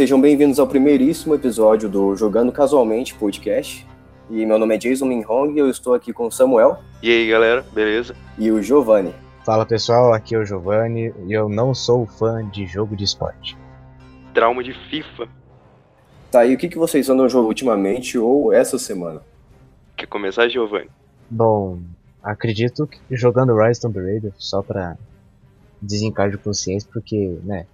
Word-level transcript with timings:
Sejam 0.00 0.18
bem-vindos 0.18 0.58
ao 0.58 0.66
primeiríssimo 0.66 1.34
episódio 1.34 1.86
do 1.86 2.16
Jogando 2.16 2.50
Casualmente 2.50 3.14
podcast. 3.14 3.86
E 4.30 4.46
meu 4.46 4.58
nome 4.58 4.74
é 4.74 4.78
Jason 4.78 5.04
Minhong 5.04 5.52
e 5.54 5.58
eu 5.58 5.68
estou 5.68 5.92
aqui 5.92 6.10
com 6.10 6.26
o 6.26 6.30
Samuel. 6.30 6.78
E 7.02 7.10
aí, 7.10 7.28
galera, 7.28 7.62
beleza? 7.74 8.16
E 8.38 8.50
o 8.50 8.62
Giovanni. 8.62 9.14
Fala 9.44 9.66
pessoal, 9.66 10.14
aqui 10.14 10.34
é 10.34 10.38
o 10.38 10.44
Giovanni 10.46 11.12
e 11.26 11.32
eu 11.34 11.50
não 11.50 11.74
sou 11.74 12.06
fã 12.06 12.48
de 12.48 12.64
jogo 12.64 12.96
de 12.96 13.04
esporte. 13.04 13.58
Trauma 14.32 14.64
de 14.64 14.72
FIFA. 14.72 15.28
Tá, 16.30 16.46
e 16.46 16.54
o 16.54 16.56
que, 16.56 16.70
que 16.70 16.78
vocês 16.78 17.10
andam 17.10 17.28
jogando 17.28 17.48
ultimamente 17.48 18.16
ou 18.16 18.54
essa 18.54 18.78
semana? 18.78 19.20
Quer 19.96 20.06
começar, 20.06 20.48
Giovanni? 20.48 20.88
Bom, 21.28 21.78
acredito 22.22 22.86
que 22.86 23.00
jogando 23.10 23.54
Rise 23.54 23.82
Tomb 23.82 24.00
Raider 24.00 24.32
só 24.38 24.62
pra 24.62 24.96
desencargo 25.80 26.36
de 26.36 26.42
consciência, 26.42 26.88
porque, 26.92 27.38
né, 27.44 27.66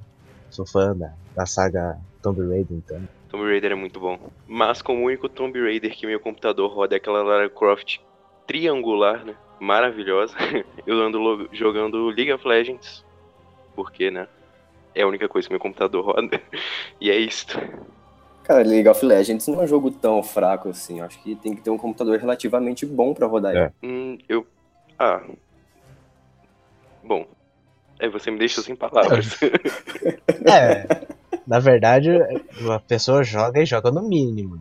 sou 0.50 0.66
fã 0.66 0.96
da, 0.96 1.12
da 1.34 1.46
saga 1.46 1.98
Tomb 2.22 2.40
Raider, 2.48 2.76
então. 2.78 3.08
Tomb 3.28 3.44
Raider 3.44 3.72
é 3.72 3.74
muito 3.74 3.98
bom. 4.00 4.18
Mas 4.46 4.80
como 4.80 5.02
o 5.02 5.06
único 5.06 5.28
Tomb 5.28 5.60
Raider 5.60 5.94
que 5.94 6.06
meu 6.06 6.20
computador 6.20 6.70
roda 6.72 6.94
é 6.94 6.98
aquela 6.98 7.22
Lara 7.22 7.48
Croft 7.50 7.98
triangular, 8.46 9.24
né? 9.24 9.34
Maravilhosa. 9.60 10.34
Eu 10.86 11.00
ando 11.00 11.48
jogando 11.52 12.06
League 12.08 12.32
of 12.32 12.46
Legends. 12.46 13.04
Porque, 13.74 14.10
né? 14.10 14.28
É 14.94 15.02
a 15.02 15.06
única 15.08 15.28
coisa 15.28 15.48
que 15.48 15.52
meu 15.52 15.60
computador 15.60 16.04
roda. 16.04 16.40
E 17.00 17.10
é 17.10 17.16
isto. 17.18 17.58
Cara, 18.44 18.62
League 18.62 18.88
of 18.88 19.04
Legends 19.04 19.48
não 19.48 19.60
é 19.60 19.64
um 19.64 19.66
jogo 19.66 19.90
tão 19.90 20.22
fraco 20.22 20.68
assim. 20.68 21.00
Acho 21.00 21.20
que 21.20 21.34
tem 21.34 21.54
que 21.54 21.60
ter 21.62 21.70
um 21.70 21.76
computador 21.76 22.16
relativamente 22.18 22.86
bom 22.86 23.12
para 23.12 23.26
rodar 23.26 23.54
É. 23.54 23.58
ele. 23.64 23.72
Hum, 23.82 24.18
eu. 24.28 24.46
Ah. 24.98 25.20
Bom. 27.04 27.26
Aí 28.00 28.08
você 28.08 28.30
me 28.30 28.38
deixa 28.38 28.62
sem 28.62 28.74
palavras. 28.74 29.38
É, 30.48 30.86
na 31.44 31.58
verdade, 31.58 32.08
a 32.70 32.78
pessoa 32.78 33.24
joga 33.24 33.60
e 33.60 33.66
joga 33.66 33.90
no 33.90 34.00
mínimo. 34.00 34.60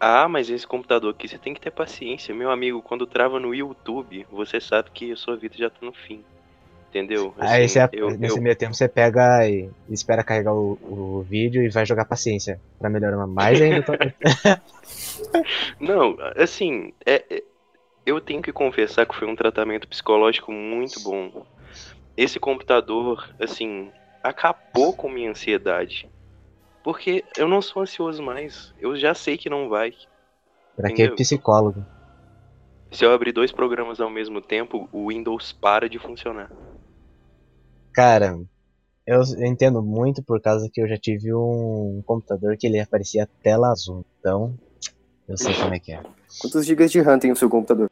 Ah, 0.00 0.28
mas 0.28 0.50
esse 0.50 0.66
computador 0.66 1.10
aqui 1.14 1.28
você 1.28 1.38
tem 1.38 1.54
que 1.54 1.60
ter 1.60 1.70
paciência. 1.70 2.34
Meu 2.34 2.50
amigo, 2.50 2.82
quando 2.82 3.06
trava 3.06 3.38
no 3.38 3.54
YouTube, 3.54 4.26
você 4.30 4.60
sabe 4.60 4.90
que 4.90 5.12
a 5.12 5.16
sua 5.16 5.36
vida 5.36 5.54
já 5.56 5.70
tá 5.70 5.78
no 5.80 5.92
fim. 5.92 6.20
Entendeu? 6.90 7.32
aí 7.38 7.64
Assim, 7.64 7.68
você, 7.68 7.88
eu- 7.92 8.10
nesse 8.18 8.36
eu- 8.36 8.42
meio 8.42 8.56
tempo 8.56 8.74
você 8.74 8.88
pega 8.88 9.48
e 9.48 9.70
espera 9.88 10.22
carregar 10.24 10.52
o, 10.52 10.76
o 10.82 11.22
vídeo 11.22 11.62
e 11.62 11.70
vai 11.70 11.86
jogar 11.86 12.04
paciência 12.04 12.60
pra 12.78 12.90
melhorar 12.90 13.26
mais 13.26 13.60
ainda. 13.60 13.82
Tô... 13.82 13.92
Não, 15.80 16.16
assim, 16.36 16.92
é, 17.06 17.24
é- 17.30 17.42
eu 18.04 18.20
tenho 18.20 18.42
que 18.42 18.52
confessar 18.52 19.06
que 19.06 19.14
foi 19.14 19.28
um 19.28 19.36
tratamento 19.36 19.88
psicológico 19.88 20.52
muito 20.52 21.00
bom. 21.00 21.46
Esse 22.16 22.38
computador, 22.40 23.28
assim, 23.40 23.90
acabou 24.22 24.92
com 24.92 25.08
minha 25.08 25.30
ansiedade. 25.30 26.08
Porque 26.82 27.24
eu 27.36 27.48
não 27.48 27.62
sou 27.62 27.82
ansioso 27.82 28.22
mais. 28.22 28.74
Eu 28.80 28.96
já 28.96 29.14
sei 29.14 29.36
que 29.36 29.48
não 29.48 29.68
vai. 29.68 29.94
pra 30.76 30.88
que 30.88 30.94
Entendeu? 30.94 31.16
psicólogo? 31.16 31.84
Se 32.90 33.04
eu 33.04 33.12
abrir 33.12 33.32
dois 33.32 33.50
programas 33.50 34.00
ao 34.00 34.10
mesmo 34.10 34.40
tempo, 34.40 34.88
o 34.92 35.08
Windows 35.08 35.52
para 35.52 35.88
de 35.88 35.98
funcionar. 35.98 36.50
Cara, 37.94 38.38
eu 39.06 39.22
entendo 39.46 39.82
muito 39.82 40.22
por 40.22 40.40
causa 40.40 40.68
que 40.70 40.80
eu 40.80 40.88
já 40.88 40.96
tive 40.96 41.32
um 41.32 42.02
computador 42.04 42.56
que 42.56 42.66
ele 42.66 42.80
aparecia 42.80 43.28
tela 43.42 43.70
azul. 43.70 44.04
Então, 44.20 44.58
eu 45.28 45.38
sei 45.38 45.54
como 45.54 45.74
é 45.74 45.78
que 45.78 45.92
é. 45.92 46.02
Quantos 46.40 46.66
gigas 46.66 46.90
de 46.90 47.00
RAM 47.00 47.18
tem 47.18 47.32
o 47.32 47.36
seu 47.36 47.48
computador? 47.48 47.90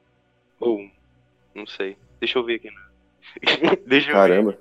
Ou, 0.58 0.80
não 1.54 1.66
sei. 1.66 1.96
Deixa 2.18 2.38
eu 2.38 2.44
ver 2.44 2.56
aqui. 2.56 2.68
Né? 2.68 3.76
Deixa 3.86 4.10
eu 4.10 4.46
ver. 4.46 4.58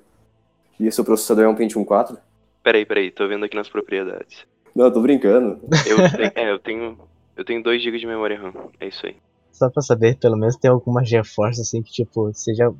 E 0.80 0.88
o 0.88 0.92
seu 0.92 1.04
processador 1.04 1.44
é 1.44 1.48
um 1.48 1.54
Pentium 1.54 1.84
4? 1.84 2.16
Peraí, 2.62 2.86
peraí, 2.86 3.10
tô 3.10 3.28
vendo 3.28 3.44
aqui 3.44 3.54
nas 3.54 3.68
propriedades. 3.68 4.46
Não, 4.74 4.86
eu 4.86 4.92
tô 4.92 5.02
brincando. 5.02 5.60
Eu 5.86 5.96
tenho, 6.10 6.32
é, 6.34 6.50
eu 6.50 6.58
tenho. 6.58 6.98
Eu 7.36 7.44
tenho 7.44 7.62
2 7.62 7.82
GB 7.82 7.98
de 7.98 8.06
memória 8.06 8.40
RAM. 8.40 8.52
É 8.80 8.88
isso 8.88 9.06
aí. 9.06 9.16
Só 9.52 9.68
pra 9.68 9.82
saber, 9.82 10.16
pelo 10.16 10.36
menos 10.36 10.56
tem 10.56 10.70
alguma 10.70 11.04
GeForce 11.04 11.60
assim 11.60 11.82
que, 11.82 11.92
tipo, 11.92 12.32
seja 12.32 12.72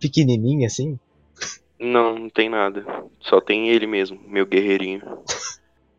pequenininha 0.00 0.66
assim. 0.66 0.98
Não, 1.78 2.18
não 2.18 2.28
tem 2.28 2.48
nada. 2.48 2.84
Só 3.20 3.40
tem 3.40 3.68
ele 3.68 3.86
mesmo, 3.86 4.18
meu 4.26 4.44
guerreirinho. 4.44 5.02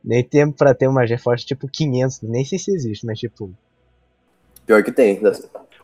Nem 0.03 0.23
tempo 0.23 0.57
pra 0.57 0.73
ter 0.73 0.87
uma 0.87 1.05
GeForce 1.05 1.45
tipo 1.45 1.67
500, 1.67 2.21
nem 2.23 2.43
sei 2.43 2.59
se 2.59 2.71
existe, 2.71 3.05
mas 3.05 3.17
tipo, 3.17 3.53
Pior 4.65 4.83
que 4.83 4.91
tem. 4.91 5.21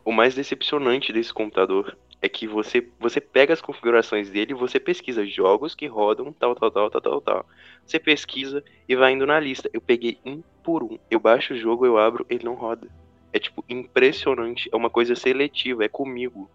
O 0.04 0.12
mais 0.12 0.34
decepcionante 0.34 1.12
desse 1.12 1.32
computador 1.32 1.96
é 2.22 2.28
que 2.28 2.46
você, 2.46 2.86
você 3.00 3.20
pega 3.20 3.52
as 3.52 3.60
configurações 3.60 4.30
dele 4.30 4.52
e 4.52 4.54
você 4.54 4.78
pesquisa 4.78 5.26
jogos 5.26 5.74
que 5.74 5.88
rodam 5.88 6.32
tal, 6.32 6.54
tal, 6.54 6.70
tal, 6.70 6.88
tal, 6.88 7.00
tal, 7.00 7.20
tal. 7.20 7.46
Você 7.84 7.98
pesquisa 7.98 8.62
e 8.88 8.94
vai 8.94 9.12
indo 9.12 9.26
na 9.26 9.40
lista. 9.40 9.68
Eu 9.72 9.80
peguei 9.80 10.18
um 10.24 10.40
por 10.62 10.84
um. 10.84 10.96
Eu 11.10 11.18
baixo 11.18 11.52
o 11.52 11.58
jogo, 11.58 11.84
eu 11.84 11.98
abro, 11.98 12.24
ele 12.30 12.44
não 12.44 12.54
roda. 12.54 12.86
É 13.32 13.40
tipo 13.40 13.64
impressionante. 13.68 14.70
É 14.72 14.76
uma 14.76 14.88
coisa 14.88 15.16
seletiva, 15.16 15.84
é 15.84 15.88
comigo. 15.88 16.48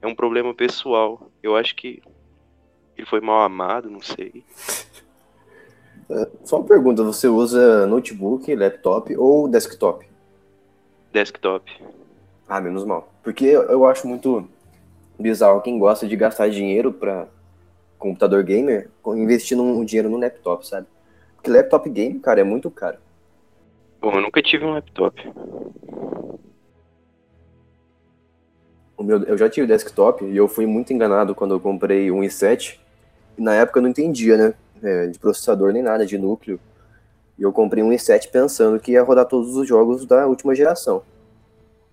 É 0.00 0.06
um 0.06 0.14
problema 0.14 0.54
pessoal. 0.54 1.30
Eu 1.42 1.54
acho 1.54 1.76
que 1.76 2.02
ele 2.96 3.06
foi 3.06 3.20
mal 3.20 3.42
amado, 3.42 3.90
não 3.90 4.00
sei. 4.00 4.42
Só 6.44 6.60
uma 6.60 6.66
pergunta, 6.66 7.04
você 7.04 7.28
usa 7.28 7.86
notebook, 7.86 8.54
laptop 8.54 9.14
ou 9.18 9.48
desktop? 9.48 10.06
Desktop. 11.12 11.70
Ah, 12.48 12.60
menos 12.60 12.86
mal. 12.86 13.12
Porque 13.22 13.44
eu 13.44 13.64
eu 13.64 13.84
acho 13.84 14.06
muito 14.06 14.48
bizarro 15.18 15.60
quem 15.60 15.78
gosta 15.78 16.06
de 16.06 16.16
gastar 16.16 16.48
dinheiro 16.48 16.92
pra 16.92 17.26
computador 17.98 18.42
gamer 18.42 18.90
investindo 19.06 19.62
um 19.62 19.84
dinheiro 19.84 20.08
no 20.08 20.18
laptop, 20.18 20.66
sabe? 20.66 20.86
Porque 21.36 21.50
laptop 21.50 21.88
game, 21.88 22.18
cara, 22.20 22.40
é 22.40 22.44
muito 22.44 22.70
caro. 22.70 22.98
Bom, 24.00 24.12
eu 24.12 24.20
nunca 24.20 24.42
tive 24.42 24.64
um 24.64 24.72
laptop. 24.72 25.22
O 28.96 29.02
meu, 29.02 29.22
eu 29.24 29.36
já 29.36 29.48
tive 29.48 29.66
desktop 29.66 30.24
e 30.24 30.36
eu 30.36 30.46
fui 30.46 30.66
muito 30.66 30.92
enganado 30.92 31.34
quando 31.34 31.54
eu 31.54 31.60
comprei 31.60 32.10
um 32.10 32.20
i7. 32.20 32.78
E 33.36 33.42
na 33.42 33.54
época 33.54 33.78
eu 33.78 33.82
não 33.82 33.90
entendia, 33.90 34.36
né? 34.36 34.54
é, 34.84 35.06
de 35.06 35.18
processador 35.18 35.72
nem 35.72 35.82
nada, 35.82 36.04
de 36.04 36.18
núcleo. 36.18 36.60
E 37.38 37.42
eu 37.42 37.52
comprei 37.52 37.82
um 37.82 37.90
i7 37.90 38.30
pensando 38.30 38.78
que 38.78 38.92
ia 38.92 39.02
rodar 39.02 39.26
todos 39.26 39.56
os 39.56 39.66
jogos 39.66 40.04
da 40.06 40.26
última 40.26 40.54
geração. 40.54 41.02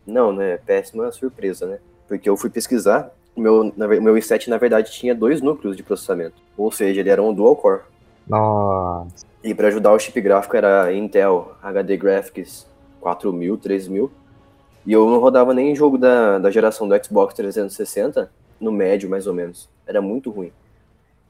Não, 0.05 0.33
né? 0.33 0.57
Péssima 0.57 1.11
surpresa, 1.11 1.65
né? 1.65 1.79
Porque 2.11 2.29
eu 2.29 2.35
fui 2.35 2.49
pesquisar, 2.49 3.09
o 3.33 3.39
meu, 3.39 3.71
na 3.77 3.87
meu 3.87 4.15
i7 4.15 4.49
na 4.49 4.57
verdade 4.57 4.91
tinha 4.91 5.15
dois 5.15 5.41
núcleos 5.41 5.77
de 5.77 5.81
processamento. 5.81 6.35
Ou 6.57 6.69
seja, 6.69 6.99
ele 6.99 7.09
era 7.09 7.23
um 7.23 7.33
dual 7.33 7.55
core. 7.55 7.83
Nossa. 8.27 9.25
E 9.41 9.55
para 9.55 9.69
ajudar 9.69 9.93
o 9.93 9.97
chip 9.97 10.19
gráfico 10.19 10.57
era 10.57 10.93
Intel 10.93 11.55
HD 11.63 11.95
Graphics 11.95 12.67
4000, 12.99 13.57
3000. 13.59 14.11
E 14.85 14.91
eu 14.91 15.09
não 15.09 15.19
rodava 15.19 15.53
nem 15.53 15.73
jogo 15.73 15.97
da, 15.97 16.37
da 16.37 16.51
geração 16.51 16.85
do 16.85 17.01
Xbox 17.01 17.33
360 17.33 18.29
no 18.59 18.73
médio, 18.73 19.09
mais 19.09 19.25
ou 19.25 19.33
menos. 19.33 19.69
Era 19.87 20.01
muito 20.01 20.29
ruim. 20.31 20.51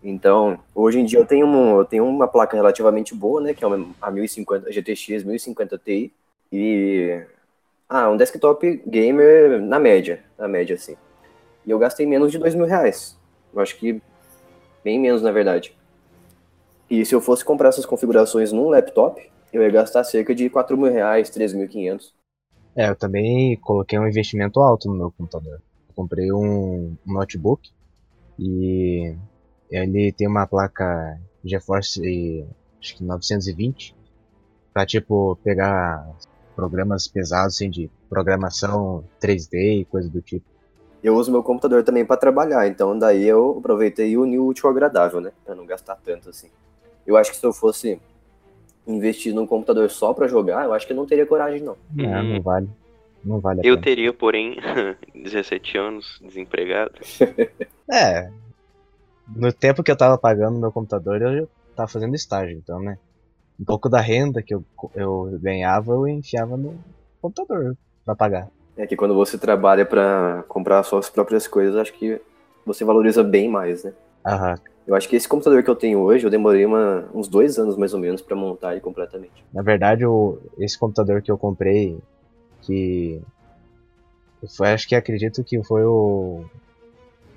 Então, 0.04 0.58
hoje 0.74 1.00
em 1.00 1.06
dia 1.06 1.20
eu 1.20 1.28
tenho, 1.28 1.46
um, 1.46 1.78
eu 1.78 1.86
tenho 1.86 2.08
uma 2.08 2.28
placa 2.28 2.58
relativamente 2.58 3.14
boa, 3.14 3.40
né? 3.40 3.54
Que 3.54 3.64
é 3.64 3.68
uma, 3.68 3.86
a 4.02 4.10
1050, 4.10 4.68
a 4.68 4.72
GTX 4.72 5.24
1050 5.26 5.78
Ti. 5.78 6.12
E. 6.52 7.22
Ah, 7.94 8.10
um 8.10 8.16
desktop 8.16 8.82
gamer 8.88 9.62
na 9.62 9.78
média. 9.78 10.24
Na 10.38 10.48
média, 10.48 10.78
assim. 10.78 10.96
E 11.66 11.72
eu 11.72 11.78
gastei 11.78 12.06
menos 12.06 12.32
de 12.32 12.40
dois 12.40 12.56
mil 12.56 12.66
reais. 12.66 13.20
Eu 13.54 13.60
acho 13.60 13.78
que 13.78 14.02
bem 14.82 14.98
menos, 14.98 15.22
na 15.22 15.30
verdade. 15.30 15.76
E 16.90 17.06
se 17.06 17.14
eu 17.14 17.20
fosse 17.20 17.44
comprar 17.44 17.68
essas 17.68 17.86
configurações 17.86 18.54
num 18.54 18.70
laptop, 18.70 19.30
eu 19.52 19.62
ia 19.62 19.70
gastar 19.70 20.06
cerca 20.06 20.34
de 20.34 20.50
4 20.50 20.78
mil 20.78 20.90
reais, 20.90 21.30
3.500. 21.30 22.14
É, 22.78 22.88
eu 22.88 22.96
também 22.96 23.58
coloquei 23.58 24.00
um 24.00 24.08
investimento 24.08 24.62
alto 24.62 24.88
no 24.88 24.96
meu 24.96 25.12
computador. 25.12 25.62
Eu 25.90 25.94
comprei 25.94 26.32
um, 26.32 26.96
notebook 27.06 27.70
e 28.40 29.14
ele 29.70 30.14
tem 30.14 30.30
uma 30.30 30.48
placa 30.48 31.20
GeForce 31.44 32.48
acho 32.80 32.96
que 32.96 33.04
920 33.04 33.94
para 34.74 34.86
tipo 34.86 35.38
pegar 35.44 36.08
programas 36.56 37.08
pesados 37.08 37.56
assim 37.56 37.70
de 37.70 37.90
programação 38.10 39.04
3D 39.22 39.82
e 39.82 39.86
coisa 39.86 40.10
do 40.10 40.22
tipo. 40.22 40.46
Eu 41.04 41.16
uso 41.16 41.32
meu 41.32 41.42
computador 41.42 41.84
também 41.84 42.06
para 42.06 42.18
trabalhar, 42.18 42.68
então 42.68 42.98
daí 42.98 43.26
eu 43.28 43.58
aproveitei 43.60 44.12
e 44.12 44.18
uni 44.18 44.38
o 44.38 44.46
útil 44.46 44.68
ao 44.68 44.72
agradável, 44.72 45.20
né? 45.20 45.32
Pra 45.44 45.56
não 45.56 45.66
gastar 45.66 45.96
tanto 45.96 46.30
assim. 46.30 46.50
Eu 47.08 47.18
acho 47.18 47.32
que 47.32 47.38
se 47.38 47.46
eu 47.46 47.52
fosse 47.52 48.00
investir 48.86 49.34
num 49.34 49.48
computador 49.48 49.90
só 49.90 50.14
para 50.14 50.28
jogar, 50.28 50.66
eu 50.66 50.74
acho 50.74 50.86
que 50.86 50.94
eu 50.94 50.98
não 50.98 51.06
teria 51.06 51.26
coragem, 51.26 51.62
não. 51.62 51.76
Não, 51.94 52.06
Uhum. 52.06 52.24
não 52.36 52.42
vale. 52.42 52.70
Não 53.24 53.40
vale 53.40 53.62
a 53.62 53.64
Eu 53.64 53.76
pena. 53.76 53.84
teria, 53.84 54.14
porém, 54.14 54.58
17 55.16 55.78
anos, 55.78 56.20
desempregado. 56.22 56.94
É. 57.92 58.30
No 59.36 59.52
tempo 59.52 59.84
que 59.84 59.92
eu 59.92 59.98
tava 59.98 60.18
pagando 60.18 60.58
meu 60.60 60.72
computador, 60.72 61.22
eu 61.22 61.48
tava 61.76 61.90
fazendo 61.90 62.16
estágio, 62.16 62.58
então, 62.58 62.80
né? 62.80 62.98
Um 63.62 63.64
pouco 63.64 63.88
da 63.88 64.02
renda 64.02 64.42
que 64.42 64.56
eu, 64.56 64.66
eu 64.96 65.38
ganhava, 65.40 65.94
eu 65.94 66.08
enfiava 66.08 66.58
no 66.58 66.74
computador 67.22 67.78
pra 68.04 68.16
pagar. 68.16 68.50
É 68.76 68.88
que 68.88 68.96
quando 68.96 69.14
você 69.14 69.38
trabalha 69.38 69.86
para 69.86 70.44
comprar 70.48 70.82
suas 70.82 71.12
próprias 71.12 71.48
coisas, 71.48 71.76
acho 71.76 71.94
que 71.94 72.20
você 72.66 72.84
valoriza 72.84 73.24
bem 73.24 73.48
mais, 73.48 73.84
né? 73.84 73.94
Aham. 74.26 74.56
Eu 74.88 74.96
acho 74.96 75.08
que 75.08 75.16
esse 75.16 75.28
computador 75.28 75.62
que 75.62 75.70
eu 75.70 75.76
tenho 75.76 76.00
hoje, 76.00 76.26
eu 76.26 76.32
demorei 76.32 76.66
uma- 76.66 77.08
uns 77.14 77.28
dois 77.28 77.60
anos 77.60 77.78
mais 77.78 77.94
ou 77.94 78.00
menos 78.00 78.20
para 78.20 78.36
montar 78.36 78.72
ele 78.72 78.82
completamente. 78.82 79.46
Na 79.54 79.62
verdade, 79.62 80.08
o, 80.08 80.40
esse 80.58 80.78
computador 80.80 81.22
que 81.22 81.32
eu 81.32 81.38
comprei, 81.38 82.00
que 82.64 83.22
foi, 84.58 84.70
acho 84.70 84.88
que 84.88 84.96
acredito 84.96 85.44
que 85.44 85.64
foi 85.64 85.84
o, 85.86 86.44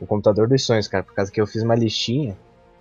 o 0.01 0.07
computador 0.07 0.49
dos 0.49 0.65
sonhos, 0.65 0.89
cara, 0.89 1.05
por 1.05 1.15
causa 1.15 1.31
que 1.31 1.39
eu 1.41 1.47
fiz 1.47 1.63
uma 1.63 1.75
listinha 1.75 2.35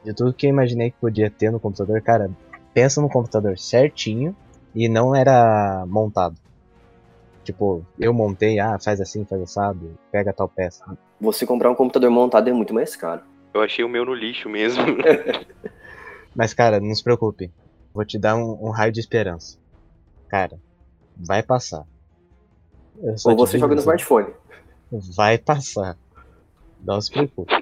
de 0.05 0.13
tudo 0.13 0.33
que 0.33 0.45
eu 0.45 0.49
imaginei 0.49 0.91
que 0.91 0.97
podia 0.99 1.29
ter 1.29 1.51
no 1.51 1.59
computador. 1.59 2.01
Cara, 2.01 2.31
pensa 2.73 3.01
no 3.01 3.09
computador 3.09 3.57
certinho 3.57 4.35
e 4.73 4.87
não 4.89 5.15
era 5.15 5.85
montado. 5.87 6.35
Tipo, 7.43 7.85
eu 7.99 8.13
montei, 8.13 8.59
ah, 8.59 8.77
faz 8.79 9.01
assim, 9.01 9.25
faz 9.25 9.41
assado, 9.41 9.97
pega 10.11 10.31
tal 10.33 10.47
peça. 10.47 10.85
Você 11.19 11.45
comprar 11.45 11.69
um 11.69 11.75
computador 11.75 12.09
montado 12.09 12.49
é 12.49 12.53
muito 12.53 12.73
mais 12.73 12.95
caro. 12.95 13.21
Eu 13.53 13.61
achei 13.61 13.83
o 13.83 13.89
meu 13.89 14.05
no 14.05 14.13
lixo 14.13 14.49
mesmo. 14.49 14.83
Mas, 16.35 16.53
cara, 16.53 16.79
não 16.79 16.95
se 16.95 17.03
preocupe. 17.03 17.51
Vou 17.93 18.03
te 18.05 18.17
dar 18.17 18.35
um, 18.35 18.67
um 18.67 18.69
raio 18.71 18.91
de 18.91 18.99
esperança. 18.99 19.57
Cara, 20.27 20.57
vai 21.15 21.43
passar. 21.43 21.85
Ou 23.25 23.35
você 23.35 23.59
joga 23.59 23.75
no 23.75 23.79
isso. 23.81 23.83
smartphone. 23.89 24.33
Vai 25.15 25.37
passar. 25.37 25.97
Não 26.83 26.99
se 26.99 27.11
preocupe. 27.11 27.53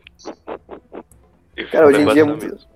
Cara, 1.71 1.87
hoje 1.87 2.01
em 2.01 2.05
Vai 2.05 2.13
dia 2.13 2.23
é 2.23 2.25
muito- 2.25 2.45
mesmo. 2.45 2.70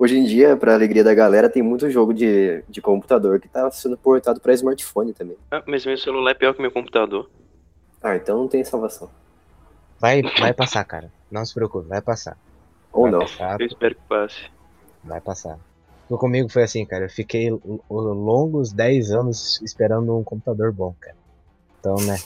Hoje 0.00 0.16
em 0.16 0.24
dia, 0.24 0.56
pra 0.56 0.72
alegria 0.72 1.04
da 1.04 1.12
galera, 1.12 1.50
tem 1.50 1.62
muito 1.62 1.90
jogo 1.90 2.14
de, 2.14 2.64
de 2.66 2.80
computador 2.80 3.38
que 3.38 3.46
tá 3.46 3.70
sendo 3.70 3.98
portado 3.98 4.40
pra 4.40 4.54
smartphone 4.54 5.12
também. 5.12 5.36
Ah, 5.50 5.62
mas 5.66 5.84
meu 5.84 5.98
celular 5.98 6.30
é 6.30 6.34
pior 6.34 6.54
que 6.54 6.62
meu 6.62 6.72
computador. 6.72 7.28
Ah, 8.02 8.16
então 8.16 8.38
não 8.38 8.48
tem 8.48 8.64
salvação. 8.64 9.10
Vai, 9.98 10.22
vai 10.22 10.54
passar, 10.54 10.82
cara. 10.84 11.12
Não 11.30 11.44
se 11.44 11.52
preocupe, 11.52 11.86
vai 11.86 12.00
passar. 12.00 12.38
Ou 12.90 13.02
vai 13.02 13.10
não. 13.10 13.18
Passar, 13.18 13.60
Eu 13.60 13.66
espero 13.66 13.94
que 13.94 14.00
passe. 14.08 14.50
vai 15.04 15.20
passar. 15.20 15.58
Comigo 16.08 16.48
foi 16.48 16.62
assim, 16.62 16.86
cara. 16.86 17.04
Eu 17.04 17.10
fiquei 17.10 17.50
longos 17.90 18.72
10 18.72 19.10
anos 19.12 19.60
esperando 19.60 20.16
um 20.16 20.24
computador 20.24 20.72
bom, 20.72 20.94
cara. 20.98 21.16
Então, 21.78 21.96
né? 22.06 22.16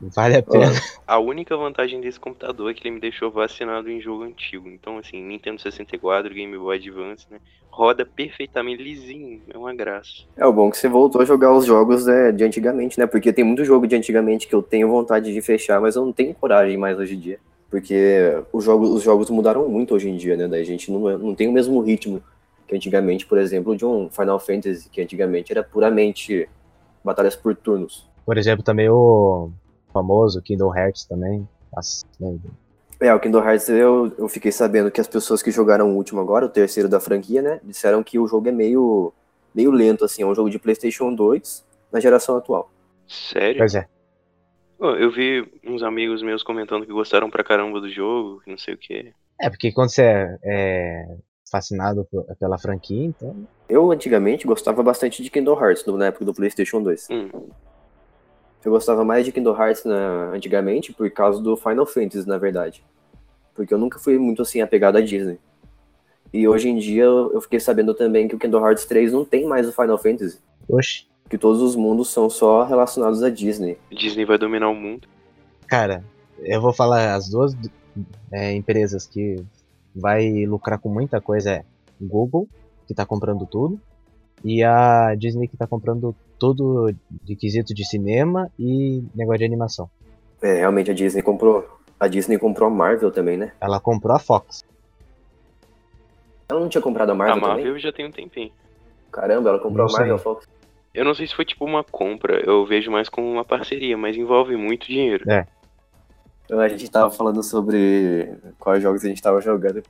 Vale 0.00 0.36
a 0.36 0.42
pena. 0.42 0.72
A 1.06 1.18
única 1.18 1.56
vantagem 1.56 2.00
desse 2.00 2.20
computador 2.20 2.70
é 2.70 2.74
que 2.74 2.86
ele 2.86 2.94
me 2.94 3.00
deixou 3.00 3.30
vacinado 3.30 3.90
em 3.90 4.00
jogo 4.00 4.22
antigo. 4.22 4.68
Então, 4.68 4.98
assim, 4.98 5.22
Nintendo 5.22 5.60
64, 5.60 6.32
Game 6.32 6.56
Boy 6.56 6.76
Advance, 6.76 7.26
né? 7.30 7.38
Roda 7.70 8.06
perfeitamente 8.06 8.82
lisinho. 8.82 9.42
É 9.52 9.58
uma 9.58 9.74
graça. 9.74 10.24
É 10.36 10.46
o 10.46 10.52
bom 10.52 10.70
que 10.70 10.78
você 10.78 10.88
voltou 10.88 11.20
a 11.20 11.24
jogar 11.24 11.52
os 11.52 11.64
jogos 11.64 12.06
né, 12.06 12.30
de 12.30 12.44
antigamente, 12.44 12.98
né? 12.98 13.06
Porque 13.06 13.32
tem 13.32 13.44
muito 13.44 13.64
jogo 13.64 13.86
de 13.86 13.96
antigamente 13.96 14.46
que 14.46 14.54
eu 14.54 14.62
tenho 14.62 14.88
vontade 14.88 15.32
de 15.32 15.42
fechar, 15.42 15.80
mas 15.80 15.96
eu 15.96 16.04
não 16.04 16.12
tenho 16.12 16.34
coragem 16.34 16.76
mais 16.76 16.98
hoje 16.98 17.14
em 17.14 17.18
dia. 17.20 17.40
Porque 17.70 18.42
os 18.52 18.64
jogos, 18.64 18.90
os 18.90 19.02
jogos 19.02 19.28
mudaram 19.30 19.68
muito 19.68 19.94
hoje 19.94 20.08
em 20.08 20.16
dia, 20.16 20.36
né? 20.36 20.46
Daí 20.46 20.62
a 20.62 20.66
gente 20.66 20.90
não, 20.90 21.18
não 21.18 21.34
tem 21.34 21.48
o 21.48 21.52
mesmo 21.52 21.80
ritmo 21.80 22.22
que 22.66 22.76
antigamente, 22.76 23.26
por 23.26 23.38
exemplo, 23.38 23.76
de 23.76 23.84
um 23.84 24.10
Final 24.10 24.38
Fantasy, 24.38 24.88
que 24.90 25.00
antigamente 25.00 25.50
era 25.50 25.64
puramente 25.64 26.48
batalhas 27.02 27.34
por 27.34 27.56
turnos. 27.56 28.06
Por 28.26 28.36
exemplo, 28.36 28.62
também 28.62 28.88
o 28.90 29.50
famoso 29.92 30.42
Kingdom 30.42 30.74
Hearts 30.76 31.04
também. 31.04 31.48
Nossa, 31.74 32.06
né? 32.20 32.38
É, 33.00 33.14
o 33.14 33.20
Kingdom 33.20 33.42
Hearts 33.44 33.68
eu, 33.68 34.12
eu 34.18 34.28
fiquei 34.28 34.50
sabendo 34.50 34.90
que 34.90 35.00
as 35.00 35.06
pessoas 35.06 35.42
que 35.42 35.50
jogaram 35.50 35.90
o 35.92 35.96
último 35.96 36.20
agora, 36.20 36.46
o 36.46 36.48
terceiro 36.48 36.88
da 36.88 36.98
franquia, 36.98 37.40
né? 37.40 37.60
Disseram 37.62 38.02
que 38.02 38.18
o 38.18 38.26
jogo 38.26 38.48
é 38.48 38.52
meio, 38.52 39.12
meio 39.54 39.70
lento, 39.70 40.04
assim, 40.04 40.22
é 40.22 40.26
um 40.26 40.34
jogo 40.34 40.50
de 40.50 40.58
PlayStation 40.58 41.14
2 41.14 41.64
na 41.92 42.00
geração 42.00 42.36
atual. 42.36 42.70
Sério? 43.06 43.58
Pois 43.58 43.74
é. 43.74 43.86
Pô, 44.78 44.90
eu 44.94 45.10
vi 45.10 45.44
uns 45.64 45.82
amigos 45.82 46.22
meus 46.22 46.42
comentando 46.42 46.86
que 46.86 46.92
gostaram 46.92 47.30
pra 47.30 47.42
caramba 47.44 47.80
do 47.80 47.88
jogo, 47.90 48.40
que 48.40 48.50
não 48.50 48.58
sei 48.58 48.74
o 48.74 48.78
que. 48.78 49.12
É, 49.40 49.48
porque 49.48 49.72
quando 49.72 49.90
você 49.90 50.02
é, 50.02 50.38
é 50.44 51.16
fascinado 51.50 52.04
por- 52.10 52.24
pela 52.36 52.58
franquia, 52.58 53.04
então. 53.06 53.34
Eu 53.68 53.90
antigamente 53.90 54.46
gostava 54.46 54.82
bastante 54.82 55.22
de 55.22 55.30
Kingdom 55.30 55.58
Hearts 55.60 55.84
na 55.86 56.06
época 56.06 56.24
do 56.24 56.34
PlayStation 56.34 56.82
2. 56.82 57.08
Hum, 57.10 57.28
Eu 58.68 58.72
gostava 58.72 59.02
mais 59.02 59.24
de 59.24 59.32
Kingdom 59.32 59.56
Hearts 59.58 59.82
na- 59.84 60.30
antigamente 60.34 60.92
por 60.92 61.10
causa 61.10 61.40
do 61.42 61.56
Final 61.56 61.86
Fantasy, 61.86 62.28
na 62.28 62.36
verdade. 62.36 62.84
Porque 63.54 63.72
eu 63.72 63.78
nunca 63.78 63.98
fui 63.98 64.18
muito 64.18 64.42
assim 64.42 64.60
apegado 64.60 64.96
à 64.96 65.00
Disney. 65.00 65.38
E 66.34 66.46
hoje 66.46 66.68
em 66.68 66.76
dia 66.76 67.04
eu 67.04 67.40
fiquei 67.40 67.58
sabendo 67.58 67.94
também 67.94 68.28
que 68.28 68.34
o 68.34 68.38
Kingdom 68.38 68.60
Hearts 68.62 68.84
3 68.84 69.10
não 69.14 69.24
tem 69.24 69.46
mais 69.46 69.66
o 69.66 69.72
Final 69.72 69.96
Fantasy. 69.96 70.38
Oxe, 70.68 71.06
Que 71.30 71.38
todos 71.38 71.62
os 71.62 71.74
mundos 71.74 72.10
são 72.10 72.28
só 72.28 72.62
relacionados 72.64 73.22
à 73.22 73.30
Disney. 73.30 73.78
Disney 73.90 74.26
vai 74.26 74.36
dominar 74.36 74.68
o 74.68 74.74
mundo. 74.74 75.08
cara, 75.66 76.04
eu 76.40 76.60
vou 76.60 76.74
falar 76.74 77.14
as 77.14 77.30
duas 77.30 77.56
é, 78.30 78.52
empresas 78.52 79.06
que 79.06 79.42
vai 79.96 80.44
lucrar 80.44 80.78
com 80.78 80.90
muita 80.90 81.22
coisa 81.22 81.50
é 81.52 81.64
Google, 81.98 82.46
que 82.86 82.92
tá 82.94 83.06
comprando 83.06 83.46
tudo, 83.46 83.80
e 84.44 84.62
a 84.62 85.14
Disney 85.16 85.48
que 85.48 85.56
tá 85.56 85.66
comprando 85.66 86.14
tudo 86.38 86.92
de 87.24 87.34
quesito 87.36 87.74
de 87.74 87.84
cinema 87.84 88.50
e 88.58 89.02
negócio 89.14 89.38
de 89.38 89.44
animação. 89.44 89.90
É, 90.40 90.58
realmente 90.58 90.90
a 90.90 90.94
Disney 90.94 91.22
comprou. 91.22 91.66
A 91.98 92.06
Disney 92.06 92.38
comprou 92.38 92.68
a 92.68 92.70
Marvel 92.70 93.10
também, 93.10 93.36
né? 93.36 93.52
Ela 93.60 93.80
comprou 93.80 94.14
a 94.14 94.18
Fox. 94.20 94.64
Ela 96.48 96.60
não 96.60 96.68
tinha 96.68 96.80
comprado 96.80 97.10
a 97.10 97.14
Marvel, 97.14 97.36
a 97.36 97.40
Marvel 97.40 97.64
também? 97.64 97.80
já 97.80 97.92
tem 97.92 98.06
um 98.06 98.10
tempinho. 98.10 98.52
Caramba, 99.10 99.50
ela 99.50 99.58
comprou 99.58 99.86
Não 99.86 99.94
a 99.94 99.98
Marvel 99.98 100.18
sei. 100.18 100.24
Fox. 100.24 100.46
Eu 100.94 101.04
não 101.04 101.14
sei 101.14 101.26
se 101.26 101.34
foi 101.34 101.44
tipo 101.44 101.64
uma 101.64 101.84
compra, 101.84 102.40
eu 102.40 102.64
vejo 102.64 102.90
mais 102.90 103.08
como 103.08 103.30
uma 103.30 103.44
parceria, 103.44 103.96
mas 103.96 104.16
envolve 104.16 104.56
muito 104.56 104.86
dinheiro. 104.86 105.24
A 106.50 106.68
gente 106.68 106.90
tava 106.90 107.10
falando 107.10 107.42
sobre 107.42 108.34
quais 108.58 108.82
jogos 108.82 109.04
a 109.04 109.08
gente 109.08 109.20
tava 109.20 109.40
jogando. 109.40 109.82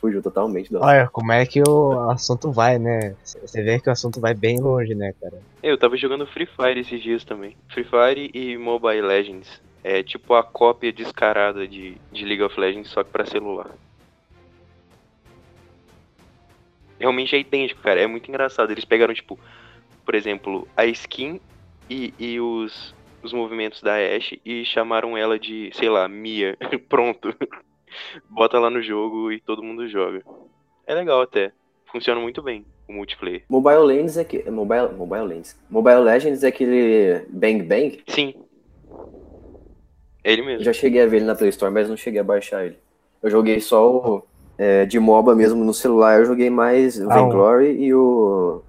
Fugiu 0.00 0.20
totalmente 0.20 0.72
do 0.72 0.80
Olha 0.80 1.08
como 1.08 1.30
é 1.30 1.46
que 1.46 1.62
o 1.62 2.10
assunto 2.10 2.50
vai, 2.50 2.78
né? 2.78 3.14
Você 3.22 3.62
vê 3.62 3.78
que 3.78 3.88
o 3.88 3.92
assunto 3.92 4.20
vai 4.20 4.34
bem 4.34 4.58
longe, 4.58 4.94
né, 4.94 5.14
cara? 5.20 5.40
Eu 5.62 5.78
tava 5.78 5.96
jogando 5.96 6.26
Free 6.26 6.46
Fire 6.46 6.80
esses 6.80 7.00
dias 7.00 7.24
também. 7.24 7.56
Free 7.68 7.84
Fire 7.84 8.30
e 8.34 8.56
Mobile 8.56 9.02
Legends. 9.02 9.60
É 9.84 10.02
tipo 10.02 10.34
a 10.34 10.42
cópia 10.42 10.92
descarada 10.92 11.66
de, 11.66 11.96
de 12.10 12.24
League 12.24 12.42
of 12.42 12.58
Legends, 12.58 12.90
só 12.90 13.04
que 13.04 13.10
pra 13.10 13.24
celular. 13.24 13.70
Realmente 16.98 17.36
é 17.36 17.38
idêntico, 17.38 17.80
cara. 17.80 18.00
É 18.00 18.06
muito 18.08 18.28
engraçado. 18.28 18.72
Eles 18.72 18.84
pegaram, 18.84 19.14
tipo, 19.14 19.38
por 20.04 20.16
exemplo, 20.16 20.66
a 20.76 20.84
skin 20.86 21.40
e, 21.88 22.12
e 22.18 22.40
os, 22.40 22.94
os 23.22 23.32
movimentos 23.32 23.82
da 23.82 23.94
Ashe 23.96 24.40
e 24.44 24.64
chamaram 24.64 25.16
ela 25.16 25.38
de, 25.38 25.70
sei 25.74 25.88
lá, 25.88 26.06
Mia. 26.08 26.56
Pronto. 26.88 27.34
Bota 28.28 28.58
lá 28.58 28.68
no 28.70 28.82
jogo 28.82 29.32
e 29.32 29.40
todo 29.40 29.62
mundo 29.62 29.88
joga. 29.88 30.22
É 30.86 30.94
legal 30.94 31.20
até. 31.22 31.52
Funciona 31.90 32.20
muito 32.20 32.42
bem. 32.42 32.64
o 32.88 32.92
multiplayer. 32.92 33.42
Mobile 33.48 33.78
Legends 33.80 34.16
é 34.18 34.24
que. 34.24 34.48
Mobile, 34.50 34.92
Mobile 34.96 35.24
Legends. 35.24 35.58
Mobile 35.70 36.00
Legends 36.00 36.42
é 36.44 36.48
aquele 36.48 37.24
Bang 37.30 37.62
Bang? 37.62 38.02
Sim. 38.06 38.34
É 40.24 40.32
ele 40.32 40.42
Eu 40.42 40.46
mesmo. 40.46 40.64
já 40.64 40.72
cheguei 40.72 41.02
a 41.02 41.06
ver 41.06 41.16
ele 41.18 41.24
na 41.26 41.34
Play 41.34 41.50
Store, 41.50 41.72
mas 41.72 41.88
não 41.88 41.96
cheguei 41.96 42.20
a 42.20 42.24
baixar 42.24 42.64
ele. 42.66 42.76
Eu 43.22 43.30
joguei 43.30 43.60
só 43.60 43.90
o. 43.90 44.22
é, 44.58 44.84
de 44.84 44.98
MOBA 44.98 45.34
mesmo 45.34 45.64
no 45.64 45.72
celular, 45.72 46.18
eu 46.20 46.24
joguei 46.26 46.50
mais 46.50 46.98
o 47.00 47.10
Ah, 47.10 47.14
Vainglory 47.14 47.72
e 47.82 47.94
o 47.94 48.62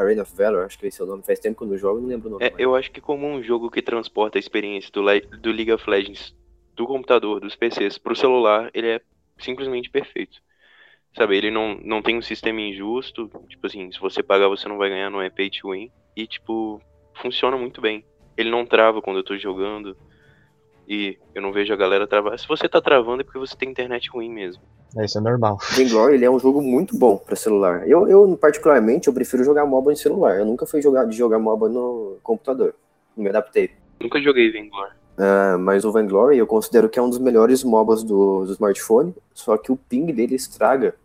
Arena 0.00 0.22
of 0.22 0.34
Valor, 0.36 0.64
acho 0.64 0.78
que 0.78 0.86
esse 0.86 1.00
é 1.00 1.04
o 1.04 1.06
nome. 1.06 1.22
Faz 1.22 1.38
tempo 1.38 1.58
que 1.58 1.64
eu 1.64 1.68
não 1.68 1.76
jogo, 1.78 2.00
não 2.00 2.08
lembro 2.08 2.28
o 2.28 2.32
nome. 2.32 2.44
É, 2.44 2.52
eu 2.58 2.74
acho 2.74 2.90
que 2.90 3.00
como 3.00 3.26
um 3.26 3.42
jogo 3.42 3.70
que 3.70 3.82
transporta 3.82 4.38
a 4.38 4.40
experiência 4.40 4.90
do, 4.92 5.02
Le- 5.02 5.20
do 5.20 5.50
League 5.52 5.72
of 5.72 5.88
Legends 5.88 6.34
do 6.74 6.86
computador, 6.86 7.40
dos 7.40 7.54
PCs, 7.54 7.98
pro 7.98 8.16
celular, 8.16 8.70
ele 8.72 8.88
é 8.88 9.00
simplesmente 9.38 9.90
perfeito. 9.90 10.38
Sabe, 11.16 11.36
ele 11.36 11.50
não, 11.50 11.74
não 11.82 12.00
tem 12.00 12.16
um 12.16 12.22
sistema 12.22 12.60
injusto, 12.60 13.28
tipo 13.48 13.66
assim, 13.66 13.90
se 13.90 13.98
você 13.98 14.22
pagar 14.22 14.48
você 14.48 14.68
não 14.68 14.78
vai 14.78 14.88
ganhar, 14.88 15.10
não 15.10 15.20
é 15.20 15.28
pay 15.28 15.50
to 15.50 15.70
win. 15.72 15.90
E, 16.16 16.26
tipo, 16.26 16.80
funciona 17.20 17.56
muito 17.56 17.80
bem. 17.80 18.04
Ele 18.36 18.50
não 18.50 18.64
trava 18.64 19.02
quando 19.02 19.18
eu 19.18 19.24
tô 19.24 19.36
jogando. 19.36 19.96
E 20.90 21.16
eu 21.32 21.40
não 21.40 21.52
vejo 21.52 21.72
a 21.72 21.76
galera 21.76 22.04
travar. 22.04 22.36
Se 22.36 22.48
você 22.48 22.68
tá 22.68 22.80
travando 22.80 23.20
é 23.20 23.24
porque 23.24 23.38
você 23.38 23.54
tem 23.54 23.70
internet 23.70 24.10
ruim 24.10 24.28
mesmo. 24.28 24.60
É, 24.96 25.04
Isso 25.04 25.18
é 25.18 25.20
normal. 25.20 25.56
Vainglory, 25.70 26.14
ele 26.14 26.24
é 26.24 26.30
um 26.30 26.40
jogo 26.40 26.60
muito 26.60 26.98
bom 26.98 27.16
pra 27.16 27.36
celular. 27.36 27.88
Eu, 27.88 28.08
eu, 28.08 28.36
particularmente, 28.36 29.06
eu 29.06 29.14
prefiro 29.14 29.44
jogar 29.44 29.64
MOBA 29.64 29.92
em 29.92 29.96
celular. 29.96 30.36
Eu 30.36 30.44
nunca 30.44 30.66
fui 30.66 30.82
jogar, 30.82 31.04
de 31.04 31.16
jogar 31.16 31.38
MOBA 31.38 31.68
no 31.68 32.16
computador. 32.24 32.74
Não 33.16 33.22
me 33.22 33.30
adaptei. 33.30 33.70
Nunca 34.00 34.20
joguei 34.20 34.50
Vanguard. 34.50 34.94
Ah, 35.16 35.56
mas 35.60 35.84
o 35.84 35.92
Vainglory 35.92 36.38
eu 36.38 36.46
considero 36.46 36.88
que 36.88 36.98
é 36.98 37.02
um 37.02 37.08
dos 37.08 37.20
melhores 37.20 37.62
MOBAs 37.62 38.02
do, 38.02 38.44
do 38.44 38.52
smartphone, 38.52 39.14
só 39.32 39.56
que 39.56 39.70
o 39.70 39.76
ping 39.76 40.06
dele 40.06 40.34
estraga. 40.34 40.96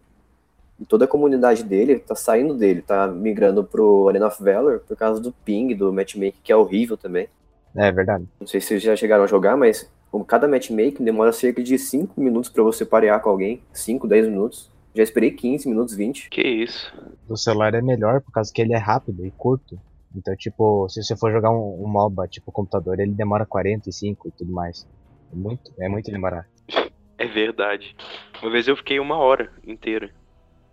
E 0.79 0.85
toda 0.85 1.05
a 1.05 1.07
comunidade 1.07 1.63
dele 1.63 1.99
tá 1.99 2.15
saindo 2.15 2.55
dele, 2.55 2.81
tá 2.81 3.07
migrando 3.07 3.63
pro 3.63 4.09
Arena 4.09 4.25
of 4.25 4.43
Valor 4.43 4.79
por 4.79 4.97
causa 4.97 5.21
do 5.21 5.31
ping, 5.31 5.75
do 5.75 5.93
matchmaking, 5.93 6.39
que 6.43 6.51
é 6.51 6.55
horrível 6.55 6.97
também. 6.97 7.29
É 7.75 7.91
verdade. 7.91 8.25
Não 8.39 8.47
sei 8.47 8.61
se 8.61 8.67
vocês 8.67 8.83
já 8.83 8.95
chegaram 8.95 9.23
a 9.23 9.27
jogar, 9.27 9.57
mas 9.57 9.91
como 10.09 10.23
cada 10.23 10.47
matchmaking 10.47 11.03
demora 11.03 11.31
cerca 11.31 11.61
de 11.61 11.77
5 11.77 12.19
minutos 12.19 12.49
pra 12.49 12.63
você 12.63 12.85
parear 12.85 13.21
com 13.21 13.29
alguém. 13.29 13.61
5, 13.73 14.07
10 14.07 14.27
minutos. 14.27 14.71
Já 14.93 15.03
esperei 15.03 15.31
15 15.31 15.67
minutos, 15.67 15.93
20. 15.93 16.29
Que 16.29 16.41
isso? 16.41 16.93
Do 17.27 17.35
celular 17.35 17.73
é 17.73 17.81
melhor 17.81 18.21
por 18.21 18.31
causa 18.31 18.51
que 18.53 18.61
ele 18.61 18.73
é 18.73 18.77
rápido 18.77 19.25
e 19.25 19.31
curto. 19.31 19.77
Então, 20.15 20.33
tipo, 20.37 20.87
se 20.87 21.03
você 21.03 21.17
for 21.17 21.31
jogar 21.33 21.51
um, 21.51 21.83
um 21.83 21.87
MOBA, 21.87 22.29
tipo 22.29 22.49
computador, 22.49 22.97
ele 22.99 23.11
demora 23.11 23.45
45 23.45 24.29
e 24.29 24.31
tudo 24.31 24.53
mais. 24.53 24.87
É 25.33 25.35
muito, 25.35 25.73
é 25.77 25.89
muito 25.89 26.09
demorar. 26.09 26.47
É 27.17 27.27
verdade. 27.27 27.93
Uma 28.41 28.51
vez 28.51 28.67
eu 28.69 28.77
fiquei 28.77 28.99
uma 28.99 29.17
hora 29.17 29.51
inteira 29.67 30.11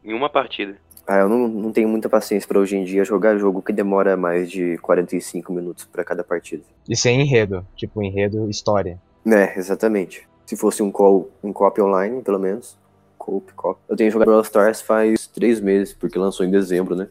em 0.04 0.12
uma 0.12 0.30
partida. 0.30 0.76
Ah, 1.06 1.18
eu 1.18 1.28
não, 1.28 1.49
não 1.49 1.73
tenho 1.73 1.88
muita 1.88 2.09
paciência 2.09 2.47
pra 2.47 2.61
hoje 2.61 2.76
em 2.76 2.85
dia 2.85 3.04
jogar 3.04 3.37
jogo 3.37 3.61
que 3.61 3.73
demora 3.73 4.16
mais 4.16 4.50
de 4.50 4.78
45 4.78 5.52
minutos 5.52 5.85
pra 5.85 6.04
cada 6.04 6.23
partida. 6.23 6.62
E 6.88 6.97
sem 6.97 7.21
enredo, 7.21 7.66
tipo 7.76 8.02
enredo, 8.02 8.49
história. 8.49 9.00
É, 9.26 9.59
exatamente. 9.59 10.28
Se 10.47 10.56
fosse 10.56 10.82
um 10.82 10.90
call, 10.90 11.30
um 11.42 11.52
copy 11.52 11.80
online, 11.80 12.23
pelo 12.23 12.38
menos. 12.38 12.76
Coop, 13.18 13.52
copy. 13.54 13.80
Eu 13.88 13.97
tenho 13.97 14.11
jogado 14.11 14.26
Brawl 14.26 14.42
Stars 14.42 14.80
faz 14.80 15.26
três 15.26 15.61
meses, 15.61 15.94
porque 15.94 16.18
lançou 16.18 16.44
em 16.44 16.50
dezembro, 16.50 16.94
né? 16.94 17.09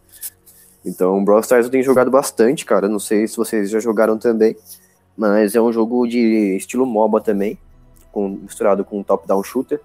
Então, 0.86 1.24
Brawl 1.24 1.42
Stars 1.42 1.66
eu 1.66 1.72
tenho 1.72 1.84
jogado 1.84 2.10
bastante, 2.10 2.66
cara. 2.66 2.88
Não 2.88 3.00
sei 3.00 3.28
se 3.28 3.38
vocês 3.38 3.70
já 3.70 3.80
jogaram 3.80 4.18
também. 4.18 4.56
Mas 5.16 5.56
é 5.56 5.62
um 5.62 5.72
jogo 5.72 6.08
de 6.08 6.56
estilo 6.56 6.86
MOBA 6.86 7.22
também, 7.22 7.58
com, 8.12 8.30
misturado 8.30 8.84
com 8.84 9.00
um 9.00 9.04
top-down 9.04 9.44
shooter. 9.44 9.80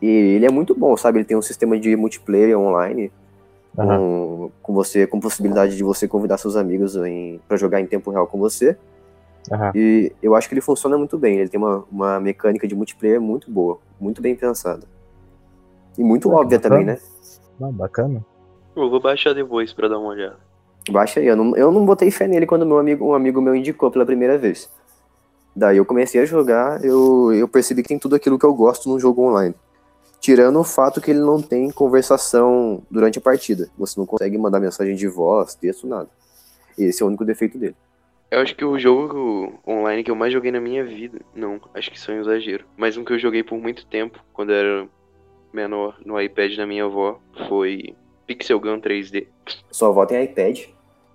E 0.00 0.06
ele 0.06 0.46
é 0.46 0.50
muito 0.50 0.74
bom, 0.74 0.96
sabe? 0.96 1.18
Ele 1.18 1.24
tem 1.24 1.36
um 1.36 1.42
sistema 1.42 1.78
de 1.78 1.94
multiplayer 1.96 2.58
online, 2.58 3.10
Aham. 3.78 3.98
com, 3.98 4.50
com 4.62 4.74
você, 4.74 5.06
com 5.06 5.18
possibilidade 5.18 5.76
de 5.76 5.82
você 5.82 6.06
convidar 6.06 6.36
seus 6.38 6.56
amigos 6.56 6.96
para 7.48 7.56
jogar 7.56 7.80
em 7.80 7.86
tempo 7.86 8.10
real 8.10 8.26
com 8.26 8.38
você. 8.38 8.76
Aham. 9.50 9.72
E 9.74 10.12
eu 10.22 10.34
acho 10.34 10.48
que 10.48 10.54
ele 10.54 10.60
funciona 10.60 10.96
muito 10.98 11.18
bem. 11.18 11.38
Ele 11.38 11.48
tem 11.48 11.58
uma, 11.58 11.84
uma 11.90 12.20
mecânica 12.20 12.66
de 12.68 12.74
multiplayer 12.74 13.20
muito 13.20 13.50
boa, 13.50 13.78
muito 14.00 14.20
bem 14.20 14.36
pensada. 14.36 14.86
E 15.96 16.02
muito 16.04 16.30
Ah, 16.30 16.40
óbvia 16.40 16.58
bacana. 16.58 16.74
também, 16.80 16.86
né? 16.94 16.98
Ah, 17.60 17.70
bacana. 17.72 18.24
Eu 18.76 18.88
vou 18.88 19.00
baixar 19.00 19.34
depois 19.34 19.72
pra 19.72 19.88
dar 19.88 19.98
uma 19.98 20.08
olhada. 20.10 20.36
Baixa 20.90 21.20
aí. 21.20 21.26
Eu 21.26 21.36
não, 21.36 21.56
eu 21.56 21.70
não 21.72 21.84
botei 21.84 22.10
fé 22.10 22.26
nele 22.26 22.46
quando 22.46 22.66
meu 22.66 22.78
amigo, 22.78 23.06
um 23.06 23.14
amigo 23.14 23.40
meu 23.40 23.54
indicou 23.54 23.90
pela 23.90 24.06
primeira 24.06 24.38
vez. 24.38 24.70
Daí 25.54 25.76
eu 25.76 25.84
comecei 25.84 26.20
a 26.20 26.24
jogar, 26.24 26.82
eu, 26.82 27.30
eu 27.34 27.46
percebi 27.46 27.82
que 27.82 27.88
tem 27.88 27.98
tudo 27.98 28.16
aquilo 28.16 28.38
que 28.38 28.46
eu 28.46 28.54
gosto 28.54 28.88
num 28.88 28.98
jogo 28.98 29.22
online. 29.28 29.54
Tirando 30.22 30.60
o 30.60 30.64
fato 30.64 31.00
que 31.00 31.10
ele 31.10 31.18
não 31.18 31.42
tem 31.42 31.68
conversação 31.72 32.80
durante 32.88 33.18
a 33.18 33.20
partida. 33.20 33.68
Você 33.76 33.98
não 33.98 34.06
consegue 34.06 34.38
mandar 34.38 34.60
mensagem 34.60 34.94
de 34.94 35.08
voz, 35.08 35.56
texto, 35.56 35.84
nada. 35.84 36.08
Esse 36.78 37.02
é 37.02 37.04
o 37.04 37.08
único 37.08 37.24
defeito 37.24 37.58
dele. 37.58 37.74
Eu 38.30 38.38
acho 38.38 38.54
que 38.54 38.64
o 38.64 38.78
jogo 38.78 39.60
online 39.66 40.04
que 40.04 40.12
eu 40.12 40.14
mais 40.14 40.32
joguei 40.32 40.52
na 40.52 40.60
minha 40.60 40.84
vida. 40.84 41.20
Não, 41.34 41.60
acho 41.74 41.90
que 41.90 41.96
isso 41.96 42.08
é 42.12 42.14
um 42.14 42.20
exagero. 42.20 42.64
Mas 42.76 42.96
um 42.96 43.04
que 43.04 43.12
eu 43.12 43.18
joguei 43.18 43.42
por 43.42 43.58
muito 43.58 43.84
tempo, 43.84 44.24
quando 44.32 44.52
era 44.52 44.88
menor, 45.52 45.98
no 46.06 46.20
iPad 46.20 46.56
da 46.56 46.68
minha 46.68 46.84
avó, 46.84 47.20
foi 47.48 47.96
Pixel 48.24 48.60
Gun 48.60 48.80
3D. 48.80 49.26
Sua 49.72 49.88
avó 49.88 50.06
tem 50.06 50.22
iPad. 50.22 50.66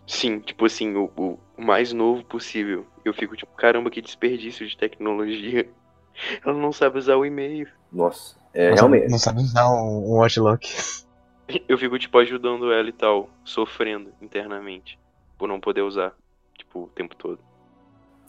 Sim, 0.05 0.39
tipo 0.39 0.65
assim, 0.65 0.93
o, 0.95 1.09
o 1.15 1.61
mais 1.61 1.93
novo 1.93 2.25
possível. 2.25 2.85
Eu 3.05 3.13
fico 3.13 3.37
tipo, 3.37 3.55
caramba, 3.55 3.89
que 3.89 4.01
desperdício 4.01 4.67
de 4.67 4.75
tecnologia. 4.75 5.69
Ela 6.45 6.53
não 6.53 6.73
sabe 6.73 6.99
usar 6.99 7.15
o 7.15 7.25
e-mail. 7.25 7.69
Nossa, 7.89 8.35
é 8.57 8.69
não, 8.69 8.75
realmente. 8.75 9.11
Não 9.11 9.19
sabe 9.19 9.41
usar 9.41 9.69
um, 9.69 10.15
um 10.15 10.21
Outlook. 10.21 10.67
Eu 11.67 11.77
fico, 11.77 11.97
tipo, 11.97 12.17
ajudando 12.17 12.71
ela 12.73 12.89
e 12.89 12.91
tal, 12.91 13.29
sofrendo 13.45 14.11
internamente. 14.21 14.99
Por 15.37 15.47
não 15.47 15.59
poder 15.59 15.81
usar, 15.81 16.13
tipo, 16.57 16.83
o 16.83 16.87
tempo 16.87 17.15
todo. 17.15 17.39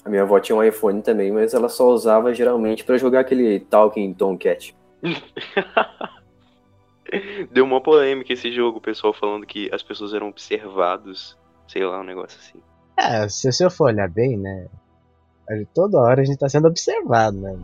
A 0.04 0.08
minha 0.08 0.23
avó 0.23 0.38
tinha 0.38 0.54
um 0.56 0.62
iPhone 0.62 1.02
também, 1.02 1.32
mas 1.32 1.52
ela 1.52 1.68
só 1.68 1.88
usava 1.88 2.32
geralmente 2.32 2.85
pra 2.85 2.97
jogar 2.97 3.20
aquele 3.20 3.58
Talking 3.61 4.14
Tomcat. 4.14 4.75
Deu 7.50 7.64
uma 7.64 7.80
polêmica 7.80 8.32
esse 8.32 8.52
jogo, 8.52 8.78
o 8.78 8.82
pessoal 8.82 9.12
falando 9.14 9.47
que 9.47 9.68
as 9.75 9.82
pessoas 9.82 10.12
eram 10.14 10.28
observados. 10.28 11.37
Sei 11.66 11.85
lá, 11.85 12.00
um 12.00 12.04
negócio 12.04 12.38
assim. 12.38 12.61
É, 12.97 13.28
se 13.28 13.50
você 13.50 13.68
for 13.70 13.87
olhar 13.87 14.08
bem, 14.08 14.37
né? 14.37 14.68
a- 15.49 15.64
Toda 15.75 15.99
hora 15.99 16.20
a 16.20 16.25
gente 16.25 16.38
tá 16.38 16.49
sendo 16.49 16.68
observado, 16.68 17.37
né? 17.38 17.56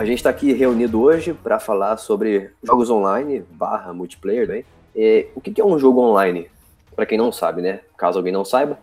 A 0.00 0.04
gente 0.06 0.22
tá 0.22 0.30
aqui 0.30 0.54
reunido 0.54 0.98
hoje 0.98 1.34
pra 1.34 1.60
falar 1.60 1.98
sobre 1.98 2.52
jogos 2.62 2.88
online 2.88 3.44
barra 3.50 3.92
multiplayer, 3.92 4.48
né? 4.48 4.64
E, 4.96 5.26
o 5.34 5.42
que 5.42 5.50
que 5.50 5.60
é 5.60 5.64
um 5.64 5.78
jogo 5.78 6.00
online? 6.00 6.48
Pra 6.96 7.04
quem 7.04 7.18
não 7.18 7.30
sabe, 7.30 7.60
né? 7.60 7.80
Caso 7.98 8.18
alguém 8.18 8.32
não 8.32 8.42
saiba, 8.42 8.78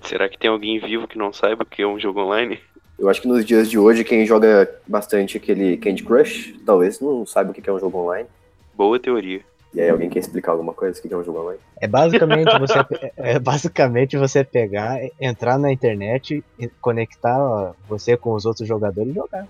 Será 0.00 0.30
que 0.30 0.38
tem 0.38 0.48
alguém 0.48 0.80
vivo 0.80 1.06
que 1.06 1.18
não 1.18 1.30
saiba 1.30 1.62
o 1.62 1.66
que 1.66 1.82
é 1.82 1.86
um 1.86 2.00
jogo 2.00 2.22
online? 2.22 2.58
eu 2.98 3.10
acho 3.10 3.20
que 3.20 3.28
nos 3.28 3.44
dias 3.44 3.68
de 3.68 3.78
hoje 3.78 4.02
quem 4.02 4.24
joga 4.24 4.66
bastante 4.86 5.36
aquele 5.36 5.76
Candy 5.76 6.04
Crush, 6.04 6.54
talvez 6.64 7.00
não 7.00 7.26
saiba 7.26 7.50
o 7.50 7.54
que 7.54 7.60
que 7.60 7.68
é 7.68 7.72
um 7.72 7.78
jogo 7.78 7.98
online. 7.98 8.26
Boa 8.74 8.98
teoria. 8.98 9.42
E 9.74 9.80
aí 9.80 9.90
alguém 9.90 10.08
quer 10.08 10.20
explicar 10.20 10.52
alguma 10.52 10.72
coisa? 10.72 10.98
O 10.98 11.02
que 11.02 11.08
que 11.08 11.12
é 11.12 11.18
um 11.18 11.22
jogo 11.22 11.38
online? 11.38 11.60
É 11.82 11.86
basicamente 11.86 12.58
você, 12.58 12.78
é 13.18 13.38
basicamente 13.38 14.16
você 14.16 14.42
pegar, 14.42 14.98
entrar 15.20 15.58
na 15.58 15.70
internet, 15.70 16.42
e 16.58 16.68
conectar 16.80 17.74
você 17.86 18.16
com 18.16 18.32
os 18.32 18.46
outros 18.46 18.66
jogadores 18.66 19.10
e 19.10 19.14
jogar. 19.14 19.46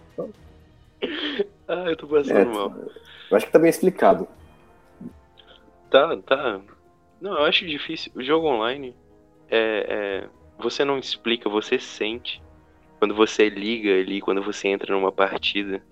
Ah, 1.68 1.84
eu 1.88 1.96
tô 1.96 2.06
passando 2.06 2.38
É, 2.38 2.44
mal. 2.44 2.74
eu 3.30 3.36
acho 3.36 3.46
que 3.46 3.52
tá 3.52 3.58
bem 3.58 3.70
explicado. 3.70 4.28
Tá, 5.90 6.16
tá. 6.18 6.60
Não, 7.20 7.32
eu 7.38 7.44
acho 7.44 7.66
difícil. 7.66 8.12
O 8.14 8.22
jogo 8.22 8.46
online 8.46 8.94
é, 9.50 9.86
é- 10.24 10.28
Você 10.58 10.84
não 10.84 10.98
explica, 10.98 11.48
você 11.48 11.78
sente. 11.78 12.42
Quando 12.98 13.14
você 13.14 13.48
liga 13.48 13.90
ali, 13.98 14.20
quando 14.20 14.42
você 14.42 14.68
entra 14.68 14.94
numa 14.94 15.10
partida 15.10 15.82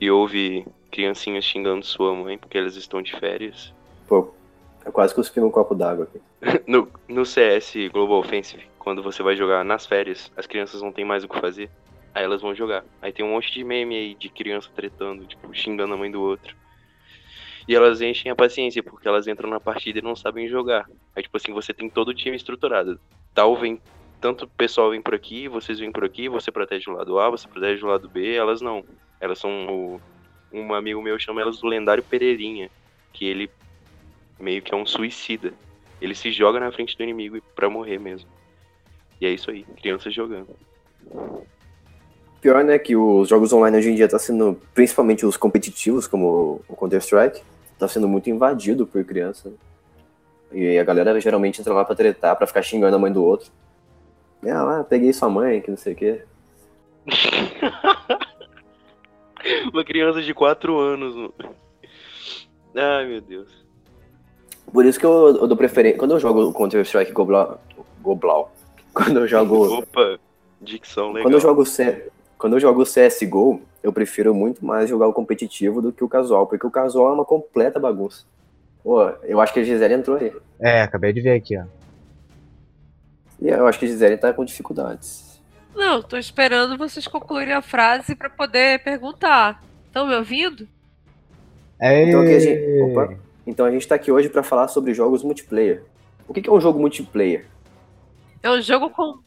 e 0.00 0.10
ouve 0.10 0.66
criancinhas 0.90 1.44
xingando 1.44 1.84
sua 1.84 2.14
mãe 2.14 2.38
porque 2.38 2.56
elas 2.58 2.76
estão 2.76 3.02
de 3.02 3.14
férias. 3.18 3.72
Pô, 4.06 4.32
é 4.84 4.90
quase 4.90 5.14
cuspindo 5.14 5.46
um 5.46 5.50
copo 5.50 5.74
d'água 5.74 6.04
aqui. 6.04 6.20
No, 6.68 6.88
no 7.08 7.24
CS 7.24 7.88
Global 7.92 8.18
Offensive, 8.18 8.62
quando 8.78 9.02
você 9.02 9.22
vai 9.22 9.34
jogar 9.36 9.64
nas 9.64 9.86
férias, 9.86 10.30
as 10.36 10.46
crianças 10.46 10.82
não 10.82 10.92
tem 10.92 11.04
mais 11.04 11.24
o 11.24 11.28
que 11.28 11.40
fazer. 11.40 11.70
Aí 12.14 12.22
elas 12.22 12.40
vão 12.40 12.54
jogar. 12.54 12.84
Aí 13.02 13.12
tem 13.12 13.24
um 13.24 13.30
monte 13.30 13.52
de 13.52 13.64
meme 13.64 13.96
aí 13.96 14.14
de 14.14 14.28
criança 14.28 14.70
tretando, 14.74 15.26
tipo, 15.26 15.52
xingando 15.52 15.94
a 15.94 15.96
mãe 15.96 16.10
do 16.10 16.22
outro. 16.22 16.54
E 17.66 17.74
elas 17.74 18.00
enchem 18.00 18.30
a 18.30 18.36
paciência, 18.36 18.82
porque 18.82 19.08
elas 19.08 19.26
entram 19.26 19.50
na 19.50 19.58
partida 19.58 19.98
e 19.98 20.02
não 20.02 20.14
sabem 20.14 20.48
jogar. 20.48 20.88
Aí, 21.16 21.22
tipo 21.22 21.36
assim, 21.36 21.52
você 21.52 21.72
tem 21.72 21.88
todo 21.88 22.08
o 22.08 22.14
time 22.14 22.36
estruturado. 22.36 23.00
Tal 23.34 23.56
vem. 23.56 23.80
Tanto 24.20 24.44
o 24.44 24.48
pessoal 24.48 24.90
vem 24.90 25.02
por 25.02 25.14
aqui, 25.14 25.48
vocês 25.48 25.78
vêm 25.78 25.90
por 25.90 26.04
aqui, 26.04 26.28
você 26.28 26.52
protege 26.52 26.88
o 26.88 26.94
lado 26.94 27.18
A, 27.18 27.28
você 27.28 27.48
protege 27.48 27.84
o 27.84 27.88
lado 27.88 28.08
B, 28.08 28.34
elas 28.34 28.60
não. 28.60 28.84
Elas 29.20 29.38
são 29.38 29.66
o. 29.66 30.00
Um 30.52 30.72
amigo 30.72 31.02
meu 31.02 31.18
chama 31.18 31.40
elas 31.40 31.58
do 31.58 31.66
lendário 31.66 32.02
Pereirinha. 32.02 32.70
Que 33.12 33.24
ele 33.24 33.50
meio 34.38 34.62
que 34.62 34.72
é 34.72 34.76
um 34.76 34.86
suicida. 34.86 35.52
Ele 36.00 36.14
se 36.14 36.30
joga 36.30 36.60
na 36.60 36.70
frente 36.70 36.96
do 36.96 37.02
inimigo 37.02 37.40
pra 37.56 37.68
morrer 37.68 37.98
mesmo. 37.98 38.30
E 39.20 39.26
é 39.26 39.30
isso 39.30 39.50
aí, 39.50 39.64
crianças 39.80 40.14
jogando. 40.14 40.54
Pior, 42.44 42.62
né, 42.62 42.78
que 42.78 42.94
os 42.94 43.26
jogos 43.26 43.54
online 43.54 43.78
hoje 43.78 43.90
em 43.90 43.94
dia 43.94 44.06
tá 44.06 44.18
sendo, 44.18 44.60
principalmente 44.74 45.24
os 45.24 45.34
competitivos, 45.34 46.06
como 46.06 46.60
o 46.68 46.76
Counter-Strike, 46.76 47.40
tá 47.78 47.88
sendo 47.88 48.06
muito 48.06 48.28
invadido 48.28 48.86
por 48.86 49.02
criança. 49.02 49.50
E 50.52 50.78
a 50.78 50.84
galera 50.84 51.18
geralmente 51.18 51.62
entra 51.62 51.72
lá 51.72 51.86
pra 51.86 51.96
tretar, 51.96 52.36
pra 52.36 52.46
ficar 52.46 52.60
xingando 52.60 52.96
a 52.96 52.98
mãe 52.98 53.10
do 53.10 53.24
outro. 53.24 53.50
Ah 54.46 54.62
lá, 54.62 54.84
peguei 54.84 55.10
sua 55.14 55.30
mãe, 55.30 55.62
que 55.62 55.70
não 55.70 55.78
sei 55.78 55.94
o 55.94 55.96
quê. 55.96 56.22
Uma 59.72 59.82
criança 59.82 60.20
de 60.20 60.34
4 60.34 60.78
anos. 60.78 61.16
mano. 61.16 61.32
Ai, 62.76 63.06
meu 63.06 63.22
Deus. 63.22 63.48
Por 64.70 64.84
isso 64.84 65.00
que 65.00 65.06
eu, 65.06 65.28
eu 65.28 65.46
dou 65.46 65.56
preferência. 65.56 65.98
Quando 65.98 66.10
eu 66.10 66.20
jogo 66.20 66.42
o 66.42 66.52
Counter-Strike 66.52 67.12
Goblau, 67.12 67.58
Goblau. 68.02 68.52
Quando 68.92 69.20
eu 69.20 69.26
jogo. 69.26 69.78
Opa, 69.78 70.18
dicção 70.60 71.06
legal. 71.06 71.22
Quando 71.22 71.34
eu 71.36 71.40
jogo 71.40 71.64
C... 71.64 72.10
Quando 72.44 72.56
eu 72.56 72.60
jogo 72.60 72.84
CSGO, 72.84 73.62
eu 73.82 73.90
prefiro 73.90 74.34
muito 74.34 74.62
mais 74.62 74.90
jogar 74.90 75.08
o 75.08 75.14
competitivo 75.14 75.80
do 75.80 75.90
que 75.90 76.04
o 76.04 76.08
casual, 76.10 76.46
porque 76.46 76.66
o 76.66 76.70
casual 76.70 77.08
é 77.08 77.12
uma 77.14 77.24
completa 77.24 77.80
bagunça. 77.80 78.26
Pô, 78.82 79.02
eu 79.22 79.40
acho 79.40 79.54
que 79.54 79.60
a 79.60 79.64
Gisele 79.64 79.94
entrou 79.94 80.18
aí. 80.18 80.30
É, 80.60 80.82
acabei 80.82 81.10
de 81.10 81.22
ver 81.22 81.38
aqui, 81.38 81.56
ó. 81.56 81.64
E 83.40 83.48
eu 83.48 83.66
acho 83.66 83.78
que 83.78 83.86
a 83.86 83.88
Gisele 83.88 84.18
tá 84.18 84.30
com 84.34 84.44
dificuldades. 84.44 85.40
Não, 85.74 86.02
tô 86.02 86.18
esperando 86.18 86.76
vocês 86.76 87.08
concluírem 87.08 87.54
a 87.54 87.62
frase 87.62 88.14
pra 88.14 88.28
poder 88.28 88.84
perguntar. 88.84 89.64
Estão 89.86 90.06
me 90.06 90.14
ouvindo? 90.14 90.68
É, 91.80 92.06
Então, 92.06 92.20
a 92.20 92.26
gente... 92.26 92.82
Opa. 92.82 93.14
então 93.46 93.64
a 93.64 93.70
gente 93.70 93.88
tá 93.88 93.94
aqui 93.94 94.12
hoje 94.12 94.28
pra 94.28 94.42
falar 94.42 94.68
sobre 94.68 94.92
jogos 94.92 95.22
multiplayer. 95.22 95.82
O 96.28 96.34
que 96.34 96.46
é 96.46 96.52
um 96.52 96.60
jogo 96.60 96.78
multiplayer? 96.78 97.46
É 98.42 98.50
um 98.50 98.60
jogo 98.60 98.90
com 98.90 99.18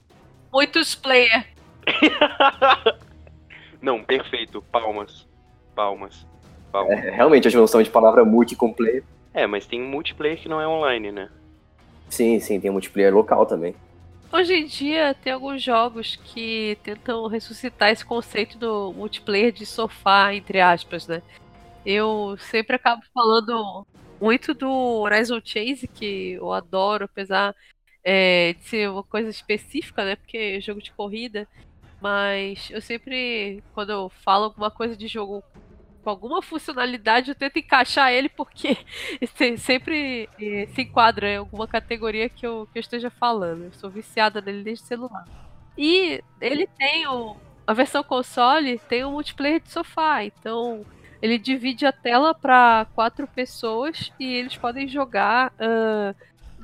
muitos 0.54 0.94
players. 0.94 1.46
Não, 3.82 4.04
perfeito. 4.04 4.62
Palmas. 4.72 5.28
Palmas. 5.76 6.26
Palmas. 6.72 6.98
É, 7.00 7.10
realmente, 7.12 7.48
a 7.48 7.52
junção 7.52 7.82
de 7.82 7.90
palavra 7.90 8.26
multi 8.26 8.56
com 8.56 8.74
player. 8.74 9.04
É, 9.34 9.46
mas 9.46 9.66
tem 9.66 9.82
multiplayer 9.82 10.40
que 10.40 10.50
não 10.50 10.60
é 10.60 10.68
online, 10.68 11.12
né? 11.12 11.30
Sim, 12.10 12.40
sim, 12.40 12.60
tem 12.60 12.72
multiplayer 12.72 13.14
local 13.14 13.46
também. 13.46 13.76
Hoje 14.32 14.54
em 14.54 14.66
dia 14.66 15.14
tem 15.14 15.32
alguns 15.32 15.64
jogos 15.64 16.18
que 16.18 16.78
tentam 16.84 17.28
ressuscitar 17.28 17.92
esse 17.92 18.06
conceito 18.06 18.58
do 18.58 18.92
multiplayer 18.94 19.52
de 19.52 19.66
sofá, 19.66 20.34
entre 20.34 20.60
aspas, 20.60 21.08
né? 21.08 21.22
Eu 21.86 22.36
sempre 22.38 22.76
acabo 22.76 23.02
falando 23.14 23.88
muito 24.20 24.54
do 24.54 24.70
Horizon 24.70 25.40
Chase, 25.44 25.88
que 25.88 26.34
eu 26.34 26.52
adoro, 26.52 27.06
apesar 27.06 27.56
é, 28.04 28.54
de 28.54 28.64
ser 28.66 28.90
uma 28.90 29.04
coisa 29.04 29.30
específica, 29.30 30.04
né? 30.04 30.16
Porque 30.16 30.38
é 30.38 30.60
jogo 30.60 30.82
de 30.82 30.92
corrida. 30.92 31.48
Mas 32.00 32.70
eu 32.72 32.82
sempre, 32.82 33.64
quando 33.74 33.92
eu 33.92 34.10
falo 34.10 34.46
alguma 34.46 34.70
coisa 34.72 34.96
de 34.96 35.08
jogo 35.08 35.44
com 36.04 36.10
alguma 36.10 36.42
funcionalidade, 36.42 37.30
eu 37.30 37.36
tento 37.36 37.58
encaixar 37.60 38.12
ele 38.12 38.30
porque 38.30 38.78
se- 39.36 39.58
sempre 39.58 40.30
eh, 40.40 40.68
se 40.74 40.84
enquadra 40.84 41.30
em 41.30 41.38
alguma 41.38 41.68
categoria 41.68 42.30
que 42.30 42.46
eu, 42.46 42.68
que 42.72 42.78
eu 42.80 42.82
esteja 42.82 43.10
falando. 43.10 43.66
Eu 43.66 43.74
sou 43.74 43.90
viciada 43.90 44.42
nele 44.42 44.64
desde 44.64 44.86
celular. 44.86 45.26
E 45.78 46.22
ele 46.42 46.68
tem 46.78 47.08
o. 47.08 47.38
A 47.66 47.74
versão 47.74 48.04
console 48.04 48.80
tem 48.88 49.04
o 49.04 49.12
multiplayer 49.12 49.60
de 49.62 49.70
sofá, 49.72 50.24
então 50.24 50.86
ele 51.22 51.38
divide 51.38 51.86
a 51.86 51.92
tela 51.92 52.34
para 52.34 52.88
quatro 52.96 53.28
pessoas 53.28 54.12
e 54.20 54.26
eles 54.36 54.56
podem 54.58 54.88
jogar 54.88 55.54
ah, 55.60 56.16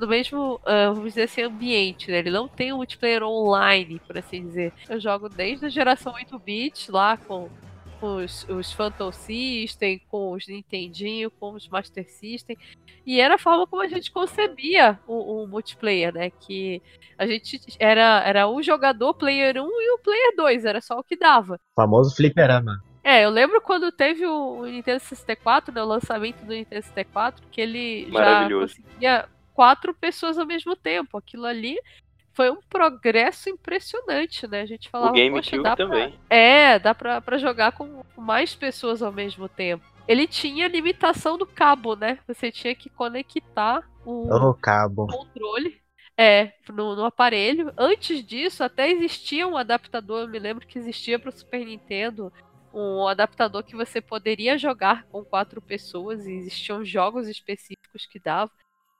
no 0.04 0.08
mesmo, 0.08 0.60
ah, 0.64 0.90
vamos 0.90 1.10
dizer 1.10 1.22
assim, 1.22 1.42
ambiente, 1.42 2.10
né? 2.10 2.18
Ele 2.18 2.30
não 2.30 2.46
tem 2.46 2.72
um 2.72 2.76
multiplayer 2.76 3.22
online, 3.22 4.00
por 4.06 4.16
assim 4.18 4.46
dizer. 4.46 4.72
Eu 4.88 5.00
jogo 5.00 5.28
desde 5.28 5.66
a 5.66 5.68
geração 5.68 6.12
8-bit 6.12 6.90
lá 6.90 7.16
com 7.16 7.48
os, 8.00 8.46
os 8.48 8.70
Phantom 8.72 9.10
System, 9.10 10.00
com 10.08 10.32
os 10.32 10.46
Nintendinho, 10.46 11.30
com 11.30 11.54
os 11.54 11.68
Master 11.68 12.08
System. 12.08 12.56
E 13.06 13.20
era 13.20 13.34
a 13.34 13.38
forma 13.38 13.66
como 13.66 13.82
a 13.82 13.88
gente 13.88 14.12
concebia 14.12 14.98
o, 15.06 15.44
o 15.44 15.46
multiplayer, 15.46 16.12
né? 16.12 16.30
Que 16.30 16.82
a 17.18 17.26
gente 17.26 17.60
era, 17.78 18.22
era 18.24 18.46
o 18.46 18.62
jogador 18.62 19.14
player 19.14 19.56
1 19.56 19.66
e 19.66 19.94
o 19.94 19.98
player 19.98 20.36
2, 20.36 20.64
era 20.64 20.80
só 20.80 20.98
o 20.98 21.04
que 21.04 21.16
dava. 21.16 21.58
Famoso 21.74 22.14
fliperama. 22.14 22.82
É, 23.02 23.22
eu 23.22 23.28
lembro 23.28 23.60
quando 23.60 23.92
teve 23.92 24.24
o, 24.24 24.60
o 24.60 24.66
Nintendo 24.66 25.00
64, 25.00 25.74
né, 25.74 25.82
o 25.82 25.86
lançamento 25.86 26.42
do 26.42 26.54
Nintendo 26.54 26.82
64, 26.82 27.46
que 27.50 27.60
ele 27.60 28.10
já 28.10 28.48
conseguia 28.48 29.28
quatro 29.54 29.94
pessoas 29.94 30.36
ao 30.36 30.44
mesmo 30.46 30.76
tempo. 30.76 31.16
Aquilo 31.16 31.46
ali 31.46 31.80
foi 32.34 32.50
um 32.50 32.60
progresso 32.68 33.48
impressionante, 33.48 34.46
né? 34.46 34.62
A 34.62 34.66
gente 34.66 34.90
falava, 34.90 35.12
o 35.12 35.14
GameCube 35.14 35.62
dá 35.62 35.76
pra- 35.76 35.86
também. 35.86 36.18
é, 36.28 36.78
dá 36.78 36.94
pra, 36.94 37.20
pra 37.20 37.38
jogar 37.38 37.72
com 37.72 38.04
mais 38.18 38.54
pessoas 38.54 39.00
ao 39.02 39.12
mesmo 39.12 39.48
tempo. 39.48 39.84
Ele 40.06 40.26
tinha 40.26 40.68
limitação 40.68 41.38
do 41.38 41.46
cabo, 41.46 41.96
né? 41.96 42.18
Você 42.26 42.50
tinha 42.52 42.74
que 42.74 42.90
conectar 42.90 43.82
o 44.04 44.28
Ô, 44.34 44.52
cabo. 44.52 45.06
controle 45.06 45.80
é, 46.16 46.52
no, 46.68 46.94
no 46.94 47.04
aparelho. 47.04 47.72
Antes 47.78 48.22
disso, 48.24 48.62
até 48.62 48.90
existia 48.90 49.46
um 49.48 49.56
adaptador, 49.56 50.22
eu 50.22 50.28
me 50.28 50.38
lembro 50.38 50.66
que 50.66 50.78
existia 50.78 51.18
para 51.18 51.30
o 51.30 51.32
Super 51.32 51.64
Nintendo, 51.64 52.30
um 52.72 53.06
adaptador 53.08 53.62
que 53.62 53.74
você 53.76 54.00
poderia 54.00 54.58
jogar 54.58 55.04
com 55.04 55.24
quatro 55.24 55.62
pessoas, 55.62 56.26
e 56.26 56.32
existiam 56.32 56.84
jogos 56.84 57.26
específicos 57.28 58.04
que 58.06 58.18
davam. 58.18 58.50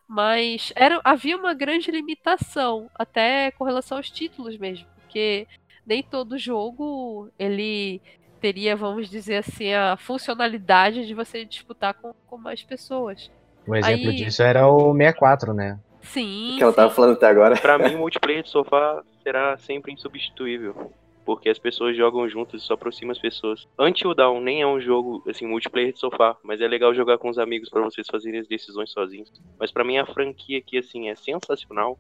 Mas 0.07 0.73
era, 0.77 1.01
havia 1.03 1.37
uma 1.37 1.55
grande 1.55 1.91
limitação, 1.91 2.91
até 2.95 3.51
com 3.53 3.65
relação 3.65 3.97
aos 3.97 4.11
títulos 4.11 4.57
mesmo, 4.59 4.87
porque 5.01 5.47
nem 5.87 6.03
todo 6.03 6.39
jogo 6.39 7.31
ele 7.39 8.01
teria, 8.41 8.77
vamos 8.77 9.09
dizer 9.09 9.37
assim, 9.37 9.73
a 9.73 9.97
funcionalidade 9.97 11.07
de 11.07 11.15
você 11.15 11.45
disputar 11.45 11.95
com, 11.95 12.13
com 12.27 12.37
mais 12.37 12.63
pessoas. 12.63 13.31
Um 13.67 13.75
exemplo 13.75 14.11
Aí- 14.11 14.17
disso 14.17 14.43
era 14.43 14.69
o 14.69 14.93
64, 14.93 15.55
né? 15.55 15.79
Sim. 16.03 16.57
Que 16.59 16.63
ela 16.63 16.73
sim. 16.73 16.77
tava 16.77 16.91
falando 16.95 17.15
até 17.15 17.27
agora. 17.27 17.57
Pra 17.57 17.79
mim, 17.79 17.95
o 17.95 17.99
multiplayer 17.99 18.43
de 18.43 18.51
sofá 18.51 19.03
será 19.23 19.57
sempre 19.57 19.91
insubstituível. 19.91 20.93
Porque 21.25 21.49
as 21.49 21.59
pessoas 21.59 21.97
jogam 21.97 22.29
juntas, 22.29 22.63
isso 22.63 22.73
aproxima 22.73 23.13
as 23.13 23.19
pessoas. 23.19 23.67
Until 23.79 24.15
Dawn 24.15 24.41
nem 24.41 24.63
é 24.63 24.67
um 24.67 24.81
jogo, 24.81 25.23
assim, 25.29 25.47
multiplayer 25.47 25.93
de 25.93 25.99
sofá, 25.99 26.37
mas 26.43 26.61
é 26.61 26.69
legal 26.69 26.95
jogar 26.95 27.19
com 27.19 27.31
os 27.31 27.39
amigos 27.39 27.71
pra 27.71 27.83
vocês 27.83 28.07
fazerem 28.11 28.41
as 28.41 28.47
decisões 28.47 28.91
sozinhos. 28.91 29.33
Mas 29.59 29.73
pra 29.73 29.85
mim 29.85 29.97
a 29.97 30.07
franquia 30.07 30.61
que, 30.61 30.77
assim, 30.77 31.09
é 31.09 31.15
sensacional 31.15 31.99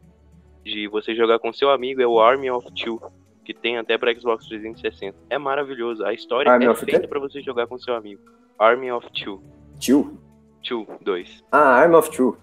de 0.63 0.89
você 0.89 1.15
jogar 1.15 1.39
com 1.39 1.53
seu 1.53 1.71
amigo 1.71 2.03
é 2.03 2.07
o 2.07 2.21
Army 2.21 2.51
of 2.51 2.71
Two, 2.73 3.01
que 3.45 3.55
tem 3.55 3.79
até 3.79 3.97
pra 3.97 4.15
Xbox 4.15 4.47
360. 4.47 5.17
É 5.31 5.39
maravilhoso. 5.39 6.05
A 6.05 6.13
história 6.13 6.51
Army 6.51 6.67
é 6.67 6.75
feita 6.75 7.09
pra 7.09 7.21
você 7.21 7.41
jogar 7.41 7.67
com 7.67 7.79
seu 7.79 7.95
amigo. 7.95 8.21
Army 8.59 8.91
of 8.91 9.11
Two. 9.13 9.43
Tio? 9.79 10.19
Two, 10.63 10.87
dois. 11.03 11.45
Ah, 11.53 11.81
Arm 11.81 11.95
of 11.95 12.11
True. 12.11 12.37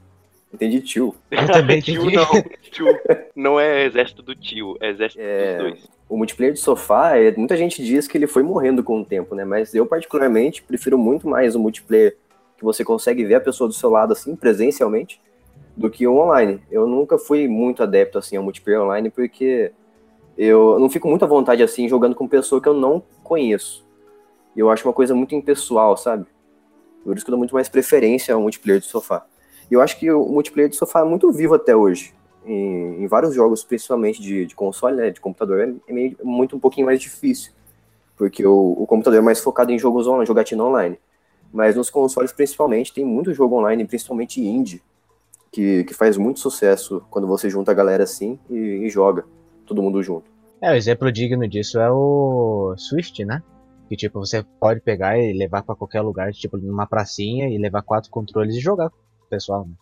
Entendi, 0.53 0.81
tio. 0.81 1.15
Eu 1.29 1.47
também 1.47 1.79
Tio 1.81 2.01
entendi. 2.01 2.15
não. 2.15 2.25
Tio 2.71 2.85
não 3.35 3.59
é 3.59 3.85
exército 3.85 4.21
do 4.21 4.35
tio, 4.35 4.75
é 4.81 4.89
exército 4.89 5.21
É. 5.23 5.57
dos 5.57 5.63
dois. 5.63 5.89
O 6.09 6.17
multiplayer 6.17 6.53
de 6.53 6.59
sofá, 6.59 7.15
é- 7.17 7.31
muita 7.37 7.55
gente 7.55 7.83
diz 7.83 8.07
que 8.07 8.17
ele 8.17 8.27
foi 8.27 8.43
morrendo 8.43 8.83
com 8.83 8.99
o 9.01 9.05
tempo, 9.05 9.33
né? 9.33 9.45
Mas 9.45 9.73
eu, 9.73 9.85
particularmente, 9.85 10.61
prefiro 10.61 10.97
muito 10.97 11.27
mais 11.27 11.55
o 11.55 11.59
multiplayer 11.59 12.17
que 12.57 12.63
você 12.65 12.83
consegue 12.83 13.23
ver 13.23 13.35
a 13.35 13.41
pessoa 13.41 13.67
do 13.67 13.73
seu 13.73 13.89
lado, 13.89 14.11
assim, 14.11 14.35
presencialmente, 14.35 15.21
do 15.75 15.89
que 15.89 16.05
o 16.05 16.17
online. 16.17 16.61
Eu 16.69 16.85
nunca 16.85 17.17
fui 17.17 17.47
muito 17.47 17.81
adepto, 17.81 18.17
assim, 18.17 18.35
ao 18.35 18.43
multiplayer 18.43 18.81
online, 18.83 19.09
porque 19.09 19.71
eu 20.37 20.77
não 20.79 20.89
fico 20.89 21.07
muito 21.07 21.23
à 21.23 21.27
vontade, 21.27 21.63
assim, 21.63 21.87
jogando 21.87 22.13
com 22.13 22.27
pessoa 22.27 22.61
que 22.61 22.67
eu 22.67 22.73
não 22.73 23.01
conheço. 23.23 23.85
E 24.55 24.59
eu 24.59 24.69
acho 24.69 24.85
uma 24.85 24.93
coisa 24.93 25.15
muito 25.15 25.33
impessoal, 25.33 25.95
sabe? 25.95 26.25
Por 27.05 27.15
isso 27.15 27.25
que 27.25 27.29
eu 27.29 27.33
dou 27.33 27.39
muito 27.39 27.55
mais 27.55 27.69
preferência 27.69 28.35
ao 28.35 28.41
multiplayer 28.41 28.81
de 28.81 28.87
sofá. 28.87 29.25
E 29.71 29.73
eu 29.73 29.81
acho 29.81 29.97
que 29.97 30.11
o 30.11 30.27
multiplayer 30.27 30.69
de 30.69 30.75
sofá 30.75 30.99
é 30.99 31.05
muito 31.05 31.31
vivo 31.31 31.55
até 31.55 31.73
hoje. 31.73 32.13
Em, 32.45 33.01
em 33.01 33.07
vários 33.07 33.33
jogos, 33.33 33.63
principalmente 33.63 34.21
de, 34.21 34.45
de 34.45 34.53
console, 34.53 34.97
né, 34.97 35.09
de 35.11 35.21
computador, 35.21 35.61
é 35.87 35.93
meio, 35.93 36.17
muito 36.21 36.57
um 36.57 36.59
pouquinho 36.59 36.87
mais 36.87 36.99
difícil. 36.99 37.53
Porque 38.17 38.45
o, 38.45 38.75
o 38.77 38.85
computador 38.85 39.19
é 39.19 39.21
mais 39.21 39.39
focado 39.39 39.71
em 39.71 39.79
jogos 39.79 40.07
online, 40.07 40.25
jogatina 40.25 40.61
online. 40.61 40.99
Mas 41.53 41.77
nos 41.77 41.89
consoles, 41.89 42.33
principalmente, 42.33 42.93
tem 42.93 43.05
muito 43.05 43.33
jogo 43.33 43.57
online, 43.57 43.85
principalmente 43.85 44.41
indie, 44.41 44.83
que, 45.49 45.85
que 45.85 45.93
faz 45.93 46.17
muito 46.17 46.41
sucesso 46.41 47.01
quando 47.09 47.25
você 47.25 47.49
junta 47.49 47.71
a 47.71 47.73
galera 47.73 48.03
assim 48.03 48.37
e, 48.49 48.55
e 48.55 48.89
joga, 48.89 49.23
todo 49.65 49.81
mundo 49.81 50.03
junto. 50.03 50.29
É, 50.61 50.71
o 50.71 50.75
exemplo 50.75 51.09
digno 51.11 51.47
disso 51.47 51.79
é 51.79 51.89
o 51.89 52.75
Swift, 52.77 53.23
né? 53.23 53.41
Que 53.87 53.95
tipo, 53.95 54.19
você 54.19 54.43
pode 54.59 54.81
pegar 54.81 55.17
e 55.17 55.31
levar 55.31 55.63
pra 55.63 55.75
qualquer 55.75 56.01
lugar, 56.01 56.33
tipo, 56.33 56.57
numa 56.57 56.85
pracinha 56.85 57.49
e 57.49 57.57
levar 57.57 57.81
quatro 57.81 58.09
controles 58.09 58.55
e 58.55 58.59
jogar 58.59 58.91
pessoal, 59.31 59.65
né? 59.65 59.73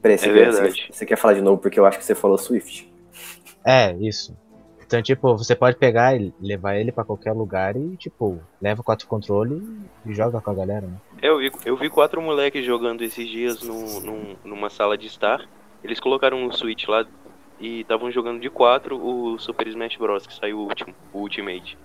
Peraí, 0.00 0.16
você, 0.16 0.30
É 0.30 0.32
quer, 0.32 0.50
verdade. 0.52 0.86
você, 0.86 0.92
você 0.92 1.06
quer 1.06 1.16
falar 1.16 1.34
de 1.34 1.42
novo 1.42 1.60
porque 1.60 1.78
eu 1.80 1.84
acho 1.84 1.98
que 1.98 2.04
você 2.04 2.14
falou 2.14 2.38
Swift. 2.38 2.90
É, 3.64 3.92
isso. 3.94 4.36
Então, 4.86 5.02
tipo, 5.02 5.36
você 5.36 5.56
pode 5.56 5.76
pegar 5.76 6.14
e 6.16 6.32
levar 6.40 6.76
ele 6.76 6.92
pra 6.92 7.02
qualquer 7.04 7.32
lugar 7.32 7.76
e, 7.76 7.96
tipo, 7.96 8.40
leva 8.62 8.84
quatro 8.84 9.08
controles 9.08 9.60
e 10.04 10.14
joga 10.14 10.40
com 10.40 10.50
a 10.50 10.54
galera, 10.54 10.86
né? 10.86 10.96
Eu 11.20 11.38
vi, 11.38 11.50
eu 11.64 11.76
vi 11.76 11.90
quatro 11.90 12.22
moleques 12.22 12.64
jogando 12.64 13.02
esses 13.02 13.28
dias 13.28 13.60
num- 13.62 14.36
numa 14.44 14.70
sala 14.70 14.96
de 14.96 15.08
estar. 15.08 15.44
Eles 15.82 15.98
colocaram 15.98 16.40
um 16.40 16.52
Switch 16.52 16.86
lá 16.86 17.04
e 17.58 17.80
estavam 17.80 18.12
jogando 18.12 18.40
de 18.40 18.48
quatro 18.48 18.96
o 18.96 19.36
Super 19.40 19.66
Smash 19.66 19.96
Bros, 19.96 20.24
que 20.24 20.34
saiu 20.34 20.58
o 20.60 20.68
último, 20.68 20.94
o 21.12 21.18
Ultimate. 21.18 21.76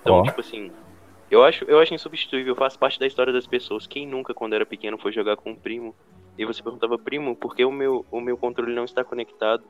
Então, 0.00 0.16
Ó. 0.16 0.22
tipo 0.24 0.40
assim, 0.40 0.72
eu 1.30 1.44
acho, 1.44 1.64
eu 1.66 1.78
acho 1.78 1.94
insubstituível, 1.94 2.56
faz 2.56 2.76
parte 2.76 2.98
da 2.98 3.06
história 3.06 3.32
das 3.32 3.46
pessoas. 3.46 3.86
Quem 3.86 4.08
nunca, 4.08 4.34
quando 4.34 4.54
era 4.54 4.66
pequeno, 4.66 4.98
foi 4.98 5.12
jogar 5.12 5.36
com 5.36 5.52
um 5.52 5.56
primo 5.56 5.94
e 6.36 6.44
você 6.44 6.62
perguntava, 6.62 6.98
primo, 6.98 7.36
por 7.36 7.54
que 7.54 7.64
o 7.64 7.70
meu, 7.70 8.04
o 8.10 8.20
meu 8.20 8.36
controle 8.36 8.74
não 8.74 8.84
está 8.84 9.04
conectado? 9.04 9.62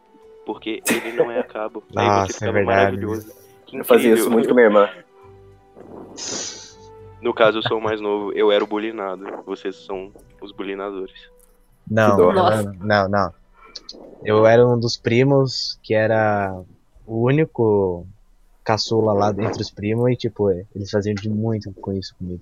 Porque 0.47 0.83
ele 0.89 1.13
não 1.13 1.31
é 1.31 1.41
a 1.41 1.45
cabo. 1.45 1.83
Aí 1.95 2.07
Nossa, 2.07 2.33
você 2.33 2.45
é 2.45 2.49
ficava 2.49 2.65
maravilhoso. 2.65 3.33
Que 3.67 3.79
Eu 3.79 3.85
fazia 3.85 4.15
isso 4.15 4.31
muito 4.31 4.49
com 4.49 4.55
minha 4.55 4.67
irmã. 4.67 4.89
No 7.21 7.33
caso, 7.33 7.59
eu 7.59 7.63
sou 7.63 7.79
o 7.79 7.83
mais 7.83 8.01
novo, 8.01 8.33
eu 8.33 8.53
era 8.53 8.63
o 8.63 8.67
bulinado. 8.67 9.25
Vocês 9.47 9.77
são 9.85 10.13
os 10.41 10.53
bulinadores. 10.53 11.31
Não, 11.91 12.17
não, 12.17 12.63
não, 12.81 13.09
não. 13.09 13.35
Eu 14.23 14.47
era 14.47 14.67
um 14.67 14.79
dos 14.79 14.97
primos 14.97 15.79
que 15.83 15.95
era 15.95 16.63
o 17.07 17.23
único 17.25 18.07
caçula 18.63 19.13
lá 19.13 19.31
entre 19.31 19.61
os 19.61 19.71
primos 19.71 20.11
e, 20.11 20.17
tipo, 20.17 20.51
eles 20.51 20.91
faziam 20.91 21.15
de 21.15 21.29
muito 21.29 21.73
com 21.73 21.93
isso 21.93 22.15
comigo. 22.17 22.41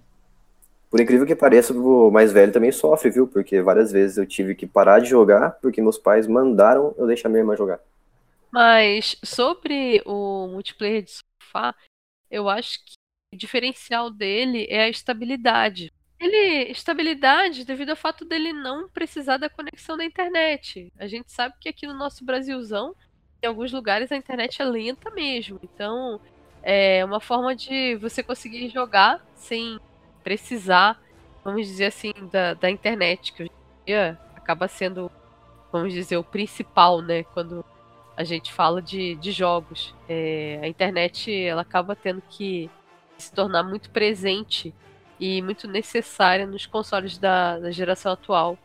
Por 0.93 1.01
incrível 1.01 1.27
que 1.27 1.35
pareça, 1.35 1.73
o 1.73 2.11
mais 2.11 2.35
velho 2.35 2.53
também 2.53 2.71
sofre, 2.71 3.09
viu? 3.11 3.27
Porque 3.27 3.63
várias 3.63 3.91
vezes 3.91 4.19
eu 4.19 4.27
tive 4.27 4.55
que 4.55 4.67
parar 4.67 4.99
de 4.99 5.09
jogar 5.09 5.53
porque 5.53 5.81
meus 5.81 5.97
pais 5.97 6.27
mandaram 6.27 6.95
eu 6.99 7.07
deixar 7.07 7.31
minha 7.31 7.41
irmã 7.41 7.57
jogar. 7.57 7.81
Mas 8.53 9.17
sobre 9.25 10.03
o 10.05 10.49
multiplayer 10.49 11.03
de 11.03 11.13
sofá, 11.13 11.75
eu 12.31 12.47
acho 12.47 12.79
que 12.85 12.93
o 13.33 13.39
diferencial 13.39 14.11
dele 14.11 14.67
é 14.69 14.83
a 14.83 14.89
estabilidade. 14.91 15.91
Ele, 16.21 16.71
estabilidade 16.71 17.65
devido 17.65 17.89
ao 17.89 17.97
fato 17.97 18.27
dele 18.27 18.53
não 18.53 18.87
precisar 18.91 19.39
da 19.39 19.49
conexão 19.49 19.97
da 19.97 20.05
internet. 20.05 20.93
A 20.99 21.07
gente 21.07 21.33
sabe 21.33 21.55
que 21.59 21.71
aqui 21.71 21.87
no 21.87 21.95
nosso 21.95 22.23
Brasilzão, 22.23 22.95
em 23.43 23.47
alguns 23.47 23.73
lugares 23.73 24.13
a 24.13 24.17
internet 24.17 24.61
é 24.61 24.65
lenta 24.67 25.11
mesmo. 25.11 25.59
Então, 25.63 26.21
é 26.63 27.03
uma 27.03 27.19
forma 27.19 27.57
de 27.57 27.97
você 27.97 28.23
conseguir 28.23 28.69
jogar 28.69 29.27
sem 29.35 29.81
precisar, 30.23 31.01
vamos 31.45 31.67
dizer 31.67 31.87
assim, 31.87 32.13
da, 32.31 32.55
da 32.55 32.71
internet, 32.71 33.33
que 33.33 33.43
hoje 33.43 33.53
em 33.83 33.87
dia 33.87 34.19
acaba 34.37 34.69
sendo, 34.69 35.11
vamos 35.73 35.93
dizer, 35.93 36.17
o 36.17 36.25
principal, 36.25 37.01
né? 37.01 37.23
Quando 37.25 37.65
a 38.17 38.25
gente 38.25 38.53
fala 38.53 38.81
de, 38.81 39.15
de 39.17 39.33
jogos. 39.33 39.95
É, 40.09 40.61
a 40.63 40.69
internet 40.69 41.33
ela 41.33 41.63
acaba 41.63 41.97
tendo 41.97 42.23
que 42.29 42.71
se 43.19 43.33
tornar 43.33 43.63
muito 43.63 43.91
presente 43.91 44.75
e 45.19 45.41
muito 45.43 45.69
necessária 45.69 46.47
nos 46.47 46.67
consoles 46.67 47.17
da, 47.17 47.59
da 47.59 47.71
geração 47.71 48.13
atual. 48.13 48.59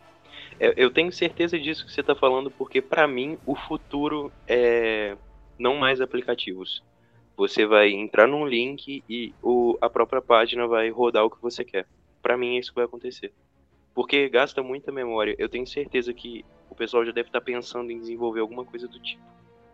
Eu, 0.60 0.90
tenho 0.90 1.12
certeza 1.12 1.60
disso 1.60 1.86
que 1.86 1.92
você 1.92 2.02
tá 2.02 2.16
falando, 2.16 2.50
porque 2.50 2.82
pra 2.82 3.08
mim 3.08 3.38
o 3.46 3.56
futuro 3.56 4.32
é 4.48 5.16
não 5.58 5.76
mais 5.76 6.02
aplicativos. 6.02 6.84
Você 7.38 7.68
vai 7.68 7.92
entrar 7.92 8.28
num 8.28 8.48
link 8.48 9.04
e 9.08 9.32
o, 9.44 9.78
a 9.80 9.88
própria 9.88 10.22
página 10.22 10.68
vai 10.68 10.90
rodar 10.90 11.24
o 11.24 11.30
que 11.30 11.40
você 11.40 11.64
quer. 11.64 11.86
Pra 12.22 12.36
mim 12.36 12.56
é 12.56 12.60
isso 12.60 12.74
vai 12.76 12.86
acontecer. 12.86 13.32
Porque 13.94 14.28
gasta 14.28 14.64
muita 14.64 14.92
memória. 14.92 15.36
Eu 15.38 15.48
tenho 15.48 15.66
certeza 15.68 16.12
que 16.14 16.44
o 16.70 16.76
pessoal 16.76 17.06
já 17.06 17.12
deve 17.12 17.30
estar 17.30 17.42
pensando 17.42 17.92
em 17.92 18.00
desenvolver 18.00 18.40
alguma 18.40 18.66
coisa 18.66 18.88
do 18.88 19.00
tipo. 19.00 19.22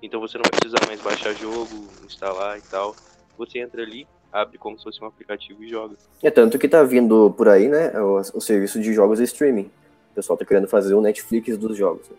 Então 0.01 0.19
você 0.19 0.37
não 0.37 0.43
vai 0.43 0.59
precisar 0.59 0.85
mais 0.85 1.01
baixar 1.01 1.33
jogo, 1.33 1.87
instalar 2.05 2.57
e 2.57 2.61
tal. 2.61 2.93
Você 3.37 3.59
entra 3.59 3.81
ali, 3.81 4.05
abre 4.31 4.57
como 4.57 4.77
se 4.77 4.83
fosse 4.83 5.01
um 5.01 5.07
aplicativo 5.07 5.63
e 5.63 5.69
joga. 5.69 5.95
É 6.21 6.29
tanto 6.29 6.59
que 6.59 6.67
tá 6.67 6.83
vindo 6.83 7.31
por 7.31 7.47
aí, 7.47 7.69
né, 7.69 7.97
o, 8.01 8.17
o 8.17 8.41
serviço 8.41 8.81
de 8.81 8.93
jogos 8.93 9.21
streaming. 9.21 9.71
O 10.11 10.15
pessoal 10.15 10.37
tá 10.37 10.43
querendo 10.45 10.67
fazer 10.67 10.93
o 10.93 11.01
Netflix 11.01 11.57
dos 11.57 11.77
jogos. 11.77 12.09
né? 12.09 12.17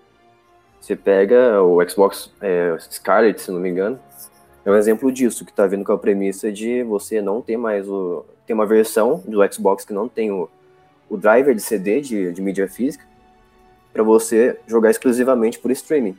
Você 0.80 0.96
pega 0.96 1.62
o 1.62 1.86
Xbox 1.88 2.32
é, 2.40 2.76
Scarlet, 2.80 3.40
se 3.40 3.50
não 3.50 3.60
me 3.60 3.68
engano, 3.68 4.00
é 4.64 4.70
um 4.70 4.76
exemplo 4.76 5.12
disso, 5.12 5.44
que 5.44 5.52
tá 5.52 5.66
vindo 5.66 5.84
com 5.84 5.92
a 5.92 5.98
premissa 5.98 6.50
de 6.50 6.82
você 6.82 7.20
não 7.20 7.42
ter 7.42 7.56
mais 7.56 7.88
o... 7.88 8.24
Tem 8.46 8.54
uma 8.54 8.66
versão 8.66 9.22
do 9.26 9.40
Xbox 9.52 9.84
que 9.84 9.92
não 9.92 10.08
tem 10.08 10.30
o, 10.30 10.48
o 11.08 11.16
driver 11.16 11.54
de 11.54 11.60
CD, 11.60 12.00
de, 12.00 12.32
de 12.32 12.42
mídia 12.42 12.68
física, 12.68 13.04
para 13.92 14.02
você 14.02 14.58
jogar 14.66 14.90
exclusivamente 14.90 15.58
por 15.58 15.70
streaming. 15.70 16.16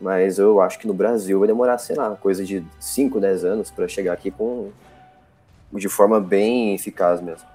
Mas 0.00 0.38
eu 0.38 0.60
acho 0.60 0.78
que 0.78 0.86
no 0.86 0.94
Brasil 0.94 1.38
vai 1.38 1.46
demorar, 1.46 1.78
sei 1.78 1.94
lá, 1.94 2.16
coisa 2.16 2.44
de 2.44 2.64
5, 2.78 3.20
10 3.20 3.44
anos 3.44 3.70
para 3.70 3.86
chegar 3.86 4.14
aqui 4.14 4.30
com 4.30 4.70
de 5.72 5.88
forma 5.88 6.20
bem 6.20 6.74
eficaz 6.74 7.20
mesmo. 7.20 7.46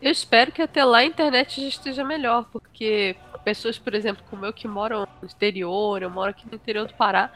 Eu 0.00 0.10
espero 0.10 0.50
que 0.50 0.60
até 0.60 0.84
lá 0.84 0.98
a 0.98 1.04
internet 1.04 1.60
já 1.60 1.68
esteja 1.68 2.02
melhor, 2.02 2.46
porque 2.50 3.14
pessoas, 3.44 3.78
por 3.78 3.94
exemplo, 3.94 4.24
como 4.28 4.44
eu 4.44 4.52
que 4.52 4.66
moram 4.66 5.06
no 5.20 5.26
exterior, 5.26 6.02
eu 6.02 6.10
moro 6.10 6.30
aqui 6.30 6.44
no 6.48 6.56
interior 6.56 6.86
do 6.86 6.94
Pará, 6.94 7.30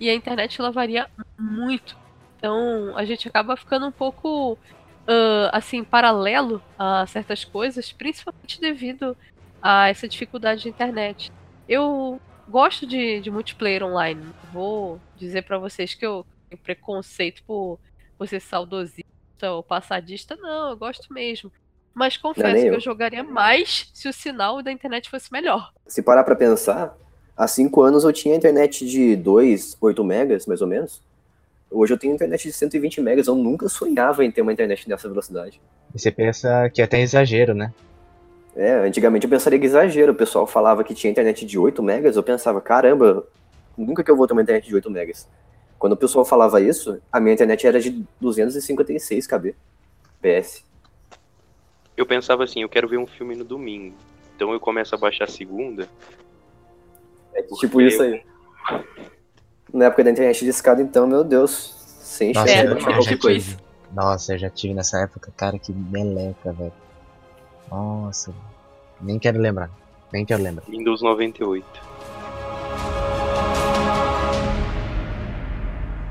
e 0.00 0.08
a 0.08 0.14
internet 0.14 0.60
ela 0.60 0.70
varia 0.70 1.08
muito. 1.38 1.96
Então 2.36 2.96
a 2.96 3.04
gente 3.04 3.26
acaba 3.28 3.56
ficando 3.56 3.86
um 3.86 3.92
pouco 3.92 4.58
ah, 5.08 5.48
assim, 5.56 5.82
paralelo 5.82 6.62
a 6.78 7.06
certas 7.06 7.42
coisas, 7.42 7.90
principalmente 7.90 8.60
devido 8.60 9.16
a 9.62 9.88
essa 9.88 10.06
dificuldade 10.06 10.62
de 10.62 10.68
internet. 10.68 11.32
Eu 11.66 12.20
gosto 12.46 12.86
de, 12.86 13.18
de 13.20 13.30
multiplayer 13.30 13.82
online. 13.82 14.22
Vou 14.52 15.00
dizer 15.16 15.42
pra 15.42 15.58
vocês 15.58 15.94
que 15.94 16.04
eu 16.04 16.26
tenho 16.50 16.60
preconceito 16.60 17.42
por, 17.44 17.78
ser 18.26 18.40
saudosista 18.40 19.04
ou 19.50 19.62
passadista, 19.62 20.36
não, 20.36 20.70
eu 20.70 20.76
gosto 20.76 21.10
mesmo. 21.12 21.50
Mas 21.94 22.18
confesso 22.18 22.62
que 22.62 22.68
eu. 22.68 22.74
eu 22.74 22.80
jogaria 22.80 23.24
mais 23.24 23.90
se 23.94 24.08
o 24.08 24.12
sinal 24.12 24.62
da 24.62 24.70
internet 24.70 25.08
fosse 25.08 25.32
melhor. 25.32 25.72
Se 25.86 26.02
parar 26.02 26.22
para 26.22 26.36
pensar, 26.36 26.94
há 27.38 27.46
5 27.46 27.80
anos 27.82 28.02
eu 28.02 28.12
tinha 28.12 28.34
internet 28.34 28.84
de 28.84 29.14
2, 29.14 29.78
8 29.80 30.04
megas, 30.04 30.46
mais 30.46 30.60
ou 30.60 30.66
menos. 30.66 31.00
Hoje 31.70 31.94
eu 31.94 31.98
tenho 31.98 32.14
internet 32.14 32.42
de 32.42 32.52
120 32.52 33.00
megas, 33.00 33.28
eu 33.28 33.36
nunca 33.36 33.68
sonhava 33.68 34.24
em 34.24 34.30
ter 34.30 34.42
uma 34.42 34.52
internet 34.52 34.88
nessa 34.88 35.08
velocidade. 35.08 35.60
E 35.94 35.98
você 35.98 36.10
pensa 36.10 36.68
que 36.70 36.80
é 36.80 36.84
até 36.84 37.00
exagero, 37.00 37.54
né? 37.54 37.72
É, 38.56 38.74
antigamente 38.74 39.24
eu 39.24 39.30
pensaria 39.30 39.58
que 39.58 39.66
exagero, 39.66 40.12
o 40.12 40.16
pessoal 40.16 40.46
falava 40.46 40.82
que 40.82 40.94
tinha 40.94 41.10
internet 41.10 41.46
de 41.46 41.58
8 41.58 41.80
megas, 41.82 42.16
eu 42.16 42.22
pensava, 42.22 42.60
caramba, 42.60 43.24
nunca 43.76 44.02
que 44.02 44.10
eu 44.10 44.16
vou 44.16 44.26
ter 44.26 44.32
uma 44.32 44.42
internet 44.42 44.66
de 44.66 44.74
8 44.74 44.90
megas. 44.90 45.28
Quando 45.78 45.92
o 45.92 45.96
pessoal 45.96 46.24
falava 46.24 46.60
isso, 46.60 47.00
a 47.12 47.20
minha 47.20 47.34
internet 47.34 47.64
era 47.64 47.80
de 47.80 48.04
256 48.20 49.26
KB. 49.28 49.54
PS. 50.20 50.64
Eu 51.96 52.04
pensava 52.04 52.42
assim, 52.42 52.62
eu 52.62 52.68
quero 52.68 52.88
ver 52.88 52.98
um 52.98 53.06
filme 53.06 53.36
no 53.36 53.44
domingo. 53.44 53.94
Então 54.34 54.52
eu 54.52 54.58
começo 54.58 54.94
a 54.94 54.98
baixar 54.98 55.28
segunda. 55.28 55.88
É 57.34 57.42
tipo 57.42 57.80
isso 57.80 58.02
aí. 58.02 58.22
Na 59.72 59.86
época 59.86 60.04
da 60.04 60.10
internet 60.10 60.44
de 60.44 60.50
escada, 60.50 60.80
então, 60.82 61.06
meu 61.06 61.22
Deus, 61.22 61.74
sem 62.00 62.32
Nossa, 62.32 62.46
chance 62.48 62.60
de 62.60 62.66
eu, 62.66 62.74
baixar 62.74 62.90
eu 62.90 62.94
qualquer 62.96 63.10
já 63.14 63.18
coisa. 63.20 63.46
tive. 63.46 63.56
Nossa, 63.92 64.32
eu 64.34 64.38
já 64.38 64.50
tive 64.50 64.74
nessa 64.74 64.98
época, 65.00 65.32
cara, 65.36 65.58
que 65.58 65.72
meleca, 65.72 66.52
velho. 66.52 66.72
Nossa, 67.70 68.34
nem 69.00 69.18
quero 69.18 69.38
lembrar. 69.38 69.70
Nem 70.12 70.24
quero 70.24 70.42
lembrar. 70.42 70.64
Windows 70.68 71.02
98. 71.02 71.88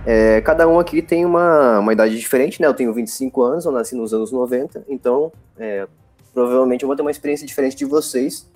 É, 0.06 0.39
cada 0.39 0.65
um 0.67 0.80
aqui 0.80 1.01
tem 1.01 1.25
uma, 1.25 1.80
uma 1.80 1.91
idade 1.91 2.17
diferente, 2.17 2.62
né? 2.62 2.67
Eu 2.67 2.73
tenho 2.73 2.93
25 2.93 3.43
anos, 3.43 3.65
eu 3.65 3.73
nasci 3.73 3.93
nos 3.93 4.13
anos 4.13 4.32
90, 4.32 4.86
então 4.88 5.34
é, 5.58 5.86
provavelmente 6.34 6.84
eu 6.84 6.88
vou 6.88 6.95
ter 6.95 7.01
uma 7.01 7.12
experiência 7.12 7.45
diferente 7.45 7.75
de 7.75 7.84
vocês 7.84 8.49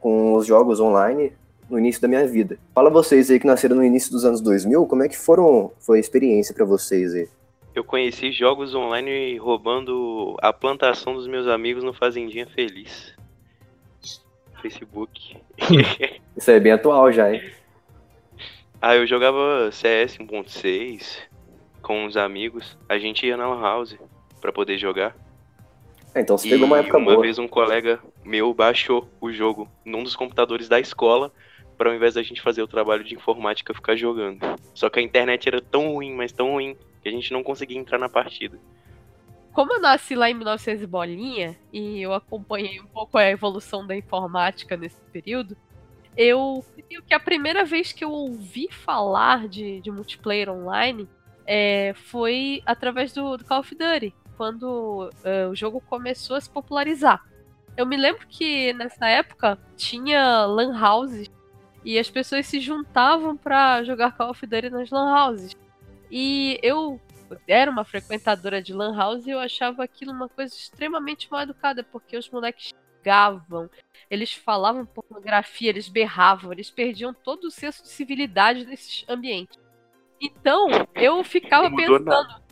com 0.00 0.32
os 0.34 0.46
jogos 0.46 0.80
online 0.80 1.34
no 1.70 1.78
início 1.78 2.02
da 2.02 2.08
minha 2.08 2.26
vida. 2.26 2.58
Fala 2.74 2.90
vocês 2.90 3.30
aí 3.30 3.38
que 3.38 3.46
nasceram 3.46 3.76
no 3.76 3.84
início 3.84 4.10
dos 4.10 4.24
anos 4.24 4.40
2000, 4.40 4.86
como 4.86 5.02
é 5.02 5.08
que 5.08 5.16
foram, 5.16 5.70
foi 5.78 5.98
a 5.98 6.00
experiência 6.00 6.54
pra 6.54 6.64
vocês 6.64 7.14
aí? 7.14 7.28
Eu 7.74 7.84
conheci 7.84 8.32
jogos 8.32 8.74
online 8.74 9.36
roubando 9.38 10.36
a 10.42 10.52
plantação 10.52 11.14
dos 11.14 11.28
meus 11.28 11.46
amigos 11.46 11.84
no 11.84 11.92
Fazendinha 11.94 12.46
Feliz. 12.46 13.14
Facebook. 14.60 15.36
Isso 16.36 16.50
aí 16.50 16.56
é 16.56 16.60
bem 16.60 16.72
atual 16.72 17.12
já, 17.12 17.32
hein? 17.32 17.40
ah, 18.82 18.96
eu 18.96 19.06
jogava 19.06 19.70
CS 19.72 20.18
1.6 20.18 21.18
com 21.80 22.04
uns 22.04 22.16
amigos. 22.16 22.76
A 22.88 22.98
gente 22.98 23.24
ia 23.24 23.36
na 23.36 23.48
Lan 23.48 23.60
House 23.60 23.96
pra 24.40 24.52
poder 24.52 24.76
jogar. 24.76 25.16
É, 26.14 26.20
então 26.20 26.36
você 26.36 26.48
E 26.48 26.50
pegou 26.50 26.66
uma 26.66 26.78
época 26.78 26.98
uma 26.98 27.12
boa. 27.12 27.22
vez 27.22 27.38
um 27.38 27.46
colega 27.46 28.00
meu 28.24 28.52
baixou 28.52 29.08
o 29.20 29.32
jogo 29.32 29.68
num 29.84 30.02
dos 30.02 30.16
computadores 30.16 30.68
da 30.68 30.80
escola 30.80 31.32
para 31.80 31.88
ao 31.88 31.96
invés 31.96 32.12
da 32.12 32.22
gente 32.22 32.42
fazer 32.42 32.60
o 32.60 32.68
trabalho 32.68 33.02
de 33.02 33.14
informática 33.14 33.72
ficar 33.72 33.96
jogando. 33.96 34.38
Só 34.74 34.90
que 34.90 35.00
a 35.00 35.02
internet 35.02 35.48
era 35.48 35.62
tão 35.62 35.94
ruim, 35.94 36.12
mas 36.12 36.30
tão 36.30 36.52
ruim, 36.52 36.76
que 37.02 37.08
a 37.08 37.10
gente 37.10 37.32
não 37.32 37.42
conseguia 37.42 37.78
entrar 37.78 37.96
na 37.96 38.06
partida. 38.06 38.58
Como 39.50 39.72
eu 39.72 39.80
nasci 39.80 40.14
lá 40.14 40.28
em 40.28 40.34
1900 40.34 40.82
e 40.82 40.86
bolinha, 40.86 41.56
e 41.72 42.02
eu 42.02 42.12
acompanhei 42.12 42.78
um 42.78 42.86
pouco 42.86 43.16
a 43.16 43.30
evolução 43.30 43.86
da 43.86 43.96
informática 43.96 44.76
nesse 44.76 45.00
período, 45.10 45.56
eu 46.14 46.62
creio 46.74 47.02
que 47.02 47.14
a 47.14 47.18
primeira 47.18 47.64
vez 47.64 47.92
que 47.92 48.04
eu 48.04 48.10
ouvi 48.10 48.68
falar 48.70 49.48
de, 49.48 49.80
de 49.80 49.90
multiplayer 49.90 50.50
online 50.50 51.08
é, 51.46 51.94
foi 51.94 52.62
através 52.66 53.14
do, 53.14 53.38
do 53.38 53.44
Call 53.46 53.60
of 53.60 53.74
Duty, 53.74 54.14
quando 54.36 55.10
é, 55.24 55.46
o 55.46 55.54
jogo 55.54 55.80
começou 55.88 56.36
a 56.36 56.40
se 56.42 56.50
popularizar. 56.50 57.24
Eu 57.74 57.86
me 57.86 57.96
lembro 57.96 58.26
que 58.28 58.74
nessa 58.74 59.08
época 59.08 59.58
tinha 59.78 60.44
lan 60.44 60.78
houses 60.78 61.30
E 61.84 61.98
as 61.98 62.10
pessoas 62.10 62.46
se 62.46 62.60
juntavam 62.60 63.36
pra 63.36 63.82
jogar 63.84 64.16
Call 64.16 64.30
of 64.30 64.46
Duty 64.46 64.70
nas 64.70 64.90
lan 64.90 65.14
houses. 65.14 65.56
E 66.10 66.58
eu 66.62 67.00
era 67.46 67.70
uma 67.70 67.84
frequentadora 67.84 68.60
de 68.62 68.72
lan 68.72 68.96
house 68.96 69.26
e 69.26 69.30
eu 69.30 69.38
achava 69.38 69.84
aquilo 69.84 70.12
uma 70.12 70.28
coisa 70.28 70.54
extremamente 70.54 71.30
mal 71.30 71.42
educada, 71.42 71.84
porque 71.84 72.16
os 72.16 72.28
moleques 72.28 72.72
xingavam, 73.00 73.70
eles 74.10 74.32
falavam 74.32 74.84
pornografia, 74.84 75.70
eles 75.70 75.88
berravam, 75.88 76.52
eles 76.52 76.70
perdiam 76.70 77.14
todo 77.14 77.44
o 77.44 77.50
senso 77.50 77.82
de 77.82 77.88
civilidade 77.88 78.64
nesses 78.64 79.04
ambientes. 79.08 79.58
Então, 80.20 80.68
eu 80.94 81.22
ficava 81.24 81.74
pensando. 81.74 82.04
nada. 82.04 82.42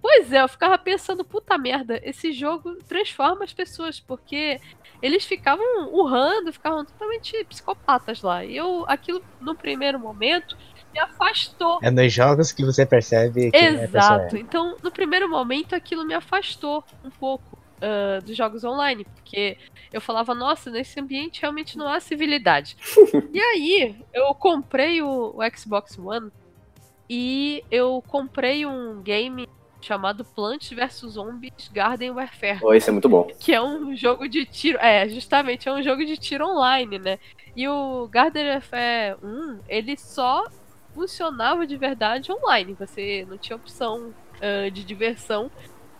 Pois 0.00 0.32
é, 0.32 0.42
eu 0.42 0.48
ficava 0.48 0.78
pensando, 0.78 1.24
puta 1.24 1.58
merda, 1.58 2.00
esse 2.04 2.32
jogo 2.32 2.76
transforma 2.84 3.44
as 3.44 3.52
pessoas, 3.52 3.98
porque 3.98 4.60
eles 5.00 5.24
ficavam 5.24 5.92
urrando, 5.92 6.52
ficavam 6.52 6.84
totalmente 6.84 7.44
psicopatas 7.44 8.22
lá. 8.22 8.44
E 8.44 8.56
eu, 8.56 8.84
aquilo, 8.88 9.22
no 9.40 9.54
primeiro 9.54 9.98
momento, 9.98 10.56
me 10.92 10.98
afastou. 10.98 11.78
É 11.82 11.90
nos 11.90 12.12
jogos 12.12 12.52
que 12.52 12.64
você 12.64 12.84
percebe 12.84 13.50
que 13.50 13.56
Exato. 13.56 14.36
é. 14.36 14.40
Então, 14.40 14.76
no 14.82 14.90
primeiro 14.90 15.28
momento, 15.28 15.74
aquilo 15.74 16.04
me 16.04 16.14
afastou 16.14 16.84
um 17.04 17.10
pouco 17.10 17.58
ah, 17.80 18.20
dos 18.24 18.36
jogos 18.36 18.64
online, 18.64 19.04
porque 19.04 19.56
eu 19.92 20.00
falava, 20.00 20.34
nossa, 20.34 20.70
nesse 20.70 20.98
ambiente 20.98 21.40
realmente 21.40 21.78
não 21.78 21.88
há 21.88 22.00
civilidade. 22.00 22.76
e 23.32 23.40
aí, 23.40 23.96
eu 24.12 24.34
comprei 24.34 25.00
o, 25.00 25.34
o 25.36 25.56
Xbox 25.56 25.96
One 25.98 26.30
e 27.08 27.62
eu 27.70 28.02
comprei 28.06 28.66
um 28.66 29.00
game 29.00 29.48
chamado 29.80 30.24
Plants 30.24 30.70
vs 30.70 31.12
Zombies 31.12 31.70
Garden 31.72 32.10
Warfare 32.10 32.58
Oh, 32.62 32.74
isso 32.74 32.90
é 32.90 32.92
muito 32.92 33.08
bom. 33.08 33.28
que 33.38 33.52
é 33.52 33.62
um 33.62 33.94
jogo 33.96 34.28
de 34.28 34.44
tiro. 34.44 34.78
É, 34.80 35.08
justamente, 35.08 35.68
é 35.68 35.72
um 35.72 35.82
jogo 35.82 36.04
de 36.04 36.16
tiro 36.16 36.46
online, 36.46 36.98
né? 36.98 37.18
E 37.54 37.66
o 37.68 38.08
Garden 38.08 38.48
Warfare 38.50 39.16
1, 39.22 39.60
ele 39.68 39.96
só 39.96 40.46
funcionava 40.94 41.66
de 41.66 41.76
verdade 41.76 42.32
online. 42.32 42.74
Você 42.78 43.26
não 43.28 43.38
tinha 43.38 43.56
opção 43.56 44.12
ah, 44.40 44.68
de 44.70 44.84
diversão 44.84 45.50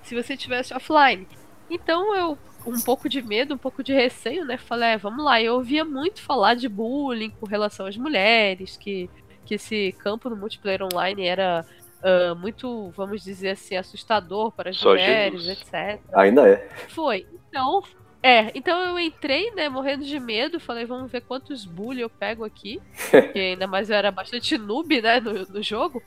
se 0.03 0.15
você 0.15 0.37
tivesse 0.37 0.75
offline. 0.75 1.27
Então 1.71 2.15
eu, 2.17 2.39
um 2.67 2.81
pouco 2.81 3.09
de 3.09 3.21
medo, 3.23 3.55
um 3.55 3.59
pouco 3.59 3.83
de 3.83 3.93
receio, 3.93 4.45
né? 4.45 4.57
Falei, 4.57 4.91
é, 4.91 4.97
vamos 4.99 5.25
lá. 5.25 5.41
Eu 5.41 5.55
ouvia 5.55 5.85
muito 5.85 6.23
falar 6.23 6.55
de 6.55 6.69
bullying 6.69 7.31
com 7.31 7.47
relação 7.47 7.87
às 7.87 7.97
mulheres, 7.97 8.77
que, 8.77 9.09
que 9.45 9.55
esse 9.55 9.93
campo 9.99 10.29
no 10.31 10.37
multiplayer 10.37 10.83
online 10.83 11.27
era. 11.27 11.65
Ah, 12.03 12.35
muito, 12.35 12.91
vamos 12.91 13.23
dizer 13.23 13.51
assim, 13.51 13.77
assustador 13.77 14.53
para 14.53 14.71
as 14.71 14.77
Só 14.77 14.91
mulheres, 14.91 15.43
Jesus. 15.43 15.63
etc. 15.63 16.01
Ainda 16.15 16.49
é. 16.49 16.69
Foi. 16.89 17.27
Então, 17.49 17.83
é, 18.23 18.51
então 18.55 18.79
eu 18.81 18.99
entrei, 18.99 19.51
né, 19.53 19.69
morrendo 19.69 20.05
de 20.05 20.19
medo, 20.19 20.61
falei, 20.61 20.85
vamos 20.85 21.11
ver 21.11 21.23
quantos 21.23 21.65
bully 21.65 22.01
eu 22.01 22.11
pego 22.11 22.45
aqui. 22.45 22.81
Porque 23.11 23.39
ainda 23.39 23.67
mais 23.67 23.91
eu 23.91 23.97
era 23.97 24.11
bastante 24.11 24.57
noob, 24.59 25.01
né, 25.01 25.21
no, 25.21 25.33
no 25.47 25.63
jogo. 25.63 26.03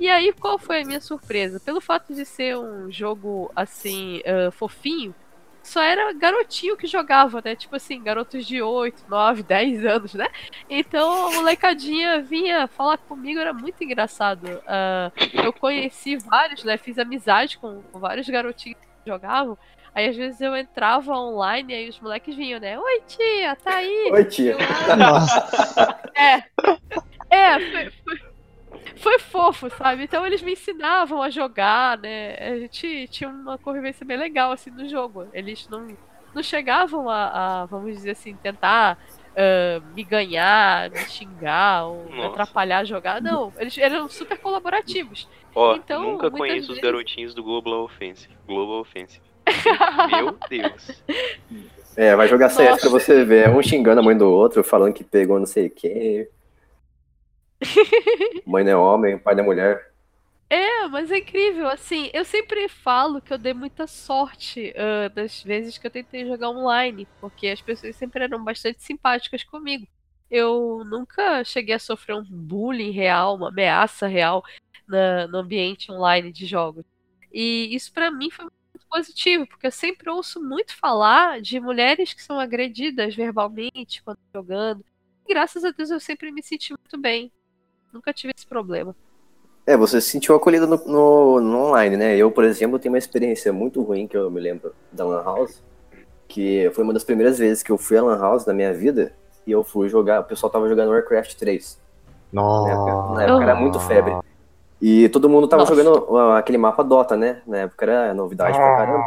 E 0.00 0.08
aí, 0.08 0.32
qual 0.32 0.58
foi 0.58 0.82
a 0.82 0.86
minha 0.86 1.00
surpresa? 1.00 1.58
Pelo 1.58 1.80
fato 1.80 2.14
de 2.14 2.24
ser 2.24 2.56
um 2.56 2.90
jogo, 2.90 3.50
assim, 3.54 4.22
ah, 4.24 4.50
fofinho, 4.50 5.14
só 5.62 5.82
era 5.82 6.12
garotinho 6.12 6.76
que 6.76 6.86
jogava, 6.86 7.42
né? 7.44 7.54
Tipo 7.54 7.76
assim, 7.76 8.02
garotos 8.02 8.46
de 8.46 8.62
8, 8.62 9.04
9, 9.08 9.42
10 9.42 9.84
anos, 9.84 10.14
né? 10.14 10.28
Então 10.68 11.26
a 11.26 11.30
molecadinha 11.32 12.20
vinha 12.22 12.66
falar 12.66 12.98
comigo, 12.98 13.40
era 13.40 13.52
muito 13.52 13.82
engraçado. 13.82 14.62
Ah, 14.66 15.10
eu 15.32 15.52
conheci 15.52 16.16
vários, 16.16 16.64
né? 16.64 16.76
Fiz 16.76 16.98
amizade 16.98 17.58
com, 17.58 17.82
com 17.92 17.98
vários 17.98 18.28
garotinhos 18.28 18.78
que 18.80 19.10
jogavam. 19.10 19.58
Aí 19.94 20.08
às 20.08 20.16
vezes 20.16 20.40
eu 20.40 20.56
entrava 20.56 21.12
online 21.12 21.72
e 21.72 21.76
aí 21.76 21.88
os 21.88 21.98
moleques 21.98 22.34
vinham, 22.36 22.60
né? 22.60 22.78
Oi, 22.78 23.02
tia, 23.06 23.56
tá 23.56 23.76
aí? 23.76 24.10
Oi, 24.12 24.24
tia. 24.24 24.52
Eu, 24.52 24.96
Nossa, 24.96 26.00
é. 26.14 26.44
É, 27.30 27.60
foi, 27.60 27.90
foi, 27.90 28.27
foi 28.96 29.18
fofo, 29.18 29.68
sabe? 29.70 30.04
Então 30.04 30.26
eles 30.26 30.42
me 30.42 30.52
ensinavam 30.52 31.22
a 31.22 31.30
jogar, 31.30 31.98
né? 31.98 32.36
A 32.38 32.58
gente 32.58 33.08
tinha 33.08 33.28
uma 33.30 33.56
convivência 33.58 34.04
bem 34.04 34.16
legal, 34.16 34.52
assim, 34.52 34.70
no 34.70 34.88
jogo. 34.88 35.26
Eles 35.32 35.68
não, 35.68 35.86
não 36.34 36.42
chegavam 36.42 37.08
a, 37.08 37.62
a, 37.62 37.66
vamos 37.66 37.94
dizer 37.94 38.10
assim, 38.12 38.34
tentar 38.36 38.98
ah, 39.36 39.80
me 39.94 40.02
ganhar, 40.02 40.90
me 40.90 40.98
xingar 40.98 41.86
ou 41.86 42.04
me 42.10 42.16
Nossa. 42.16 42.28
atrapalhar 42.30 42.78
a 42.78 42.84
jogar. 42.84 43.22
Não, 43.22 43.52
eles 43.58 43.76
eram 43.78 44.08
super 44.08 44.38
colaborativos. 44.38 45.28
Ó, 45.54 45.76
Então, 45.76 46.02
nunca 46.02 46.30
conheço 46.30 46.62
os 46.62 46.66
vezes- 46.68 46.82
garotinhos 46.82 47.34
do 47.34 47.42
Global 47.42 47.84
Offensive. 47.84 48.32
Global 48.46 48.80
Offensive. 48.80 49.22
Meu 50.10 50.36
Deus. 50.48 51.02
É, 51.96 52.14
vai 52.14 52.28
jogar 52.28 52.48
CS 52.50 52.70
Nossa. 52.70 52.80
pra 52.82 52.90
você 52.90 53.24
ver. 53.24 53.46
É 53.46 53.50
um 53.50 53.62
xingando 53.62 54.00
a 54.00 54.02
mãe 54.04 54.16
do 54.16 54.30
outro, 54.30 54.62
falando 54.62 54.92
que 54.92 55.02
pegou 55.02 55.38
não 55.38 55.46
sei 55.46 55.68
quem. 55.68 56.28
Mãe 58.44 58.64
não 58.64 58.72
é 58.72 58.76
homem, 58.76 59.18
pai 59.18 59.34
não 59.36 59.42
é 59.44 59.46
mulher. 59.46 59.92
É, 60.50 60.88
mas 60.88 61.10
é 61.10 61.18
incrível, 61.18 61.68
assim, 61.68 62.10
eu 62.14 62.24
sempre 62.24 62.68
falo 62.70 63.20
que 63.20 63.32
eu 63.32 63.36
dei 63.38 63.52
muita 63.52 63.86
sorte 63.86 64.72
ah, 64.76 65.08
das 65.10 65.42
vezes 65.42 65.76
que 65.76 65.86
eu 65.86 65.90
tentei 65.90 66.26
jogar 66.26 66.48
online, 66.50 67.06
porque 67.20 67.48
as 67.48 67.60
pessoas 67.60 67.94
sempre 67.96 68.24
eram 68.24 68.42
bastante 68.42 68.82
simpáticas 68.82 69.44
comigo. 69.44 69.86
Eu 70.30 70.84
nunca 70.86 71.44
cheguei 71.44 71.74
a 71.74 71.78
sofrer 71.78 72.14
um 72.16 72.24
bullying 72.24 72.90
real, 72.92 73.36
uma 73.36 73.48
ameaça 73.50 74.06
real 74.06 74.42
na- 74.86 75.26
no 75.28 75.38
ambiente 75.38 75.92
online 75.92 76.32
de 76.32 76.46
jogos. 76.46 76.84
E 77.32 77.74
isso 77.74 77.92
pra 77.92 78.10
mim 78.10 78.30
foi 78.30 78.44
muito 78.46 78.86
positivo, 78.88 79.46
porque 79.46 79.66
eu 79.66 79.70
sempre 79.72 80.08
ouço 80.10 80.42
muito 80.42 80.74
falar 80.76 81.40
de 81.42 81.60
mulheres 81.60 82.14
que 82.14 82.22
são 82.22 82.40
agredidas 82.40 83.14
verbalmente 83.14 84.02
quando 84.02 84.18
jogando. 84.34 84.82
E 85.26 85.28
graças 85.34 85.62
a 85.64 85.70
Deus 85.72 85.90
eu 85.90 86.00
sempre 86.00 86.32
me 86.32 86.42
senti 86.42 86.72
muito 86.72 86.96
bem. 86.98 87.30
Nunca 87.92 88.12
tive 88.12 88.32
esse 88.36 88.46
problema. 88.46 88.94
É, 89.66 89.76
você 89.76 90.00
se 90.00 90.10
sentiu 90.10 90.34
acolhido 90.34 90.66
no, 90.66 90.76
no- 90.86 91.40
no 91.40 91.58
online, 91.66 91.96
né? 91.96 92.16
Eu, 92.16 92.30
por 92.30 92.44
exemplo, 92.44 92.78
tenho 92.78 92.92
uma 92.92 92.98
experiência 92.98 93.52
muito 93.52 93.82
ruim 93.82 94.06
que 94.06 94.16
eu 94.16 94.30
me 94.30 94.40
lembro 94.40 94.72
da 94.90 95.04
Lan 95.04 95.22
House, 95.22 95.62
que 96.26 96.70
foi 96.74 96.84
uma 96.84 96.92
das 96.92 97.04
primeiras 97.04 97.38
vezes 97.38 97.62
que 97.62 97.70
eu 97.70 97.76
fui 97.78 97.96
à 97.98 98.02
Lan 98.02 98.18
House 98.18 98.46
na 98.46 98.54
minha 98.54 98.72
vida 98.72 99.12
e 99.46 99.52
eu 99.52 99.62
fui 99.62 99.88
jogar. 99.88 100.20
O 100.20 100.24
pessoal 100.24 100.50
tava 100.50 100.68
jogando 100.68 100.90
Warcraft 100.90 101.34
3. 101.36 101.78
Na 102.32 102.42
época, 102.70 103.14
na 103.14 103.22
época 103.24 103.42
era 103.42 103.54
muito 103.54 103.78
febre. 103.80 104.16
E 104.80 105.08
todo 105.08 105.28
mundo 105.28 105.48
tava 105.48 105.62
Nossa. 105.64 105.74
jogando 105.74 106.16
aquele 106.36 106.56
mapa 106.58 106.82
Dota, 106.84 107.16
né? 107.16 107.42
Na 107.46 107.58
época 107.58 107.84
era 107.84 108.14
novidade 108.14 108.56
pra 108.56 108.76
caramba. 108.76 109.04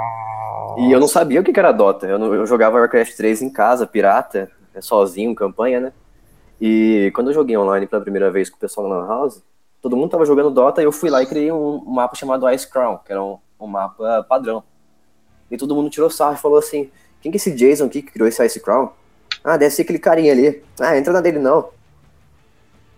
E 0.77 0.91
eu 0.91 0.99
não 0.99 1.07
sabia 1.07 1.39
o 1.39 1.43
que 1.43 1.53
que 1.53 1.59
era 1.59 1.71
Dota. 1.71 2.05
Eu, 2.07 2.19
não- 2.19 2.33
eu 2.35 2.45
jogava 2.45 2.77
Warcraft 2.79 3.15
3 3.15 3.41
em 3.41 3.49
casa, 3.49 3.87
pirata, 3.87 4.51
né, 4.73 4.81
sozinho, 4.81 5.33
campanha, 5.35 5.79
né? 5.79 5.93
E 6.61 7.11
quando 7.15 7.31
eu 7.31 7.33
joguei 7.33 7.57
online 7.57 7.87
pela 7.87 8.03
primeira 8.03 8.29
vez 8.29 8.47
com 8.47 8.55
o 8.55 8.59
pessoal 8.59 8.87
na 8.87 8.97
Lan 8.97 9.07
House, 9.07 9.43
todo 9.81 9.97
mundo 9.97 10.11
tava 10.11 10.25
jogando 10.25 10.51
Dota 10.51 10.79
e 10.79 10.85
eu 10.85 10.91
fui 10.91 11.09
lá 11.09 11.23
e 11.23 11.25
criei 11.25 11.51
um, 11.51 11.83
mapa 11.83 12.15
chamado 12.15 12.47
Ice 12.51 12.69
Crown, 12.69 12.99
que 13.03 13.11
era 13.11 13.21
um, 13.21 13.39
um 13.59 13.65
mapa 13.65 14.23
padrão. 14.29 14.63
E 15.49 15.57
todo 15.57 15.73
mundo 15.73 15.89
tirou 15.89 16.07
sarro 16.07 16.35
e 16.35 16.37
falou 16.37 16.59
assim: 16.59 16.91
quem 17.19 17.31
que 17.31 17.37
é 17.37 17.39
esse 17.39 17.51
Jason 17.51 17.85
aqui 17.85 18.03
que 18.03 18.11
criou 18.11 18.29
esse 18.29 18.45
Ice 18.45 18.59
Crown? 18.59 18.91
Ah, 19.43 19.57
deve 19.57 19.73
ser 19.73 19.81
aquele 19.81 19.97
carinha 19.97 20.31
ali. 20.31 20.63
Ah, 20.79 20.95
entra 20.95 21.11
na 21.11 21.19
dele 21.19 21.39
não. 21.39 21.69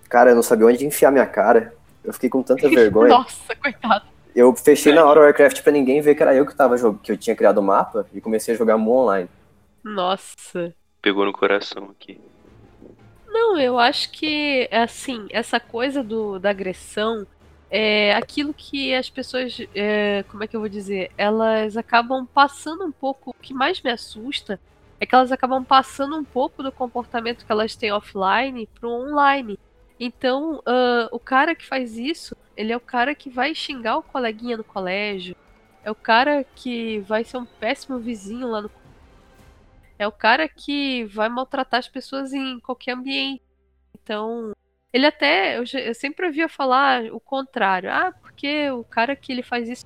Cara, 0.10 0.32
eu 0.32 0.36
não 0.36 0.44
sabia 0.44 0.68
onde 0.68 0.86
enfiar 0.86 1.10
minha 1.10 1.26
cara. 1.26 1.74
Eu 2.04 2.12
fiquei 2.12 2.30
com 2.30 2.44
tanta 2.44 2.68
vergonha. 2.70 3.16
Nossa, 3.16 3.56
coitado. 3.56 4.06
Eu 4.36 4.54
fechei 4.56 4.94
na 4.94 5.06
hora 5.06 5.22
o 5.22 5.24
Warcraft 5.24 5.62
pra 5.62 5.72
ninguém 5.72 6.02
ver 6.02 6.16
que 6.16 6.24
era 6.24 6.36
eu 6.36 6.46
que 6.46 6.56
tava 6.56 6.76
que 6.96 7.12
eu 7.14 7.18
tinha 7.18 7.36
criado 7.36 7.60
o 7.60 7.64
mapa 7.64 8.06
e 8.14 8.20
comecei 8.20 8.54
a 8.56 8.58
jogar 8.58 8.78
Mu 8.78 8.92
online. 8.92 9.30
Nossa. 9.84 10.74
Pegou 11.02 11.24
no 11.24 11.32
coração 11.32 11.90
aqui. 11.92 12.20
Não, 13.34 13.58
eu 13.58 13.80
acho 13.80 14.12
que, 14.12 14.70
assim, 14.72 15.26
essa 15.32 15.60
coisa 15.60 16.04
do, 16.04 16.38
da 16.38 16.52
agressão 16.52 17.26
é 17.68 18.14
aquilo 18.14 18.54
que 18.54 18.94
as 18.94 19.10
pessoas, 19.10 19.58
é, 19.74 20.24
como 20.28 20.44
é 20.44 20.48
que 20.48 20.56
eu 20.56 20.60
vou 20.60 20.70
dizer? 20.70 21.10
Elas 21.18 21.76
acabam 21.76 22.28
passando 22.28 22.86
um 22.86 22.92
pouco. 22.92 23.32
O 23.32 23.34
que 23.34 23.52
mais 23.52 23.82
me 23.82 23.90
assusta 23.90 24.60
é 25.00 25.06
que 25.08 25.16
elas 25.16 25.32
acabam 25.32 25.64
passando 25.64 26.16
um 26.16 26.24
pouco 26.24 26.62
do 26.62 26.72
comportamento 26.72 27.44
que 27.44 27.52
elas 27.52 27.76
têm 27.76 27.92
offline 27.92 28.70
pro 28.80 28.92
online. 28.92 29.60
Então, 30.00 30.62
ah, 30.64 31.10
o 31.12 31.20
cara 31.20 31.56
que 31.56 31.66
faz 31.66 31.98
isso, 31.98 32.38
ele 32.56 32.72
é 32.72 32.78
o 32.78 32.80
cara 32.80 33.16
que 33.16 33.32
vai 33.32 33.56
xingar 33.56 33.98
o 33.98 34.04
coleguinha 34.04 34.58
no 34.58 34.64
colégio, 34.64 35.36
é 35.84 35.90
o 35.90 35.96
cara 35.96 36.46
que 36.56 37.00
vai 37.00 37.24
ser 37.24 37.38
um 37.38 37.46
péssimo 37.46 37.98
vizinho 37.98 38.48
lá 38.48 38.62
no 38.62 38.70
é 39.98 40.08
o 40.08 40.12
cara 40.12 40.48
que 40.48 41.06
vai 41.06 41.30
maltratar 41.30 41.80
as 41.80 41.88
pessoas 41.88 42.34
em 42.34 42.60
qualquer 42.60 42.94
ambiente. 42.94 43.42
Então, 43.94 44.52
ele 44.92 45.06
até. 45.06 45.58
Eu, 45.58 45.64
eu 45.80 45.94
sempre 45.94 46.26
ouvia 46.26 46.50
falar 46.50 47.06
o 47.12 47.20
contrário. 47.20 47.92
Ah, 47.92 48.14
porque 48.22 48.70
o 48.72 48.84
cara 48.84 49.16
que 49.16 49.32
ele 49.32 49.44
faz 49.44 49.70
isso 49.70 49.86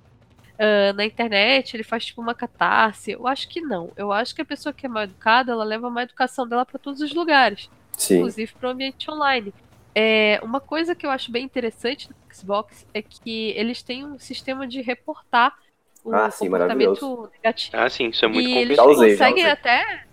ah, 0.59 0.91
na 0.93 1.05
internet, 1.05 1.75
ele 1.75 1.83
faz 1.83 2.05
tipo 2.05 2.21
uma 2.21 2.33
catarse. 2.33 3.11
Eu 3.11 3.27
acho 3.27 3.47
que 3.47 3.61
não. 3.61 3.91
Eu 3.95 4.11
acho 4.11 4.33
que 4.33 4.41
a 4.41 4.45
pessoa 4.45 4.73
que 4.73 4.85
é 4.85 4.89
mal 4.89 5.03
educada, 5.03 5.51
ela 5.51 5.63
leva 5.63 5.87
uma 5.87 6.03
educação 6.03 6.47
dela 6.47 6.65
para 6.65 6.79
todos 6.79 7.01
os 7.01 7.13
lugares, 7.13 7.69
Sim. 7.97 8.17
inclusive 8.17 8.53
para 8.53 8.69
o 8.69 8.71
ambiente 8.71 9.09
online. 9.09 9.53
É, 9.93 10.39
uma 10.43 10.59
coisa 10.59 10.93
que 10.93 11.05
eu 11.05 11.09
acho 11.09 11.31
bem 11.31 11.43
interessante 11.43 12.09
no 12.09 12.15
Xbox 12.33 12.85
é 12.93 13.01
que 13.01 13.49
eles 13.51 13.81
têm 13.81 14.05
um 14.05 14.19
sistema 14.19 14.67
de 14.67 14.81
reportar 14.81 15.57
o 16.09 16.15
Ah, 16.15 16.31
sim, 16.31 16.49
comportamento 16.49 16.49
maravilhoso. 16.49 17.31
negativo. 17.33 17.77
Ah, 17.77 17.89
sim, 17.89 18.07
isso 18.09 18.25
é 18.25 18.27
muito 18.27 18.49
E 18.49 18.57
eles 18.57 18.79
complicado. 18.79 18.93
já 18.95 19.07
conseguem 19.07 19.43
usei. 19.43 19.51
até. 19.51 20.05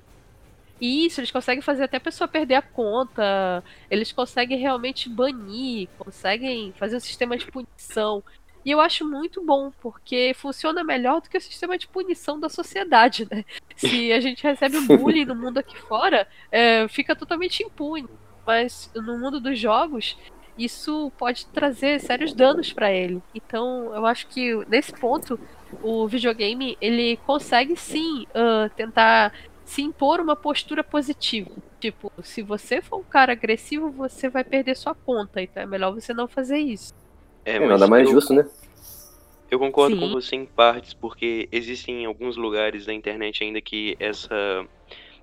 Isso, 0.81 1.21
eles 1.21 1.31
conseguem 1.31 1.63
fazer 1.63 1.85
até 1.85 1.97
a 1.99 2.01
pessoa 2.01 2.29
perder 2.29 2.57
a 2.57 2.63
conta, 2.63 3.65
eles 3.89 4.13
conseguem 4.13 4.59
realmente 4.59 5.09
banir, 5.09 5.89
conseguem 5.97 6.73
fazer 6.77 6.97
um 6.97 7.01
sistema 7.01 7.37
de 7.39 7.47
punição. 7.47 8.23
E 8.65 8.71
eu 8.71 8.81
acho 8.81 9.05
muito 9.09 9.45
bom, 9.45 9.71
porque 9.81 10.33
funciona 10.35 10.83
melhor 10.83 11.21
do 11.21 11.29
que 11.31 11.37
o 11.39 11.41
sistema 11.41 11.79
de 11.79 11.87
punição 11.87 12.41
da 12.41 12.49
sociedade, 12.49 13.27
né? 13.31 13.45
Se 13.77 14.13
a 14.13 14.21
gente 14.21 14.43
recebe 14.43 14.77
um 14.79 14.87
bullying 14.87 15.27
no 15.27 15.35
mundo 15.37 15.59
aqui 15.59 15.77
fora, 15.79 16.27
é, 16.51 16.89
fica 16.89 17.15
totalmente 17.15 17.63
impune. 17.63 18.09
Mas 18.47 18.91
no 18.95 19.19
mundo 19.19 19.41
dos 19.41 19.59
jogos, 19.59 20.19
isso 20.59 21.13
pode 21.19 21.47
trazer 21.47 22.01
sérios 22.01 22.33
danos 22.35 22.73
para 22.73 22.93
ele. 22.93 23.23
Então, 23.35 23.95
eu 23.95 24.05
acho 24.07 24.27
que 24.29 24.55
nesse 24.67 24.93
ponto, 24.93 25.39
o 25.83 26.07
videogame 26.09 26.77
ele 26.81 27.17
consegue 27.27 27.77
sim 27.77 28.27
uh, 28.31 28.69
tentar 28.77 29.33
se 29.65 29.83
impor 29.83 30.21
uma 30.21 30.37
postura 30.37 30.85
positiva. 30.85 31.51
Tipo, 31.81 32.13
se 32.23 32.43
você 32.43 32.81
for 32.81 32.99
um 32.99 33.05
cara 33.05 33.33
agressivo, 33.33 33.91
você 33.91 34.29
vai 34.29 34.45
perder 34.45 34.77
sua 34.77 34.95
conta. 34.95 35.41
Então 35.41 35.63
é 35.63 35.67
melhor 35.67 35.93
você 35.93 36.13
não 36.13 36.29
fazer 36.29 36.59
isso. 36.59 36.93
É, 37.45 37.57
é 37.57 37.67
nada 37.67 37.87
mais 37.87 38.07
eu, 38.07 38.15
justo, 38.15 38.33
né? 38.35 38.47
Eu 39.51 39.59
concordo 39.59 39.95
Sim. 39.95 40.01
com 40.01 40.13
você 40.13 40.37
em 40.37 40.47
partes, 40.47 40.95
porque 40.95 41.49
existem 41.53 42.05
alguns 42.07 42.37
lugares 42.37 42.87
da 42.87 42.93
internet 42.93 43.43
ainda 43.43 43.61
que 43.61 43.97
essa, 44.01 44.67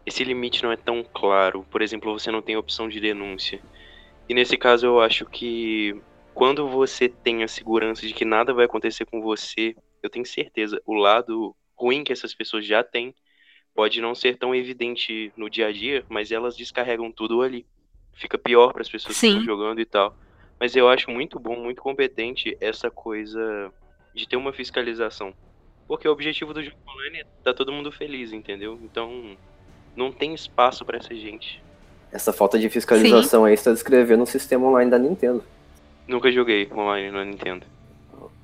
esse 0.05 0.23
limite 0.23 0.63
não 0.63 0.71
é 0.71 0.77
tão 0.77 1.03
claro. 1.03 1.65
Por 1.69 1.81
exemplo, 1.81 2.17
você 2.17 2.31
não 2.31 2.41
tem 2.41 2.55
opção 2.55 2.87
de 2.87 2.99
denúncia. 2.99 3.59
E 4.29 4.33
nesse 4.33 4.57
caso 4.57 4.85
eu 4.85 5.01
acho 5.01 5.25
que 5.25 5.99
quando 6.33 6.67
você 6.67 7.09
tem 7.09 7.43
a 7.43 7.47
segurança 7.47 8.07
de 8.07 8.13
que 8.13 8.23
nada 8.23 8.53
vai 8.53 8.65
acontecer 8.65 9.05
com 9.05 9.21
você, 9.21 9.75
eu 10.01 10.09
tenho 10.09 10.25
certeza, 10.25 10.81
o 10.85 10.93
lado 10.93 11.55
ruim 11.75 12.03
que 12.03 12.13
essas 12.13 12.33
pessoas 12.33 12.65
já 12.65 12.83
têm 12.83 13.13
pode 13.73 14.01
não 14.01 14.13
ser 14.13 14.37
tão 14.37 14.53
evidente 14.53 15.31
no 15.35 15.49
dia 15.49 15.67
a 15.67 15.71
dia, 15.71 16.05
mas 16.09 16.31
elas 16.31 16.55
descarregam 16.55 17.11
tudo 17.11 17.41
ali. 17.41 17.65
Fica 18.13 18.37
pior 18.37 18.73
para 18.73 18.81
as 18.81 18.89
pessoas 18.89 19.15
Sim. 19.15 19.27
que 19.27 19.39
estão 19.39 19.45
jogando 19.45 19.79
e 19.79 19.85
tal. 19.85 20.15
Mas 20.59 20.75
eu 20.75 20.87
acho 20.89 21.09
muito 21.09 21.39
bom, 21.39 21.55
muito 21.55 21.81
competente 21.81 22.55
essa 22.59 22.91
coisa 22.91 23.71
de 24.13 24.27
ter 24.27 24.35
uma 24.35 24.53
fiscalização. 24.53 25.33
Porque 25.87 26.07
o 26.07 26.11
objetivo 26.11 26.53
do 26.53 26.61
jogo 26.61 26.77
online 26.87 27.21
é 27.21 27.25
tá 27.43 27.53
todo 27.53 27.71
mundo 27.71 27.91
feliz, 27.91 28.31
entendeu? 28.31 28.79
Então 28.83 29.37
não 29.95 30.11
tem 30.11 30.33
espaço 30.33 30.85
para 30.85 30.97
essa 30.97 31.15
gente. 31.15 31.63
Essa 32.11 32.33
falta 32.33 32.59
de 32.59 32.69
fiscalização 32.69 33.43
Sim. 33.43 33.47
aí 33.47 33.53
está 33.53 33.71
descrevendo 33.71 34.23
o 34.23 34.27
sistema 34.27 34.67
online 34.67 34.91
da 34.91 34.99
Nintendo. 34.99 35.43
Nunca 36.07 36.31
joguei 36.31 36.69
online 36.71 37.09
na 37.09 37.23
Nintendo. 37.23 37.65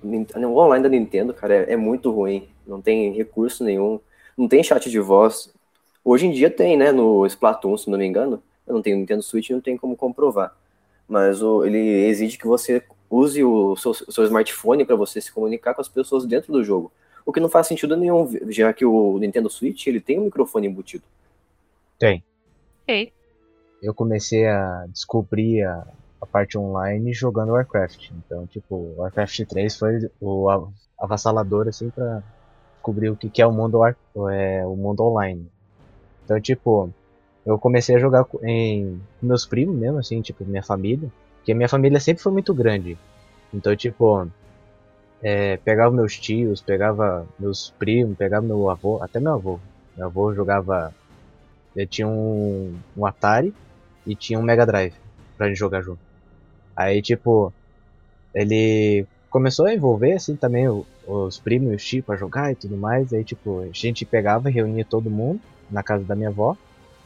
O 0.04 0.58
online 0.58 0.84
da 0.84 0.90
Nintendo, 0.90 1.34
cara, 1.34 1.56
é, 1.56 1.74
é 1.74 1.76
muito 1.76 2.12
ruim. 2.12 2.48
Não 2.66 2.82
tem 2.82 3.12
recurso 3.14 3.64
nenhum 3.64 4.00
não 4.38 4.48
tem 4.48 4.64
chat 4.64 4.90
de 4.90 5.00
voz. 5.00 5.52
Hoje 6.06 6.28
em 6.28 6.32
dia 6.32 6.50
tem, 6.50 6.78
né? 6.78 6.92
No 6.92 7.26
Splatoon, 7.26 7.76
se 7.76 7.90
não 7.90 7.98
me 7.98 8.06
engano. 8.06 8.42
Eu 8.68 8.76
não 8.76 8.82
tenho 8.82 8.98
Nintendo 8.98 9.24
Switch, 9.24 9.50
não 9.50 9.60
tem 9.60 9.76
como 9.76 9.98
comprovar. 9.98 10.56
Mas 11.08 11.42
o, 11.42 11.66
ele 11.66 11.80
exige 11.80 12.38
que 12.38 12.46
você 12.46 12.84
use 13.10 13.44
o 13.44 13.76
seu, 13.76 13.92
o 13.92 14.12
seu 14.12 14.24
smartphone 14.26 14.86
para 14.86 14.96
você 14.96 15.20
se 15.20 15.32
comunicar 15.32 15.74
com 15.74 15.82
as 15.82 15.90
pessoas 15.90 16.26
dentro 16.26 16.54
do 16.54 16.64
jogo. 16.64 16.92
O 17.26 17.34
que 17.34 17.40
não 17.40 17.50
faz 17.50 17.68
sentido 17.68 17.98
nenhum, 17.98 18.30
já 18.50 18.72
que 18.72 18.86
o 18.86 19.18
Nintendo 19.18 19.50
Switch 19.50 19.88
ele 19.88 20.00
tem 20.00 20.20
um 20.20 20.26
microfone 20.26 20.68
embutido. 20.68 21.04
Tem. 21.98 22.24
Tem. 22.86 23.12
Eu 23.82 23.94
comecei 23.94 24.46
a 24.46 24.86
descobrir 24.90 25.64
a, 25.64 25.88
a 26.22 26.26
parte 26.26 26.58
online 26.58 27.14
jogando 27.14 27.52
Warcraft. 27.52 28.12
Então, 28.12 28.46
tipo, 28.48 28.94
Warcraft 28.98 29.46
3 29.48 29.78
foi 29.78 30.10
o 30.20 30.50
avassalador, 31.00 31.68
assim, 31.68 31.90
pra 31.90 32.24
descobrir 32.76 33.10
o 33.10 33.16
que, 33.16 33.42
é 33.42 33.46
o 33.46 33.52
mundo, 33.52 33.82
é, 34.30 34.66
o 34.66 34.76
mundo 34.76 35.04
online. 35.04 35.50
Então, 36.24 36.40
tipo, 36.42 36.92
eu 37.46 37.58
comecei 37.60 37.96
a 37.96 38.00
jogar 38.00 38.26
em 38.44 39.00
meus 39.22 39.46
primos 39.46 39.76
mesmo, 39.76 40.00
assim, 40.00 40.22
tipo, 40.22 40.44
minha 40.46 40.64
família. 40.64 41.10
Porque 41.38 41.54
minha 41.54 41.70
família 41.70 42.00
sempre 42.00 42.24
foi 42.24 42.32
muito 42.32 42.54
grande. 42.54 42.98
Então, 43.54 43.76
tipo, 43.76 44.28
é, 45.22 45.58
pegava 45.58 45.96
meus 45.96 46.18
tios, 46.18 46.62
pegava 46.62 47.26
meus 47.40 47.74
primos, 47.78 48.18
pegava 48.18 48.46
meu 48.46 48.70
avô, 48.70 49.02
até 49.02 49.20
meu 49.20 49.34
avô. 49.34 49.60
Meu 49.96 50.08
avô 50.08 50.34
jogava. 50.34 50.94
Ele 51.76 51.88
tinha 51.88 52.08
um, 52.08 52.76
um 52.98 53.06
Atari 53.06 53.54
e 54.06 54.16
tinha 54.16 54.40
um 54.40 54.42
Mega 54.42 54.66
Drive 54.66 54.96
pra 55.38 55.48
gente 55.48 55.58
jogar 55.58 55.82
junto. 55.82 56.07
Aí, 56.78 57.02
tipo, 57.02 57.52
ele 58.36 59.08
começou 59.32 59.66
a 59.66 59.74
envolver, 59.74 60.14
assim, 60.14 60.36
também 60.36 60.68
o, 60.68 60.86
os 61.08 61.40
primos 61.40 61.72
e 61.72 61.76
os 61.76 61.84
tios 61.84 62.06
pra 62.06 62.16
jogar 62.16 62.52
e 62.52 62.56
tudo 62.56 62.78
mais. 62.78 63.12
Aí, 63.12 63.24
tipo, 63.24 63.62
a 63.62 63.70
gente 63.74 64.06
pegava, 64.06 64.48
reunia 64.48 64.86
todo 64.86 65.10
mundo 65.10 65.42
na 65.72 65.82
casa 65.82 66.04
da 66.04 66.16
minha 66.16 66.30
avó 66.30 66.56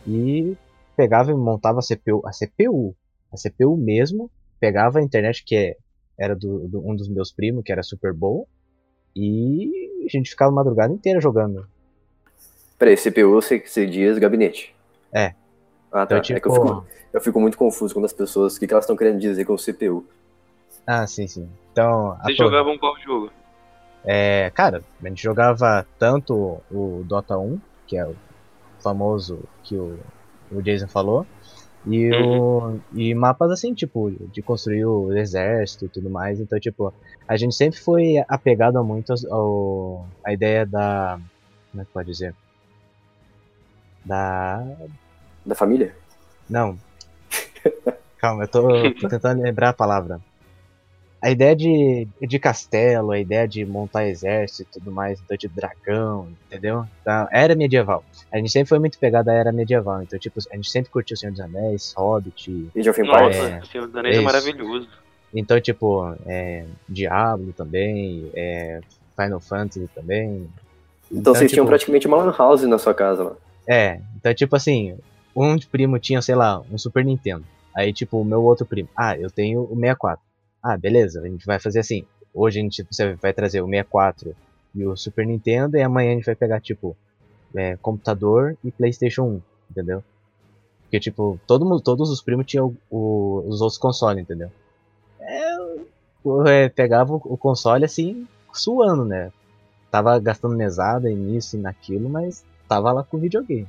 e 0.05 0.57
pegava 0.97 1.31
e 1.31 1.33
montava 1.33 1.79
a 1.79 1.81
CPU, 1.81 2.21
a 2.25 2.31
CPU, 2.31 2.93
a 3.31 3.37
CPU 3.37 3.77
mesmo, 3.77 4.29
pegava 4.59 4.99
a 4.99 5.01
internet 5.01 5.41
que 5.45 5.77
era 6.19 6.35
do, 6.35 6.67
do 6.67 6.85
um 6.85 6.93
dos 6.93 7.07
meus 7.07 7.31
primos, 7.31 7.63
que 7.63 7.71
era 7.71 7.81
super 7.81 8.13
boa, 8.13 8.45
e 9.15 10.05
a 10.05 10.09
gente 10.09 10.29
ficava 10.29 10.51
a 10.51 10.53
madrugada 10.53 10.93
inteira 10.93 11.21
jogando. 11.21 11.65
Peraí, 12.77 12.97
CPU 12.97 13.31
você, 13.31 13.57
você 13.59 13.85
diz 13.85 14.17
gabinete? 14.17 14.75
É. 15.13 15.33
Ah, 15.91 16.05
tá. 16.05 16.17
Então, 16.17 16.21
tipo... 16.21 16.37
É 16.37 16.39
que 16.39 16.47
eu 16.47 16.53
fico, 16.53 16.85
eu 17.13 17.21
fico 17.21 17.39
muito 17.39 17.57
confuso 17.57 17.93
com 17.93 18.03
as 18.03 18.13
pessoas, 18.13 18.55
o 18.55 18.59
que, 18.59 18.67
que 18.67 18.73
elas 18.73 18.85
estão 18.85 18.95
querendo 18.95 19.19
dizer 19.19 19.45
com 19.45 19.55
CPU. 19.55 20.05
Ah, 20.85 21.05
sim, 21.05 21.27
sim. 21.27 21.49
Então. 21.71 22.17
Vocês 22.23 22.37
jogavam 22.37 22.77
qual 22.77 22.97
jogo? 22.99 23.31
É, 24.03 24.51
cara, 24.55 24.83
a 25.03 25.07
gente 25.07 25.21
jogava 25.21 25.85
tanto 25.99 26.59
o 26.71 27.03
Dota 27.05 27.37
1, 27.37 27.59
que 27.85 27.97
é 27.97 28.05
o 28.05 28.15
famoso 28.79 29.43
que 29.63 29.75
o, 29.75 29.99
o 30.51 30.61
Jason 30.61 30.87
falou, 30.87 31.25
e, 31.85 32.11
uhum. 32.11 32.75
o, 32.75 32.81
e 32.93 33.13
mapas 33.13 33.51
assim, 33.51 33.73
tipo, 33.73 34.11
de 34.31 34.41
construir 34.41 34.85
o 34.85 35.15
exército 35.15 35.85
e 35.85 35.89
tudo 35.89 36.09
mais. 36.09 36.39
Então, 36.39 36.59
tipo, 36.59 36.93
a 37.27 37.37
gente 37.37 37.55
sempre 37.55 37.79
foi 37.79 38.15
apegado 38.27 38.77
a 38.77 38.83
muito 38.83 39.13
ao, 39.29 40.05
a 40.23 40.33
ideia 40.33 40.65
da. 40.65 41.19
Como 41.71 41.81
é 41.81 41.85
que 41.85 41.91
pode 41.91 42.11
dizer? 42.11 42.35
Da. 44.05 44.65
Da 45.45 45.55
família? 45.55 45.95
Não. 46.49 46.77
Calma, 48.17 48.43
eu 48.43 48.47
tô, 48.47 48.93
tô 48.93 49.09
tentando 49.09 49.41
lembrar 49.41 49.69
a 49.69 49.73
palavra 49.73 50.21
a 51.21 51.29
ideia 51.29 51.55
de, 51.55 52.07
de 52.19 52.39
castelo, 52.39 53.11
a 53.11 53.19
ideia 53.19 53.47
de 53.47 53.63
montar 53.63 54.07
exército 54.07 54.63
e 54.63 54.79
tudo 54.79 54.91
mais, 54.91 55.21
então 55.21 55.37
de 55.37 55.47
dragão, 55.47 56.27
entendeu? 56.47 56.85
Então, 56.99 57.27
era 57.31 57.53
medieval. 57.53 58.03
A 58.31 58.37
gente 58.37 58.51
sempre 58.51 58.69
foi 58.69 58.79
muito 58.79 58.97
pegado 58.97 59.29
à 59.29 59.33
era 59.33 59.51
medieval, 59.51 60.01
então 60.01 60.17
tipo, 60.17 60.39
a 60.51 60.55
gente 60.55 60.71
sempre 60.71 60.89
curtiu 60.89 61.13
o 61.13 61.17
Senhor 61.17 61.31
dos 61.31 61.39
Anéis, 61.39 61.93
Hobbit. 61.95 62.71
Age 62.75 62.89
of 62.89 62.99
Empires. 62.99 63.37
Nossa, 63.37 63.49
é, 63.49 63.61
Senhor 63.71 63.85
dos 63.85 63.95
Anéis 63.95 64.17
é 64.17 64.21
maravilhoso. 64.21 64.89
Então, 65.33 65.61
tipo, 65.61 66.15
é, 66.25 66.65
Diablo 66.89 67.53
também, 67.53 68.31
é, 68.33 68.81
Final 69.15 69.39
Fantasy 69.39 69.87
também. 69.93 70.49
Então, 71.05 71.19
então 71.19 71.35
vocês 71.35 71.51
tipo, 71.51 71.57
tinham 71.57 71.67
praticamente 71.67 72.07
uma 72.07 72.17
lan 72.17 72.35
house 72.35 72.63
na 72.63 72.79
sua 72.79 72.95
casa 72.95 73.23
lá. 73.23 73.35
É, 73.67 73.99
então 74.17 74.33
tipo 74.33 74.55
assim, 74.55 74.97
um 75.35 75.57
primo 75.59 75.99
tinha, 75.99 76.21
sei 76.21 76.35
lá, 76.35 76.61
um 76.71 76.77
Super 76.77 77.05
Nintendo. 77.05 77.45
Aí, 77.75 77.93
tipo, 77.93 78.19
o 78.19 78.25
meu 78.25 78.43
outro 78.43 78.65
primo, 78.65 78.89
ah, 78.95 79.17
eu 79.17 79.29
tenho 79.31 79.61
o 79.61 79.75
64. 79.75 80.23
Ah, 80.61 80.77
beleza, 80.77 81.21
a 81.21 81.27
gente 81.27 81.45
vai 81.45 81.59
fazer 81.59 81.79
assim. 81.79 82.05
Hoje 82.33 82.59
a 82.59 82.61
gente 82.61 82.85
você 82.89 83.13
vai 83.15 83.33
trazer 83.33 83.61
o 83.61 83.65
64 83.65 84.35
e 84.75 84.85
o 84.85 84.95
Super 84.95 85.25
Nintendo, 85.25 85.77
e 85.77 85.81
amanhã 85.81 86.11
a 86.11 86.15
gente 86.15 86.25
vai 86.25 86.35
pegar, 86.35 86.61
tipo, 86.61 86.95
é, 87.55 87.77
computador 87.77 88.57
e 88.63 88.71
PlayStation 88.71 89.23
1, 89.23 89.41
entendeu? 89.71 90.03
Porque, 90.83 90.99
tipo, 90.99 91.39
todo 91.47 91.65
mundo, 91.65 91.81
todos 91.81 92.09
os 92.09 92.21
primos 92.21 92.45
tinham 92.45 92.75
o, 92.89 93.43
os 93.47 93.61
outros 93.61 93.77
consoles, 93.77 94.21
entendeu? 94.21 94.51
É, 96.47 96.69
pegava 96.69 97.13
o, 97.13 97.37
console 97.37 97.85
assim, 97.85 98.27
suando, 98.53 99.05
né? 99.05 99.31
Tava 99.89 100.19
gastando 100.19 100.55
mesada 100.55 101.09
nisso 101.09 101.57
e 101.57 101.59
naquilo, 101.59 102.09
mas 102.09 102.43
tava 102.67 102.91
lá 102.91 103.03
com 103.03 103.17
videogame. 103.17 103.67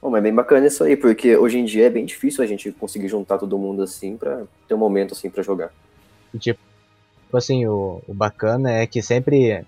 Bom, 0.00 0.10
mas 0.10 0.20
é 0.20 0.22
bem 0.22 0.34
bacana 0.34 0.66
isso 0.66 0.84
aí, 0.84 0.96
porque 0.96 1.36
hoje 1.36 1.58
em 1.58 1.64
dia 1.64 1.86
é 1.86 1.90
bem 1.90 2.04
difícil 2.04 2.42
a 2.42 2.46
gente 2.46 2.70
conseguir 2.72 3.08
juntar 3.08 3.38
todo 3.38 3.58
mundo 3.58 3.82
assim 3.82 4.16
pra 4.16 4.44
ter 4.66 4.74
um 4.74 4.78
momento 4.78 5.12
assim 5.12 5.28
para 5.28 5.42
jogar. 5.42 5.72
Tipo, 6.38 6.60
assim, 7.32 7.66
o, 7.66 8.00
o 8.06 8.14
bacana 8.14 8.70
é 8.72 8.86
que 8.86 9.02
sempre, 9.02 9.64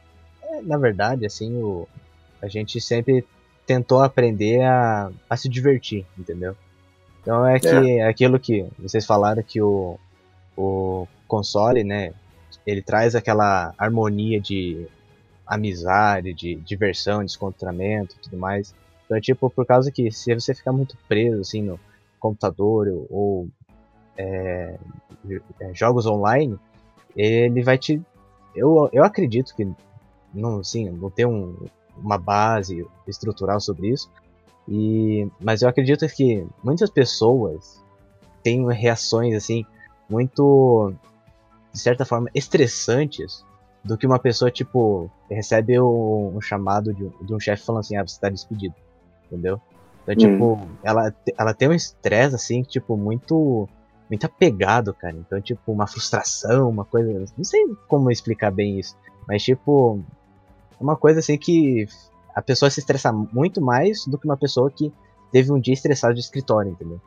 na 0.63 0.79
verdade, 0.79 1.27
assim, 1.27 1.57
o, 1.57 1.89
a 2.41 2.49
gente 2.49 2.81
sempre 2.81 3.25
tentou 3.67 4.03
aprender 4.03 4.63
a, 4.63 5.11
a 5.29 5.37
se 5.37 5.49
divertir, 5.49 6.07
entendeu? 6.19 6.57
Então 7.21 7.47
é 7.47 7.59
que 7.59 7.69
é. 7.69 8.07
aquilo 8.07 8.39
que 8.39 8.67
vocês 8.79 9.05
falaram 9.05 9.43
que 9.43 9.61
o, 9.61 9.99
o 10.57 11.07
console, 11.29 11.85
né, 11.85 12.13
ele 12.67 12.83
traz 12.83 13.15
aquela 13.15 13.75
harmonia 13.77 14.41
de 14.41 14.87
amizade, 15.47 16.33
de 16.33 16.55
diversão, 16.57 17.25
descontraamento 17.25 18.15
e 18.17 18.23
tudo 18.23 18.37
mais. 18.37 18.75
Então 19.11 19.19
é 19.19 19.21
tipo, 19.21 19.51
por 19.51 19.67
causa 19.67 19.91
que 19.91 20.09
se 20.13 20.33
você 20.33 20.55
ficar 20.55 20.71
muito 20.71 20.97
preso 21.09 21.41
assim 21.41 21.63
no 21.63 21.81
computador 22.21 22.87
ou 23.11 23.49
é, 24.17 24.79
é, 25.59 25.75
jogos 25.75 26.07
online, 26.07 26.57
ele 27.17 27.61
vai 27.65 27.77
te. 27.77 28.01
Eu, 28.55 28.89
eu 28.93 29.03
acredito 29.03 29.53
que 29.57 29.69
não, 30.33 30.63
sim, 30.63 30.89
não 30.91 31.11
tem 31.11 31.27
um, 31.27 31.57
uma 31.97 32.17
base 32.19 32.87
estrutural 33.05 33.59
sobre 33.59 33.89
isso, 33.89 34.09
E, 34.69 35.29
mas 35.41 35.63
eu 35.63 35.69
acredito 35.69 36.07
que 36.07 36.47
muitas 36.63 36.89
pessoas 36.89 37.83
têm 38.45 38.65
reações 38.73 39.35
assim 39.35 39.67
muito 40.09 40.93
de 41.73 41.81
certa 41.81 42.05
forma 42.05 42.31
estressantes 42.33 43.45
do 43.83 43.99
que 43.99 44.07
uma 44.07 44.21
pessoa 44.21 44.53
tipo 44.53 45.11
recebe 45.29 45.81
um, 45.81 46.37
um 46.37 46.41
chamado 46.41 46.95
de, 46.95 47.09
de 47.09 47.35
um 47.35 47.41
chefe 47.41 47.65
falando 47.65 47.81
assim, 47.81 47.97
ah, 47.97 48.07
você 48.07 48.21
tá 48.21 48.29
despedido, 48.29 48.75
entendeu? 49.31 49.61
Então, 50.03 50.15
tipo, 50.15 50.55
hum. 50.55 50.69
ela, 50.83 51.15
ela 51.39 51.55
tem 51.55 51.69
um 51.69 51.73
estresse 51.73 52.35
assim, 52.35 52.63
tipo, 52.63 52.97
muito 52.97 53.69
muito 54.09 54.27
apegado, 54.27 54.93
cara. 54.93 55.17
Então, 55.17 55.41
tipo, 55.41 55.71
uma 55.71 55.87
frustração, 55.87 56.69
uma 56.69 56.85
coisa, 56.85 57.25
não 57.37 57.45
sei 57.45 57.65
como 57.87 58.11
explicar 58.11 58.51
bem 58.51 58.79
isso, 58.81 58.97
mas 59.29 59.43
tipo, 59.43 60.03
uma 60.81 60.97
coisa 60.97 61.21
assim 61.21 61.39
que 61.39 61.87
a 62.35 62.43
pessoa 62.43 62.69
se 62.69 62.81
estressa 62.81 63.13
muito 63.13 63.61
mais 63.61 64.05
do 64.07 64.19
que 64.19 64.25
uma 64.25 64.37
pessoa 64.37 64.71
que 64.71 64.93
teve 65.31 65.53
um 65.53 65.61
dia 65.61 65.75
estressado 65.75 66.15
de 66.15 66.21
escritório, 66.21 66.73
entendeu? 66.73 67.01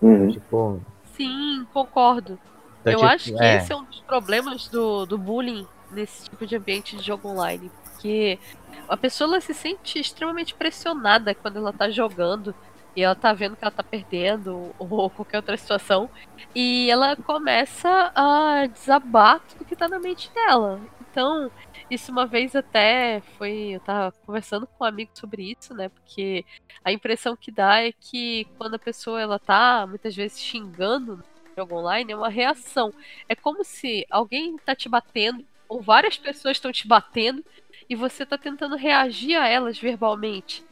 Uhum. 0.00 0.28
Tipo. 0.28 0.80
Sim, 1.16 1.66
concordo. 1.72 2.38
Então, 2.80 2.92
Eu 2.92 2.98
tipo, 2.98 3.10
acho 3.10 3.32
que 3.32 3.42
é... 3.42 3.56
esse 3.56 3.72
é 3.72 3.76
um 3.76 3.84
dos 3.84 4.00
problemas 4.00 4.68
do, 4.68 5.04
do 5.04 5.18
bullying 5.18 5.66
nesse 5.96 6.24
tipo 6.28 6.46
de 6.46 6.56
ambiente 6.56 6.96
de 6.96 7.02
jogo 7.02 7.28
online. 7.28 7.70
Porque 7.82 8.38
a 8.88 8.96
pessoa 8.96 9.40
se 9.40 9.52
sente 9.54 9.98
extremamente 9.98 10.54
pressionada 10.54 11.34
quando 11.34 11.56
ela 11.56 11.72
tá 11.72 11.90
jogando 11.90 12.54
e 12.94 13.02
ela 13.02 13.14
tá 13.14 13.32
vendo 13.32 13.56
que 13.56 13.64
ela 13.64 13.70
tá 13.70 13.82
perdendo 13.82 14.74
ou 14.78 15.10
qualquer 15.10 15.38
outra 15.38 15.56
situação 15.56 16.08
e 16.54 16.90
ela 16.90 17.14
começa 17.16 18.12
a 18.14 18.66
desabar 18.66 19.40
tudo 19.40 19.64
que 19.64 19.76
tá 19.76 19.86
na 19.86 19.98
mente 19.98 20.30
dela. 20.32 20.80
Então, 21.10 21.50
isso 21.90 22.12
uma 22.12 22.26
vez 22.26 22.54
até 22.54 23.20
foi. 23.38 23.74
Eu 23.74 23.80
tava 23.80 24.12
conversando 24.24 24.66
com 24.66 24.84
um 24.84 24.86
amigo 24.86 25.10
sobre 25.14 25.54
isso, 25.58 25.74
né? 25.74 25.88
Porque 25.88 26.44
a 26.84 26.92
impressão 26.92 27.36
que 27.36 27.50
dá 27.50 27.82
é 27.82 27.92
que 27.92 28.46
quando 28.58 28.74
a 28.74 28.78
pessoa 28.78 29.20
ela 29.20 29.38
tá 29.38 29.86
muitas 29.86 30.14
vezes 30.14 30.40
xingando 30.40 31.16
no 31.16 31.24
jogo 31.56 31.76
online, 31.76 32.12
é 32.12 32.16
uma 32.16 32.28
reação. 32.28 32.92
É 33.28 33.34
como 33.34 33.64
se 33.64 34.06
alguém 34.10 34.56
tá 34.58 34.74
te 34.74 34.88
batendo, 34.88 35.44
ou 35.68 35.80
várias 35.80 36.16
pessoas 36.16 36.56
estão 36.56 36.72
te 36.72 36.86
batendo, 36.86 37.44
e 37.88 37.94
você 37.94 38.26
tá 38.26 38.36
tentando 38.36 38.76
reagir 38.76 39.36
a 39.36 39.48
elas 39.48 39.78
verbalmente. 39.78 40.64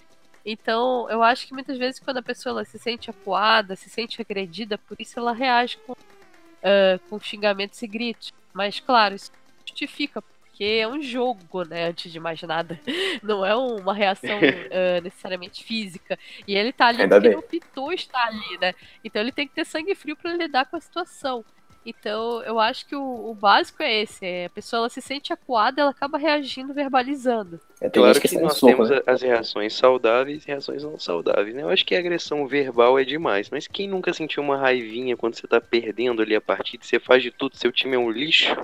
Então, 0.45 1.09
eu 1.09 1.23
acho 1.23 1.47
que 1.47 1.55
muitas 1.55 1.79
vezes 1.79 2.01
quando 2.01 2.19
a 2.19 2.23
pessoa 2.23 2.65
se 2.65 2.79
sente 2.79 3.09
acuada, 3.09 3.77
se 3.77 3.89
sente 3.89 4.21
agredida, 4.21 4.77
por 4.77 4.97
isso 5.01 5.19
ela 5.19 5.33
reage 5.33 5.79
com, 5.79 5.93
uh, 5.93 6.99
com 7.09 7.19
xingamentos 7.19 7.81
e 7.83 7.87
gritos. 7.87 8.33
Mas, 8.53 8.79
claro, 8.79 9.15
isso 9.15 9.33
justifica, 9.67 10.21
porque 10.21 10.65
é 10.65 10.87
um 10.87 11.01
jogo, 11.01 11.65
né? 11.65 11.89
Antes 11.89 12.13
de 12.13 12.21
mais 12.21 12.43
nada. 12.43 12.79
Não 13.23 13.45
é 13.45 13.57
uma 13.57 13.95
reação 13.95 14.37
uh, 14.39 15.03
necessariamente 15.03 15.65
física. 15.65 16.19
E 16.47 16.55
ele 16.55 16.73
tá 16.73 16.89
ali 16.89 17.03
Ainda 17.03 17.17
porque 17.17 17.31
bem. 17.31 17.39
o 17.39 17.43
Pitu 17.43 17.93
está 17.93 18.25
ali, 18.27 18.59
né? 18.61 18.75
Então 19.03 19.23
ele 19.23 19.33
tem 19.33 19.49
que 19.49 19.55
ter 19.55 19.65
sangue 19.65 19.95
frio 19.95 20.15
para 20.15 20.37
lidar 20.37 20.67
com 20.67 20.77
a 20.77 20.81
situação. 20.81 21.43
Então, 21.87 22.43
eu 22.43 22.59
acho 22.59 22.87
que 22.87 22.97
o, 22.97 23.31
o 23.31 23.35
básico 23.35 23.83
é 23.83 24.03
esse: 24.03 24.25
é 24.25 24.47
a 24.47 24.51
pessoa 24.51 24.81
ela 24.81 24.89
se 24.89 25.03
sente 25.03 25.33
acuada, 25.33 25.83
ela 25.83 25.91
acaba 25.91 26.17
reagindo, 26.17 26.73
verbalizando. 26.73 27.61
É 27.81 27.91
claro 27.91 28.19
que, 28.19 28.29
que 28.29 28.39
nós 28.39 28.57
sopa, 28.57 28.73
temos 28.73 28.91
né? 28.91 29.01
as 29.07 29.21
reações 29.21 29.75
saudáveis 29.75 30.45
e 30.45 30.49
reações 30.49 30.83
não 30.83 30.99
saudáveis, 30.99 31.55
né? 31.55 31.63
Eu 31.63 31.69
acho 31.69 31.85
que 31.85 31.95
a 31.95 31.99
agressão 31.99 32.47
verbal 32.47 32.99
é 32.99 33.05
demais, 33.05 33.51
mas 33.51 33.67
quem 33.67 33.87
nunca 33.87 34.15
sentiu 34.15 34.43
uma 34.43 34.57
raivinha 34.57 35.17
quando 35.17 35.35
você 35.35 35.47
tá 35.47 35.61
perdendo 35.61 36.23
ali 36.23 36.35
a 36.35 36.41
partida, 36.41 36.85
você 36.85 36.99
faz 36.99 37.23
de 37.23 37.31
tudo, 37.31 37.57
seu 37.57 37.71
time 37.71 37.97
é 37.97 37.99
um 37.99 38.11
lixo, 38.11 38.57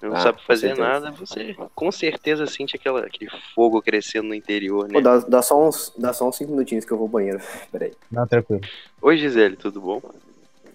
não 0.00 0.14
ah, 0.14 0.20
sabe 0.20 0.42
fazer 0.42 0.76
nada, 0.76 1.10
você 1.10 1.56
com 1.74 1.90
certeza 1.90 2.46
sente 2.46 2.76
aquela, 2.76 3.00
aquele 3.00 3.30
fogo 3.54 3.80
crescendo 3.82 4.28
no 4.28 4.34
interior, 4.34 4.86
né? 4.86 4.94
Pô, 4.94 5.00
dá, 5.00 5.18
dá, 5.18 5.42
só 5.42 5.66
uns, 5.66 5.92
dá 5.98 6.12
só 6.12 6.28
uns 6.28 6.36
5 6.36 6.50
minutinhos 6.50 6.84
que 6.84 6.92
eu 6.92 6.96
vou 6.96 7.06
ao 7.06 7.10
banheiro. 7.10 7.40
Peraí. 7.72 7.92
Não, 8.10 8.26
tranquilo. 8.26 8.62
Oi, 9.00 9.16
Gisele, 9.16 9.56
tudo 9.56 9.80
bom? 9.80 10.02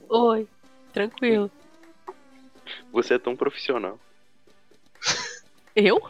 Oi, 0.10 0.48
tranquilo. 0.94 1.52
Você 2.92 3.16
é 3.16 3.20
tão 3.20 3.36
profissional. 3.36 4.00
Eu? 5.76 6.02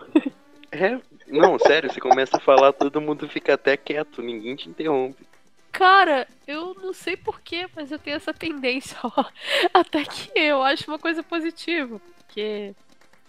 É, 0.71 0.99
não, 1.27 1.57
sério, 1.59 1.91
você 1.91 1.99
começa 1.99 2.37
a 2.37 2.39
falar, 2.39 2.73
todo 2.73 3.01
mundo 3.01 3.27
fica 3.29 3.53
até 3.53 3.77
quieto, 3.77 4.21
ninguém 4.21 4.55
te 4.55 4.69
interrompe. 4.69 5.27
Cara, 5.71 6.27
eu 6.47 6.73
não 6.75 6.93
sei 6.93 7.15
porquê, 7.15 7.67
mas 7.75 7.91
eu 7.91 7.99
tenho 7.99 8.17
essa 8.17 8.33
tendência, 8.33 8.97
ó. 9.03 9.25
Até 9.73 10.03
que 10.03 10.31
eu 10.35 10.63
acho 10.63 10.89
uma 10.89 10.99
coisa 10.99 11.21
positiva. 11.21 12.01
Porque 12.17 12.73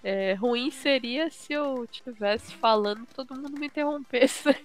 é, 0.02 0.32
ruim 0.34 0.70
seria 0.70 1.30
se 1.30 1.52
eu 1.52 1.84
estivesse 1.84 2.54
falando 2.54 3.06
todo 3.14 3.34
mundo 3.34 3.58
me 3.58 3.66
interrompesse. 3.66 4.48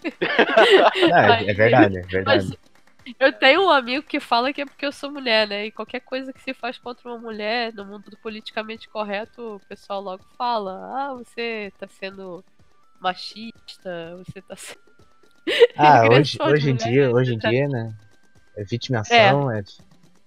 É, 0.96 1.50
é 1.50 1.54
verdade, 1.54 1.98
é 1.98 2.02
verdade. 2.02 2.26
Mas 2.26 2.58
eu 3.20 3.34
tenho 3.34 3.66
um 3.66 3.70
amigo 3.70 4.06
que 4.06 4.20
fala 4.20 4.52
que 4.52 4.62
é 4.62 4.66
porque 4.66 4.86
eu 4.86 4.92
sou 4.92 5.12
mulher, 5.12 5.48
né? 5.48 5.68
E 5.68 5.72
qualquer 5.72 6.00
coisa 6.00 6.34
que 6.34 6.42
se 6.42 6.54
faz 6.54 6.78
contra 6.78 7.08
uma 7.10 7.18
mulher 7.18 7.74
no 7.74 7.86
mundo 7.86 8.10
do 8.10 8.18
politicamente 8.18 8.90
correto, 8.90 9.56
o 9.56 9.60
pessoal 9.68 10.02
logo 10.02 10.24
fala: 10.38 10.72
ah, 10.94 11.14
você 11.14 11.72
tá 11.78 11.88
sendo 11.88 12.44
machista, 13.00 14.16
você 14.18 14.42
tá 14.42 14.56
sendo. 14.56 14.86
Ah, 15.78 16.08
hoje, 16.10 16.40
hoje 16.42 16.72
em 16.72 16.76
dia, 16.76 17.12
hoje 17.12 17.36
em 17.36 17.38
dia, 17.38 17.68
né? 17.68 17.96
É 18.58 18.64
vitimação, 18.64 19.52
é. 19.52 19.60
é 19.60 19.64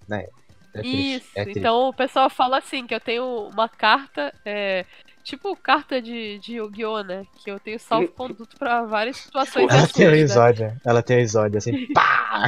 né? 0.07 0.25
É 0.73 0.81
Isso, 0.85 1.27
é 1.35 1.43
então 1.43 1.89
o 1.89 1.93
pessoal 1.93 2.29
fala 2.29 2.59
assim, 2.59 2.85
que 2.85 2.93
eu 2.93 2.99
tenho 2.99 3.49
uma 3.49 3.67
carta, 3.67 4.33
é, 4.45 4.85
tipo 5.23 5.55
carta 5.55 6.01
de, 6.01 6.39
de 6.39 6.55
Yu-Gi-Oh, 6.55 7.03
né? 7.03 7.25
Que 7.43 7.51
eu 7.51 7.59
tenho 7.59 7.79
salvo-conduto 7.79 8.57
pra 8.57 8.83
várias 8.83 9.17
situações 9.17 9.71
Ela 9.71 9.87
tem 9.87 10.07
exódio, 10.07 10.67
né? 10.67 10.77
ela 10.85 11.03
tem 11.03 11.17
um 11.17 11.21
exódio, 11.21 11.57
assim, 11.57 11.87
pá! 11.93 12.45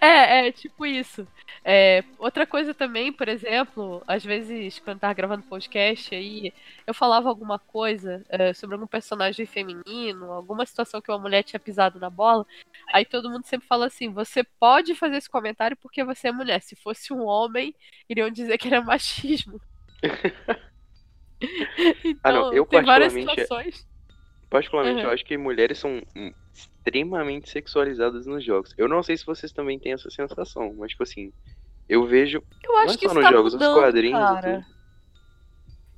é, 0.00 0.48
é, 0.48 0.52
tipo 0.52 0.86
isso. 0.86 1.26
É, 1.64 2.02
outra 2.18 2.46
coisa 2.46 2.72
também, 2.72 3.12
por 3.12 3.28
exemplo, 3.28 4.02
às 4.06 4.24
vezes 4.24 4.78
quando 4.78 4.96
eu 4.96 5.00
tava 5.00 5.14
gravando 5.14 5.42
podcast 5.42 6.14
aí, 6.14 6.52
eu 6.86 6.94
falava 6.94 7.28
alguma 7.28 7.58
coisa 7.58 8.24
é, 8.28 8.52
sobre 8.54 8.74
algum 8.74 8.86
personagem 8.86 9.44
feminino, 9.44 10.32
alguma 10.32 10.64
situação 10.64 11.00
que 11.00 11.10
uma 11.10 11.18
mulher 11.18 11.42
tinha 11.42 11.60
pisado 11.60 11.98
na 11.98 12.08
bola, 12.08 12.46
aí 12.92 13.04
todo 13.04 13.30
mundo 13.30 13.44
sempre 13.44 13.66
fala 13.66 13.86
assim: 13.86 14.08
você 14.10 14.42
pode 14.42 14.94
fazer 14.94 15.16
esse 15.16 15.28
comentário 15.28 15.76
porque 15.76 16.02
você 16.04 16.28
é 16.28 16.32
mulher. 16.32 16.62
Se 16.62 16.76
fosse 16.76 17.12
um 17.12 17.24
homem, 17.24 17.74
iriam 18.08 18.30
dizer 18.30 18.56
que 18.58 18.68
era 18.68 18.80
machismo. 18.80 19.60
então, 22.04 22.20
ah, 22.22 22.32
não, 22.32 22.52
eu 22.52 22.66
tem 22.66 22.82
várias 22.82 23.12
situações. 23.12 23.86
Particularmente, 24.50 25.00
uhum. 25.00 25.08
eu 25.08 25.10
acho 25.10 25.24
que 25.24 25.36
mulheres 25.36 25.78
são 25.78 26.02
extremamente 26.54 27.50
sexualizadas 27.50 28.26
nos 28.26 28.42
jogos. 28.42 28.74
Eu 28.78 28.88
não 28.88 29.02
sei 29.02 29.16
se 29.16 29.26
vocês 29.26 29.52
também 29.52 29.78
têm 29.78 29.92
essa 29.92 30.10
sensação, 30.10 30.74
mas 30.78 30.90
tipo 30.90 31.02
assim, 31.02 31.32
eu 31.88 32.06
vejo. 32.06 32.42
Eu 32.62 32.76
acho 32.78 32.86
não 32.86 32.94
é 32.94 32.96
que 32.96 33.08
só 33.08 33.14
nos 33.14 33.24
tá 33.24 33.30
jogos, 33.30 33.52
mudando, 33.52 33.70
nos 33.70 33.78
quadrinhos 33.78 34.18
cara. 34.18 34.50
e 34.50 34.54
tudo. 34.54 34.78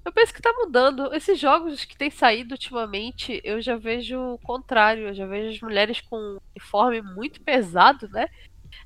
Eu 0.04 0.12
penso 0.12 0.34
que 0.34 0.42
tá 0.42 0.52
mudando. 0.52 1.14
Esses 1.14 1.38
jogos 1.38 1.84
que 1.84 1.96
têm 1.96 2.10
saído 2.10 2.54
ultimamente, 2.54 3.40
eu 3.44 3.60
já 3.60 3.76
vejo 3.76 4.18
o 4.18 4.38
contrário. 4.38 5.08
Eu 5.08 5.14
já 5.14 5.26
vejo 5.26 5.50
as 5.50 5.60
mulheres 5.60 6.00
com 6.00 6.38
uniforme 6.56 7.02
muito 7.02 7.40
pesado, 7.42 8.08
né? 8.08 8.28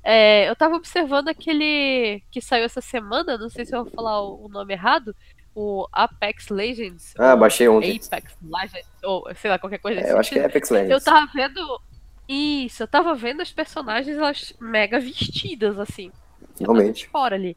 É, 0.03 0.47
eu 0.49 0.55
tava 0.55 0.75
observando 0.75 1.29
aquele 1.29 2.21
que 2.29 2.41
saiu 2.41 2.65
essa 2.65 2.81
semana, 2.81 3.37
não 3.37 3.49
sei 3.49 3.65
se 3.65 3.75
eu 3.75 3.83
vou 3.83 3.91
falar 3.91 4.21
o 4.21 4.47
nome 4.47 4.73
errado, 4.73 5.15
o 5.55 5.87
Apex 5.91 6.49
Legends. 6.49 7.13
Ah, 7.17 7.35
baixei 7.35 7.67
ontem. 7.69 7.99
Apex 8.05 8.35
Legends, 8.43 8.87
ou 9.03 9.25
sei 9.35 9.49
lá, 9.49 9.57
qualquer 9.57 9.79
coisa 9.79 10.01
é, 10.01 10.11
Eu 10.11 10.19
acho 10.19 10.29
que 10.29 10.37
é 10.37 10.45
Apex 10.45 10.69
Legends. 10.69 10.91
Eu 10.91 11.01
tava 11.01 11.31
vendo. 11.33 11.81
Isso, 12.27 12.83
eu 12.83 12.87
tava 12.87 13.15
vendo 13.15 13.41
as 13.41 13.51
personagens 13.51 14.17
elas 14.17 14.53
mega 14.59 14.99
vestidas, 14.99 15.79
assim. 15.79 16.11
Realmente. 16.59 17.07
Fora 17.07 17.35
ali. 17.35 17.55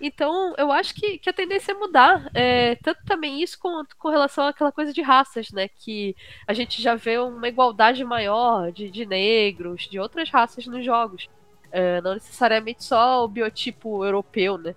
Então, 0.00 0.54
eu 0.56 0.72
acho 0.72 0.94
que, 0.94 1.18
que 1.18 1.28
a 1.28 1.32
tendência 1.32 1.72
é 1.72 1.74
mudar. 1.74 2.30
É, 2.32 2.76
tanto 2.76 3.04
também 3.04 3.42
isso 3.42 3.58
com, 3.58 3.82
com 3.98 4.08
relação 4.08 4.46
àquela 4.46 4.72
coisa 4.72 4.92
de 4.92 5.02
raças, 5.02 5.50
né? 5.50 5.68
Que 5.68 6.16
a 6.46 6.54
gente 6.54 6.80
já 6.80 6.94
vê 6.94 7.18
uma 7.18 7.48
igualdade 7.48 8.02
maior 8.02 8.72
de, 8.72 8.90
de 8.90 9.04
negros, 9.04 9.88
de 9.90 9.98
outras 9.98 10.30
raças 10.30 10.66
nos 10.66 10.84
jogos. 10.84 11.28
É, 11.70 12.00
não 12.00 12.14
necessariamente 12.14 12.82
só 12.82 13.24
o 13.24 13.28
biotipo 13.28 14.04
europeu, 14.04 14.56
né? 14.56 14.74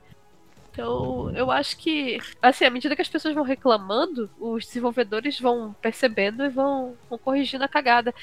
Então, 0.74 1.30
eu 1.36 1.52
acho 1.52 1.78
que, 1.78 2.18
assim, 2.42 2.66
à 2.66 2.70
medida 2.72 2.96
que 2.96 3.02
as 3.02 3.08
pessoas 3.08 3.36
vão 3.36 3.44
reclamando, 3.44 4.28
os 4.40 4.66
desenvolvedores 4.66 5.40
vão 5.40 5.76
percebendo 5.80 6.44
e 6.44 6.50
vão, 6.50 6.96
vão 7.08 7.20
corrigindo 7.20 7.64
a 7.64 7.68
cagada. 7.68 8.14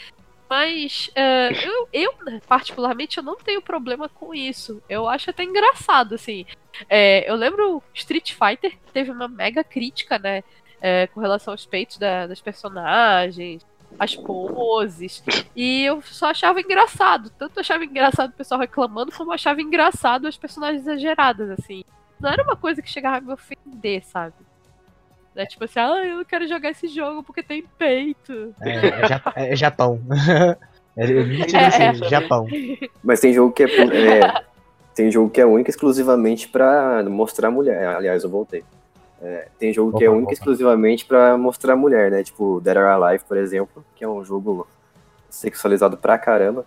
Mas 0.49 1.09
uh, 1.11 1.55
eu, 1.65 1.89
eu, 1.93 2.15
né, 2.25 2.41
particularmente, 2.49 3.19
eu 3.19 3.23
não 3.23 3.37
tenho 3.37 3.63
problema 3.63 4.09
com 4.09 4.35
isso. 4.35 4.83
Eu 4.89 5.09
acho 5.09 5.31
até 5.31 5.45
engraçado, 5.45 6.17
assim. 6.17 6.45
É, 6.89 7.31
eu 7.31 7.37
lembro 7.37 7.81
Street 7.95 8.33
Fighter 8.33 8.77
teve 8.93 9.13
uma 9.13 9.29
mega 9.29 9.63
crítica, 9.63 10.19
né? 10.19 10.43
É, 10.83 11.07
com 11.09 11.21
relação 11.21 11.53
aos 11.55 11.67
peitos 11.67 11.99
da, 11.99 12.27
das 12.27 12.41
personagens, 12.41 13.65
as 13.97 14.17
poses. 14.17 15.23
E 15.55 15.85
eu 15.85 16.03
só 16.03 16.31
achava 16.31 16.61
engraçado. 16.61 17.31
Tanto 17.39 17.61
achava 17.61 17.85
engraçado 17.85 18.31
o 18.31 18.37
pessoal 18.37 18.61
reclamando, 18.61 19.13
como 19.13 19.31
achava 19.31 19.63
engraçado 19.63 20.27
as 20.27 20.37
personagens 20.37 20.83
exageradas, 20.83 21.51
assim 21.51 21.85
não 22.21 22.31
era 22.31 22.43
uma 22.43 22.57
coisa 22.57 22.83
que 22.83 22.91
chegava 22.91 23.17
a 23.19 23.21
me 23.21 23.33
ofender, 23.33 24.05
sabe? 24.05 24.35
É 25.35 25.47
tipo 25.47 25.65
assim, 25.65 25.79
ah, 25.79 26.05
eu 26.05 26.17
não 26.19 26.25
quero 26.25 26.47
jogar 26.47 26.71
esse 26.71 26.89
jogo 26.89 27.23
porque 27.23 27.43
tem 27.43 27.65
peito. 27.79 28.55
É, 28.61 28.71
é, 29.37 29.53
é 29.53 29.57
Japão. 29.57 30.01
Ele 30.97 31.25
me 31.25 31.41
É, 31.55 31.67
assim, 31.67 32.05
é. 32.05 32.09
Japão. 32.09 32.47
Mas 33.03 33.21
tem 33.21 33.33
jogo 33.33 33.53
que 33.53 33.63
é, 33.63 33.67
é, 33.67 34.45
tem 34.95 35.11
jogo 35.11 35.31
que 35.31 35.41
é 35.41 35.47
único 35.47 35.71
e 35.71 35.73
exclusivamente 35.73 36.49
pra 36.49 37.03
mostrar 37.09 37.49
a 37.49 37.51
mulher. 37.51 37.87
Aliás, 37.87 38.25
eu 38.25 38.29
voltei. 38.31 38.65
É, 39.23 39.49
tem 39.59 39.73
jogo 39.73 39.97
que 39.97 40.05
é 40.05 40.09
Opa, 40.09 40.17
único 40.17 40.33
e 40.33 40.35
opa. 40.35 40.41
exclusivamente 40.41 41.05
pra 41.05 41.39
mostrar 41.39 41.75
a 41.75 41.77
mulher, 41.77 42.11
né? 42.11 42.23
Tipo 42.25 42.61
Dead 42.61 42.77
or 42.77 42.85
Alive, 42.87 43.25
por 43.25 43.37
exemplo, 43.37 43.85
que 43.95 44.03
é 44.05 44.09
um 44.09 44.25
jogo 44.25 44.67
sexualizado 45.29 45.97
pra 45.97 46.19
caramba. 46.19 46.67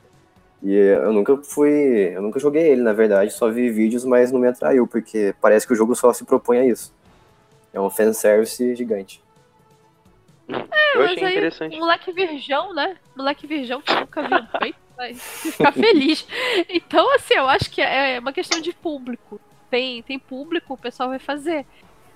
E 0.63 0.73
eu 0.73 1.11
nunca 1.11 1.35
fui. 1.37 2.15
Eu 2.15 2.21
nunca 2.21 2.39
joguei 2.39 2.69
ele, 2.69 2.81
na 2.81 2.93
verdade, 2.93 3.31
só 3.31 3.49
vi 3.49 3.69
vídeos, 3.69 4.05
mas 4.05 4.31
não 4.31 4.39
me 4.39 4.47
atraiu, 4.47 4.87
porque 4.87 5.35
parece 5.41 5.67
que 5.67 5.73
o 5.73 5.75
jogo 5.75 5.93
só 5.93 6.13
se 6.13 6.23
propõe 6.23 6.59
a 6.59 6.65
isso. 6.65 6.93
É 7.73 7.81
um 7.81 7.89
fanservice 7.89 8.73
gigante. 8.73 9.21
Eu 10.47 11.01
Mas 11.01 11.11
achei 11.11 11.23
aí, 11.23 11.33
interessante. 11.33 11.77
moleque 11.77 12.11
virgão, 12.11 12.73
né? 12.73 12.95
Moleque 13.15 13.47
virgão 13.47 13.81
que 13.81 13.93
nunca 13.93 14.27
viu 14.27 14.37
um 14.37 14.59
peito, 14.59 14.77
vai 14.95 15.13
ficar 15.13 15.71
feliz. 15.71 16.25
Então, 16.69 17.13
assim, 17.15 17.33
eu 17.33 17.47
acho 17.47 17.69
que 17.69 17.81
é 17.81 18.19
uma 18.19 18.31
questão 18.31 18.61
de 18.61 18.71
público. 18.71 19.41
Tem, 19.69 20.01
tem 20.03 20.19
público, 20.19 20.75
o 20.75 20.77
pessoal 20.77 21.09
vai 21.09 21.19
fazer. 21.19 21.65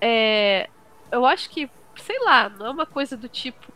É, 0.00 0.68
eu 1.10 1.26
acho 1.26 1.50
que, 1.50 1.68
sei 1.96 2.18
lá, 2.20 2.48
não 2.48 2.66
é 2.66 2.70
uma 2.70 2.86
coisa 2.86 3.16
do 3.16 3.28
tipo, 3.28 3.66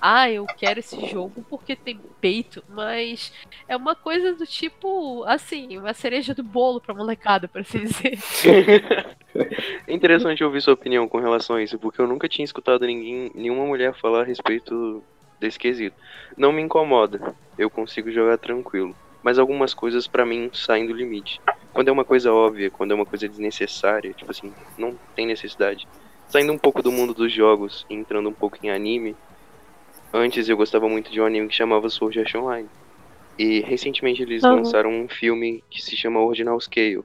ah, 0.00 0.30
eu 0.30 0.46
quero 0.46 0.80
esse 0.80 1.06
jogo 1.06 1.44
porque 1.48 1.74
tem 1.74 2.00
peito, 2.20 2.62
mas 2.68 3.32
é 3.66 3.76
uma 3.76 3.94
coisa 3.94 4.34
do 4.34 4.46
tipo, 4.46 5.24
assim, 5.24 5.78
uma 5.78 5.94
cereja 5.94 6.34
do 6.34 6.42
bolo 6.42 6.80
pra 6.80 6.94
molecada, 6.94 7.48
por 7.48 7.60
assim 7.60 7.84
dizer. 7.84 8.18
É 9.86 9.92
interessante 9.92 10.44
ouvir 10.44 10.60
sua 10.60 10.74
opinião 10.74 11.08
com 11.08 11.18
relação 11.18 11.56
a 11.56 11.62
isso, 11.62 11.78
porque 11.78 12.00
eu 12.00 12.06
nunca 12.06 12.28
tinha 12.28 12.44
escutado 12.44 12.86
ninguém, 12.86 13.30
nenhuma 13.34 13.64
mulher 13.66 13.94
falar 13.94 14.22
a 14.22 14.24
respeito 14.24 15.02
desse 15.38 15.58
quesito. 15.58 15.96
Não 16.36 16.52
me 16.52 16.62
incomoda, 16.62 17.34
eu 17.58 17.70
consigo 17.70 18.10
jogar 18.10 18.38
tranquilo. 18.38 18.94
Mas 19.22 19.38
algumas 19.38 19.74
coisas 19.74 20.06
pra 20.06 20.24
mim 20.24 20.50
saem 20.52 20.86
do 20.86 20.92
limite. 20.92 21.40
Quando 21.72 21.88
é 21.88 21.92
uma 21.92 22.04
coisa 22.04 22.32
óbvia, 22.32 22.70
quando 22.70 22.92
é 22.92 22.94
uma 22.94 23.06
coisa 23.06 23.28
desnecessária, 23.28 24.12
tipo 24.12 24.30
assim, 24.30 24.52
não 24.76 24.96
tem 25.14 25.26
necessidade. 25.26 25.86
Saindo 26.28 26.52
um 26.52 26.58
pouco 26.58 26.82
do 26.82 26.92
mundo 26.92 27.14
dos 27.14 27.32
jogos 27.32 27.86
e 27.88 27.94
entrando 27.94 28.28
um 28.28 28.32
pouco 28.32 28.58
em 28.62 28.70
anime, 28.70 29.16
antes 30.12 30.48
eu 30.48 30.56
gostava 30.56 30.88
muito 30.88 31.10
de 31.10 31.20
um 31.20 31.24
anime 31.24 31.48
que 31.48 31.54
chamava 31.54 31.88
Sword 31.88 32.20
Art 32.20 32.34
Online. 32.34 32.68
E 33.38 33.60
recentemente 33.60 34.22
eles 34.22 34.42
Aham. 34.44 34.56
lançaram 34.56 34.90
um 34.90 35.08
filme 35.08 35.62
que 35.70 35.80
se 35.80 35.96
chama 35.96 36.20
Ordinal 36.20 36.60
Scale. 36.60 37.04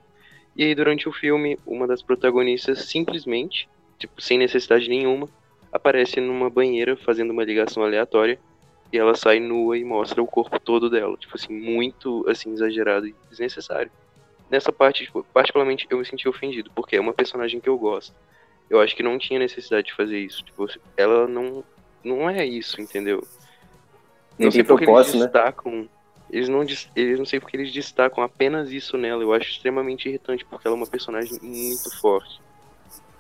E 0.55 0.63
aí, 0.63 0.75
durante 0.75 1.07
o 1.09 1.13
filme, 1.13 1.57
uma 1.65 1.87
das 1.87 2.01
protagonistas 2.03 2.89
simplesmente, 2.89 3.67
tipo, 3.99 4.21
sem 4.21 4.37
necessidade 4.37 4.87
nenhuma, 4.87 5.27
aparece 5.71 6.19
numa 6.21 6.49
banheira 6.49 6.95
fazendo 6.97 7.31
uma 7.31 7.43
ligação 7.43 7.83
aleatória 7.83 8.39
e 8.91 8.97
ela 8.97 9.15
sai 9.15 9.39
nua 9.39 9.77
e 9.77 9.83
mostra 9.83 10.21
o 10.21 10.27
corpo 10.27 10.59
todo 10.59 10.89
dela. 10.89 11.17
Tipo 11.17 11.35
assim, 11.35 11.53
muito 11.53 12.23
assim, 12.27 12.51
exagerado 12.51 13.07
e 13.07 13.15
desnecessário. 13.29 13.91
Nessa 14.49 14.71
parte, 14.71 15.05
tipo, 15.05 15.23
particularmente, 15.33 15.87
eu 15.89 15.97
me 15.97 16.05
senti 16.05 16.27
ofendido, 16.27 16.71
porque 16.75 16.95
é 16.95 17.01
uma 17.01 17.13
personagem 17.13 17.59
que 17.59 17.69
eu 17.69 17.77
gosto. 17.77 18.13
Eu 18.69 18.79
acho 18.79 18.95
que 18.95 19.03
não 19.03 19.17
tinha 19.17 19.39
necessidade 19.39 19.87
de 19.87 19.93
fazer 19.95 20.19
isso. 20.19 20.43
Tipo, 20.43 20.67
ela 20.97 21.27
não. 21.27 21.63
Não 22.03 22.29
é 22.29 22.45
isso, 22.45 22.81
entendeu? 22.81 23.25
Não 24.37 24.51
sei 24.51 24.63
tem 24.63 24.67
porque 24.67 24.85
propósito, 24.85 25.15
eles 25.15 25.21
né? 25.21 25.31
destacam. 25.31 25.89
Eles 26.29 26.49
não, 26.49 26.61
eles 26.95 27.19
não 27.19 27.25
sei 27.25 27.39
porque 27.39 27.55
eles 27.55 27.71
destacam 27.71 28.23
apenas 28.23 28.71
isso 28.71 28.97
nela. 28.97 29.21
Eu 29.21 29.33
acho 29.33 29.51
extremamente 29.51 30.09
irritante, 30.09 30.43
porque 30.45 30.67
ela 30.67 30.75
é 30.75 30.79
uma 30.79 30.87
personagem 30.87 31.37
muito 31.41 31.95
forte. 31.99 32.41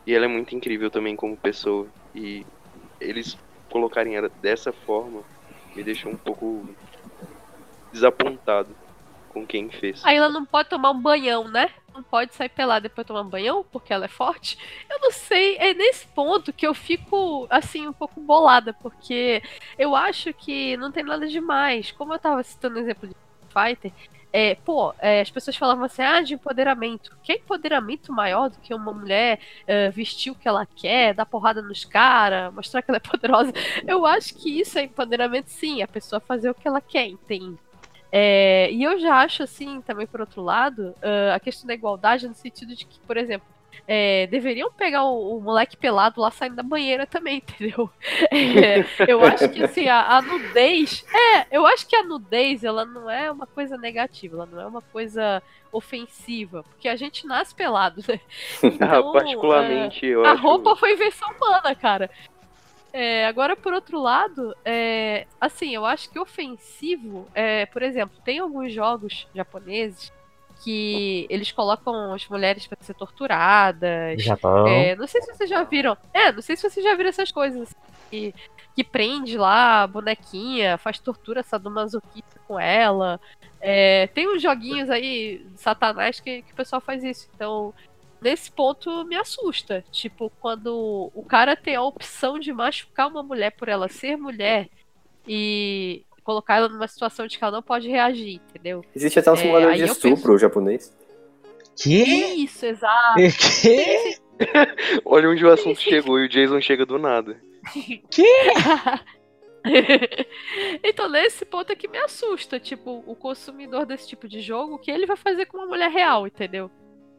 E 0.05 0.13
ela 0.13 0.25
é 0.25 0.27
muito 0.27 0.55
incrível 0.55 0.89
também 0.89 1.15
como 1.15 1.37
pessoa. 1.37 1.87
E 2.15 2.45
eles 2.99 3.37
colocarem 3.69 4.15
ela 4.15 4.29
dessa 4.41 4.71
forma 4.71 5.21
me 5.75 5.83
deixou 5.83 6.11
um 6.11 6.17
pouco 6.17 6.67
desapontado 7.91 8.69
com 9.29 9.45
quem 9.45 9.69
fez. 9.69 10.01
Aí 10.03 10.17
ela 10.17 10.29
não 10.29 10.45
pode 10.45 10.69
tomar 10.69 10.91
um 10.91 11.01
banhão, 11.01 11.47
né? 11.47 11.69
Não 11.93 12.03
pode 12.03 12.33
sair 12.33 12.49
pelada 12.49 12.81
depois 12.81 13.05
de 13.05 13.09
tomar 13.09 13.21
um 13.21 13.29
banhão, 13.29 13.65
porque 13.71 13.93
ela 13.93 14.05
é 14.05 14.07
forte. 14.07 14.57
Eu 14.89 14.99
não 14.99 15.11
sei, 15.11 15.57
é 15.57 15.73
nesse 15.73 16.07
ponto 16.07 16.51
que 16.51 16.65
eu 16.65 16.73
fico, 16.73 17.47
assim, 17.49 17.87
um 17.87 17.93
pouco 17.93 18.19
bolada, 18.19 18.73
porque 18.73 19.43
eu 19.77 19.95
acho 19.95 20.33
que 20.33 20.75
não 20.77 20.91
tem 20.91 21.03
nada 21.03 21.27
demais. 21.27 21.91
Como 21.91 22.13
eu 22.13 22.19
tava 22.19 22.41
citando 22.43 22.77
o 22.77 22.79
exemplo 22.79 23.07
de 23.07 23.15
Fighter, 23.49 23.91
é, 24.33 24.55
pô, 24.55 24.95
é, 24.97 25.21
as 25.21 25.29
pessoas 25.29 25.55
falavam 25.55 25.83
assim, 25.85 26.01
ah, 26.01 26.19
de 26.21 26.33
empoderamento. 26.33 27.15
Que 27.21 27.33
empoderamento 27.33 28.11
maior 28.11 28.49
do 28.49 28.57
que 28.57 28.73
uma 28.73 28.91
mulher 28.91 29.39
é, 29.67 29.91
vestir 29.91 30.31
o 30.31 30.35
que 30.35 30.47
ela 30.47 30.65
quer, 30.65 31.13
dar 31.13 31.27
porrada 31.27 31.61
nos 31.61 31.85
caras, 31.85 32.51
mostrar 32.51 32.81
que 32.81 32.89
ela 32.89 32.97
é 32.97 32.99
poderosa? 33.07 33.53
Eu 33.87 34.05
acho 34.07 34.33
que 34.33 34.59
isso 34.59 34.79
é 34.79 34.83
empoderamento, 34.85 35.49
sim, 35.51 35.83
a 35.83 35.87
pessoa 35.87 36.19
fazer 36.19 36.49
o 36.49 36.55
que 36.55 36.67
ela 36.67 36.81
quer, 36.81 37.05
entende? 37.05 37.59
É, 38.15 38.69
e 38.71 38.83
eu 38.83 38.99
já 38.99 39.15
acho, 39.21 39.41
assim, 39.41 39.81
também 39.81 40.05
por 40.05 40.21
outro 40.21 40.41
lado, 40.43 40.93
ah, 41.01 41.33
a 41.35 41.39
questão 41.39 41.65
da 41.67 41.73
igualdade 41.73 42.27
no 42.27 42.35
sentido 42.35 42.75
de 42.75 42.85
que, 42.85 42.99
por 42.99 43.17
exemplo, 43.17 43.47
é, 43.87 44.27
deveriam 44.27 44.71
pegar 44.71 45.03
o, 45.03 45.37
o 45.37 45.41
moleque 45.41 45.75
pelado 45.75 46.21
lá 46.21 46.29
saindo 46.29 46.55
da 46.55 46.61
banheira 46.63 47.07
também, 47.07 47.37
entendeu? 47.57 47.89
É, 48.31 48.85
eu 49.11 49.23
acho 49.25 49.49
que 49.49 49.63
assim, 49.63 49.87
a, 49.89 50.17
a 50.17 50.21
nudez. 50.21 51.03
É, 51.11 51.47
eu 51.57 51.65
acho 51.65 51.87
que 51.87 51.95
a 51.95 52.03
nudez 52.03 52.63
ela 52.63 52.85
não 52.85 53.09
é 53.09 53.31
uma 53.31 53.47
coisa 53.47 53.77
negativa, 53.77 54.35
ela 54.37 54.45
não 54.45 54.61
é 54.61 54.65
uma 54.67 54.81
coisa 54.81 55.41
ofensiva, 55.71 56.63
porque 56.63 56.87
a 56.87 56.95
gente 56.95 57.25
nasce 57.25 57.53
pelado, 57.55 58.01
né? 58.07 58.19
Então, 58.63 59.09
Ah, 59.09 59.11
particularmente, 59.11 60.05
eu 60.05 60.23
é, 60.23 60.29
a 60.29 60.33
acho. 60.33 60.43
roupa 60.43 60.75
foi 60.75 60.93
invenção 60.93 61.29
humana, 61.31 61.73
cara. 61.75 62.09
É, 62.93 63.25
agora, 63.25 63.55
por 63.55 63.73
outro 63.73 63.99
lado, 63.99 64.55
é, 64.63 65.25
assim, 65.41 65.73
eu 65.73 65.83
acho 65.83 66.11
que 66.11 66.19
ofensivo, 66.19 67.27
é, 67.33 67.65
por 67.65 67.81
exemplo, 67.81 68.15
tem 68.23 68.37
alguns 68.37 68.71
jogos 68.71 69.27
japoneses 69.33 70.13
que 70.63 71.25
eles 71.29 71.51
colocam 71.51 72.13
as 72.13 72.27
mulheres 72.27 72.67
pra 72.67 72.77
ser 72.79 72.93
torturadas. 72.93 74.23
Japão. 74.23 74.67
É, 74.67 74.95
não 74.95 75.07
sei 75.07 75.21
se 75.21 75.33
vocês 75.33 75.49
já 75.49 75.63
viram. 75.63 75.97
É, 76.13 76.31
não 76.31 76.41
sei 76.41 76.55
se 76.55 76.69
vocês 76.69 76.85
já 76.85 76.95
viram 76.95 77.09
essas 77.09 77.31
coisas. 77.31 77.63
assim, 77.63 77.75
Que, 78.11 78.35
que 78.75 78.83
prende 78.83 79.37
lá 79.37 79.83
a 79.83 79.87
bonequinha, 79.87 80.77
faz 80.77 80.99
tortura 80.99 81.41
sadomasoquista 81.41 82.39
com 82.47 82.59
ela. 82.59 83.19
É, 83.59 84.07
tem 84.13 84.27
uns 84.27 84.41
joguinhos 84.41 84.89
aí, 84.89 85.45
satanás, 85.55 86.19
que, 86.19 86.43
que 86.43 86.53
o 86.53 86.55
pessoal 86.55 86.79
faz 86.79 87.03
isso. 87.03 87.27
Então, 87.35 87.73
nesse 88.23 88.51
ponto 88.51 89.05
me 89.05 89.15
assusta. 89.15 89.83
Tipo, 89.91 90.31
quando 90.39 91.11
o 91.13 91.23
cara 91.23 91.55
tem 91.55 91.75
a 91.75 91.83
opção 91.83 92.39
de 92.39 92.51
machucar 92.53 93.07
uma 93.07 93.21
mulher 93.21 93.51
por 93.51 93.67
ela 93.67 93.87
ser 93.87 94.17
mulher 94.17 94.69
e 95.27 96.03
colocar 96.23 96.55
ela 96.55 96.69
numa 96.69 96.87
situação 96.87 97.27
de 97.27 97.37
que 97.37 97.43
ela 97.43 97.51
não 97.51 97.61
pode 97.61 97.89
reagir, 97.89 98.41
entendeu? 98.49 98.83
Existe 98.95 99.19
até 99.19 99.29
um 99.29 99.35
É, 99.35 99.37
simulador 99.37 99.69
aí 99.71 99.77
de 99.77 99.83
estupro 99.83 100.37
japonês. 100.37 100.95
Que? 101.75 102.03
Isso, 102.03 102.65
exato. 102.65 103.19
Que? 103.61 104.17
Olha 105.05 105.29
onde 105.29 105.45
o 105.45 105.51
assunto 105.51 105.79
chegou 105.79 106.19
e 106.19 106.25
o 106.25 106.29
Jason 106.29 106.61
chega 106.61 106.85
do 106.85 106.97
nada. 106.97 107.39
então, 110.83 111.09
nesse 111.09 111.45
ponto 111.45 111.71
é 111.71 111.75
que 111.75 111.87
me 111.87 111.97
assusta, 111.97 112.59
tipo, 112.59 113.03
o 113.07 113.15
consumidor 113.15 113.85
desse 113.85 114.07
tipo 114.07 114.27
de 114.27 114.41
jogo, 114.41 114.75
o 114.75 114.79
que 114.79 114.91
ele 114.91 115.05
vai 115.05 115.15
fazer 115.15 115.45
com 115.45 115.57
uma 115.57 115.67
mulher 115.67 115.89
real, 115.89 116.27
entendeu? 116.27 116.69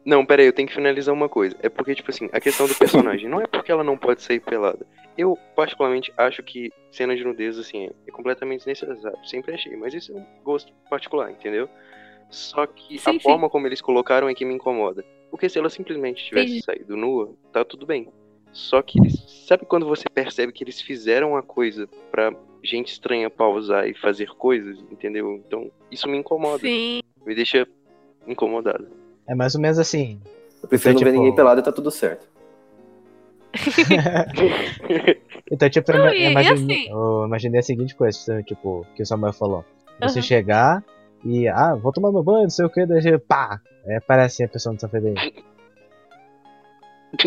Não, 0.05 0.23
pera 0.23 0.43
aí, 0.43 0.47
eu 0.47 0.53
tenho 0.53 0.67
que 0.67 0.73
finalizar 0.75 1.13
uma 1.13 1.27
coisa. 1.27 1.55
É 1.63 1.67
porque, 1.67 1.95
tipo 1.95 2.11
assim, 2.11 2.29
a 2.31 2.39
questão 2.39 2.67
do 2.67 2.75
personagem 2.77 3.27
não 3.27 3.41
é 3.41 3.47
porque 3.47 3.71
ela 3.71 3.83
não 3.83 3.97
pode 3.97 4.21
sair 4.21 4.39
pelada. 4.39 4.85
Eu, 5.17 5.37
particularmente, 5.55 6.13
acho 6.15 6.43
que 6.43 6.71
cena 6.91 7.15
de 7.15 7.23
nudez, 7.23 7.57
assim, 7.57 7.89
é 8.07 8.11
completamente 8.11 8.59
desnecessário. 8.59 9.17
Sempre 9.25 9.55
achei, 9.55 9.75
mas 9.75 9.93
isso 9.93 10.11
é 10.11 10.15
um 10.15 10.25
gosto 10.43 10.71
particular, 10.89 11.31
entendeu? 11.31 11.67
Só 12.29 12.67
que 12.67 12.99
Sim, 12.99 13.09
a 13.09 13.13
sim. 13.13 13.19
forma 13.19 13.49
como 13.49 13.65
eles 13.65 13.81
colocaram 13.81 14.29
é 14.29 14.35
que 14.35 14.45
me 14.45 14.53
incomoda. 14.53 15.03
Porque 15.31 15.49
se 15.49 15.57
ela 15.57 15.69
simplesmente 15.69 16.23
tivesse 16.23 16.57
Entendi. 16.57 16.63
saído 16.63 16.95
nua, 16.95 17.33
tá 17.51 17.65
tudo 17.65 17.85
bem. 17.85 18.07
Só 18.51 18.81
que 18.81 18.99
eles. 18.99 19.15
Sabe 19.47 19.65
quando 19.65 19.85
você 19.85 20.05
percebe 20.09 20.53
que 20.53 20.63
eles 20.63 20.79
fizeram 20.81 21.35
a 21.35 21.43
coisa 21.43 21.89
pra 22.09 22.33
gente 22.63 22.91
estranha 22.91 23.29
pausar 23.29 23.87
e 23.87 23.93
fazer 23.93 24.29
coisas, 24.29 24.79
entendeu? 24.91 25.33
Então, 25.45 25.69
isso 25.91 26.07
me 26.07 26.17
incomoda. 26.17 26.59
Sim. 26.59 27.01
Me 27.25 27.35
deixa 27.35 27.67
incomodado. 28.25 28.87
É 29.27 29.33
mais 29.35 29.55
ou 29.55 29.61
menos 29.61 29.79
assim. 29.79 30.19
Eu 30.61 30.69
prefiro 30.69 30.93
não 30.93 30.99
Então, 31.01 31.05
ver 31.05 31.11
tipo- 31.11 31.21
ninguém 31.23 31.35
pelado 31.35 31.59
e 31.59 31.63
tá 31.63 31.71
tudo 31.71 31.89
certo. 31.91 32.27
Então, 35.51 35.69
tipo, 35.69 35.91
eu 35.91 35.97
Não, 35.99 36.05
ima- 36.07 36.15
e- 36.15 36.21
e 36.27 36.31
imaginei, 36.31 36.75
assim- 36.77 36.89
eu 36.89 37.25
imaginei 37.27 37.59
a 37.59 37.63
seguinte 37.63 37.95
coisa, 37.95 38.41
tipo, 38.43 38.85
que 38.95 39.03
o 39.03 39.05
Samuel 39.05 39.31
falou. 39.31 39.63
Você 40.01 40.17
Aham. 40.19 40.21
chegar 40.27 40.83
e, 41.23 41.47
ah, 41.47 41.75
vou 41.75 41.91
tomar 41.93 42.11
meu 42.11 42.23
banho, 42.23 42.43
não 42.43 42.49
sei 42.49 42.65
o 42.65 42.69
que, 42.69 42.83
daí 42.85 43.17
pá! 43.19 43.61
Aí 43.85 43.95
aparece 43.95 44.43
a 44.43 44.47
pessoa 44.49 44.73
no 44.73 44.79
sofá 44.79 44.97
dele. 44.99 45.15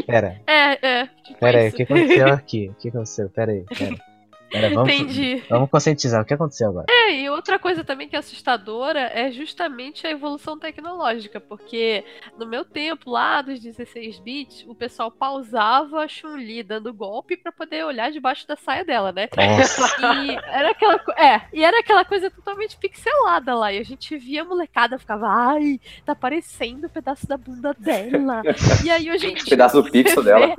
Pera, 0.04 0.40
É, 0.48 0.86
é. 1.02 1.08
pera 1.38 1.58
aí, 1.60 1.68
o 1.68 1.72
que 1.72 1.84
aconteceu 1.84 2.26
aqui? 2.34 2.68
O 2.68 2.74
que 2.74 2.88
aconteceu? 2.88 3.30
Pera 3.30 3.52
aí, 3.52 3.64
pera. 3.78 3.96
Pera, 4.50 4.70
vamos, 4.74 4.92
Entendi. 4.92 5.42
vamos 5.48 5.70
conscientizar. 5.70 6.22
O 6.22 6.24
que 6.24 6.34
aconteceu 6.34 6.68
agora? 6.70 6.86
É, 6.88 7.12
e 7.20 7.28
outra 7.30 7.58
coisa 7.58 7.84
também 7.84 8.08
que 8.08 8.16
é 8.16 8.18
assustadora 8.18 9.00
é 9.14 9.30
justamente 9.30 10.06
a 10.06 10.10
evolução 10.10 10.58
tecnológica, 10.58 11.38
porque 11.40 12.04
no 12.38 12.46
meu 12.46 12.64
tempo, 12.64 13.10
lá 13.10 13.42
dos 13.42 13.60
16 13.60 14.20
bits, 14.20 14.64
o 14.66 14.74
pessoal 14.74 15.10
pausava 15.10 16.02
a 16.02 16.08
Chun-Li 16.08 16.62
dando 16.62 16.92
golpe 16.94 17.36
pra 17.36 17.52
poder 17.52 17.84
olhar 17.84 18.10
debaixo 18.10 18.46
da 18.48 18.56
saia 18.56 18.84
dela, 18.84 19.12
né? 19.12 19.28
Nossa. 19.36 19.96
E 20.24 20.34
era 20.46 20.70
aquela, 20.70 21.00
é, 21.16 21.42
e 21.52 21.62
era 21.64 21.80
aquela 21.80 22.04
coisa 22.04 22.30
totalmente 22.30 22.76
pixelada 22.78 23.54
lá. 23.54 23.72
E 23.72 23.78
a 23.78 23.84
gente 23.84 24.16
via 24.16 24.42
a 24.42 24.44
molecada, 24.44 24.98
ficava, 24.98 25.26
ai, 25.28 25.78
tá 26.04 26.12
aparecendo 26.12 26.86
um 26.86 26.90
pedaço 26.90 27.26
da 27.26 27.36
bunda 27.36 27.74
dela. 27.78 28.42
E 28.84 28.90
aí 28.90 29.10
hoje 29.10 29.26
em 29.26 29.34
dia. 29.34 29.44
Pedaço 29.48 29.82
do 29.82 29.90
pixel 29.90 30.22
vê- 30.22 30.30
dela. 30.32 30.54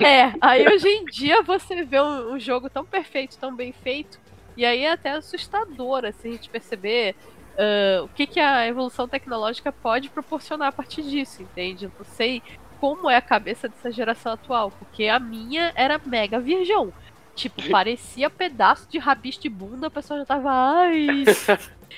É, 0.00 0.32
aí 0.40 0.66
hoje 0.66 0.88
em 0.88 1.04
dia 1.04 1.42
você 1.42 1.82
vê 1.82 2.00
um, 2.00 2.38
jogo 2.38 2.68
tão 2.68 2.84
perfeito, 2.84 3.38
tão 3.38 3.54
bem 3.54 3.72
feito, 3.72 4.18
e 4.56 4.64
aí 4.64 4.84
é 4.84 4.92
até 4.92 5.10
assustador, 5.10 6.04
assim, 6.04 6.30
a 6.30 6.32
gente 6.32 6.48
perceber 6.48 7.14
ah, 7.58 8.02
o 8.02 8.08
que, 8.08 8.26
que 8.26 8.40
a 8.40 8.66
evolução 8.66 9.08
tecnológica 9.08 9.72
pode 9.72 10.10
proporcionar 10.10 10.68
a 10.68 10.72
partir 10.72 11.02
disso, 11.02 11.42
entende? 11.42 11.86
Eu 11.86 11.92
não 11.98 12.04
sei 12.04 12.42
como 12.78 13.08
é 13.08 13.16
a 13.16 13.22
cabeça 13.22 13.68
dessa 13.68 13.90
geração 13.90 14.32
atual, 14.32 14.70
porque 14.70 15.08
a 15.08 15.18
minha 15.18 15.72
era 15.74 16.00
mega 16.04 16.38
virgão. 16.38 16.92
Tipo, 17.34 17.62
parecia 17.70 18.28
pedaço 18.28 18.88
de 18.88 18.98
rabicho 18.98 19.40
de 19.40 19.48
bunda, 19.48 19.86
a 19.86 19.90
pessoa 19.90 20.20
já 20.20 20.26
tava, 20.26 20.50
ai. 20.50 21.24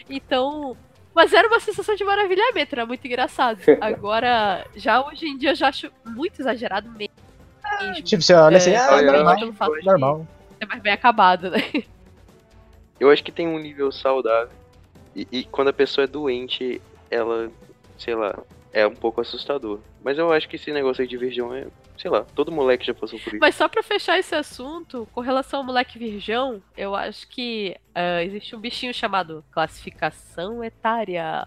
Então. 0.09 0.77
Mas 1.15 1.33
era 1.33 1.49
uma 1.49 1.59
sensação 1.59 1.97
de 1.97 2.05
maravilhamento, 2.05 2.75
era 2.75 2.87
muito 2.87 3.05
engraçado. 3.05 3.59
Agora, 3.81 4.65
já 4.77 5.05
hoje 5.05 5.27
em 5.27 5.37
dia 5.37 5.51
eu 5.51 5.55
já 5.55 5.69
acho 5.69 5.91
muito 6.05 6.41
exagerado 6.41 6.89
mesmo. 6.91 7.15
Tipo, 8.03 8.23
você 8.23 8.35
olha 8.35 8.57
assim, 8.57 8.71
É, 8.71 8.77
ah, 8.77 8.95
olha, 8.95 9.13
normal, 9.13 9.37
normal. 9.83 10.27
É 10.61 10.67
mais 10.67 10.83
bem 10.83 10.93
acabado, 10.93 11.51
né? 11.51 11.59
Eu 12.99 13.11
acho 13.11 13.23
que 13.23 13.31
tem 13.31 13.47
um 13.47 13.59
nível 13.59 13.93
saudável. 13.93 14.51
E, 15.15 15.27
e 15.31 15.45
quando 15.45 15.69
a 15.69 15.73
pessoa 15.73 16.05
é 16.05 16.09
doente, 16.09 16.81
ela, 17.11 17.51
sei 17.97 18.15
lá, 18.15 18.37
é 18.73 18.87
um 18.87 18.95
pouco 18.95 19.21
assustador. 19.21 19.81
Mas 20.03 20.19
eu 20.19 20.33
acho 20.33 20.49
que 20.49 20.57
esse 20.57 20.73
negócio 20.73 21.03
aí 21.03 21.09
de 21.09 21.17
virgão 21.17 21.55
é, 21.55 21.67
sei 21.97 22.11
lá, 22.11 22.25
todo 22.35 22.53
moleque 22.53 22.87
já 22.87 22.95
passou 22.95 23.19
por 23.19 23.29
isso. 23.29 23.41
Mas 23.41 23.55
só 23.55 23.69
pra 23.69 23.83
fechar 23.83 24.19
esse 24.19 24.35
assunto, 24.35 25.09
com 25.13 25.21
relação 25.21 25.61
ao 25.61 25.67
moleque 25.67 25.99
virgão, 25.99 26.63
eu 26.77 26.95
acho 26.95 27.29
que 27.29 27.77
ah, 27.95 28.23
existe 28.23 28.55
um 28.55 28.61
bichinho 28.61 28.95
chamado 28.95 29.45
classificação 29.51 30.63
etária. 30.63 31.47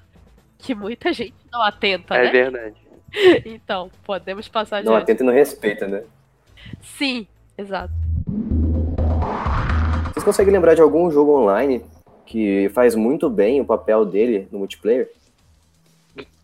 Que 0.58 0.76
muita 0.76 1.12
gente 1.12 1.34
não 1.52 1.62
atenta, 1.64 2.16
é 2.16 2.26
né? 2.26 2.32
verdade. 2.32 2.76
Então, 3.46 3.92
podemos 4.04 4.48
passar 4.48 4.84
Não 4.84 4.94
adiante. 4.94 5.04
atenta 5.04 5.24
e 5.24 5.26
não 5.26 5.34
respeita, 5.34 5.88
né? 5.88 6.04
Sim, 6.82 7.28
exato. 7.58 7.94
Vocês 10.14 10.24
conseguem 10.24 10.54
lembrar 10.54 10.76
de 10.76 10.82
algum 10.82 11.12
jogo 11.12 11.38
online 11.38 11.84
que 12.26 12.70
faz 12.70 12.96
muito 12.96 13.30
bem 13.30 13.60
o 13.60 13.66
papel 13.66 14.06
dele 14.06 14.48
no 14.52 14.60
multiplayer? 14.60 15.12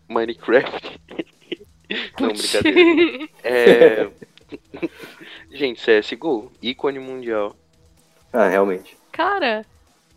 Minecraft. 0.08 1.00
Não, 2.20 2.28
brincadeira. 2.28 3.28
É. 3.42 4.10
Gente, 5.50 5.80
CSGO, 5.82 6.52
ícone 6.62 6.98
mundial. 6.98 7.56
Ah, 8.32 8.48
realmente. 8.48 8.96
Cara, 9.10 9.64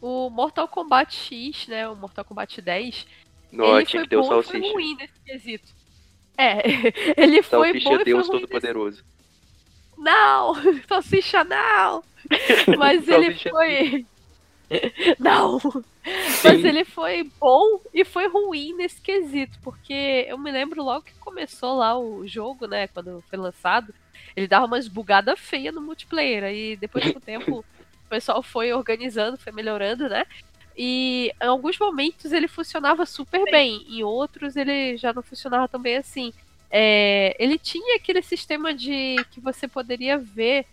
o 0.01 0.29
Mortal 0.29 0.67
Kombat 0.67 1.15
X, 1.15 1.67
né? 1.67 1.87
O 1.87 1.95
Mortal 1.95 2.25
Kombat 2.25 2.61
10, 2.61 3.07
Não, 3.51 3.77
ele 3.77 3.85
tinha 3.85 4.01
foi 4.01 4.09
que 4.09 4.15
bom 4.15 4.43
foi 4.43 4.59
ruim 4.59 4.95
nesse 4.95 5.19
quesito. 5.25 5.80
É, 6.41 6.63
ele 7.21 7.43
foi 7.43 7.67
Salsicha 7.67 7.89
bom 7.89 8.01
e 8.01 8.03
Deus 8.03 8.27
Todo-Poderoso. 8.27 9.03
Não! 9.95 10.55
Salsicha 10.89 11.43
não! 11.43 12.03
Mas 12.79 13.07
ele 13.07 13.25
Salsicha 13.25 13.49
foi. 13.51 14.05
Não! 15.19 15.59
Mas 16.43 16.65
ele 16.65 16.83
foi 16.83 17.29
bom 17.39 17.79
e 17.93 18.03
foi 18.03 18.27
ruim 18.27 18.73
nesse 18.73 18.99
quesito, 18.99 19.59
porque 19.61 20.25
eu 20.27 20.37
me 20.37 20.51
lembro 20.51 20.83
logo 20.83 21.05
que 21.05 21.13
começou 21.19 21.77
lá 21.77 21.99
o 21.99 22.25
jogo, 22.25 22.65
né? 22.65 22.87
Quando 22.87 23.23
foi 23.29 23.37
lançado, 23.37 23.93
ele 24.35 24.47
dava 24.47 24.65
umas 24.65 24.87
bugadas 24.87 25.39
feias 25.39 25.75
no 25.75 25.81
multiplayer. 25.81 26.43
Aí 26.43 26.75
depois 26.75 27.11
com 27.11 27.19
o 27.19 27.21
tempo 27.21 27.59
o 27.59 28.09
pessoal 28.09 28.41
foi 28.41 28.73
organizando, 28.73 29.37
foi 29.37 29.51
melhorando, 29.51 30.09
né? 30.09 30.25
E 30.77 31.31
em 31.41 31.45
alguns 31.45 31.77
momentos 31.77 32.31
ele 32.31 32.47
funcionava 32.47 33.05
super 33.05 33.43
bem, 33.51 33.85
em 33.89 34.03
outros 34.03 34.55
ele 34.55 34.97
já 34.97 35.13
não 35.13 35.21
funcionava 35.21 35.67
tão 35.67 35.81
bem 35.81 35.97
assim. 35.97 36.33
É, 36.69 37.35
ele 37.37 37.57
tinha 37.57 37.97
aquele 37.97 38.21
sistema 38.21 38.73
de 38.73 39.17
que 39.31 39.41
você 39.41 39.67
poderia 39.67 40.17
ver 40.17 40.65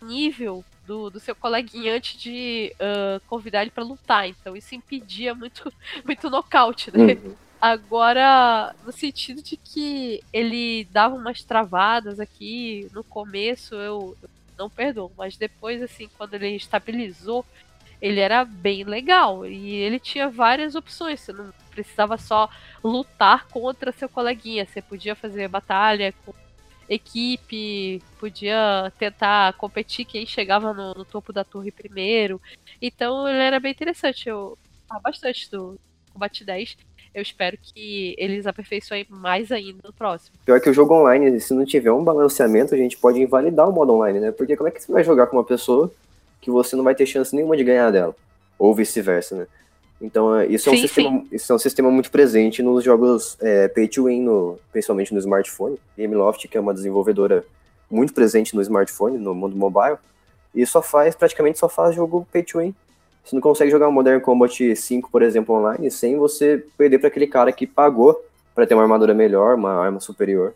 nível 0.00 0.64
do, 0.86 1.10
do 1.10 1.20
seu 1.20 1.34
coleguinha 1.34 1.94
antes 1.94 2.20
de 2.20 2.74
ah, 2.80 3.20
convidar 3.26 3.62
ele 3.62 3.70
pra 3.70 3.84
lutar. 3.84 4.28
Então 4.28 4.56
isso 4.56 4.74
impedia 4.74 5.34
muito, 5.34 5.72
muito 6.04 6.30
nocaute, 6.30 6.90
né? 6.96 7.14
Uhum. 7.14 7.34
Agora, 7.60 8.74
no 8.86 8.90
sentido 8.90 9.42
de 9.42 9.56
que 9.56 10.22
ele 10.32 10.88
dava 10.90 11.14
umas 11.14 11.44
travadas 11.44 12.18
aqui 12.18 12.88
no 12.92 13.04
começo, 13.04 13.74
eu, 13.74 14.16
eu 14.22 14.30
não 14.58 14.70
perdoo, 14.70 15.12
mas 15.16 15.36
depois, 15.36 15.82
assim, 15.82 16.08
quando 16.16 16.34
ele 16.34 16.56
estabilizou, 16.56 17.44
ele 18.00 18.20
era 18.20 18.44
bem 18.44 18.84
legal. 18.84 19.46
E 19.46 19.74
ele 19.74 19.98
tinha 19.98 20.28
várias 20.28 20.74
opções. 20.74 21.20
Você 21.20 21.32
não 21.32 21.52
precisava 21.70 22.16
só 22.16 22.48
lutar 22.82 23.46
contra 23.48 23.92
seu 23.92 24.08
coleguinha. 24.08 24.66
Você 24.66 24.80
podia 24.80 25.14
fazer 25.14 25.48
batalha 25.48 26.14
com 26.24 26.32
equipe, 26.88 28.02
podia 28.18 28.92
tentar 28.98 29.52
competir 29.54 30.04
quem 30.04 30.26
chegava 30.26 30.74
no, 30.74 30.92
no 30.94 31.04
topo 31.04 31.32
da 31.32 31.44
torre 31.44 31.70
primeiro. 31.70 32.40
Então 32.82 33.28
ele 33.28 33.38
era 33.38 33.60
bem 33.60 33.70
interessante. 33.70 34.28
Eu 34.28 34.58
gostava 34.80 35.00
bastante 35.00 35.50
do 35.50 35.78
Combate 36.12 36.44
10. 36.44 36.76
Eu 37.12 37.22
espero 37.22 37.58
que 37.60 38.14
eles 38.18 38.46
aperfeiçoem 38.46 39.06
mais 39.08 39.50
ainda 39.50 39.80
no 39.84 39.92
próximo. 39.92 40.36
Pior 40.44 40.60
que 40.60 40.70
o 40.70 40.74
jogo 40.74 40.94
online, 40.94 41.40
se 41.40 41.52
não 41.52 41.64
tiver 41.64 41.90
um 41.90 42.04
balanceamento, 42.04 42.74
a 42.74 42.78
gente 42.78 42.96
pode 42.96 43.20
invalidar 43.20 43.68
o 43.68 43.72
modo 43.72 43.92
online, 43.94 44.20
né? 44.20 44.32
Porque 44.32 44.56
como 44.56 44.68
é 44.68 44.72
que 44.72 44.82
você 44.82 44.92
vai 44.92 45.02
jogar 45.02 45.26
com 45.26 45.36
uma 45.36 45.44
pessoa 45.44 45.92
que 46.40 46.50
você 46.50 46.76
não 46.76 46.84
vai 46.84 46.94
ter 46.94 47.06
chance 47.06 47.34
nenhuma 47.34 47.56
de 47.56 47.64
ganhar 47.64 47.90
dela? 47.90 48.14
Ou 48.58 48.74
vice-versa, 48.74 49.36
né? 49.36 49.46
Então, 50.00 50.34
é, 50.34 50.46
isso 50.46 50.68
é, 50.68 50.72
um 50.72 50.76
Sim, 50.76 50.82
sistema, 50.82 51.24
isso 51.30 51.52
é 51.52 51.54
um 51.54 51.58
sistema 51.58 51.90
muito 51.90 52.10
presente 52.10 52.62
nos 52.62 52.82
jogos 52.82 53.36
é, 53.40 53.68
pay 53.68 53.86
to 53.86 54.04
win, 54.04 54.22
no, 54.22 54.58
principalmente 54.72 55.12
no 55.12 55.20
smartphone. 55.20 55.78
Gameloft, 55.96 56.48
que 56.48 56.56
é 56.56 56.60
uma 56.60 56.72
desenvolvedora 56.72 57.44
muito 57.90 58.14
presente 58.14 58.54
no 58.54 58.62
smartphone, 58.62 59.18
no 59.18 59.34
mundo 59.34 59.54
mobile, 59.56 59.98
e 60.54 60.64
só 60.64 60.80
faz, 60.80 61.14
praticamente 61.14 61.58
só 61.58 61.68
faz 61.68 61.94
jogo 61.94 62.26
pay 62.32 62.42
to 62.42 62.58
win. 62.58 62.74
Você 63.22 63.36
não 63.36 63.42
consegue 63.42 63.70
jogar 63.70 63.88
o 63.88 63.92
Modern 63.92 64.20
Combat 64.20 64.74
5, 64.74 65.10
por 65.10 65.22
exemplo, 65.22 65.54
online, 65.54 65.90
sem 65.90 66.16
você 66.16 66.64
perder 66.78 66.98
para 66.98 67.08
aquele 67.08 67.26
cara 67.26 67.52
que 67.52 67.66
pagou 67.66 68.18
para 68.54 68.66
ter 68.66 68.74
uma 68.74 68.82
armadura 68.82 69.12
melhor, 69.12 69.56
uma 69.56 69.74
arma 69.74 70.00
superior. 70.00 70.54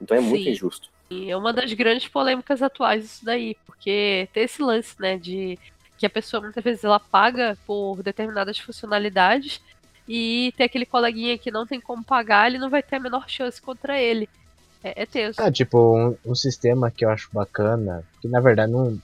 Então 0.00 0.16
é 0.16 0.20
muito 0.20 0.44
Sim. 0.44 0.50
injusto. 0.50 0.88
É 1.28 1.36
uma 1.36 1.52
das 1.52 1.72
grandes 1.72 2.08
polêmicas 2.08 2.62
atuais 2.62 3.04
isso 3.04 3.24
daí, 3.24 3.56
porque 3.66 4.28
tem 4.32 4.44
esse 4.44 4.62
lance, 4.62 4.94
né, 4.98 5.18
de 5.18 5.58
que 5.98 6.06
a 6.06 6.10
pessoa 6.10 6.42
muitas 6.42 6.62
vezes 6.62 6.84
ela 6.84 6.98
paga 6.98 7.56
por 7.66 8.02
determinadas 8.02 8.58
funcionalidades 8.58 9.60
e 10.08 10.52
tem 10.56 10.66
aquele 10.66 10.84
coleguinha 10.84 11.38
que 11.38 11.50
não 11.50 11.66
tem 11.66 11.80
como 11.80 12.02
pagar, 12.02 12.48
ele 12.48 12.58
não 12.58 12.68
vai 12.68 12.82
ter 12.82 12.96
a 12.96 13.00
menor 13.00 13.28
chance 13.28 13.62
contra 13.62 14.00
ele. 14.00 14.28
É, 14.82 15.02
é 15.02 15.06
tenso. 15.06 15.40
Ah, 15.40 15.50
tipo, 15.50 15.96
um, 15.96 16.16
um 16.24 16.34
sistema 16.34 16.90
que 16.90 17.04
eu 17.04 17.10
acho 17.10 17.28
bacana, 17.32 18.02
que 18.20 18.26
na 18.26 18.40
verdade 18.40 18.72
não, 18.72 18.98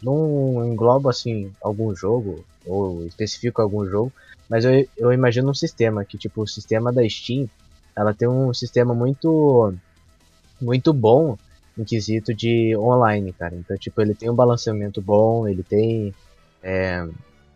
não 0.00 0.64
engloba 0.64 1.10
assim 1.10 1.52
algum 1.60 1.94
jogo, 1.94 2.44
ou 2.64 3.04
especifica 3.06 3.62
algum 3.62 3.84
jogo, 3.84 4.12
mas 4.48 4.64
eu, 4.64 4.88
eu 4.96 5.12
imagino 5.12 5.50
um 5.50 5.54
sistema 5.54 6.04
que, 6.04 6.16
tipo, 6.16 6.42
o 6.42 6.46
sistema 6.46 6.92
da 6.92 7.06
Steam, 7.08 7.48
ela 7.94 8.14
tem 8.14 8.28
um 8.28 8.54
sistema 8.54 8.94
muito 8.94 9.74
muito 10.60 10.92
bom 10.92 11.36
em 11.78 11.84
quesito 11.84 12.34
de 12.34 12.76
online, 12.76 13.32
cara. 13.32 13.54
Então, 13.54 13.76
tipo, 13.76 14.00
ele 14.00 14.14
tem 14.14 14.30
um 14.30 14.34
balanceamento 14.34 15.00
bom, 15.02 15.46
ele 15.46 15.62
tem 15.62 16.14
é, 16.62 17.06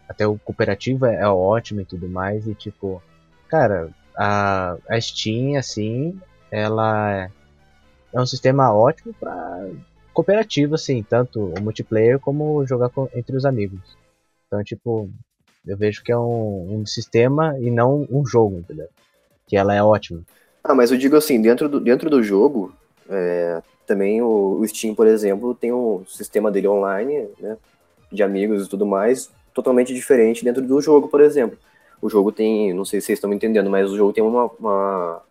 até 0.08 0.26
o 0.26 0.38
cooperativo 0.38 1.06
é, 1.06 1.16
é 1.20 1.28
ótimo 1.28 1.80
e 1.80 1.84
tudo 1.84 2.08
mais, 2.08 2.46
e 2.46 2.54
tipo, 2.54 3.02
cara, 3.48 3.88
a, 4.16 4.76
a 4.88 5.00
Steam, 5.00 5.56
assim, 5.56 6.18
ela 6.50 7.12
é, 7.12 7.30
é 8.12 8.20
um 8.20 8.26
sistema 8.26 8.72
ótimo 8.72 9.14
pra 9.18 9.68
cooperativo, 10.12 10.74
assim, 10.74 11.02
tanto 11.02 11.52
o 11.56 11.60
multiplayer 11.60 12.18
como 12.18 12.66
jogar 12.66 12.90
com- 12.90 13.08
entre 13.14 13.36
os 13.36 13.44
amigos. 13.44 13.80
Então, 14.46 14.62
tipo, 14.62 15.08
eu 15.66 15.76
vejo 15.76 16.02
que 16.02 16.12
é 16.12 16.18
um, 16.18 16.80
um 16.80 16.86
sistema 16.86 17.56
e 17.58 17.70
não 17.70 18.06
um 18.10 18.26
jogo, 18.26 18.58
entendeu? 18.58 18.88
Que 19.46 19.56
ela 19.56 19.74
é 19.74 19.82
ótima. 19.82 20.22
Ah, 20.62 20.74
mas 20.74 20.90
eu 20.90 20.98
digo 20.98 21.16
assim, 21.16 21.40
dentro 21.40 21.68
do, 21.68 21.80
dentro 21.80 22.10
do 22.10 22.22
jogo, 22.22 22.74
é, 23.08 23.62
também 23.90 24.22
o, 24.22 24.60
o 24.60 24.68
Steam, 24.68 24.94
por 24.94 25.08
exemplo, 25.08 25.52
tem 25.52 25.72
um 25.72 26.04
sistema 26.06 26.48
dele 26.48 26.68
online, 26.68 27.26
né, 27.40 27.56
de 28.12 28.22
amigos 28.22 28.64
e 28.66 28.70
tudo 28.70 28.86
mais, 28.86 29.28
totalmente 29.52 29.92
diferente 29.92 30.44
dentro 30.44 30.62
do 30.62 30.80
jogo, 30.80 31.08
por 31.08 31.20
exemplo. 31.20 31.58
O 32.00 32.08
jogo 32.08 32.30
tem, 32.30 32.72
não 32.72 32.84
sei 32.84 33.00
se 33.00 33.06
vocês 33.08 33.16
estão 33.16 33.28
me 33.28 33.34
entendendo, 33.34 33.68
mas 33.68 33.90
o 33.90 33.96
jogo 33.96 34.12
tem 34.12 34.22
uma, 34.22 34.44
uma- 34.60 35.22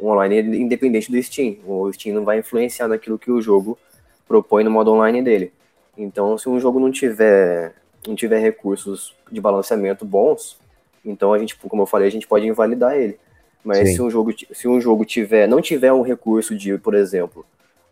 um 0.00 0.08
online 0.08 0.40
independente 0.58 1.10
do 1.12 1.22
Steam. 1.22 1.58
O 1.64 1.90
Steam 1.92 2.14
não 2.16 2.24
vai 2.24 2.40
influenciar 2.40 2.88
naquilo 2.88 3.18
que 3.18 3.30
o 3.30 3.40
jogo 3.40 3.78
propõe 4.26 4.64
no 4.64 4.70
modo 4.70 4.92
online 4.92 5.22
dele. 5.22 5.52
Então, 5.96 6.36
se 6.36 6.48
um 6.48 6.58
jogo 6.58 6.80
não 6.80 6.90
tiver, 6.90 7.72
não 8.06 8.16
tiver 8.16 8.40
recursos 8.40 9.14
de 9.30 9.40
balanceamento 9.40 10.04
bons, 10.04 10.58
então 11.04 11.32
a 11.32 11.38
gente, 11.38 11.56
como 11.56 11.82
eu 11.82 11.86
falei, 11.86 12.08
a 12.08 12.10
gente 12.10 12.26
pode 12.26 12.46
invalidar 12.48 12.96
ele. 12.96 13.16
Mas 13.64 13.78
se 13.94 14.02
um 14.02 14.10
jogo, 14.10 14.34
se 14.52 14.68
um 14.68 14.80
jogo 14.80 15.04
tiver, 15.04 15.46
não 15.48 15.60
tiver 15.62 15.92
um 15.92 16.02
recurso 16.02 16.54
de, 16.56 16.76
por 16.78 16.94
exemplo, 16.94 17.46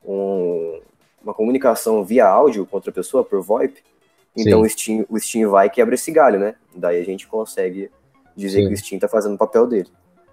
um, 0.04 0.80
uma 1.22 1.34
comunicação 1.34 2.04
via 2.04 2.26
áudio 2.26 2.66
com 2.66 2.76
outra 2.76 2.92
pessoa 2.92 3.24
por 3.24 3.40
VoIP, 3.40 3.82
então 4.36 4.62
o 4.62 4.68
Steam, 4.68 5.06
o 5.08 5.18
Steam 5.18 5.50
vai 5.50 5.66
e 5.66 5.70
quebra 5.70 5.94
esse 5.94 6.10
galho, 6.10 6.38
né? 6.38 6.56
Daí 6.74 7.00
a 7.00 7.04
gente 7.04 7.26
consegue 7.26 7.90
dizer 8.36 8.62
Sim. 8.62 8.68
que 8.68 8.74
o 8.74 8.76
Steam 8.76 8.96
está 8.96 9.08
fazendo 9.08 9.34
o 9.34 9.38
papel 9.38 9.66
dele. 9.66 9.88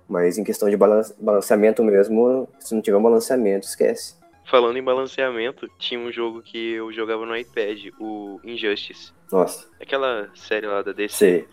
Mas 0.09 0.37
em 0.37 0.43
questão 0.43 0.69
de 0.69 0.75
balanceamento 0.75 1.83
mesmo, 1.83 2.49
se 2.59 2.73
não 2.73 2.81
tiver 2.81 2.97
um 2.97 3.03
balanceamento, 3.03 3.67
esquece. 3.67 4.15
Falando 4.49 4.77
em 4.77 4.83
balanceamento, 4.83 5.69
tinha 5.77 5.99
um 5.99 6.11
jogo 6.11 6.41
que 6.41 6.73
eu 6.73 6.91
jogava 6.91 7.25
no 7.25 7.37
iPad, 7.37 7.87
o 7.99 8.39
Injustice. 8.43 9.13
Nossa. 9.31 9.69
Aquela 9.79 10.29
série 10.33 10.65
lá 10.65 10.81
da 10.81 10.91
DC. 10.91 11.15
Sei. 11.15 11.47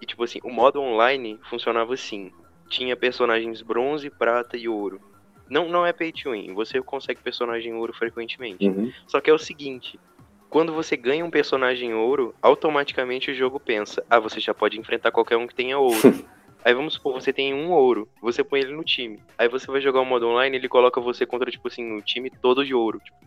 E 0.00 0.06
tipo 0.06 0.24
assim, 0.24 0.40
o 0.42 0.50
modo 0.50 0.80
online 0.80 1.38
funcionava 1.48 1.94
assim. 1.94 2.32
Tinha 2.68 2.96
personagens 2.96 3.62
bronze, 3.62 4.08
prata 4.10 4.56
e 4.56 4.66
ouro. 4.66 5.00
Não, 5.50 5.68
não 5.68 5.84
é 5.84 5.92
pay 5.92 6.12
to 6.12 6.30
win, 6.30 6.54
você 6.54 6.80
consegue 6.80 7.20
personagem 7.20 7.74
ouro 7.74 7.92
frequentemente. 7.92 8.66
Uhum. 8.66 8.92
Só 9.06 9.20
que 9.20 9.28
é 9.28 9.34
o 9.34 9.38
seguinte, 9.38 9.98
quando 10.48 10.72
você 10.72 10.96
ganha 10.96 11.24
um 11.24 11.30
personagem 11.30 11.92
ouro, 11.92 12.34
automaticamente 12.40 13.32
o 13.32 13.34
jogo 13.34 13.58
pensa, 13.58 14.04
ah, 14.08 14.20
você 14.20 14.38
já 14.38 14.54
pode 14.54 14.78
enfrentar 14.78 15.10
qualquer 15.10 15.36
um 15.36 15.46
que 15.46 15.54
tenha 15.54 15.78
ouro. 15.78 16.00
Aí 16.64 16.74
vamos 16.74 16.94
supor, 16.94 17.14
você 17.14 17.32
tem 17.32 17.54
um 17.54 17.70
ouro, 17.70 18.08
você 18.20 18.44
põe 18.44 18.60
ele 18.60 18.72
no 18.72 18.84
time. 18.84 19.18
Aí 19.38 19.48
você 19.48 19.66
vai 19.66 19.80
jogar 19.80 20.00
o 20.00 20.04
modo 20.04 20.28
online, 20.28 20.56
ele 20.56 20.68
coloca 20.68 21.00
você 21.00 21.24
contra, 21.24 21.50
tipo 21.50 21.66
assim, 21.68 21.90
um 21.90 22.00
time 22.00 22.30
todo 22.30 22.64
de 22.64 22.74
ouro. 22.74 23.00
Tipo, 23.00 23.18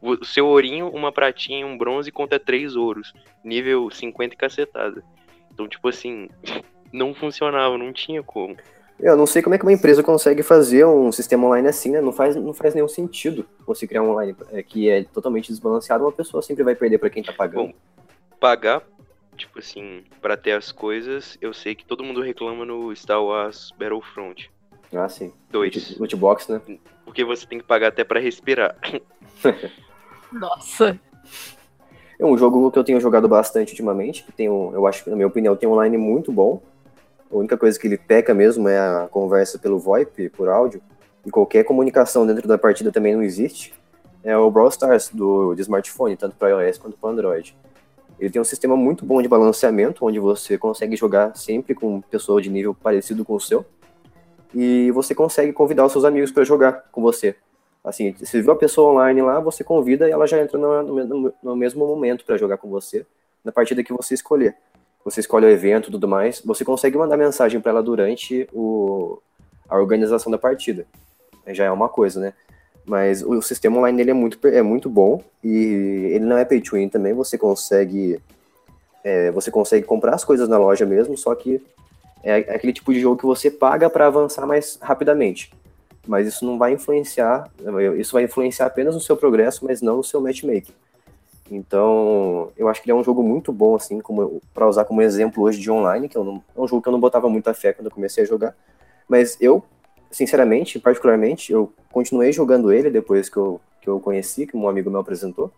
o 0.00 0.24
seu 0.24 0.46
ourinho, 0.46 0.88
uma 0.88 1.12
pratinha, 1.12 1.66
um 1.66 1.76
bronze 1.76 2.10
contra 2.10 2.40
três 2.40 2.74
ouros. 2.74 3.12
Nível 3.44 3.90
50 3.90 4.34
e 4.34 4.36
cacetada. 4.36 5.04
Então, 5.52 5.68
tipo 5.68 5.88
assim, 5.88 6.28
não 6.90 7.14
funcionava, 7.14 7.76
não 7.76 7.92
tinha 7.92 8.22
como. 8.22 8.56
Eu 9.00 9.16
não 9.16 9.26
sei 9.26 9.42
como 9.42 9.54
é 9.54 9.58
que 9.58 9.64
uma 9.64 9.72
empresa 9.72 10.02
consegue 10.02 10.42
fazer 10.42 10.84
um 10.84 11.12
sistema 11.12 11.46
online 11.46 11.68
assim, 11.68 11.92
né? 11.92 12.00
Não 12.00 12.12
faz, 12.12 12.34
não 12.34 12.52
faz 12.52 12.74
nenhum 12.74 12.88
sentido 12.88 13.46
você 13.66 13.86
criar 13.86 14.02
um 14.02 14.10
online 14.10 14.34
é, 14.50 14.62
que 14.62 14.90
é 14.90 15.04
totalmente 15.04 15.48
desbalanceado, 15.48 16.04
uma 16.04 16.12
pessoa 16.12 16.42
sempre 16.42 16.64
vai 16.64 16.74
perder 16.74 16.98
para 16.98 17.10
quem 17.10 17.22
tá 17.22 17.32
pagando. 17.32 17.68
Bom, 17.68 17.72
pagar 18.40 18.82
tipo 19.38 19.58
assim, 19.58 20.02
para 20.20 20.36
ter 20.36 20.52
as 20.52 20.72
coisas, 20.72 21.38
eu 21.40 21.54
sei 21.54 21.74
que 21.74 21.84
todo 21.84 22.02
mundo 22.02 22.20
reclama 22.20 22.64
no 22.64 22.94
Star 22.94 23.22
Wars 23.22 23.72
Battlefront. 23.78 24.50
Ah, 24.92 25.08
sim. 25.08 25.32
Dois. 25.50 25.96
Lootbox, 25.98 26.48
né? 26.48 26.60
Porque 27.04 27.24
você 27.24 27.46
tem 27.46 27.58
que 27.58 27.64
pagar 27.64 27.88
até 27.88 28.04
para 28.04 28.20
respirar. 28.20 28.76
Nossa. 30.32 30.98
É 32.18 32.24
um 32.24 32.36
jogo 32.36 32.70
que 32.70 32.78
eu 32.78 32.84
tenho 32.84 33.00
jogado 33.00 33.28
bastante 33.28 33.70
ultimamente, 33.70 34.24
que 34.24 34.32
tem 34.32 34.48
um, 34.48 34.72
eu 34.72 34.86
acho 34.86 35.04
que, 35.04 35.10
na 35.10 35.16
minha 35.16 35.28
opinião, 35.28 35.54
tem 35.54 35.68
um 35.68 35.72
online 35.72 35.96
muito 35.96 36.32
bom. 36.32 36.60
A 37.30 37.36
única 37.36 37.56
coisa 37.56 37.78
que 37.78 37.86
ele 37.86 37.98
peca 37.98 38.32
mesmo 38.32 38.68
é 38.68 38.78
a 38.78 39.08
conversa 39.10 39.58
pelo 39.58 39.78
VoIP, 39.78 40.30
por 40.30 40.48
áudio. 40.48 40.80
E 41.26 41.30
qualquer 41.30 41.64
comunicação 41.64 42.26
dentro 42.26 42.48
da 42.48 42.56
partida 42.56 42.90
também 42.90 43.14
não 43.14 43.22
existe. 43.22 43.74
É 44.24 44.36
o 44.36 44.50
Brawl 44.50 44.68
Stars 44.68 45.10
do, 45.10 45.54
de 45.54 45.62
smartphone, 45.62 46.16
tanto 46.16 46.36
para 46.36 46.48
iOS 46.48 46.78
quanto 46.78 46.96
para 46.96 47.10
Android. 47.10 47.56
Ele 48.18 48.30
tem 48.30 48.40
um 48.40 48.44
sistema 48.44 48.76
muito 48.76 49.04
bom 49.04 49.22
de 49.22 49.28
balanceamento, 49.28 50.04
onde 50.04 50.18
você 50.18 50.58
consegue 50.58 50.96
jogar 50.96 51.36
sempre 51.36 51.74
com 51.74 52.00
pessoa 52.00 52.42
de 52.42 52.50
nível 52.50 52.74
parecido 52.74 53.24
com 53.24 53.34
o 53.34 53.40
seu. 53.40 53.64
E 54.54 54.90
você 54.92 55.14
consegue 55.14 55.52
convidar 55.52 55.84
os 55.84 55.92
seus 55.92 56.04
amigos 56.04 56.32
para 56.32 56.42
jogar 56.44 56.84
com 56.90 57.02
você. 57.02 57.36
Assim, 57.84 58.12
você 58.12 58.42
viu 58.42 58.52
a 58.52 58.56
pessoa 58.56 58.92
online 58.92 59.22
lá, 59.22 59.38
você 59.38 59.62
convida 59.62 60.08
e 60.08 60.10
ela 60.10 60.26
já 60.26 60.40
entra 60.40 60.58
no, 60.58 60.82
no, 60.82 61.34
no 61.42 61.56
mesmo 61.56 61.86
momento 61.86 62.24
para 62.24 62.36
jogar 62.36 62.56
com 62.56 62.68
você, 62.68 63.06
na 63.44 63.52
partida 63.52 63.84
que 63.84 63.92
você 63.92 64.14
escolher. 64.14 64.56
Você 65.04 65.20
escolhe 65.20 65.46
o 65.46 65.50
evento 65.50 65.88
e 65.88 65.92
tudo 65.92 66.06
mais, 66.06 66.40
você 66.44 66.64
consegue 66.64 66.98
mandar 66.98 67.16
mensagem 67.16 67.60
para 67.60 67.70
ela 67.70 67.82
durante 67.82 68.48
o, 68.52 69.18
a 69.68 69.78
organização 69.78 70.30
da 70.30 70.38
partida. 70.38 70.86
Já 71.46 71.64
é 71.64 71.70
uma 71.70 71.88
coisa, 71.88 72.20
né? 72.20 72.34
Mas 72.84 73.22
o 73.22 73.40
sistema 73.42 73.78
online 73.78 73.98
dele 73.98 74.10
é 74.10 74.14
muito, 74.14 74.46
é 74.46 74.62
muito 74.62 74.88
bom 74.88 75.22
e 75.44 76.10
ele 76.14 76.24
não 76.24 76.38
é 76.38 76.44
pay 76.44 76.60
to 76.60 76.76
win 76.76 76.88
também. 76.88 77.12
Você 77.12 77.36
consegue 77.36 78.20
é, 79.04 79.30
você 79.30 79.50
consegue 79.50 79.86
comprar 79.86 80.14
as 80.14 80.24
coisas 80.24 80.48
na 80.48 80.58
loja 80.58 80.84
mesmo, 80.84 81.16
só 81.16 81.34
que 81.34 81.62
é 82.22 82.36
aquele 82.36 82.72
tipo 82.72 82.92
de 82.92 83.00
jogo 83.00 83.16
que 83.16 83.26
você 83.26 83.50
paga 83.50 83.88
para 83.88 84.06
avançar 84.06 84.46
mais 84.46 84.78
rapidamente. 84.80 85.52
Mas 86.06 86.26
isso 86.26 86.44
não 86.44 86.58
vai 86.58 86.72
influenciar, 86.72 87.50
isso 87.98 88.12
vai 88.12 88.24
influenciar 88.24 88.66
apenas 88.66 88.94
no 88.94 89.00
seu 89.00 89.16
progresso, 89.16 89.64
mas 89.64 89.82
não 89.82 89.98
no 89.98 90.04
seu 90.04 90.20
matchmaking. 90.20 90.72
Então, 91.50 92.50
eu 92.56 92.68
acho 92.68 92.82
que 92.82 92.90
ele 92.90 92.96
é 92.96 93.00
um 93.00 93.04
jogo 93.04 93.22
muito 93.22 93.52
bom, 93.52 93.74
assim, 93.74 94.00
para 94.52 94.68
usar 94.68 94.84
como 94.84 95.02
exemplo 95.02 95.42
hoje 95.42 95.58
de 95.58 95.70
online, 95.70 96.08
que 96.08 96.16
eu 96.16 96.24
não, 96.24 96.42
é 96.56 96.60
um 96.60 96.68
jogo 96.68 96.82
que 96.82 96.88
eu 96.88 96.92
não 96.92 97.00
botava 97.00 97.28
muita 97.28 97.54
fé 97.54 97.72
quando 97.72 97.86
eu 97.86 97.92
comecei 97.92 98.24
a 98.24 98.26
jogar. 98.26 98.54
Mas 99.08 99.36
eu, 99.40 99.62
sinceramente, 100.10 100.78
particularmente, 100.78 101.52
eu 101.52 101.72
continuei 101.90 102.32
jogando 102.32 102.72
ele 102.72 102.90
depois 102.90 103.28
que 103.28 103.36
eu, 103.36 103.60
que 103.80 103.88
eu 103.88 103.98
conheci, 103.98 104.46
que 104.46 104.56
um 104.56 104.68
amigo 104.68 104.90
meu 104.90 105.00
apresentou, 105.00 105.50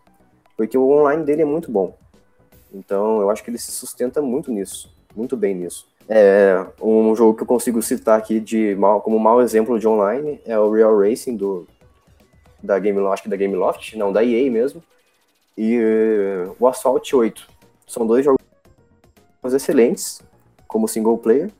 porque 0.57 0.79
o 0.79 0.89
online 0.91 1.25
dele 1.25 1.43
é 1.43 1.47
muito 1.47 1.71
bom. 1.71 1.97
Então, 2.73 3.21
eu 3.21 3.31
acho 3.31 3.43
que 3.43 3.51
ele 3.51 3.59
se 3.59 3.73
sustenta 3.73 4.23
muito 4.23 4.53
nisso, 4.53 4.95
muito 5.15 5.37
bem 5.37 5.55
nisso. 5.55 5.89
É, 6.09 6.65
um 6.81 7.15
jogo 7.15 7.37
que 7.37 7.43
eu 7.43 7.47
consigo 7.47 7.83
citar 7.83 8.19
aqui 8.19 8.41
de 8.41 8.75
mal, 8.77 9.01
como 9.01 9.19
mau 9.19 9.41
exemplo 9.41 9.79
de 9.79 9.87
online 9.87 10.41
é 10.45 10.59
o 10.59 10.71
Real 10.71 10.99
Racing 10.99 11.37
do 11.37 11.67
da 12.63 12.79
Game, 12.79 13.01
que 13.23 13.29
da 13.29 13.37
Game 13.37 13.55
Loft, 13.55 13.95
não, 13.97 14.13
da 14.13 14.25
EA 14.25 14.51
mesmo, 14.51 14.83
e 15.61 15.79
uh, 15.79 16.57
o 16.59 16.67
Asphalt 16.67 17.13
8. 17.13 17.47
São 17.87 18.07
dois 18.07 18.25
jogos 18.25 18.41
excelentes 19.53 20.23
como 20.67 20.89
single 20.89 21.19
player, 21.19 21.51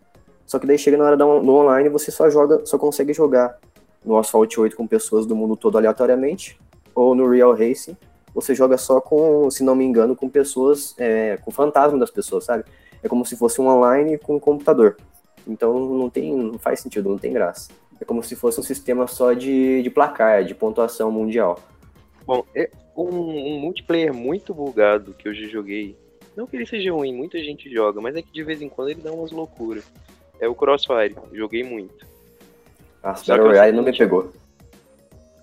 só 0.47 0.59
que 0.59 0.67
daí 0.67 0.79
chega 0.79 0.97
na 0.97 1.05
hora 1.05 1.17
do 1.19 1.27
online 1.27 1.91
você 1.91 2.11
só 2.11 2.31
joga, 2.31 2.65
só 2.65 2.79
consegue 2.79 3.13
jogar 3.13 3.59
no 4.03 4.17
Asphalt 4.17 4.57
8 4.57 4.75
com 4.75 4.87
pessoas 4.87 5.27
do 5.27 5.37
mundo 5.37 5.55
todo 5.55 5.77
aleatoriamente, 5.77 6.59
ou 6.95 7.15
no 7.15 7.29
Real 7.29 7.53
Racing, 7.53 7.95
você 8.35 8.55
joga 8.55 8.79
só 8.79 9.03
com, 9.03 9.51
se 9.51 9.63
não 9.63 9.75
me 9.75 9.85
engano, 9.85 10.17
com 10.17 10.31
pessoas, 10.31 10.95
é, 10.97 11.37
com 11.45 11.51
fantasma 11.51 11.99
das 11.99 12.11
pessoas, 12.11 12.45
sabe? 12.45 12.65
É 13.03 13.09
como 13.09 13.27
se 13.27 13.37
fosse 13.37 13.61
um 13.61 13.69
online 13.69 14.17
com 14.17 14.37
um 14.37 14.41
computador. 14.41 14.97
Então 15.47 15.79
não 15.79 16.09
tem, 16.09 16.35
não 16.35 16.59
faz 16.59 16.81
sentido, 16.81 17.11
não 17.11 17.19
tem 17.19 17.35
graça. 17.35 17.69
É 18.01 18.05
como 18.07 18.23
se 18.23 18.35
fosse 18.35 18.59
um 18.59 18.63
sistema 18.63 19.07
só 19.07 19.35
de, 19.35 19.83
de 19.83 19.91
placar, 19.91 20.43
de 20.43 20.55
pontuação 20.55 21.11
mundial. 21.11 21.59
Bom, 22.27 22.45
um, 23.09 23.55
um 23.55 23.61
multiplayer 23.61 24.13
muito 24.13 24.55
bugado 24.55 25.15
que 25.15 25.29
eu 25.29 25.35
já 25.35 25.47
joguei. 25.49 25.97
Não 26.37 26.47
que 26.47 26.57
ele 26.57 26.67
seja 26.67 26.93
ruim, 26.93 27.15
muita 27.15 27.39
gente 27.43 27.73
joga, 27.73 28.01
mas 28.01 28.17
é 28.17 28.23
que 28.23 28.33
de 28.33 28.43
vez 28.43 28.63
em 28.63 28.69
quando 28.69 28.91
ele 28.91 29.01
dá 29.01 29.13
umas 29.13 29.31
loucuras. 29.31 29.85
É 30.39 30.49
o 30.49 30.55
Crossfire, 30.55 31.15
joguei 31.33 31.63
muito. 31.63 32.07
A 33.03 33.13
Battle 33.13 33.49
Royale 33.49 33.77
não 33.77 33.83
me 33.83 33.97
pegou. 33.97 34.33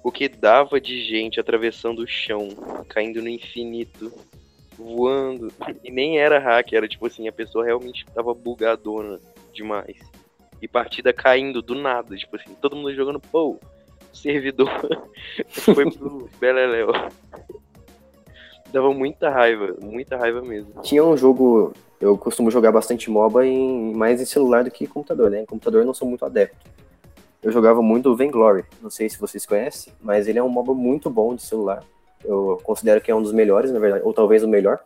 O 0.03 0.12
que 0.12 0.30
dava 0.30 0.80
de 0.80 1.03
gente 1.03 1.39
atravessando 1.39 1.99
o 1.99 2.08
chão, 2.08 2.47
caindo 2.88 3.22
no 3.22 3.30
infinito, 3.30 4.12
voando. 4.78 5.51
E 5.84 5.91
nem 5.91 6.20
era 6.20 6.39
hack, 6.39 6.74
era 6.74 6.88
tipo 6.88 7.05
assim, 7.05 7.28
a 7.28 7.32
pessoa 7.32 7.66
realmente 7.66 8.05
tava 8.14 8.34
bugadona 8.34 9.20
demais. 9.53 9.97
E 10.62 10.68
partida 10.68 11.14
caindo 11.14 11.62
do 11.62 11.76
nada, 11.76 12.16
tipo 12.16 12.36
assim, 12.36 12.53
todo 12.55 12.76
mundo 12.76 12.93
jogando, 12.93 13.20
pô, 13.20 13.60
servidor 14.18 14.70
foi 15.47 15.89
pro 15.91 16.30
Beleléu. 16.39 16.89
Dava 18.72 18.93
muita 18.93 19.30
raiva, 19.30 19.76
muita 19.82 20.18
raiva 20.18 20.41
mesmo. 20.41 20.82
Tinha 20.82 21.03
um 21.03 21.15
jogo, 21.15 21.74
eu 21.99 22.18
costumo 22.18 22.51
jogar 22.51 22.72
bastante 22.72 23.09
MOBA 23.09 23.45
em, 23.45 23.93
mais 23.93 24.22
em 24.22 24.26
celular 24.26 24.63
do 24.63 24.72
que 24.72 24.84
em 24.84 24.88
computador, 24.88 25.30
né? 25.32 25.41
Em 25.41 25.45
computador 25.45 25.82
eu 25.82 25.86
não 25.86 25.93
sou 25.93 26.07
muito 26.07 26.26
adepto 26.26 26.78
eu 27.47 27.51
jogava 27.51 27.82
muito 27.82 28.09
o 28.09 28.15
Vainglory. 28.15 28.65
Não 28.82 28.89
sei 28.89 29.09
se 29.09 29.20
vocês 29.20 29.45
conhecem, 29.45 29.93
mas 30.01 30.28
ele 30.28 30.39
é 30.39 30.43
um 30.43 30.49
MOBA 30.49 30.74
muito 30.74 31.09
bom 31.09 31.36
de 31.36 31.41
celular. 31.41 31.84
Eu 32.24 32.59
considero 32.63 32.99
que 32.99 33.11
é 33.11 33.15
um 33.15 33.22
dos 33.22 33.32
melhores, 33.32 33.72
na 33.72 33.80
verdade, 33.80 34.03
ou 34.03 34.13
talvez 34.13 34.43
o 34.43 34.47
melhor. 34.47 34.80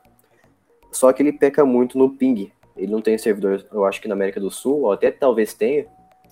Só 0.91 1.11
que 1.11 1.23
ele 1.23 1.31
peca 1.31 1.65
muito 1.65 1.97
no 1.97 2.09
ping. 2.09 2.51
Ele 2.75 2.91
não 2.91 3.01
tem 3.01 3.17
servidor, 3.17 3.65
eu 3.71 3.85
acho 3.85 4.01
que 4.01 4.07
na 4.07 4.13
América 4.13 4.39
do 4.39 4.51
Sul, 4.51 4.81
ou 4.81 4.91
até 4.91 5.11
talvez 5.11 5.53
tenha. 5.53 5.85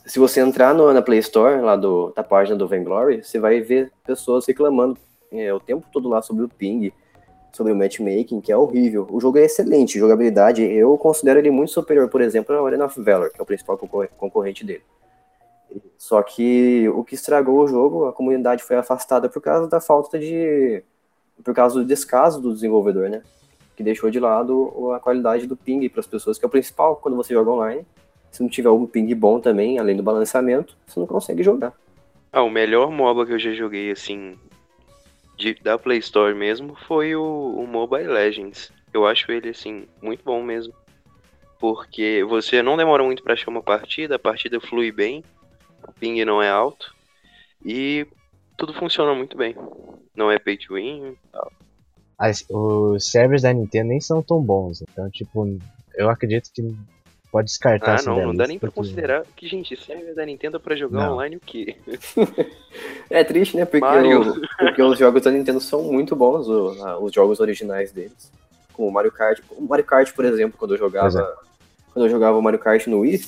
Se 0.05 0.19
você 0.19 0.39
entrar 0.39 0.73
no, 0.73 0.91
na 0.93 1.01
Play 1.01 1.19
Store, 1.19 1.61
lá 1.61 1.75
do, 1.75 2.11
da 2.15 2.23
página 2.23 2.55
do 2.55 2.67
Vainglory, 2.67 3.23
você 3.23 3.39
vai 3.39 3.59
ver 3.61 3.91
pessoas 4.05 4.45
reclamando 4.45 4.97
é, 5.31 5.53
o 5.53 5.59
tempo 5.59 5.87
todo 5.91 6.09
lá 6.09 6.21
sobre 6.21 6.43
o 6.43 6.49
ping, 6.49 6.91
sobre 7.51 7.73
o 7.73 7.75
matchmaking, 7.75 8.41
que 8.41 8.51
é 8.51 8.57
horrível. 8.57 9.07
O 9.09 9.19
jogo 9.19 9.37
é 9.37 9.45
excelente, 9.45 9.99
jogabilidade. 9.99 10.63
Eu 10.63 10.97
considero 10.97 11.39
ele 11.39 11.51
muito 11.51 11.71
superior, 11.71 12.09
por 12.09 12.21
exemplo, 12.21 12.55
ao 12.55 12.65
Arena 12.65 12.85
of 12.85 13.01
Valor, 13.01 13.31
que 13.31 13.39
é 13.39 13.43
o 13.43 13.45
principal 13.45 13.77
concorrente 13.77 14.65
dele. 14.65 14.83
Só 15.97 16.21
que 16.23 16.87
o 16.89 17.03
que 17.03 17.15
estragou 17.15 17.59
o 17.59 17.67
jogo, 17.67 18.05
a 18.05 18.13
comunidade 18.13 18.63
foi 18.63 18.75
afastada 18.75 19.29
por 19.29 19.41
causa 19.41 19.67
da 19.67 19.79
falta 19.79 20.17
de. 20.17 20.83
por 21.43 21.53
causa 21.53 21.75
do 21.75 21.85
descaso 21.85 22.41
do 22.41 22.53
desenvolvedor, 22.53 23.09
né? 23.09 23.21
Que 23.75 23.83
deixou 23.83 24.09
de 24.09 24.19
lado 24.19 24.93
a 24.93 24.99
qualidade 24.99 25.45
do 25.45 25.55
ping 25.55 25.87
para 25.89 25.99
as 25.99 26.07
pessoas, 26.07 26.37
que 26.37 26.45
é 26.45 26.47
o 26.47 26.51
principal 26.51 26.95
quando 26.95 27.15
você 27.15 27.33
joga 27.33 27.51
online. 27.51 27.85
Se 28.31 28.41
não 28.41 28.49
tiver 28.49 28.69
um 28.69 28.85
ping 28.85 29.13
bom 29.15 29.39
também, 29.39 29.79
além 29.79 29.95
do 29.95 30.03
balanceamento, 30.03 30.77
você 30.85 30.99
não 30.99 31.07
consegue 31.07 31.43
jogar. 31.43 31.73
Ah, 32.31 32.43
o 32.43 32.49
melhor 32.49 32.91
MOBA 32.91 33.25
que 33.25 33.33
eu 33.33 33.39
já 33.39 33.51
joguei, 33.53 33.91
assim, 33.91 34.37
de, 35.39 35.55
da 35.55 35.77
Play 35.79 35.99
Store 35.99 36.35
mesmo 36.35 36.75
foi 36.85 37.15
o, 37.15 37.55
o 37.57 37.65
Mobile 37.65 38.07
Legends. 38.07 38.71
Eu 38.93 39.07
acho 39.07 39.31
ele, 39.31 39.49
assim, 39.49 39.87
muito 40.01 40.23
bom 40.23 40.43
mesmo. 40.43 40.73
Porque 41.57 42.23
você 42.27 42.61
não 42.61 42.77
demora 42.77 43.03
muito 43.03 43.23
para 43.23 43.33
achar 43.33 43.49
uma 43.49 43.63
partida, 43.63 44.15
a 44.15 44.19
partida 44.19 44.59
flui 44.59 44.91
bem, 44.91 45.23
o 45.87 45.93
ping 45.93 46.23
não 46.25 46.41
é 46.41 46.49
alto 46.49 46.93
e 47.65 48.05
tudo 48.57 48.73
funciona 48.73 49.13
muito 49.15 49.37
bem. 49.37 49.55
Não 50.15 50.29
é 50.29 50.37
pay 50.37 50.57
to 50.57 50.75
win 50.75 51.15
tal. 51.31 51.51
As, 52.17 52.45
os 52.49 53.09
servers 53.09 53.43
da 53.43 53.53
Nintendo 53.53 53.89
nem 53.89 54.01
são 54.01 54.21
tão 54.21 54.41
bons, 54.41 54.81
então, 54.81 55.09
tipo, 55.09 55.57
eu 55.95 56.09
acredito 56.09 56.51
que 56.53 56.75
pode 57.31 57.47
descartar 57.47 57.91
Ah, 57.91 57.95
essa 57.95 58.09
não, 58.09 58.27
não 58.27 58.35
dá 58.35 58.47
nem 58.47 58.57
pra 58.59 58.69
porque- 58.69 58.79
considerar 58.89 59.23
que, 59.35 59.47
gente, 59.47 59.75
serve 59.75 60.13
da 60.13 60.25
Nintendo 60.25 60.59
pra 60.59 60.75
jogar 60.75 61.05
Não. 61.05 61.13
online 61.13 61.35
o 61.37 61.39
quê? 61.39 61.75
É 63.09 63.23
triste, 63.23 63.57
né? 63.57 63.65
Porque, 63.65 63.79
Mario. 63.79 64.21
o- 64.33 64.41
porque 64.57 64.81
os 64.81 64.97
jogos 64.97 65.21
da 65.23 65.31
Nintendo 65.31 65.59
são 65.59 65.83
muito 65.83 66.15
bons, 66.15 66.47
o- 66.47 66.75
a- 66.85 66.99
os 66.99 67.11
jogos 67.13 67.39
originais 67.39 67.91
deles. 67.91 68.31
Como 68.73 68.87
o 68.87 68.91
Mario 68.91 69.11
Kart. 69.11 69.39
O 69.51 69.63
Mario 69.63 69.83
Kart, 69.85 70.13
por 70.13 70.25
exemplo, 70.25 70.57
quando 70.57 70.73
eu 70.75 70.77
jogava. 70.77 71.37
Quando 71.93 72.05
eu 72.05 72.09
jogava 72.09 72.37
o 72.37 72.41
Mario 72.41 72.59
Kart 72.59 72.85
no 72.87 72.99
Wii. 72.99 73.21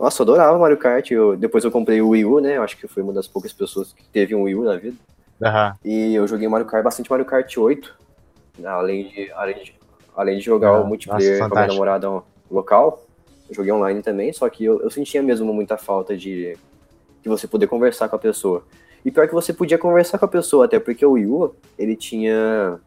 Nossa, 0.00 0.22
eu 0.22 0.24
adorava 0.24 0.56
o 0.56 0.60
Mario 0.60 0.78
Kart. 0.78 1.10
Eu- 1.10 1.36
depois 1.36 1.62
eu 1.62 1.70
comprei 1.70 2.00
o 2.00 2.08
Wii 2.10 2.24
U, 2.24 2.40
né? 2.40 2.56
Eu 2.56 2.62
acho 2.62 2.76
que 2.76 2.88
fui 2.88 3.02
uma 3.02 3.12
das 3.12 3.28
poucas 3.28 3.52
pessoas 3.52 3.92
que 3.92 4.02
teve 4.04 4.34
um 4.34 4.42
Wii 4.42 4.54
U 4.56 4.64
na 4.64 4.76
vida. 4.76 4.96
Aham. 5.42 5.76
E 5.84 6.14
eu 6.14 6.26
joguei 6.26 6.48
Mario 6.48 6.66
Kart, 6.66 6.82
bastante 6.82 7.10
Mario 7.10 7.26
Kart 7.26 7.56
8. 7.56 7.94
Além 8.64 9.08
de, 9.08 9.30
além 9.32 9.62
de, 9.62 9.74
além 10.16 10.38
de 10.38 10.44
jogar 10.44 10.68
Ah, 10.70 10.80
o 10.80 10.86
multiplayer 10.86 11.38
nossa, 11.38 11.48
com 11.50 11.54
a 11.56 11.60
minha 11.60 11.72
namorada 11.72 12.22
local, 12.50 13.06
joguei 13.52 13.72
online 13.72 14.02
também, 14.02 14.32
só 14.32 14.48
que 14.48 14.64
eu, 14.64 14.80
eu 14.80 14.90
sentia 14.90 15.22
mesmo 15.22 15.52
muita 15.52 15.76
falta 15.76 16.16
de, 16.16 16.56
de 17.22 17.28
você 17.28 17.46
poder 17.46 17.66
conversar 17.66 18.08
com 18.08 18.16
a 18.16 18.18
pessoa. 18.18 18.64
E 19.04 19.10
pior 19.10 19.26
que 19.26 19.34
você 19.34 19.52
podia 19.52 19.78
conversar 19.78 20.18
com 20.18 20.24
a 20.24 20.28
pessoa, 20.28 20.64
até 20.64 20.78
porque 20.78 21.04
o 21.04 21.12
Wii 21.12 21.26
U, 21.26 21.54
ele 21.78 21.96
tinha 21.96 22.78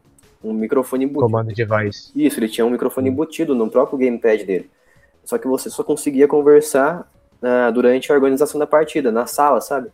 um 0.42 0.52
microfone 0.52 1.04
embutido. 1.04 1.26
Comando 1.26 1.52
de 1.52 1.64
voz. 1.64 2.12
Isso, 2.14 2.38
ele 2.38 2.48
tinha 2.48 2.64
um 2.64 2.70
microfone 2.70 3.08
Hum. 3.08 3.12
embutido 3.12 3.54
no 3.54 3.70
próprio 3.70 3.98
gamepad 3.98 4.44
dele. 4.44 4.70
Só 5.24 5.38
que 5.38 5.46
você 5.46 5.68
só 5.68 5.82
conseguia 5.82 6.28
conversar 6.28 7.10
ah, 7.42 7.70
durante 7.70 8.10
a 8.10 8.14
organização 8.14 8.58
da 8.58 8.66
partida, 8.66 9.10
na 9.10 9.26
sala, 9.26 9.60
sabe? 9.60 9.90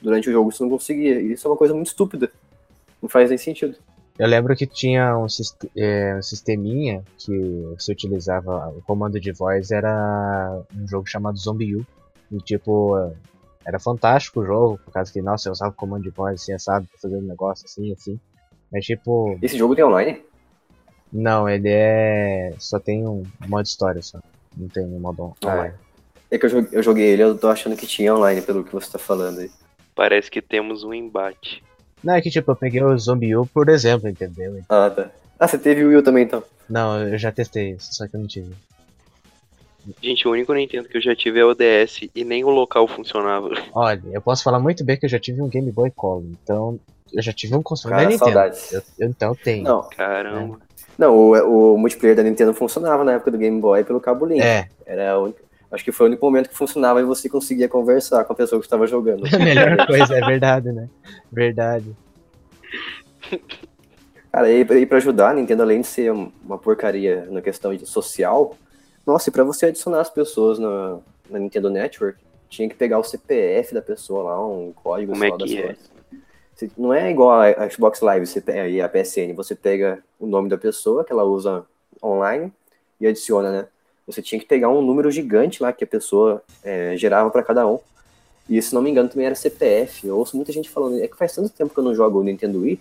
Durante 0.00 0.28
o 0.28 0.32
jogo 0.32 0.50
você 0.50 0.62
não 0.62 0.70
conseguia. 0.70 1.20
E 1.20 1.32
isso 1.32 1.46
é 1.46 1.50
uma 1.50 1.56
coisa 1.56 1.72
muito 1.72 1.86
estúpida. 1.86 2.30
Não 3.00 3.08
faz 3.08 3.28
nem 3.30 3.38
sentido. 3.38 3.76
Eu 4.22 4.28
lembro 4.28 4.54
que 4.54 4.68
tinha 4.68 5.18
um, 5.18 5.26
é, 5.76 6.14
um 6.16 6.22
sisteminha 6.22 7.02
que 7.18 7.36
você 7.76 7.90
utilizava, 7.90 8.68
o 8.68 8.80
comando 8.82 9.18
de 9.18 9.32
voz 9.32 9.72
era 9.72 10.62
um 10.76 10.86
jogo 10.86 11.08
chamado 11.08 11.36
Zombie 11.36 11.74
U. 11.74 11.84
E 12.30 12.36
tipo, 12.38 12.96
é, 12.98 13.12
era 13.66 13.80
fantástico 13.80 14.38
o 14.38 14.46
jogo, 14.46 14.78
por 14.84 14.92
causa 14.92 15.12
que, 15.12 15.20
nossa, 15.20 15.48
eu 15.48 15.52
usava 15.52 15.72
o 15.72 15.74
comando 15.74 16.04
de 16.04 16.10
voz 16.10 16.40
assim, 16.40 16.56
sabe, 16.56 16.86
fazendo 17.02 17.24
um 17.24 17.26
negócio 17.26 17.64
assim, 17.64 17.92
assim. 17.92 18.20
Mas 18.70 18.84
tipo, 18.84 19.36
Esse 19.42 19.58
jogo 19.58 19.74
tem 19.74 19.84
online? 19.84 20.22
não, 21.12 21.48
ele 21.48 21.70
é. 21.70 22.54
só 22.60 22.78
tem 22.78 23.04
um 23.04 23.24
modo 23.48 23.66
história 23.66 24.00
só. 24.02 24.20
Não 24.56 24.68
tem 24.68 24.84
um 24.84 25.00
modo 25.00 25.20
on- 25.24 25.34
Ah, 25.44 25.52
online. 25.56 25.74
É 26.30 26.38
que 26.38 26.46
eu 26.46 26.48
joguei, 26.48 26.78
eu 26.78 26.82
joguei 26.84 27.06
ele, 27.08 27.24
eu 27.24 27.36
tô 27.36 27.48
achando 27.48 27.76
que 27.76 27.88
tinha 27.88 28.14
online, 28.14 28.40
pelo 28.40 28.62
que 28.62 28.72
você 28.72 28.88
tá 28.92 29.00
falando 29.00 29.40
aí. 29.40 29.50
Parece 29.96 30.30
que 30.30 30.40
temos 30.40 30.84
um 30.84 30.94
embate. 30.94 31.60
Não, 32.02 32.14
é 32.14 32.20
que 32.20 32.30
tipo, 32.30 32.50
eu 32.50 32.56
peguei 32.56 32.82
o 32.82 32.96
Zombie 32.98 33.36
U 33.36 33.46
por 33.46 33.68
exemplo, 33.68 34.08
entendeu? 34.08 34.60
Ah, 34.68 34.90
tá. 34.90 35.10
Ah, 35.38 35.46
você 35.48 35.58
teve 35.58 35.84
o 35.84 35.88
Wii 35.88 35.98
U 35.98 36.02
também, 36.02 36.24
então. 36.24 36.42
Não, 36.68 37.00
eu 37.08 37.18
já 37.18 37.30
testei 37.32 37.70
isso, 37.72 37.88
só 37.92 38.06
que 38.06 38.14
eu 38.16 38.20
não 38.20 38.26
tive. 38.26 38.52
Gente, 40.00 40.26
o 40.28 40.30
único 40.30 40.54
Nintendo 40.54 40.88
que 40.88 40.96
eu 40.96 41.00
já 41.02 41.14
tive 41.14 41.40
é 41.40 41.44
o 41.44 41.54
DS 41.54 42.08
e 42.14 42.24
nem 42.24 42.44
o 42.44 42.50
local 42.50 42.86
funcionava. 42.86 43.48
Olha, 43.74 44.00
eu 44.12 44.20
posso 44.22 44.44
falar 44.44 44.60
muito 44.60 44.84
bem 44.84 44.96
que 44.96 45.04
eu 45.06 45.10
já 45.10 45.18
tive 45.18 45.42
um 45.42 45.48
Game 45.48 45.70
Boy 45.72 45.90
Color, 45.90 46.22
então 46.42 46.78
eu 47.12 47.20
já 47.22 47.32
tive 47.32 47.56
um 47.56 47.62
console 47.62 47.90
Cara, 47.94 48.04
da 48.04 48.10
Nintendo. 48.10 48.30
saudades. 48.32 48.72
Eu, 48.72 48.82
eu- 49.00 49.08
então 49.08 49.30
eu 49.30 49.34
tenho. 49.36 49.64
Não, 49.64 49.82
Caramba. 49.90 50.58
não 50.96 51.16
o, 51.16 51.74
o 51.74 51.78
multiplayer 51.78 52.16
da 52.16 52.22
Nintendo 52.22 52.54
funcionava 52.54 53.02
na 53.02 53.14
época 53.14 53.32
do 53.32 53.38
Game 53.38 53.60
Boy 53.60 53.82
pelo 53.82 54.00
cabo 54.00 54.24
link. 54.24 54.40
É, 54.40 54.68
Era 54.86 55.12
a 55.14 55.18
única- 55.18 55.42
acho 55.72 55.82
que 55.84 55.90
foi 55.90 56.06
o 56.06 56.08
único 56.10 56.24
momento 56.24 56.48
que 56.48 56.54
funcionava 56.56 57.00
e 57.00 57.04
você 57.04 57.28
conseguia 57.28 57.68
conversar 57.68 58.24
com 58.24 58.32
a 58.32 58.36
pessoa 58.36 58.60
que 58.60 58.66
estava 58.66 58.86
jogando. 58.86 59.24
a 59.26 59.38
melhor 59.42 59.86
coisa, 59.86 60.14
é 60.16 60.20
verdade, 60.20 60.70
né? 60.70 60.88
Verdade. 61.32 61.96
Cara, 64.30 64.50
e, 64.50 64.60
e 64.60 64.86
pra 64.86 64.96
ajudar, 64.98 65.30
a 65.30 65.34
Nintendo, 65.34 65.62
além 65.62 65.80
de 65.80 65.86
ser 65.86 66.12
um- 66.12 66.30
uma 66.44 66.58
porcaria 66.58 67.26
na 67.30 67.42
questão 67.42 67.74
de 67.74 67.86
social, 67.86 68.56
nossa, 69.06 69.28
e 69.28 69.32
pra 69.32 69.44
você 69.44 69.66
adicionar 69.66 70.00
as 70.00 70.10
pessoas 70.10 70.58
na, 70.58 70.98
na 71.28 71.38
Nintendo 71.38 71.68
Network, 71.68 72.18
tinha 72.48 72.68
que 72.68 72.74
pegar 72.74 72.98
o 72.98 73.04
CPF 73.04 73.74
da 73.74 73.82
pessoa 73.82 74.24
lá, 74.24 74.46
um 74.46 74.72
código 74.72 75.12
Como 75.12 75.24
é 75.24 75.30
que 75.32 75.58
é? 75.58 75.76
Você- 76.54 76.70
Não 76.78 76.92
é 76.94 77.10
igual 77.10 77.30
a, 77.40 77.68
Xbox 77.68 78.00
Live 78.00 78.26
você 78.26 78.42
e 78.70 78.80
a 78.80 78.88
PSN, 78.88 79.32
você 79.34 79.54
pega 79.54 79.98
o 80.20 80.26
nome 80.26 80.48
da 80.48 80.56
pessoa 80.58 81.04
que 81.04 81.12
ela 81.12 81.24
usa 81.24 81.64
online 82.02 82.52
e 83.00 83.06
adiciona, 83.06 83.50
né? 83.50 83.66
Você 84.12 84.22
tinha 84.22 84.38
que 84.40 84.46
pegar 84.46 84.68
um 84.68 84.82
número 84.82 85.10
gigante 85.10 85.62
lá 85.62 85.72
que 85.72 85.84
a 85.84 85.86
pessoa 85.86 86.42
é, 86.62 86.94
gerava 86.96 87.30
pra 87.30 87.42
cada 87.42 87.66
um. 87.66 87.78
E 88.48 88.60
se 88.60 88.74
não 88.74 88.82
me 88.82 88.90
engano 88.90 89.08
também 89.08 89.26
era 89.26 89.34
CPF. 89.34 90.06
Eu 90.06 90.18
ouço 90.18 90.36
muita 90.36 90.52
gente 90.52 90.68
falando, 90.68 91.02
é 91.02 91.08
que 91.08 91.16
faz 91.16 91.34
tanto 91.34 91.48
tempo 91.50 91.72
que 91.72 91.78
eu 91.80 91.84
não 91.84 91.94
jogo 91.94 92.20
o 92.20 92.24
Nintendo 92.24 92.60
Wii 92.60 92.78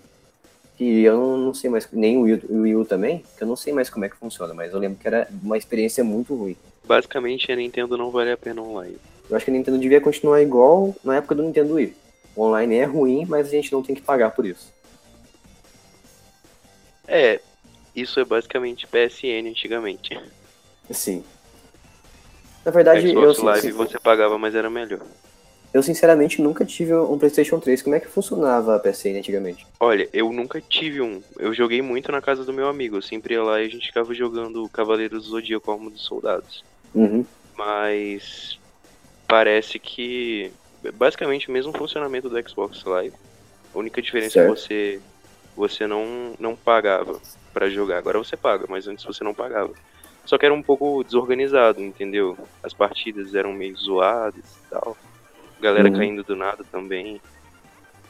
que 0.77 1.03
eu 1.03 1.15
não, 1.15 1.37
não 1.37 1.53
sei 1.53 1.69
mais, 1.69 1.87
nem 1.91 2.17
o 2.17 2.21
Wii, 2.21 2.33
U- 2.33 2.41
o 2.49 2.61
Wii 2.61 2.75
U 2.77 2.85
também, 2.85 3.23
que 3.37 3.43
eu 3.43 3.47
não 3.47 3.55
sei 3.55 3.71
mais 3.71 3.87
como 3.87 4.03
é 4.03 4.09
que 4.09 4.15
funciona, 4.15 4.51
mas 4.51 4.73
eu 4.73 4.79
lembro 4.79 4.97
que 4.97 5.05
era 5.07 5.27
uma 5.43 5.55
experiência 5.55 6.03
muito 6.03 6.33
ruim. 6.33 6.55
Basicamente, 6.85 7.51
a 7.51 7.55
Nintendo 7.55 7.95
não 7.95 8.09
vale 8.09 8.31
a 8.31 8.37
pena 8.37 8.63
online. 8.63 8.97
Eu 9.29 9.35
acho 9.35 9.45
que 9.45 9.51
a 9.51 9.53
Nintendo 9.53 9.77
devia 9.77 10.01
continuar 10.01 10.41
igual 10.41 10.95
na 11.03 11.17
época 11.17 11.35
do 11.35 11.43
Nintendo 11.43 11.75
Wii. 11.75 11.93
O 12.35 12.41
online 12.45 12.75
é 12.77 12.85
ruim, 12.85 13.25
mas 13.27 13.47
a 13.47 13.51
gente 13.51 13.71
não 13.71 13.83
tem 13.83 13.95
que 13.95 14.01
pagar 14.01 14.31
por 14.31 14.43
isso. 14.43 14.73
É, 17.07 17.39
isso 17.95 18.19
é 18.19 18.25
basicamente 18.25 18.87
PSN 18.87 19.49
antigamente. 19.49 20.19
Sim. 20.93 21.23
Na 22.65 22.71
verdade, 22.71 23.07
eu, 23.11 23.33
Xbox 23.33 23.39
Live 23.39 23.61
sin- 23.61 23.71
você 23.71 23.99
pagava, 23.99 24.37
mas 24.37 24.53
era 24.53 24.69
melhor. 24.69 24.99
eu 25.73 25.81
sinceramente 25.81 26.41
nunca 26.41 26.63
tive 26.63 26.93
um 26.93 27.17
PlayStation 27.17 27.59
3. 27.59 27.81
Como 27.81 27.95
é 27.95 27.99
que 27.99 28.07
funcionava 28.07 28.75
a 28.75 28.79
PSN 28.79 29.17
antigamente? 29.17 29.65
Olha, 29.79 30.07
eu 30.13 30.31
nunca 30.31 30.61
tive 30.61 31.01
um. 31.01 31.23
Eu 31.39 31.53
joguei 31.53 31.81
muito 31.81 32.11
na 32.11 32.21
casa 32.21 32.43
do 32.45 32.53
meu 32.53 32.67
amigo. 32.67 32.97
Eu 32.97 33.01
sempre 33.01 33.33
ia 33.33 33.43
lá 33.43 33.61
e 33.61 33.65
a 33.65 33.69
gente 33.69 33.87
ficava 33.87 34.13
jogando 34.13 34.67
Cavaleiros 34.69 35.23
do 35.23 35.29
Zodíaco 35.31 35.71
Alma 35.71 35.89
dos 35.89 36.03
Soldados. 36.05 36.63
Uhum. 36.93 37.25
Mas 37.57 38.59
parece 39.27 39.79
que 39.79 40.51
é 40.83 40.91
basicamente 40.91 41.47
o 41.49 41.51
mesmo 41.51 41.71
funcionamento 41.75 42.29
do 42.29 42.49
Xbox 42.49 42.83
Live. 42.83 43.15
A 43.73 43.77
única 43.79 44.01
diferença 44.01 44.39
é 44.39 44.43
Certo. 44.43 44.53
que 44.55 44.59
você 44.61 44.99
você 45.55 45.85
não 45.87 46.33
não 46.39 46.55
pagava 46.55 47.19
pra 47.53 47.69
jogar. 47.69 47.97
Agora 47.97 48.17
você 48.19 48.37
paga, 48.37 48.65
mas 48.69 48.87
antes 48.87 49.03
você 49.05 49.23
não 49.23 49.33
pagava. 49.33 49.73
Só 50.25 50.37
que 50.37 50.45
era 50.45 50.53
um 50.53 50.61
pouco 50.61 51.03
desorganizado, 51.03 51.81
entendeu? 51.81 52.37
As 52.63 52.73
partidas 52.73 53.33
eram 53.35 53.53
meio 53.53 53.75
zoadas 53.77 54.43
e 54.43 54.69
tal. 54.69 54.95
Galera 55.59 55.89
Uhum. 55.89 55.97
caindo 55.97 56.23
do 56.23 56.35
nada 56.35 56.63
também. 56.71 57.19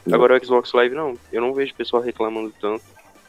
Uhum. 0.06 0.14
Agora 0.14 0.36
o 0.36 0.44
Xbox 0.44 0.72
Live 0.72 0.94
não. 0.94 1.16
Eu 1.32 1.40
não 1.40 1.54
vejo 1.54 1.74
pessoal 1.74 2.02
reclamando 2.02 2.52
tanto. 2.60 2.82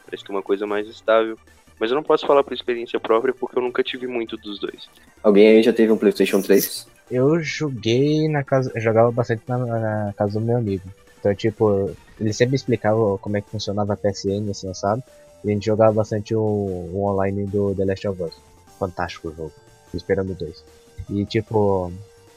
Parece 0.04 0.24
que 0.24 0.30
é 0.30 0.34
uma 0.34 0.42
coisa 0.42 0.66
mais 0.66 0.86
estável. 0.88 1.38
Mas 1.78 1.90
eu 1.90 1.96
não 1.96 2.02
posso 2.02 2.26
falar 2.26 2.44
por 2.44 2.52
experiência 2.52 3.00
própria 3.00 3.34
porque 3.34 3.58
eu 3.58 3.62
nunca 3.62 3.82
tive 3.82 4.06
muito 4.06 4.36
dos 4.36 4.60
dois. 4.60 4.88
Alguém 5.22 5.48
aí 5.48 5.62
já 5.62 5.72
teve 5.72 5.90
um 5.90 5.96
PlayStation 5.98 6.40
3? 6.40 6.86
Eu 7.10 7.40
joguei 7.42 8.28
na 8.28 8.44
casa. 8.44 8.70
Eu 8.74 8.80
jogava 8.80 9.10
bastante 9.10 9.42
na, 9.48 9.58
na 9.58 10.12
casa 10.16 10.38
do 10.38 10.44
meu 10.46 10.56
amigo. 10.56 10.84
Então, 11.18 11.34
tipo, 11.34 11.90
ele 12.20 12.32
sempre 12.32 12.54
explicava 12.54 13.18
como 13.18 13.36
é 13.36 13.40
que 13.40 13.50
funcionava 13.50 13.94
a 13.94 13.96
PSN, 13.96 14.50
assim, 14.50 14.72
sabe? 14.74 15.02
E 15.42 15.48
a 15.48 15.52
gente 15.52 15.66
jogava 15.66 15.92
bastante 15.92 16.34
o, 16.34 16.40
o 16.40 17.04
online 17.06 17.44
do 17.46 17.74
The 17.74 17.84
Last 17.84 18.08
of 18.08 18.22
Us. 18.22 18.34
Fantástico 18.78 19.28
o 19.28 19.34
jogo. 19.34 19.52
Tô 19.90 19.96
esperando 19.96 20.34
dois. 20.34 20.64
E 21.10 21.24
tipo, 21.26 21.92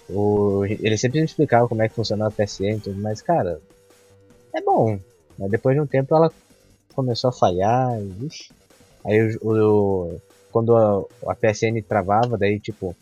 o, 0.09 0.65
ele 0.65 0.97
sempre 0.97 1.19
me 1.19 1.25
explicava 1.25 1.67
como 1.67 1.81
é 1.81 1.89
que 1.89 1.95
funcionava 1.95 2.29
a 2.29 2.35
PSN 2.35 2.77
e 2.77 2.81
tudo 2.81 2.99
mais, 3.01 3.21
cara. 3.21 3.61
É 4.53 4.61
bom. 4.61 4.99
Mas 5.37 5.51
depois 5.51 5.75
de 5.75 5.81
um 5.81 5.87
tempo 5.87 6.15
ela 6.15 6.31
começou 6.93 7.29
a 7.29 7.33
falhar. 7.33 7.99
E, 8.01 8.29
aí 9.05 9.37
o, 9.41 9.51
o- 10.13 10.21
quando 10.51 10.75
a, 10.75 11.03
a 11.31 11.35
PSN 11.35 11.81
travava, 11.83 12.37
daí 12.37 12.59
tipo, 12.59 12.95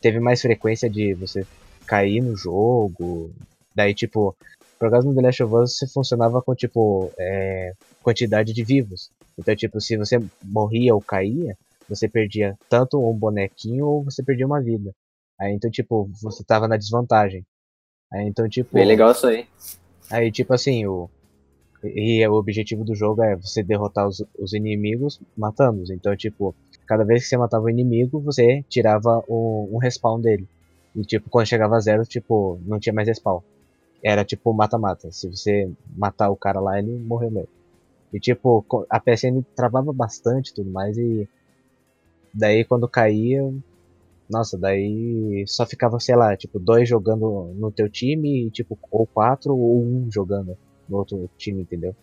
teve 0.00 0.20
mais 0.20 0.40
frequência 0.40 0.88
de 0.88 1.14
você 1.14 1.46
cair 1.86 2.20
no 2.20 2.36
jogo. 2.36 3.30
Daí, 3.74 3.94
tipo, 3.94 4.34
por 4.78 4.90
causa 4.90 5.06
do 5.08 5.14
The 5.14 5.22
Last 5.22 5.42
of 5.42 5.54
Us, 5.54 5.76
você 5.78 5.86
funcionava 5.88 6.42
com, 6.42 6.54
tipo, 6.54 7.12
é, 7.18 7.72
quantidade 8.02 8.52
de 8.52 8.64
vivos. 8.64 9.10
Então, 9.38 9.54
tipo, 9.54 9.80
se 9.80 9.96
você 9.96 10.20
morria 10.42 10.94
ou 10.94 11.00
caía, 11.00 11.56
você 11.88 12.08
perdia 12.08 12.56
tanto 12.68 12.98
um 12.98 13.14
bonequinho 13.14 13.86
ou 13.86 14.04
você 14.04 14.22
perdia 14.22 14.46
uma 14.46 14.60
vida. 14.60 14.92
Aí, 15.40 15.52
então, 15.52 15.70
tipo, 15.70 16.10
você 16.20 16.44
tava 16.44 16.66
na 16.66 16.76
desvantagem. 16.76 17.44
Aí, 18.12 18.26
então, 18.26 18.48
tipo... 18.48 18.74
Bem 18.74 18.86
legal 18.86 19.12
isso 19.12 19.26
aí. 19.26 19.46
Aí, 20.10 20.32
tipo 20.32 20.52
assim, 20.52 20.86
o. 20.86 21.08
E 21.84 22.26
o 22.26 22.32
objetivo 22.32 22.84
do 22.84 22.92
jogo 22.92 23.22
é 23.22 23.36
você 23.36 23.62
derrotar 23.62 24.08
os, 24.08 24.24
os 24.36 24.52
inimigos 24.52 25.20
matando-os. 25.36 25.90
Então, 25.90 26.16
tipo, 26.16 26.52
cada 26.86 27.04
vez 27.04 27.22
que 27.22 27.28
você 27.28 27.36
matava 27.36 27.64
o 27.64 27.70
inimigo, 27.70 28.20
você 28.20 28.64
tirava 28.68 29.22
um, 29.28 29.68
um 29.72 29.78
respawn 29.78 30.20
dele. 30.20 30.48
E, 30.96 31.02
tipo, 31.02 31.30
quando 31.30 31.46
chegava 31.46 31.76
a 31.76 31.80
zero, 31.80 32.04
tipo, 32.04 32.58
não 32.66 32.80
tinha 32.80 32.92
mais 32.92 33.06
respawn. 33.06 33.40
Era 34.02 34.24
tipo 34.24 34.52
mata-mata. 34.52 35.12
Se 35.12 35.28
você 35.28 35.70
matar 35.96 36.30
o 36.30 36.36
cara 36.36 36.58
lá, 36.58 36.78
ele 36.78 36.98
morreu 36.98 37.30
mesmo. 37.30 37.48
E 38.12 38.18
tipo, 38.18 38.64
a 38.88 38.98
PSN 38.98 39.42
travava 39.54 39.92
bastante 39.92 40.50
e 40.50 40.54
tudo 40.54 40.70
mais 40.70 40.96
e 40.96 41.28
daí 42.32 42.64
quando 42.64 42.88
caía, 42.88 43.42
nossa, 44.28 44.58
daí 44.58 45.44
só 45.46 45.64
ficava, 45.64 45.98
sei 45.98 46.16
lá, 46.16 46.36
tipo, 46.36 46.58
dois 46.58 46.88
jogando 46.88 47.52
no 47.56 47.70
teu 47.70 47.88
time 47.88 48.50
tipo, 48.50 48.78
ou 48.90 49.06
quatro 49.06 49.56
ou 49.56 49.82
um 49.82 50.08
jogando 50.10 50.56
no 50.88 50.98
outro 50.98 51.28
time, 51.36 51.62
entendeu? 51.62 51.94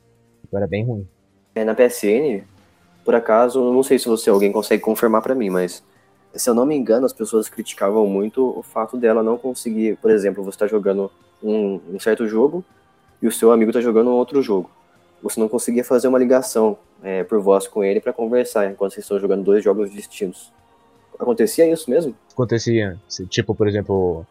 Tipo, 0.41 0.57
era 0.57 0.67
bem 0.67 0.85
ruim. 0.85 1.07
É, 1.53 1.63
na 1.63 1.75
PSN, 1.75 2.43
por 3.03 3.15
acaso, 3.15 3.71
não 3.71 3.83
sei 3.83 3.99
se 3.99 4.07
você 4.07 4.29
alguém 4.29 4.51
consegue 4.51 4.81
confirmar 4.81 5.21
pra 5.21 5.35
mim, 5.35 5.49
mas 5.49 5.83
se 6.33 6.49
eu 6.49 6.53
não 6.53 6.65
me 6.65 6.75
engano, 6.75 7.05
as 7.05 7.13
pessoas 7.13 7.47
criticavam 7.47 8.05
muito 8.07 8.57
o 8.57 8.61
fato 8.61 8.97
dela 8.97 9.23
não 9.23 9.37
conseguir, 9.37 9.97
por 9.97 10.11
exemplo, 10.11 10.43
você 10.43 10.59
tá 10.59 10.67
jogando 10.67 11.11
um, 11.41 11.79
um 11.93 11.99
certo 11.99 12.27
jogo 12.27 12.63
e 13.21 13.27
o 13.27 13.31
seu 13.31 13.51
amigo 13.51 13.71
tá 13.71 13.79
jogando 13.79 14.11
outro 14.11 14.41
jogo. 14.41 14.69
Você 15.23 15.39
não 15.39 15.47
conseguia 15.47 15.83
fazer 15.83 16.07
uma 16.07 16.19
ligação 16.19 16.77
é, 17.05 17.23
por 17.23 17.39
voz 17.39 17.67
com 17.67 17.83
ele 17.83 18.01
pra 18.01 18.11
conversar 18.11 18.65
enquanto 18.69 18.93
vocês 18.93 19.03
estão 19.05 19.19
jogando 19.19 19.43
dois 19.43 19.63
jogos 19.63 19.91
distintos. 19.91 20.51
Acontecia 21.19 21.71
isso 21.71 21.89
mesmo? 21.89 22.15
Acontecia, 22.33 22.99
tipo, 23.29 23.53
por 23.53 23.67
exemplo, 23.67 24.25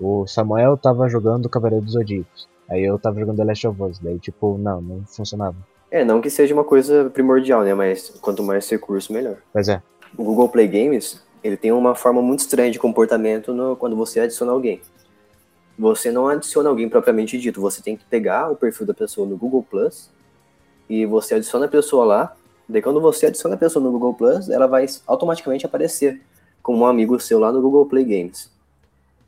o 0.00 0.26
Samuel 0.26 0.76
tava 0.76 1.08
jogando 1.08 1.48
Cavaleiro 1.48 1.84
dos 1.84 1.94
Zodíacos, 1.94 2.48
aí 2.68 2.82
eu 2.84 2.98
tava 2.98 3.18
jogando 3.18 3.36
The 3.38 3.44
Last 3.44 3.66
of 3.66 3.82
Us, 3.82 3.98
daí 3.98 4.18
tipo, 4.18 4.56
não, 4.56 4.80
não 4.80 5.04
funcionava. 5.06 5.56
É, 5.90 6.04
não 6.04 6.20
que 6.20 6.30
seja 6.30 6.54
uma 6.54 6.62
coisa 6.64 7.10
primordial, 7.10 7.62
né? 7.64 7.74
Mas 7.74 8.10
quanto 8.22 8.44
mais 8.44 8.70
recurso, 8.70 9.12
melhor. 9.12 9.36
Pois 9.52 9.68
é, 9.68 9.82
O 10.16 10.22
Google 10.22 10.48
Play 10.48 10.68
Games, 10.68 11.20
ele 11.42 11.56
tem 11.56 11.72
uma 11.72 11.96
forma 11.96 12.22
muito 12.22 12.40
estranha 12.40 12.70
de 12.70 12.78
comportamento 12.78 13.52
no- 13.52 13.74
quando 13.74 13.96
você 13.96 14.20
adiciona 14.20 14.52
alguém. 14.52 14.80
Você 15.78 16.10
não 16.12 16.28
adiciona 16.28 16.68
alguém 16.68 16.88
propriamente 16.88 17.38
dito, 17.38 17.60
você 17.60 17.82
tem 17.82 17.96
que 17.96 18.04
pegar 18.04 18.50
o 18.50 18.56
perfil 18.56 18.86
da 18.86 18.94
pessoa 18.94 19.26
no 19.26 19.36
Google 19.36 19.62
Plus 19.68 20.10
e 20.90 21.06
você 21.06 21.36
adiciona 21.36 21.66
a 21.66 21.68
pessoa 21.68 22.04
lá. 22.04 22.36
Daí 22.68 22.82
quando 22.82 23.00
você 23.00 23.26
adiciona 23.26 23.54
a 23.54 23.58
pessoa 23.58 23.82
no 23.82 23.92
Google 23.92 24.12
Plus, 24.14 24.48
ela 24.50 24.66
vai 24.66 24.86
automaticamente 25.06 25.64
aparecer 25.64 26.20
como 26.62 26.80
um 26.80 26.86
amigo 26.86 27.18
seu 27.20 27.38
lá 27.38 27.52
no 27.52 27.62
Google 27.62 27.86
Play 27.86 28.04
Games. 28.04 28.50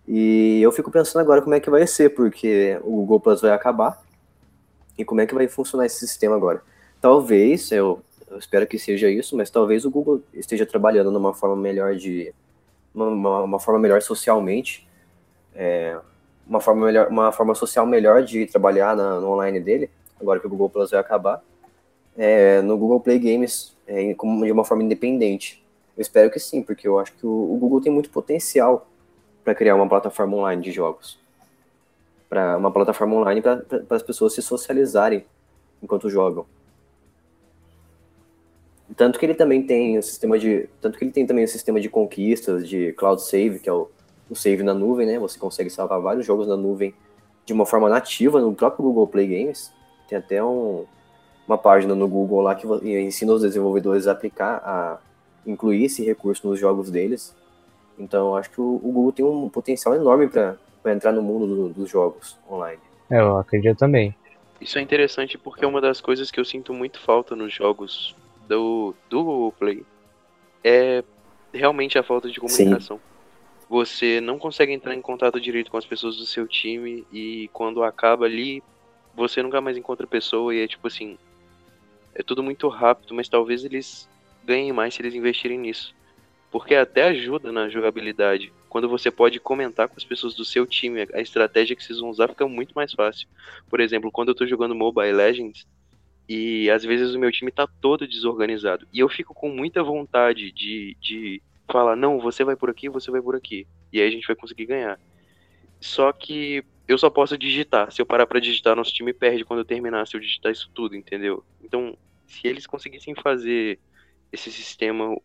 E 0.06 0.60
eu 0.60 0.72
fico 0.72 0.90
pensando 0.90 1.22
agora 1.22 1.40
como 1.40 1.54
é 1.54 1.60
que 1.60 1.70
vai 1.70 1.86
ser, 1.86 2.10
porque 2.10 2.78
o 2.82 2.90
Google 2.96 3.20
Plus 3.20 3.40
vai 3.40 3.52
acabar 3.52 4.02
e 4.98 5.04
como 5.04 5.20
é 5.20 5.26
que 5.26 5.34
vai 5.34 5.46
funcionar 5.46 5.86
esse 5.86 6.00
sistema 6.06 6.34
agora. 6.34 6.60
Talvez, 7.00 7.70
eu, 7.70 8.02
eu 8.28 8.38
espero 8.38 8.66
que 8.66 8.78
seja 8.78 9.08
isso, 9.08 9.36
mas 9.36 9.48
talvez 9.50 9.84
o 9.84 9.90
Google 9.90 10.20
esteja 10.34 10.66
trabalhando 10.66 11.10
numa 11.10 11.32
forma 11.32 11.56
melhor 11.56 11.94
de. 11.94 12.34
uma, 12.94 13.42
uma- 13.44 13.60
forma 13.60 13.78
melhor 13.80 14.02
socialmente, 14.02 14.86
é, 15.54 15.96
uma, 16.46 16.60
forma 16.60 16.86
melhor, 16.86 17.08
uma 17.08 17.30
forma 17.32 17.54
social 17.54 17.86
melhor 17.86 18.22
de 18.24 18.46
trabalhar 18.46 18.96
na- 18.96 19.20
no 19.20 19.30
online 19.30 19.60
dele, 19.60 19.88
agora 20.20 20.38
que 20.40 20.46
o 20.46 20.50
Google 20.50 20.68
Plus 20.68 20.90
vai 20.90 21.00
acabar, 21.00 21.42
é, 22.16 22.60
no 22.62 22.76
Google 22.76 23.00
Play 23.00 23.18
Games 23.18 23.76
é, 23.86 24.14
de 24.14 24.52
uma 24.52 24.64
forma 24.64 24.82
independente. 24.82 25.62
Eu 25.96 26.02
espero 26.02 26.30
que 26.30 26.38
sim, 26.38 26.62
porque 26.62 26.86
eu 26.88 26.98
acho 26.98 27.12
que 27.12 27.26
o, 27.26 27.30
o 27.30 27.56
Google 27.58 27.80
tem 27.80 27.92
muito 27.92 28.10
potencial 28.10 28.88
para 29.44 29.54
criar 29.54 29.74
uma 29.74 29.88
plataforma 29.88 30.36
online 30.36 30.62
de 30.62 30.70
jogos. 30.70 31.18
Para 32.28 32.56
uma 32.56 32.70
plataforma 32.70 33.16
online 33.16 33.42
para 33.42 33.62
as 33.90 34.02
pessoas 34.02 34.32
se 34.32 34.40
socializarem 34.40 35.24
enquanto 35.82 36.08
jogam. 36.08 36.46
Tanto 38.96 39.18
que 39.18 39.26
ele 39.26 39.34
também 39.34 39.62
tem 39.66 39.98
o 39.98 40.02
sistema 40.02 40.38
de. 40.38 40.68
Tanto 40.80 40.98
que 40.98 41.04
ele 41.04 41.12
tem 41.12 41.26
também 41.26 41.44
o 41.44 41.48
sistema 41.48 41.80
de 41.80 41.88
conquistas 41.88 42.68
de 42.68 42.92
cloud 42.92 43.22
save, 43.22 43.58
que 43.58 43.68
é 43.68 43.72
o, 43.72 43.90
o 44.28 44.34
save 44.34 44.62
na 44.62 44.74
nuvem, 44.74 45.06
né? 45.06 45.18
Você 45.18 45.38
consegue 45.38 45.70
salvar 45.70 46.00
vários 46.00 46.26
jogos 46.26 46.46
na 46.46 46.56
nuvem 46.56 46.94
de 47.44 47.52
uma 47.52 47.66
forma 47.66 47.88
nativa 47.88 48.40
no 48.40 48.54
próprio 48.54 48.84
Google 48.84 49.06
Play 49.06 49.26
Games. 49.26 49.72
Tem 50.08 50.18
até 50.18 50.44
um, 50.44 50.84
uma 51.46 51.58
página 51.58 51.94
no 51.94 52.08
Google 52.08 52.40
lá 52.42 52.54
que 52.54 52.66
ensina 52.66 53.32
os 53.32 53.42
desenvolvedores 53.42 54.06
a 54.06 54.12
aplicar, 54.12 54.56
a 54.64 54.98
incluir 55.46 55.84
esse 55.84 56.04
recurso 56.04 56.46
nos 56.48 56.58
jogos 56.58 56.90
deles. 56.90 57.34
Então 57.98 58.28
eu 58.28 58.36
acho 58.36 58.50
que 58.50 58.60
o, 58.60 58.76
o 58.76 58.92
Google 58.92 59.12
tem 59.12 59.24
um 59.24 59.48
potencial 59.48 59.94
enorme 59.94 60.28
para 60.28 60.56
entrar 60.86 61.12
no 61.12 61.22
mundo 61.22 61.46
do- 61.46 61.68
dos 61.70 61.90
jogos 61.90 62.36
online. 62.50 62.80
é, 63.10 63.20
eu 63.20 63.36
acredito 63.38 63.78
também. 63.78 64.14
Isso 64.60 64.78
é 64.78 64.82
interessante 64.82 65.36
porque 65.36 65.64
é 65.64 65.68
uma 65.68 65.80
das 65.80 66.00
coisas 66.00 66.30
que 66.30 66.38
eu 66.38 66.44
sinto 66.44 66.72
muito 66.72 67.00
falta 67.00 67.34
nos 67.34 67.52
jogos 67.52 68.14
do, 68.48 68.94
do 69.10 69.24
Google 69.24 69.52
Play 69.52 69.84
é 70.62 71.02
realmente 71.52 71.98
a 71.98 72.02
falta 72.02 72.30
de 72.30 72.38
comunicação. 72.40 73.00
Você 73.68 74.20
não 74.20 74.38
consegue 74.38 74.72
entrar 74.72 74.94
em 74.94 75.00
contato 75.02 75.40
direito 75.40 75.70
com 75.70 75.76
as 75.76 75.84
pessoas 75.86 76.16
do 76.16 76.26
seu 76.26 76.46
time 76.46 77.04
e 77.12 77.48
quando 77.52 77.82
acaba 77.82 78.26
ali, 78.26 78.62
você 79.16 79.42
nunca 79.42 79.60
mais 79.60 79.76
encontra 79.76 80.04
a 80.06 80.08
pessoa 80.08 80.54
e 80.54 80.60
é 80.62 80.68
tipo 80.68 80.86
assim, 80.86 81.18
é 82.14 82.22
tudo 82.22 82.42
muito 82.42 82.68
rápido, 82.68 83.14
mas 83.14 83.28
talvez 83.28 83.64
eles 83.64 84.08
ganhem 84.44 84.72
mais 84.72 84.94
se 84.94 85.02
eles 85.02 85.14
investirem 85.14 85.58
nisso. 85.58 85.94
Porque 86.50 86.74
até 86.74 87.04
ajuda 87.04 87.50
na 87.50 87.68
jogabilidade. 87.68 88.52
Quando 88.68 88.88
você 88.88 89.10
pode 89.10 89.40
comentar 89.40 89.88
com 89.88 89.94
as 89.96 90.04
pessoas 90.04 90.34
do 90.34 90.44
seu 90.44 90.66
time, 90.66 91.06
a 91.14 91.20
estratégia 91.20 91.74
que 91.74 91.82
vocês 91.82 91.98
vão 91.98 92.10
usar 92.10 92.28
fica 92.28 92.46
muito 92.46 92.72
mais 92.74 92.92
fácil. 92.92 93.26
Por 93.68 93.80
exemplo, 93.80 94.10
quando 94.10 94.28
eu 94.28 94.34
tô 94.34 94.46
jogando 94.46 94.74
Mobile 94.74 95.12
Legends 95.12 95.66
e 96.28 96.70
às 96.70 96.84
vezes 96.84 97.14
o 97.14 97.18
meu 97.18 97.32
time 97.32 97.50
tá 97.50 97.66
todo 97.80 98.06
desorganizado 98.06 98.86
e 98.92 99.00
eu 99.00 99.08
fico 99.08 99.34
com 99.34 99.48
muita 99.48 99.82
vontade 99.82 100.52
de, 100.52 100.96
de 101.00 101.42
falar, 101.70 101.96
não, 101.96 102.20
você 102.20 102.44
vai 102.44 102.54
por 102.54 102.70
aqui, 102.70 102.88
você 102.88 103.10
vai 103.10 103.20
por 103.20 103.34
aqui. 103.34 103.66
E 103.92 104.00
aí 104.00 104.08
a 104.08 104.10
gente 104.10 104.26
vai 104.26 104.36
conseguir 104.36 104.66
ganhar. 104.66 105.00
Só 105.80 106.12
que 106.12 106.64
eu 106.92 106.98
só 106.98 107.10
posso 107.10 107.36
digitar. 107.36 107.90
Se 107.92 108.00
eu 108.00 108.06
parar 108.06 108.26
pra 108.26 108.40
digitar, 108.40 108.76
nosso 108.76 108.92
time 108.92 109.12
perde 109.12 109.44
quando 109.44 109.60
eu 109.60 109.64
terminar, 109.64 110.06
se 110.06 110.16
eu 110.16 110.20
digitar 110.20 110.52
isso 110.52 110.70
tudo, 110.74 110.94
entendeu? 110.96 111.44
Então, 111.62 111.96
se 112.26 112.46
eles 112.46 112.66
conseguissem 112.66 113.14
fazer 113.14 113.78
esse 114.32 114.50
sistema 114.50 115.16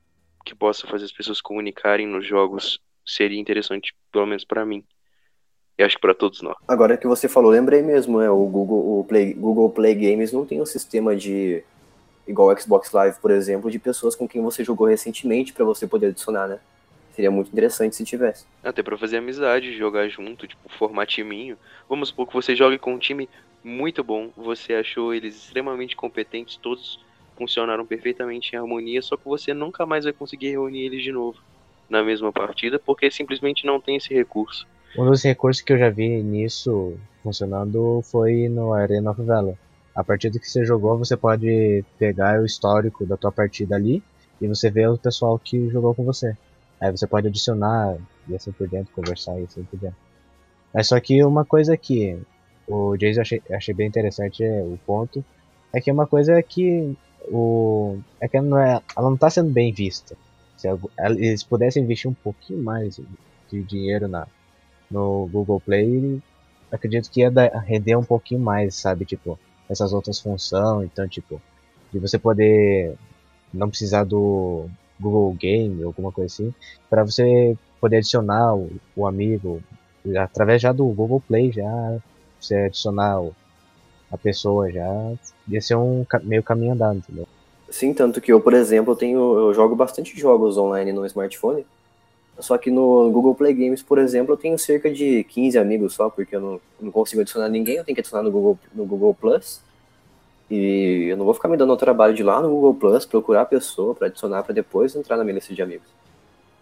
que 0.45 0.55
possa 0.55 0.87
fazer 0.87 1.05
as 1.05 1.11
pessoas 1.11 1.41
comunicarem 1.41 2.07
nos 2.07 2.25
jogos, 2.25 2.79
seria 3.05 3.39
interessante, 3.39 3.95
pelo 4.11 4.25
menos 4.25 4.43
pra 4.43 4.65
mim. 4.65 4.83
E 5.77 5.83
acho 5.83 5.95
que 5.95 6.01
pra 6.01 6.13
todos 6.13 6.41
nós. 6.41 6.55
Agora 6.67 6.97
que 6.97 7.07
você 7.07 7.27
falou, 7.29 7.51
lembrei 7.51 7.81
mesmo, 7.81 8.19
é, 8.19 8.29
o 8.29 8.45
Google, 8.45 8.99
o 8.99 9.03
Play, 9.03 9.33
Google 9.33 9.69
Play 9.69 9.93
Games 9.93 10.31
não 10.31 10.45
tem 10.45 10.61
um 10.61 10.65
sistema 10.65 11.15
de 11.15 11.63
igual 12.27 12.49
o 12.49 12.59
Xbox 12.59 12.91
Live, 12.91 13.19
por 13.19 13.31
exemplo, 13.31 13.71
de 13.71 13.79
pessoas 13.79 14.15
com 14.15 14.27
quem 14.27 14.41
você 14.41 14.63
jogou 14.63 14.87
recentemente 14.87 15.53
para 15.53 15.63
você 15.63 15.87
poder 15.87 16.07
adicionar, 16.07 16.47
né? 16.47 16.59
Seria 17.17 17.31
muito 17.31 17.51
interessante 17.51 17.95
se 17.95 18.05
tivesse. 18.05 18.45
Até 18.63 18.83
pra 18.83 18.95
fazer 18.95 19.17
amizade, 19.17 19.75
jogar 19.75 20.07
junto, 20.07 20.45
tipo, 20.45 20.69
formar 20.77 21.07
timinho. 21.07 21.57
Vamos 21.89 22.09
supor 22.09 22.27
que 22.27 22.33
você 22.35 22.55
jogue 22.55 22.77
com 22.77 22.93
um 22.93 22.99
time 22.99 23.27
muito 23.63 24.03
bom, 24.03 24.29
você 24.37 24.75
achou 24.75 25.11
eles 25.11 25.35
extremamente 25.35 25.95
competentes, 25.95 26.57
todos 26.57 26.99
funcionaram 27.35 27.87
perfeitamente 27.87 28.53
em 28.53 28.59
harmonia, 28.59 29.01
só 29.01 29.17
que 29.17 29.25
você 29.25 29.51
nunca 29.51 29.83
mais 29.83 30.03
vai 30.03 30.13
conseguir 30.13 30.51
reunir 30.51 30.85
eles 30.85 31.01
de 31.01 31.11
novo 31.11 31.39
na 31.89 32.03
mesma 32.03 32.31
partida, 32.31 32.77
porque 32.77 33.09
simplesmente 33.09 33.65
não 33.65 33.81
tem 33.81 33.95
esse 33.95 34.13
recurso. 34.13 34.67
Um 34.95 35.09
dos 35.09 35.23
recursos 35.23 35.63
que 35.63 35.73
eu 35.73 35.79
já 35.79 35.89
vi 35.89 36.21
nisso 36.21 36.99
funcionando 37.23 37.99
foi 38.03 38.47
no 38.47 38.73
Arena 38.73 39.09
of 39.09 39.23
Valor. 39.23 39.57
A 39.95 40.03
partida 40.03 40.37
que 40.37 40.47
você 40.47 40.63
jogou, 40.63 40.95
você 40.99 41.17
pode 41.17 41.83
pegar 41.97 42.39
o 42.39 42.45
histórico 42.45 43.07
da 43.07 43.17
tua 43.17 43.31
partida 43.31 43.75
ali 43.75 44.03
e 44.39 44.47
você 44.47 44.69
vê 44.69 44.87
o 44.87 44.99
pessoal 44.99 45.39
que 45.39 45.67
jogou 45.71 45.95
com 45.95 46.05
você. 46.05 46.37
Aí 46.79 46.91
você 46.91 47.07
pode 47.07 47.27
adicionar 47.27 47.97
e 48.27 48.35
assim 48.35 48.51
por 48.51 48.67
dentro, 48.67 48.93
conversar 48.93 49.39
e 49.39 49.43
assim 49.43 49.63
por 49.63 49.79
dentro. 49.79 49.97
Mas 50.73 50.87
só 50.87 50.99
que 50.99 51.23
uma 51.23 51.45
coisa 51.45 51.75
que 51.75 52.19
o 52.67 52.95
Jason 52.97 53.21
achei, 53.21 53.41
achei 53.51 53.73
bem 53.73 53.87
interessante 53.87 54.43
é 54.43 54.61
o 54.61 54.77
ponto 54.85 55.23
é 55.73 55.81
que 55.81 55.91
uma 55.91 56.05
coisa 56.05 56.33
é 56.33 56.41
que 56.41 56.95
o 57.29 57.97
é 58.19 58.27
que 58.27 58.37
ela 58.37 58.47
não 58.47 58.59
é, 58.59 58.81
ela 58.95 59.09
não 59.09 59.17
tá 59.17 59.29
sendo 59.29 59.51
bem 59.51 59.71
vista. 59.71 60.15
Se 60.55 60.67
eles 60.97 61.43
pudessem 61.43 61.83
investir 61.83 62.09
um 62.09 62.13
pouquinho 62.13 62.63
mais 62.63 62.99
de 63.49 63.63
dinheiro 63.63 64.07
na 64.07 64.27
no 64.89 65.27
Google 65.27 65.59
Play, 65.59 66.21
acredito 66.71 67.11
que 67.11 67.21
ia 67.21 67.29
render 67.65 67.95
um 67.95 68.03
pouquinho 68.03 68.39
mais, 68.39 68.75
sabe? 68.75 69.05
Tipo, 69.05 69.37
essas 69.69 69.91
outras 69.91 70.19
funções, 70.19 70.89
então, 70.91 71.07
tipo, 71.07 71.41
de 71.91 71.99
você 71.99 72.17
poder 72.17 72.95
não 73.53 73.69
precisar 73.69 74.05
do 74.05 74.69
Google 74.99 75.33
Game 75.35 75.83
alguma 75.83 76.11
coisa 76.11 76.33
assim, 76.33 76.53
para 76.89 77.03
você 77.03 77.57
poder 77.79 77.97
adicionar 77.97 78.55
o, 78.55 78.69
o 78.95 79.07
amigo 79.07 79.61
através 80.17 80.61
já 80.61 80.71
do 80.71 80.85
Google 80.87 81.21
Play, 81.21 81.51
já 81.51 81.99
você 82.39 82.55
adicionar 82.55 83.21
o- 83.21 83.35
a 84.11 84.17
pessoa 84.17 84.71
já 84.71 84.87
ia 85.47 85.61
ser 85.61 85.75
um 85.75 86.05
meio 86.23 86.43
caminho 86.43 86.73
andado, 86.73 86.97
entendeu? 86.97 87.27
Sim, 87.69 87.93
tanto 87.93 88.21
que 88.21 88.31
eu, 88.31 88.39
por 88.41 88.53
exemplo, 88.53 88.93
eu 88.93 88.95
tenho, 88.97 89.19
eu 89.39 89.53
jogo 89.53 89.75
bastante 89.75 90.17
jogos 90.17 90.57
online 90.57 90.93
no 90.93 91.05
smartphone. 91.05 91.65
Só 92.39 92.57
que 92.57 92.71
no 92.71 93.11
Google 93.11 93.35
Play 93.35 93.53
Games, 93.53 93.81
por 93.83 93.97
exemplo, 93.99 94.33
eu 94.33 94.37
tenho 94.37 94.57
cerca 94.59 94.91
de 94.91 95.23
15 95.25 95.57
amigos 95.57 95.93
só, 95.95 96.09
porque 96.09 96.35
eu 96.35 96.41
não, 96.41 96.61
não 96.79 96.91
consigo 96.91 97.21
adicionar 97.21 97.49
ninguém, 97.49 97.77
eu 97.77 97.83
tenho 97.85 97.95
que 97.95 98.01
adicionar 98.01 98.23
no 98.23 98.31
Google, 98.31 98.59
no 98.73 98.85
Google 98.85 99.13
Plus. 99.15 99.61
E 100.49 101.07
eu 101.09 101.17
não 101.17 101.25
vou 101.25 101.33
ficar 101.33 101.49
me 101.49 101.57
dando 101.57 101.73
o 101.73 101.77
trabalho 101.77 102.13
de 102.13 102.21
ir 102.21 102.25
lá 102.25 102.41
no 102.41 102.49
Google 102.49 102.73
Plus, 102.73 103.05
procurar 103.05 103.41
a 103.41 103.45
pessoa 103.45 103.93
para 103.93 104.07
adicionar 104.07 104.43
para 104.43 104.53
depois 104.53 104.95
entrar 104.95 105.17
na 105.17 105.23
minha 105.23 105.35
lista 105.35 105.53
de 105.53 105.61
amigos. 105.61 105.87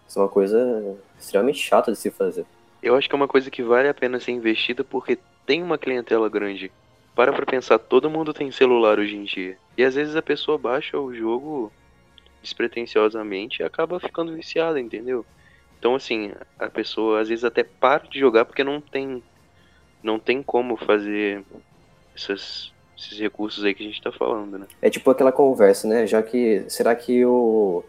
Isso 0.08 0.20
é 0.20 0.22
uma 0.22 0.30
coisa 0.30 0.98
extremamente 1.20 1.60
chata 1.60 1.92
de 1.92 1.98
se 1.98 2.10
fazer. 2.10 2.46
Eu 2.82 2.96
acho 2.96 3.08
que 3.08 3.16
é 3.16 3.18
uma 3.18 3.28
coisa 3.28 3.50
que 3.50 3.64
vale 3.64 3.88
a 3.88 3.94
pena 3.94 4.20
ser 4.20 4.32
investida 4.32 4.84
porque 4.84 5.18
tem 5.46 5.62
uma 5.62 5.78
clientela 5.78 6.30
grande 6.30 6.72
para 7.16 7.32
pra 7.32 7.46
pensar, 7.46 7.80
todo 7.80 8.10
mundo 8.10 8.34
tem 8.34 8.52
celular 8.52 9.00
hoje 9.00 9.16
em 9.16 9.24
dia. 9.24 9.58
E 9.78 9.84
às 9.84 9.96
vezes 9.96 10.16
a 10.16 10.22
pessoa 10.22 10.58
baixa 10.58 11.00
o 11.00 11.14
jogo 11.16 11.72
despretensiosamente 12.42 13.62
e 13.62 13.66
acaba 13.66 14.00
ficando 14.00 14.36
viciada, 14.36 14.80
entendeu? 14.80 15.26
Então 15.80 15.96
assim, 15.96 16.34
a 16.60 16.70
pessoa 16.70 17.22
às 17.22 17.30
vezes 17.30 17.46
até 17.46 17.64
para 17.64 18.08
de 18.08 18.20
jogar 18.20 18.46
porque 18.46 18.64
não 18.64 18.82
tem 18.82 19.24
não 20.04 20.20
tem 20.20 20.44
como 20.44 20.78
fazer 20.78 21.44
essas, 22.16 22.72
esses 22.98 23.20
recursos 23.20 23.64
aí 23.64 23.74
que 23.74 23.84
a 23.84 23.88
gente 23.88 24.02
tá 24.02 24.12
falando, 24.12 24.58
né? 24.58 24.68
É 24.82 24.90
tipo 24.90 25.10
aquela 25.10 25.32
conversa, 25.32 25.88
né? 25.88 26.08
Já 26.08 26.22
que 26.24 26.64
será 26.68 26.96
que 26.96 27.26
o, 27.26 27.84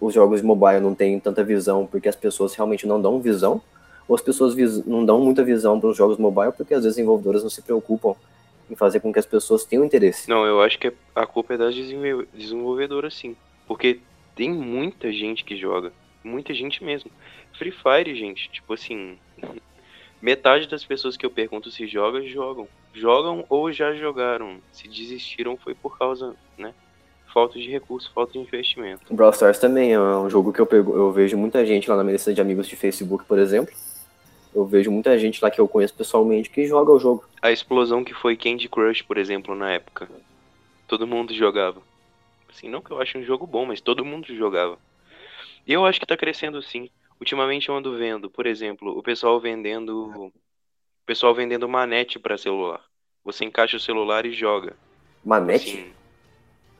os 0.00 0.12
jogos 0.12 0.42
mobile 0.42 0.80
não 0.80 0.94
têm 0.94 1.18
tanta 1.20 1.44
visão 1.44 1.86
porque 1.86 2.08
as 2.08 2.16
pessoas 2.16 2.54
realmente 2.54 2.86
não 2.86 3.00
dão 3.00 3.20
visão? 3.20 3.62
Ou 4.06 4.14
as 4.14 4.20
pessoas 4.20 4.54
vis, 4.54 4.84
não 4.84 5.04
dão 5.04 5.20
muita 5.20 5.42
visão 5.42 5.80
para 5.80 5.88
os 5.88 5.96
jogos 5.96 6.18
mobile 6.18 6.52
porque 6.52 6.74
as 6.74 6.82
desenvolvedoras 6.82 7.42
não 7.42 7.50
se 7.50 7.62
preocupam 7.62 8.14
em 8.70 8.74
fazer 8.74 9.00
com 9.00 9.12
que 9.12 9.18
as 9.18 9.26
pessoas 9.26 9.64
tenham 9.64 9.84
interesse? 9.84 10.28
Não, 10.28 10.44
eu 10.44 10.60
acho 10.60 10.78
que 10.78 10.92
a 11.14 11.26
culpa 11.26 11.54
é 11.54 11.58
das 11.58 11.74
desenvolvedoras, 11.74 13.14
sim. 13.14 13.36
Porque 13.66 14.00
tem 14.34 14.50
muita 14.50 15.12
gente 15.12 15.44
que 15.44 15.56
joga. 15.56 15.92
Muita 16.22 16.54
gente 16.54 16.82
mesmo. 16.82 17.10
Free 17.58 17.72
Fire, 17.72 18.14
gente, 18.14 18.50
tipo 18.50 18.72
assim. 18.72 19.18
Metade 20.24 20.66
das 20.66 20.82
pessoas 20.82 21.18
que 21.18 21.26
eu 21.26 21.30
pergunto 21.30 21.70
se 21.70 21.86
jogam, 21.86 22.26
jogam. 22.26 22.66
Jogam 22.94 23.44
ou 23.46 23.70
já 23.70 23.92
jogaram. 23.92 24.56
Se 24.72 24.88
desistiram 24.88 25.54
foi 25.58 25.74
por 25.74 25.98
causa, 25.98 26.34
né? 26.56 26.72
Falta 27.26 27.58
de 27.58 27.68
recurso, 27.68 28.10
falta 28.10 28.32
de 28.32 28.38
investimento. 28.38 29.02
O 29.10 29.14
Brawl 29.14 29.32
Stars 29.32 29.58
também 29.58 29.92
é 29.92 30.00
um 30.00 30.30
jogo 30.30 30.50
que 30.50 30.58
eu, 30.58 30.64
pego, 30.64 30.96
eu 30.96 31.12
vejo 31.12 31.36
muita 31.36 31.66
gente 31.66 31.90
lá 31.90 31.96
na 31.96 32.02
minha 32.02 32.14
lista 32.14 32.32
de 32.32 32.40
amigos 32.40 32.66
de 32.66 32.74
Facebook, 32.74 33.26
por 33.26 33.38
exemplo. 33.38 33.74
Eu 34.54 34.64
vejo 34.64 34.90
muita 34.90 35.18
gente 35.18 35.44
lá 35.44 35.50
que 35.50 35.60
eu 35.60 35.68
conheço 35.68 35.92
pessoalmente 35.92 36.48
que 36.48 36.66
joga 36.66 36.90
o 36.90 36.98
jogo. 36.98 37.28
A 37.42 37.52
explosão 37.52 38.02
que 38.02 38.14
foi 38.14 38.34
Candy 38.34 38.66
Crush, 38.66 39.02
por 39.02 39.18
exemplo, 39.18 39.54
na 39.54 39.72
época. 39.72 40.08
Todo 40.88 41.06
mundo 41.06 41.34
jogava. 41.34 41.82
Assim, 42.48 42.70
não 42.70 42.80
que 42.80 42.90
eu 42.90 42.98
ache 42.98 43.18
um 43.18 43.24
jogo 43.24 43.46
bom, 43.46 43.66
mas 43.66 43.82
todo 43.82 44.06
mundo 44.06 44.34
jogava. 44.34 44.78
E 45.66 45.72
eu 45.74 45.84
acho 45.84 46.00
que 46.00 46.06
tá 46.06 46.16
crescendo 46.16 46.62
sim. 46.62 46.88
Ultimamente 47.20 47.68
eu 47.68 47.76
ando 47.76 47.96
vendo, 47.96 48.28
por 48.28 48.46
exemplo, 48.46 48.96
o 48.96 49.02
pessoal 49.02 49.40
vendendo. 49.40 50.26
O 50.26 50.32
pessoal 51.06 51.34
vendendo 51.34 51.68
manete 51.68 52.18
para 52.18 52.38
celular. 52.38 52.82
Você 53.24 53.44
encaixa 53.44 53.76
o 53.76 53.80
celular 53.80 54.26
e 54.26 54.32
joga. 54.32 54.74
Manete? 55.24 55.70
Assim. 55.70 55.92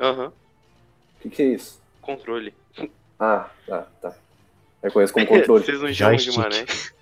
Aham. 0.00 0.28
O 0.28 1.20
que, 1.20 1.30
que 1.30 1.42
é 1.42 1.46
isso? 1.46 1.80
Controle. 2.00 2.54
Ah, 3.18 3.50
tá, 3.66 3.82
tá. 4.00 4.16
Eu 4.82 4.92
conheço 4.92 5.12
como 5.12 5.26
controle. 5.26 5.64
Vocês 5.64 5.80
não 5.80 5.92
chamam 5.92 6.16
de 6.16 6.36
manete? 6.36 6.94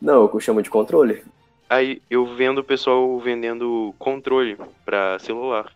não, 0.00 0.30
eu 0.32 0.40
chamo 0.40 0.62
de 0.62 0.68
controle. 0.68 1.24
Aí 1.68 2.02
eu 2.10 2.26
vendo 2.26 2.58
o 2.58 2.64
pessoal 2.64 3.18
vendendo 3.20 3.94
controle 3.98 4.58
pra 4.84 5.18
celular. 5.18 5.72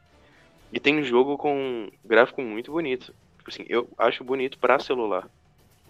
E 0.72 0.80
tem 0.80 0.98
um 0.98 1.04
jogo 1.04 1.38
com 1.38 1.88
gráfico 2.04 2.42
muito 2.42 2.72
bonito. 2.72 3.14
Tipo 3.38 3.50
assim, 3.50 3.64
eu 3.68 3.88
acho 3.96 4.24
bonito 4.24 4.58
pra 4.58 4.78
celular. 4.78 5.30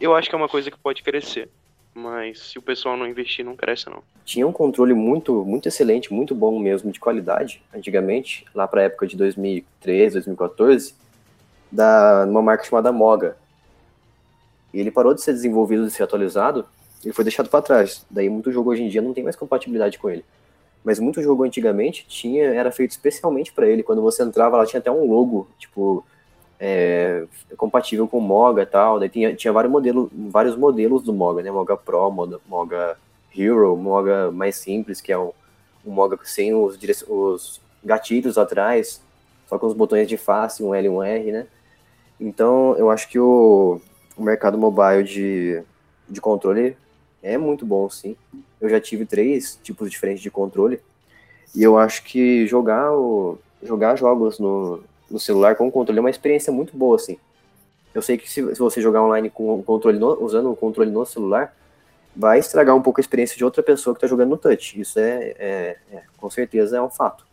Eu 0.01 0.15
acho 0.15 0.29
que 0.29 0.35
é 0.35 0.39
uma 0.39 0.49
coisa 0.49 0.71
que 0.71 0.79
pode 0.79 1.03
crescer. 1.03 1.49
Mas 1.95 2.41
se 2.41 2.59
o 2.59 2.63
pessoal 2.63 2.97
não 2.97 3.07
investir, 3.07 3.45
não 3.45 3.55
cresce 3.55 3.89
não. 3.89 4.03
Tinha 4.25 4.47
um 4.47 4.53
controle 4.53 4.93
muito, 4.93 5.45
muito 5.45 5.69
excelente, 5.69 6.13
muito 6.13 6.35
bom 6.35 6.59
mesmo, 6.59 6.91
de 6.91 6.99
qualidade, 6.99 7.63
antigamente, 7.73 8.45
lá 8.53 8.67
pra 8.67 8.83
época 8.83 9.07
de 9.07 9.17
2013, 9.17 10.15
2014, 10.15 10.95
da 11.71 12.25
uma 12.29 12.43
marca 12.43 12.65
chamada 12.65 12.91
Moga. 12.91 13.37
E 14.73 14.81
ele 14.81 14.91
parou 14.91 15.15
de 15.15 15.23
ser 15.23 15.33
desenvolvido, 15.33 15.87
de 15.87 15.93
ser 15.93 16.03
atualizado, 16.03 16.67
e 17.05 17.13
foi 17.13 17.23
deixado 17.23 17.49
para 17.49 17.63
trás. 17.63 18.05
Daí 18.11 18.29
muito 18.29 18.51
jogo 18.51 18.71
hoje 18.71 18.83
em 18.83 18.89
dia 18.89 19.01
não 19.01 19.15
tem 19.15 19.23
mais 19.23 19.37
compatibilidade 19.37 19.97
com 19.97 20.11
ele. 20.11 20.25
Mas 20.83 20.99
muito 20.99 21.23
jogo 21.23 21.45
antigamente 21.45 22.05
tinha, 22.09 22.47
era 22.47 22.73
feito 22.73 22.91
especialmente 22.91 23.53
para 23.53 23.69
ele. 23.69 23.85
Quando 23.85 24.03
você 24.03 24.25
entrava, 24.25 24.57
lá 24.57 24.67
tinha 24.67 24.81
até 24.81 24.91
um 24.91 25.09
logo, 25.09 25.49
tipo, 25.59 26.05
é, 26.59 27.25
compatível 27.57 28.07
com 28.07 28.21
Moga 28.21 28.63
e 28.63 28.67
tal. 28.67 28.99
Daí 28.99 29.09
tinha, 29.09 29.35
tinha 29.35 29.53
vários, 29.53 29.73
modelos, 29.73 30.09
vários 30.13 30.57
modelos 30.57 31.03
do 31.03 31.13
Moga, 31.13 31.43
né? 31.43 31.51
Moga 31.51 31.77
Pro, 31.77 32.11
Moga, 32.11 32.41
Moga 32.47 32.97
Hero, 33.37 33.77
Moga 33.77 34.31
mais 34.31 34.57
simples, 34.57 35.01
que 35.01 35.13
é 35.13 35.19
um, 35.19 35.33
um 35.85 35.91
Moga 35.91 36.19
sem 36.25 36.55
os, 36.55 36.79
os 37.09 37.61
gatilhos 37.85 38.39
atrás, 38.39 39.03
só 39.47 39.59
com 39.59 39.67
os 39.67 39.75
botões 39.75 40.09
de 40.09 40.17
face, 40.17 40.63
um 40.63 40.75
L 40.75 40.87
e 40.87 40.91
um 40.91 41.03
R, 41.03 41.33
né? 41.33 41.47
Então, 42.19 42.75
eu 42.79 42.91
acho 42.91 43.09
que 43.09 43.19
o, 43.19 43.81
o 44.17 44.23
mercado 44.23 44.57
mobile 44.57 45.03
de, 45.03 45.63
de 46.09 46.21
controle 46.21 46.77
é 47.23 47.37
muito 47.37 47.67
bom, 47.67 47.89
sim. 47.91 48.17
Eu 48.61 48.69
já 48.69 48.81
tive 48.81 49.05
três 49.05 49.59
tipos 49.63 49.91
diferentes 49.91 50.23
de 50.23 50.31
controle. 50.31 50.81
E 51.55 51.63
eu 51.63 51.79
acho 51.79 52.03
que 52.05 52.47
jogar, 52.47 52.93
o, 52.93 53.39
jogar 53.63 53.97
jogos 53.97 54.39
no, 54.39 54.83
no 55.15 55.21
celular 55.21 55.55
com 55.55 55.71
controle 55.71 55.99
é 55.99 56.03
uma 56.03 56.11
experiência 56.11 56.53
muito 56.53 56.77
boa, 56.77 56.97
assim. 56.97 57.17
Eu 57.95 58.03
sei 58.03 58.19
que 58.19 58.29
se, 58.29 58.43
se 58.55 58.59
você 58.59 58.81
jogar 58.81 59.01
online 59.01 59.31
com 59.31 59.61
o 59.61 59.63
controle 59.63 59.97
no- 59.97 60.21
usando 60.21 60.51
o 60.51 60.57
controle 60.57 60.91
no 60.91 61.07
celular, 61.07 61.55
vai 62.17 62.41
estragar 62.41 62.75
um 62.75 62.83
pouco 62.83 62.99
a 62.99 63.03
experiência 63.03 63.37
de 63.37 63.45
outra 63.45 63.63
pessoa 63.63 63.95
que 63.95 63.99
está 63.99 64.09
jogando 64.09 64.31
no 64.31 64.37
touch. 64.37 64.81
Isso 64.81 64.99
é, 64.99 65.35
é- 65.39 65.79
é- 65.93 66.03
com 66.17 66.29
certeza 66.29 66.77
é 66.77 66.83
um 66.83 66.91
fato. 66.91 67.25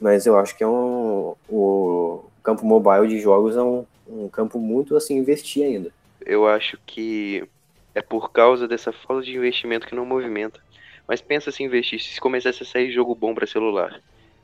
Mas 0.00 0.26
eu 0.26 0.36
acho 0.36 0.56
que 0.56 0.64
é 0.64 0.66
um, 0.66 1.34
o 1.48 2.24
campo 2.42 2.66
mobile 2.66 3.06
de 3.06 3.20
jogos 3.20 3.56
é 3.56 3.62
um, 3.62 3.86
um 4.08 4.28
campo 4.28 4.58
muito 4.58 4.96
assim 4.96 5.16
investir 5.16 5.64
ainda. 5.64 5.92
Eu 6.26 6.48
acho 6.48 6.76
que 6.84 7.46
é 7.94 8.02
por 8.02 8.32
causa 8.32 8.66
dessa 8.66 8.92
falta 8.92 9.22
de 9.24 9.36
investimento 9.36 9.86
que 9.86 9.94
não 9.94 10.04
movimenta. 10.04 10.58
Mas 11.06 11.20
pensa 11.20 11.52
se 11.52 11.62
investir, 11.62 12.00
se 12.00 12.20
começasse 12.20 12.62
a 12.64 12.66
sair 12.66 12.90
jogo 12.90 13.14
bom 13.14 13.32
pra 13.32 13.46
celular. 13.46 14.00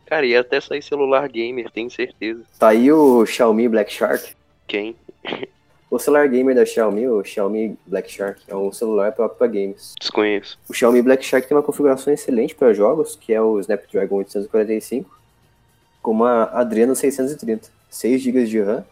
Cara, 0.06 0.24
ia 0.24 0.40
até 0.40 0.60
sair 0.60 0.82
celular 0.82 1.28
gamer, 1.28 1.70
tenho 1.70 1.90
certeza. 1.90 2.42
Tá 2.58 2.68
aí 2.68 2.90
o 2.92 3.26
Xiaomi 3.26 3.68
Black 3.68 3.92
Shark. 3.92 4.34
Quem? 4.66 4.96
O 5.88 6.00
celular 6.00 6.28
gamer 6.28 6.52
da 6.54 6.66
Xiaomi, 6.66 7.06
o 7.06 7.22
Xiaomi 7.22 7.78
Black 7.86 8.10
Shark, 8.10 8.42
é 8.48 8.56
um 8.56 8.72
celular 8.72 9.12
próprio 9.12 9.38
para 9.38 9.46
games. 9.46 9.94
Desconheço. 10.00 10.58
O 10.68 10.74
Xiaomi 10.74 11.00
Black 11.00 11.24
Shark 11.24 11.46
tem 11.46 11.56
uma 11.56 11.62
configuração 11.62 12.12
excelente 12.12 12.56
para 12.56 12.74
jogos, 12.74 13.14
que 13.14 13.32
é 13.32 13.40
o 13.40 13.60
Snapdragon 13.60 14.16
845, 14.16 15.08
com 16.02 16.10
uma 16.10 16.50
Adreno 16.52 16.96
630, 16.96 17.70
6 17.88 18.20
GB 18.20 18.44
de 18.46 18.60
RAM 18.60 18.84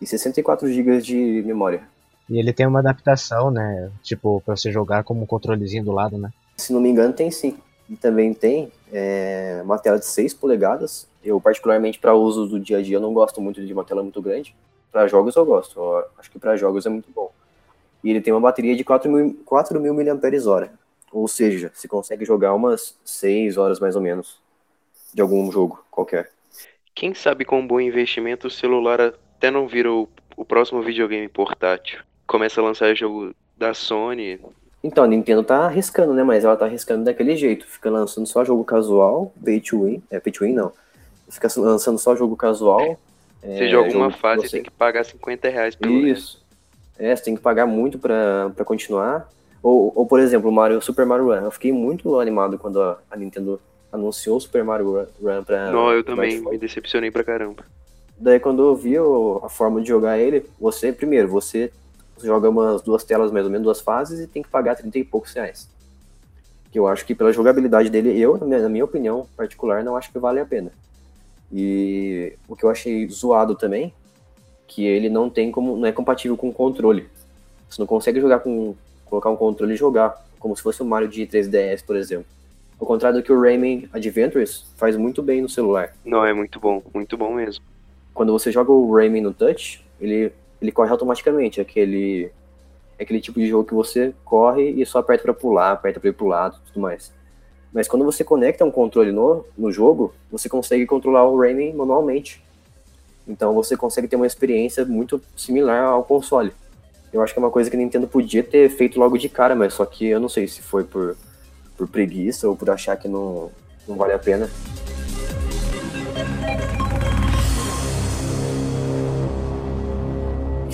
e 0.00 0.06
64 0.06 0.68
GB 0.68 1.00
de 1.00 1.42
memória. 1.46 1.82
E 2.28 2.36
ele 2.36 2.52
tem 2.52 2.66
uma 2.66 2.80
adaptação, 2.80 3.52
né? 3.52 3.88
Tipo, 4.02 4.42
pra 4.44 4.56
você 4.56 4.72
jogar 4.72 5.04
como 5.04 5.22
um 5.22 5.26
controlezinho 5.26 5.84
do 5.84 5.92
lado, 5.92 6.18
né? 6.18 6.30
Se 6.56 6.72
não 6.72 6.80
me 6.80 6.88
engano, 6.88 7.12
tem 7.14 7.30
sim. 7.30 7.56
E 7.88 7.96
também 7.96 8.34
tem 8.34 8.72
é, 8.92 9.60
uma 9.64 9.78
tela 9.78 9.98
de 9.98 10.06
6 10.06 10.34
polegadas. 10.34 11.08
Eu, 11.22 11.40
particularmente, 11.40 11.98
para 11.98 12.14
uso 12.14 12.46
do 12.46 12.58
dia 12.58 12.78
a 12.78 12.82
dia, 12.82 12.98
não 12.98 13.12
gosto 13.12 13.40
muito 13.40 13.64
de 13.64 13.72
uma 13.72 13.84
tela 13.84 14.02
muito 14.02 14.20
grande. 14.20 14.54
Para 14.90 15.06
jogos, 15.06 15.36
eu 15.36 15.44
gosto. 15.44 15.78
Eu 15.78 16.04
acho 16.18 16.30
que 16.30 16.38
para 16.38 16.56
jogos 16.56 16.86
é 16.86 16.88
muito 16.88 17.10
bom. 17.12 17.30
E 18.02 18.10
ele 18.10 18.20
tem 18.20 18.32
uma 18.32 18.40
bateria 18.40 18.76
de 18.76 18.84
4.000 18.84 19.36
4.000 19.44 19.92
mAh. 19.92 20.68
Ou 21.12 21.28
seja, 21.28 21.70
você 21.72 21.88
consegue 21.88 22.24
jogar 22.24 22.54
umas 22.54 22.98
6 23.04 23.56
horas 23.56 23.80
mais 23.80 23.96
ou 23.96 24.02
menos 24.02 24.38
de 25.14 25.22
algum 25.22 25.50
jogo 25.50 25.84
qualquer. 25.90 26.30
Quem 26.94 27.14
sabe 27.14 27.44
com 27.44 27.60
um 27.60 27.66
bom 27.66 27.80
investimento 27.80 28.48
o 28.48 28.50
celular 28.50 29.00
até 29.00 29.50
não 29.50 29.66
vira 29.66 29.92
o, 29.92 30.08
o 30.36 30.44
próximo 30.44 30.82
videogame 30.82 31.28
portátil. 31.28 32.00
Começa 32.26 32.60
a 32.60 32.64
lançar 32.64 32.94
jogo 32.94 33.34
da 33.56 33.72
Sony. 33.72 34.40
Então, 34.82 35.04
a 35.04 35.06
Nintendo 35.06 35.42
tá 35.42 35.66
arriscando, 35.66 36.14
né? 36.14 36.22
Mas 36.22 36.44
ela 36.44 36.56
tá 36.56 36.64
arriscando 36.66 37.04
daquele 37.04 37.34
jeito. 37.36 37.66
Fica 37.66 37.90
lançando 37.90 38.26
só 38.26 38.44
jogo 38.44 38.64
casual, 38.64 39.32
pay 39.44 39.60
to 39.60 39.84
win. 39.84 40.02
É, 40.10 40.20
pay 40.20 40.32
to 40.32 40.44
win 40.44 40.52
não. 40.52 40.72
Fica 41.28 41.48
lançando 41.56 41.98
só 41.98 42.14
jogo 42.14 42.36
casual. 42.36 42.96
Você 43.42 43.64
é, 43.64 43.68
joga 43.68 43.90
uma 43.96 44.10
fase 44.10 44.44
e 44.44 44.48
você- 44.48 44.56
tem 44.56 44.64
que 44.64 44.70
pagar 44.70 45.04
50 45.04 45.48
reais 45.48 45.74
pelo 45.74 45.92
menos. 45.92 46.18
Isso. 46.18 46.46
É, 46.98 47.14
você 47.14 47.22
tem 47.24 47.34
que 47.34 47.42
pagar 47.42 47.66
muito 47.66 47.98
pra, 47.98 48.50
pra 48.54 48.64
continuar. 48.64 49.28
Ou, 49.62 49.92
ou, 49.94 50.06
por 50.06 50.20
exemplo, 50.20 50.48
o 50.48 50.52
Mario, 50.52 50.80
Super 50.80 51.04
Mario 51.04 51.26
Run. 51.26 51.44
Eu 51.44 51.50
fiquei 51.50 51.72
muito 51.72 52.18
animado 52.20 52.56
quando 52.58 52.80
a, 52.80 52.98
a 53.10 53.16
Nintendo 53.16 53.60
anunciou 53.92 54.36
o 54.36 54.40
Super 54.40 54.62
Mario 54.62 55.06
Run, 55.20 55.42
pra. 55.44 55.72
Não, 55.72 55.92
eu 55.92 56.04
também 56.04 56.40
me 56.40 56.56
decepcionei 56.58 57.10
pra 57.10 57.24
caramba. 57.24 57.64
Daí 58.18 58.38
quando 58.40 58.62
eu 58.62 58.74
vi 58.74 58.94
a 58.96 59.48
forma 59.48 59.80
de 59.82 59.88
jogar 59.88 60.16
ele, 60.18 60.46
você, 60.58 60.92
primeiro, 60.92 61.28
você 61.28 61.70
joga 62.22 62.48
umas 62.48 62.82
duas 62.82 63.04
telas, 63.04 63.30
mais 63.30 63.44
ou 63.44 63.50
menos, 63.50 63.64
duas 63.64 63.80
fases, 63.80 64.20
e 64.20 64.26
tem 64.26 64.42
que 64.42 64.48
pagar 64.48 64.76
30 64.76 64.98
e 64.98 65.04
poucos 65.04 65.32
reais. 65.32 65.68
Que 66.70 66.78
eu 66.78 66.86
acho 66.86 67.04
que 67.04 67.14
pela 67.14 67.32
jogabilidade 67.32 67.90
dele, 67.90 68.18
eu, 68.18 68.36
na 68.38 68.46
minha, 68.46 68.62
na 68.62 68.68
minha 68.68 68.84
opinião 68.84 69.26
particular, 69.36 69.84
não 69.84 69.96
acho 69.96 70.10
que 70.12 70.18
vale 70.18 70.40
a 70.40 70.46
pena. 70.46 70.70
E 71.52 72.34
o 72.48 72.56
que 72.56 72.64
eu 72.64 72.70
achei 72.70 73.08
zoado 73.08 73.54
também, 73.54 73.92
que 74.66 74.84
ele 74.84 75.08
não 75.08 75.30
tem 75.30 75.50
como. 75.50 75.76
não 75.76 75.86
é 75.86 75.92
compatível 75.92 76.36
com 76.36 76.48
o 76.48 76.52
controle. 76.52 77.08
Você 77.68 77.80
não 77.80 77.86
consegue 77.86 78.20
jogar 78.20 78.40
com. 78.40 78.74
colocar 79.04 79.30
um 79.30 79.36
controle 79.36 79.74
e 79.74 79.76
jogar, 79.76 80.26
como 80.38 80.56
se 80.56 80.62
fosse 80.62 80.82
o 80.82 80.84
Mario 80.84 81.08
de 81.08 81.26
3DS, 81.26 81.84
por 81.84 81.96
exemplo. 81.96 82.26
Ao 82.78 82.86
contrário 82.86 83.18
do 83.18 83.24
que 83.24 83.32
o 83.32 83.40
Rayman 83.40 83.88
Adventures 83.92 84.66
faz 84.76 84.96
muito 84.96 85.22
bem 85.22 85.40
no 85.40 85.48
celular 85.48 85.94
Não, 86.04 86.22
é 86.24 86.34
muito 86.34 86.60
bom, 86.60 86.82
muito 86.92 87.16
bom 87.16 87.34
mesmo. 87.34 87.64
quando 88.12 88.32
você 88.32 88.52
joga 88.52 88.70
o 88.70 88.94
Rayman 88.94 89.22
no 89.22 89.32
touch, 89.32 89.82
ele, 89.98 90.30
ele 90.60 90.72
corre 90.72 90.90
automaticamente. 90.90 91.60
Aquele, 91.60 92.30
aquele 92.98 93.20
tipo 93.20 93.38
de 93.38 93.46
jogo 93.46 93.68
que 93.68 93.74
você 93.74 94.14
corre 94.24 94.70
e 94.70 94.84
só 94.86 94.98
aperta 94.98 95.24
pra 95.24 95.34
pular, 95.34 95.72
aperta 95.72 96.00
pra 96.00 96.08
ir 96.08 96.12
pro 96.12 96.26
lado 96.26 96.58
tudo 96.66 96.80
mais. 96.80 97.12
Mas 97.72 97.88
quando 97.88 98.04
você 98.04 98.24
conecta 98.24 98.64
um 98.64 98.70
controle 98.70 99.12
no, 99.12 99.44
no 99.56 99.70
jogo, 99.70 100.14
você 100.30 100.48
consegue 100.48 100.86
controlar 100.86 101.24
o 101.24 101.38
Rayman 101.38 101.74
manualmente. 101.74 102.42
Então 103.28 103.52
você 103.52 103.76
consegue 103.76 104.08
ter 104.08 104.16
uma 104.16 104.26
experiência 104.26 104.84
muito 104.84 105.20
similar 105.36 105.84
ao 105.84 106.04
console. 106.04 106.52
Eu 107.12 107.22
acho 107.22 107.32
que 107.32 107.38
é 107.38 107.42
uma 107.42 107.50
coisa 107.50 107.68
que 107.68 107.76
a 107.76 107.78
Nintendo 107.78 108.06
podia 108.06 108.42
ter 108.42 108.68
feito 108.70 108.98
logo 108.98 109.18
de 109.18 109.28
cara, 109.28 109.54
mas 109.54 109.74
só 109.74 109.84
que 109.84 110.06
eu 110.06 110.20
não 110.20 110.28
sei 110.28 110.46
se 110.46 110.62
foi 110.62 110.84
por, 110.84 111.16
por 111.76 111.88
preguiça 111.88 112.48
ou 112.48 112.56
por 112.56 112.70
achar 112.70 112.96
que 112.96 113.08
não, 113.08 113.50
não 113.86 113.96
vale 113.96 114.12
a 114.12 114.18
pena. 114.18 114.48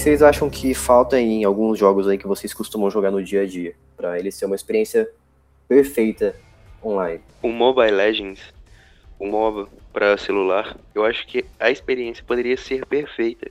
Que 0.03 0.09
vocês 0.09 0.21
acham 0.21 0.51
que 0.51 0.75
falta 0.75 1.21
em 1.21 1.45
alguns 1.45 1.79
jogos 1.79 2.09
aí 2.09 2.19
que 2.19 2.27
vocês 2.27 2.53
costumam 2.53 2.91
jogar 2.91 3.13
no 3.13 3.23
dia 3.23 3.43
a 3.43 3.47
dia, 3.47 3.77
para 3.97 4.19
ele 4.19 4.33
ser 4.33 4.47
uma 4.47 4.57
experiência 4.57 5.09
perfeita 5.69 6.35
online? 6.83 7.21
O 7.41 7.47
Mobile 7.47 7.93
Legends, 7.93 8.53
o 9.17 9.29
MOBA 9.29 9.69
para 9.93 10.17
celular, 10.17 10.77
eu 10.93 11.05
acho 11.05 11.25
que 11.29 11.45
a 11.57 11.71
experiência 11.71 12.25
poderia 12.25 12.57
ser 12.57 12.85
perfeita 12.85 13.49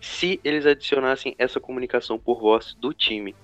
se 0.00 0.40
eles 0.42 0.66
adicionassem 0.66 1.36
essa 1.38 1.60
comunicação 1.60 2.18
por 2.18 2.40
voz 2.40 2.74
do 2.80 2.92
time. 2.92 3.36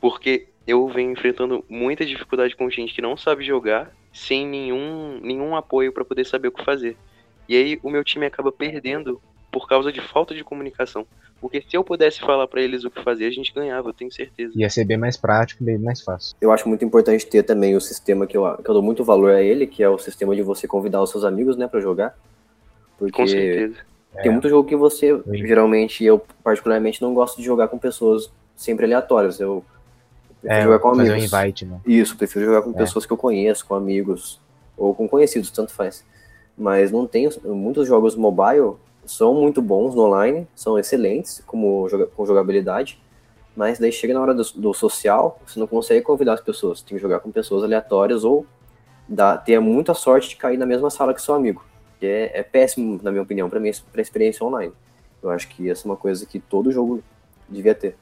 Porque 0.00 0.48
eu 0.66 0.88
venho 0.88 1.12
enfrentando 1.12 1.62
muita 1.68 2.06
dificuldade 2.06 2.56
com 2.56 2.70
gente 2.70 2.94
que 2.94 3.02
não 3.02 3.18
sabe 3.18 3.44
jogar 3.44 3.94
sem 4.10 4.46
nenhum, 4.46 5.20
nenhum 5.22 5.54
apoio 5.54 5.92
para 5.92 6.06
poder 6.06 6.24
saber 6.24 6.48
o 6.48 6.52
que 6.52 6.64
fazer. 6.64 6.96
E 7.46 7.54
aí 7.54 7.78
o 7.82 7.90
meu 7.90 8.02
time 8.02 8.24
acaba 8.24 8.50
perdendo 8.50 9.20
por 9.50 9.68
causa 9.68 9.92
de 9.92 10.00
falta 10.00 10.34
de 10.34 10.44
comunicação. 10.44 11.06
Porque 11.40 11.62
se 11.62 11.76
eu 11.76 11.82
pudesse 11.82 12.20
falar 12.20 12.46
para 12.46 12.60
eles 12.60 12.84
o 12.84 12.90
que 12.90 13.02
fazer, 13.02 13.24
a 13.26 13.30
gente 13.30 13.52
ganhava, 13.54 13.88
eu 13.88 13.92
tenho 13.94 14.12
certeza. 14.12 14.52
Ia 14.54 14.68
ser 14.68 14.84
bem 14.84 14.98
mais 14.98 15.16
prático, 15.16 15.64
bem 15.64 15.78
mais 15.78 16.00
fácil. 16.02 16.36
Eu 16.40 16.52
acho 16.52 16.68
muito 16.68 16.84
importante 16.84 17.26
ter 17.26 17.42
também 17.42 17.74
o 17.74 17.80
sistema 17.80 18.26
que 18.26 18.36
eu, 18.36 18.44
que 18.62 18.68
eu 18.68 18.74
dou 18.74 18.82
muito 18.82 19.02
valor 19.02 19.30
a 19.32 19.42
ele, 19.42 19.66
que 19.66 19.82
é 19.82 19.88
o 19.88 19.98
sistema 19.98 20.36
de 20.36 20.42
você 20.42 20.68
convidar 20.68 21.02
os 21.02 21.10
seus 21.10 21.24
amigos, 21.24 21.56
né, 21.56 21.66
para 21.66 21.80
jogar. 21.80 22.14
Porque 22.98 23.12
Com 23.12 23.26
certeza. 23.26 23.76
tem 24.22 24.28
É. 24.28 24.30
muito 24.30 24.48
jogo 24.50 24.68
que 24.68 24.76
você, 24.76 25.16
Sim. 25.18 25.46
geralmente, 25.46 26.04
eu 26.04 26.22
particularmente 26.44 27.00
não 27.00 27.14
gosto 27.14 27.38
de 27.38 27.42
jogar 27.44 27.68
com 27.68 27.78
pessoas 27.78 28.30
sempre 28.54 28.84
aleatórias. 28.84 29.40
Eu 29.40 29.64
prefiro 30.42 30.60
É, 30.60 30.62
jogar 30.64 30.78
com 30.78 30.90
fazer 30.94 31.10
um 31.10 31.12
amigos. 31.14 31.32
invite, 31.32 31.64
né? 31.64 31.80
Isso, 31.86 32.16
prefiro 32.18 32.44
jogar 32.44 32.60
com 32.62 32.70
É. 32.70 32.74
pessoas 32.74 33.06
que 33.06 33.12
eu 33.12 33.16
conheço, 33.16 33.66
com 33.66 33.74
amigos, 33.74 34.38
ou 34.76 34.94
com 34.94 35.08
conhecidos, 35.08 35.50
tanto 35.50 35.72
faz. 35.72 36.04
Mas 36.56 36.92
não 36.92 37.06
tem, 37.06 37.30
muitos 37.44 37.88
jogos 37.88 38.14
mobile 38.14 38.74
são 39.10 39.34
muito 39.34 39.60
bons 39.60 39.94
no 39.94 40.02
online, 40.02 40.46
são 40.54 40.78
excelentes 40.78 41.42
como 41.44 41.88
com 42.14 42.24
jogabilidade, 42.24 43.02
mas 43.56 43.78
daí 43.78 43.90
chega 43.90 44.14
na 44.14 44.20
hora 44.20 44.32
do, 44.32 44.44
do 44.54 44.72
social, 44.72 45.40
você 45.44 45.58
não 45.58 45.66
consegue 45.66 46.02
convidar 46.02 46.34
as 46.34 46.40
pessoas, 46.40 46.80
tem 46.80 46.96
que 46.96 47.02
jogar 47.02 47.18
com 47.18 47.32
pessoas 47.32 47.64
aleatórias 47.64 48.22
ou 48.22 48.46
dá, 49.08 49.36
ter 49.36 49.58
muita 49.58 49.94
sorte 49.94 50.28
de 50.28 50.36
cair 50.36 50.56
na 50.56 50.64
mesma 50.64 50.90
sala 50.90 51.12
que 51.12 51.20
seu 51.20 51.34
amigo, 51.34 51.64
que 51.98 52.06
é, 52.06 52.38
é 52.38 52.42
péssimo, 52.44 53.00
na 53.02 53.10
minha 53.10 53.22
opinião, 53.22 53.50
para 53.50 53.58
mim, 53.58 53.72
para 53.90 54.00
experiência 54.00 54.46
online. 54.46 54.72
Eu 55.20 55.28
acho 55.28 55.48
que 55.48 55.68
essa 55.68 55.86
é 55.86 55.90
uma 55.90 55.96
coisa 55.96 56.24
que 56.24 56.38
todo 56.38 56.70
jogo 56.70 57.02
devia 57.48 57.74
ter. 57.74 57.96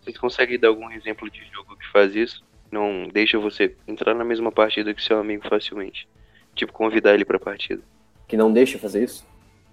Vocês 0.00 0.16
conseguem 0.16 0.58
dar 0.58 0.68
algum 0.68 0.90
exemplo 0.90 1.30
de 1.30 1.44
jogo 1.52 1.76
que 1.76 1.86
faz 1.92 2.14
isso? 2.16 2.42
Não 2.72 3.06
deixa 3.12 3.38
você 3.38 3.76
entrar 3.86 4.14
na 4.14 4.24
mesma 4.24 4.50
partida 4.50 4.94
que 4.94 5.02
seu 5.02 5.18
amigo 5.18 5.46
facilmente. 5.46 6.08
Tipo, 6.54 6.72
convidar 6.72 7.12
ele 7.12 7.24
pra 7.24 7.38
partida. 7.38 7.82
Que 8.26 8.36
não 8.36 8.50
deixa 8.50 8.78
fazer 8.78 9.04
isso? 9.04 9.26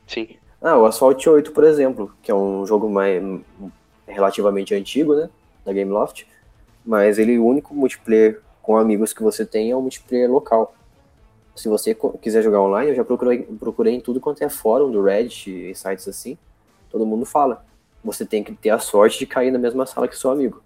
Sim. 0.06 0.38
Ah, 0.62 0.78
o 0.78 0.86
Asphalt 0.86 1.26
8, 1.26 1.52
por 1.52 1.64
exemplo, 1.64 2.14
que 2.22 2.30
é 2.30 2.36
um 2.36 2.66
jogo 2.68 2.88
mais 2.88 3.20
relativamente 4.08 4.76
antigo, 4.76 5.16
né, 5.16 5.28
da 5.66 5.74
Gameloft, 5.74 6.28
mas 6.86 7.18
ele 7.18 7.40
o 7.40 7.46
único 7.46 7.74
multiplayer 7.74 8.42
com 8.62 8.78
amigos 8.78 9.12
que 9.12 9.24
você 9.24 9.44
tem 9.44 9.72
é 9.72 9.76
o 9.76 9.82
multiplayer 9.82 10.32
local. 10.32 10.76
Se 11.56 11.68
você 11.68 11.98
quiser 12.22 12.44
jogar 12.44 12.62
online, 12.62 12.92
eu 12.92 12.96
já 12.96 13.04
procurei, 13.04 13.44
procurei 13.60 13.96
em 13.96 14.00
tudo 14.00 14.20
quanto 14.20 14.44
é 14.44 14.50
fórum 14.50 14.92
do 14.92 15.02
Reddit 15.02 15.50
e 15.50 15.76
sites 15.76 16.08
assim, 16.08 16.38
todo 16.92 17.06
mundo 17.06 17.26
fala. 17.26 17.66
Você 18.04 18.26
tem 18.26 18.44
que 18.44 18.54
ter 18.54 18.70
a 18.70 18.80
sorte 18.80 19.20
de 19.20 19.26
cair 19.26 19.52
na 19.52 19.60
mesma 19.60 19.86
sala 19.86 20.08
que 20.08 20.18
seu 20.18 20.30
amigo. 20.30 20.62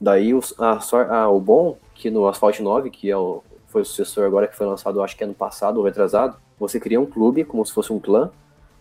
Daí 0.00 0.34
o, 0.34 0.40
a, 0.58 0.78
ah, 1.10 1.28
o 1.28 1.40
bom 1.40 1.78
que 1.94 2.10
no 2.10 2.28
Asphalt 2.28 2.60
9, 2.60 2.90
que 2.90 3.10
é 3.10 3.16
o, 3.16 3.42
foi 3.66 3.82
o 3.82 3.84
sucessor 3.84 4.24
agora 4.24 4.46
que 4.46 4.56
foi 4.56 4.66
lançado, 4.66 5.02
acho 5.02 5.16
que 5.16 5.24
ano 5.24 5.34
passado 5.34 5.78
ou 5.78 5.84
retrasado, 5.84 6.36
você 6.58 6.78
cria 6.78 7.00
um 7.00 7.06
clube 7.06 7.44
como 7.44 7.64
se 7.64 7.72
fosse 7.72 7.92
um 7.92 7.98
clã, 7.98 8.30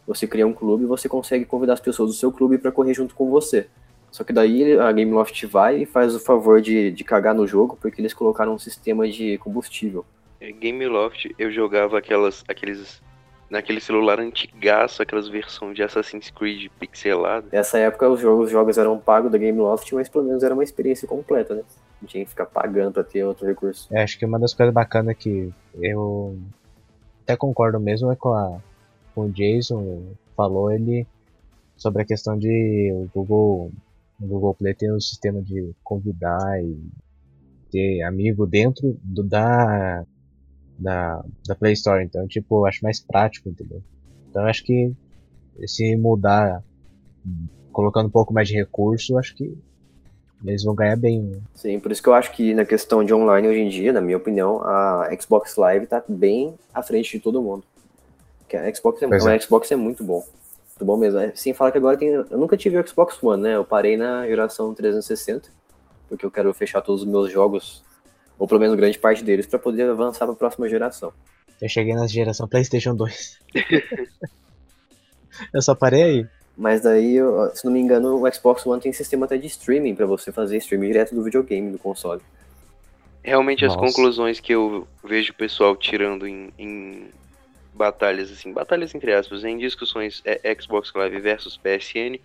você 0.07 0.27
cria 0.27 0.45
um 0.45 0.53
clube 0.53 0.83
e 0.83 0.87
você 0.87 1.09
consegue 1.09 1.45
convidar 1.45 1.73
as 1.73 1.79
pessoas 1.79 2.09
do 2.11 2.15
seu 2.15 2.31
clube 2.31 2.57
para 2.57 2.71
correr 2.71 2.93
junto 2.93 3.15
com 3.15 3.29
você. 3.29 3.67
Só 4.11 4.23
que 4.23 4.31
daí 4.31 4.79
a 4.79 4.91
Gameloft 4.91 5.45
vai 5.45 5.81
e 5.81 5.85
faz 5.85 6.15
o 6.15 6.19
favor 6.19 6.61
de, 6.61 6.91
de 6.91 7.03
cagar 7.03 7.35
no 7.35 7.45
jogo 7.45 7.77
porque 7.81 7.99
eles 7.99 8.13
colocaram 8.13 8.53
um 8.53 8.59
sistema 8.59 9.07
de 9.07 9.37
combustível. 9.39 10.05
É, 10.39 10.51
Gameloft, 10.51 11.33
eu 11.37 11.51
jogava 11.51 11.97
aquelas, 11.97 12.43
aqueles, 12.47 13.01
naquele 13.49 13.81
celular 13.81 14.19
antigaço, 14.19 15.01
aquelas 15.01 15.27
versões 15.27 15.75
de 15.75 15.83
Assassin's 15.83 16.29
Creed 16.29 16.69
pixelado. 16.79 17.47
Nessa 17.51 17.77
época 17.79 18.07
os 18.07 18.21
jogos, 18.21 18.45
os 18.45 18.51
jogos 18.51 18.77
eram 18.77 18.97
pagos 18.97 19.31
da 19.31 19.37
Gameloft, 19.37 19.93
mas 19.93 20.07
pelo 20.07 20.23
menos 20.23 20.43
era 20.43 20.53
uma 20.53 20.63
experiência 20.63 21.07
completa, 21.07 21.55
né? 21.55 21.63
Não 22.01 22.07
tinha 22.07 22.23
que 22.23 22.29
ficar 22.29 22.45
pagando 22.45 22.93
para 22.93 23.03
ter 23.03 23.23
outro 23.23 23.45
recurso. 23.45 23.87
É, 23.91 24.03
acho 24.03 24.17
que 24.17 24.25
uma 24.25 24.39
das 24.39 24.53
coisas 24.53 24.73
bacanas 24.73 25.17
que 25.17 25.51
eu 25.81 26.37
até 27.23 27.35
concordo 27.35 27.79
mesmo 27.79 28.11
é 28.11 28.15
com, 28.15 28.33
a, 28.33 28.59
o 29.21 29.29
Jason 29.29 30.03
falou 30.35 30.71
ele 30.71 31.07
sobre 31.77 32.01
a 32.01 32.05
questão 32.05 32.37
de 32.37 32.91
o 32.93 33.09
Google, 33.13 33.71
o 34.19 34.25
Google 34.27 34.53
Play 34.53 34.73
ter 34.73 34.93
um 34.93 34.99
sistema 34.99 35.41
de 35.41 35.71
convidar 35.83 36.63
e 36.63 36.77
ter 37.71 38.01
amigo 38.03 38.45
dentro 38.45 38.97
do, 39.03 39.23
da, 39.23 40.05
da, 40.77 41.23
da 41.47 41.55
Play 41.55 41.73
Store. 41.73 42.03
Então, 42.03 42.27
tipo, 42.27 42.59
eu 42.59 42.65
acho 42.65 42.83
mais 42.83 42.99
prático, 42.99 43.49
entendeu? 43.49 43.81
Então, 44.29 44.43
eu 44.43 44.47
acho 44.47 44.63
que 44.63 44.93
se 45.65 45.95
mudar, 45.95 46.63
colocando 47.71 48.07
um 48.07 48.11
pouco 48.11 48.33
mais 48.33 48.47
de 48.47 48.55
recurso, 48.55 49.17
acho 49.17 49.35
que 49.35 49.57
eles 50.43 50.63
vão 50.63 50.75
ganhar 50.75 50.95
bem. 50.95 51.21
né? 51.21 51.39
Sim, 51.53 51.79
por 51.79 51.91
isso 51.91 52.03
que 52.03 52.09
eu 52.09 52.13
acho 52.13 52.31
que 52.31 52.53
na 52.53 52.65
questão 52.65 53.03
de 53.03 53.13
online 53.13 53.47
hoje 53.47 53.59
em 53.59 53.69
dia, 53.69 53.93
na 53.93 54.01
minha 54.01 54.17
opinião, 54.17 54.61
a 54.61 55.09
Xbox 55.19 55.55
Live 55.55 55.87
tá 55.87 56.03
bem 56.07 56.55
à 56.73 56.83
frente 56.83 57.17
de 57.17 57.19
todo 57.23 57.41
mundo. 57.41 57.63
Que 58.47 58.57
a 58.57 58.73
Xbox 58.73 59.01
é, 59.01 59.07
Pois 59.07 59.25
a 59.25 59.35
é. 59.35 59.39
Xbox 59.39 59.71
é 59.71 59.75
muito 59.75 60.03
bom. 60.03 60.25
Muito 60.75 60.85
bom 60.85 60.97
mesmo. 60.97 61.19
É, 61.19 61.31
Sem 61.35 61.53
falar 61.53 61.71
que 61.71 61.77
agora 61.77 61.97
tem. 61.97 62.09
Eu 62.09 62.37
nunca 62.37 62.57
tive 62.57 62.77
o 62.77 62.87
Xbox 62.87 63.21
One, 63.21 63.41
né? 63.41 63.55
Eu 63.55 63.63
parei 63.63 63.97
na 63.97 64.27
geração 64.27 64.73
360, 64.73 65.49
porque 66.09 66.25
eu 66.25 66.31
quero 66.31 66.53
fechar 66.53 66.81
todos 66.81 67.01
os 67.01 67.07
meus 67.07 67.31
jogos, 67.31 67.83
ou 68.37 68.47
pelo 68.47 68.59
menos 68.59 68.75
grande 68.75 68.99
parte 68.99 69.23
deles, 69.23 69.45
para 69.45 69.57
poder 69.57 69.89
avançar 69.89 70.25
para 70.25 70.33
a 70.33 70.37
próxima 70.37 70.67
geração. 70.67 71.13
Eu 71.61 71.69
cheguei 71.69 71.95
na 71.95 72.07
geração 72.07 72.47
PlayStation 72.47 72.93
2. 72.93 73.39
eu 75.53 75.61
só 75.61 75.73
parei 75.73 76.03
aí. 76.03 76.27
Mas 76.57 76.81
daí, 76.81 77.17
se 77.53 77.65
não 77.65 77.71
me 77.71 77.79
engano, 77.79 78.21
o 78.21 78.33
Xbox 78.33 78.65
One 78.65 78.81
tem 78.81 78.93
sistema 78.93 79.25
até 79.25 79.37
de 79.37 79.47
streaming 79.47 79.95
para 79.95 80.05
você 80.05 80.31
fazer 80.31 80.57
streaming 80.57 80.87
direto 80.87 81.13
do 81.13 81.23
videogame, 81.23 81.71
do 81.71 81.77
console. 81.77 82.21
Realmente 83.21 83.65
as 83.65 83.75
Nossa. 83.75 83.87
conclusões 83.87 84.39
que 84.39 84.53
eu 84.53 84.87
vejo 85.03 85.31
o 85.31 85.35
pessoal 85.35 85.75
tirando 85.75 86.27
em, 86.27 86.53
em 86.57 87.09
batalhas, 87.75 88.31
assim, 88.31 88.51
batalhas 88.53 88.95
entre 88.95 89.13
aspas, 89.13 89.43
em 89.43 89.57
discussões 89.57 90.21
é, 90.25 90.55
Xbox 90.59 90.91
Live 90.93 91.19
versus 91.19 91.57
PSN, 91.57 92.19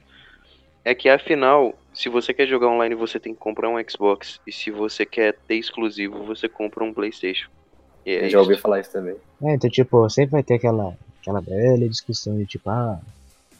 é 0.84 0.94
que 0.94 1.08
afinal, 1.08 1.74
se 1.92 2.08
você 2.08 2.32
quer 2.32 2.46
jogar 2.46 2.68
online, 2.68 2.94
você 2.94 3.20
tem 3.20 3.34
que 3.34 3.40
comprar 3.40 3.68
um 3.68 3.76
Xbox, 3.88 4.40
e 4.46 4.52
se 4.52 4.70
você 4.70 5.04
quer 5.04 5.36
ter 5.46 5.56
exclusivo, 5.56 6.24
você 6.24 6.48
compra 6.48 6.84
um 6.84 6.92
Playstation. 6.92 7.50
E 8.06 8.12
é 8.12 8.24
Eu 8.24 8.30
já 8.30 8.40
ouvi 8.40 8.54
isso. 8.54 8.62
falar 8.62 8.80
isso 8.80 8.92
também. 8.92 9.16
É, 9.42 9.54
então, 9.54 9.68
tipo, 9.68 10.08
sempre 10.08 10.32
vai 10.32 10.42
ter 10.42 10.54
aquela, 10.54 10.96
aquela 11.20 11.40
velha 11.40 11.88
discussão 11.88 12.36
de 12.38 12.46
tipo, 12.46 12.70
ah, 12.70 12.98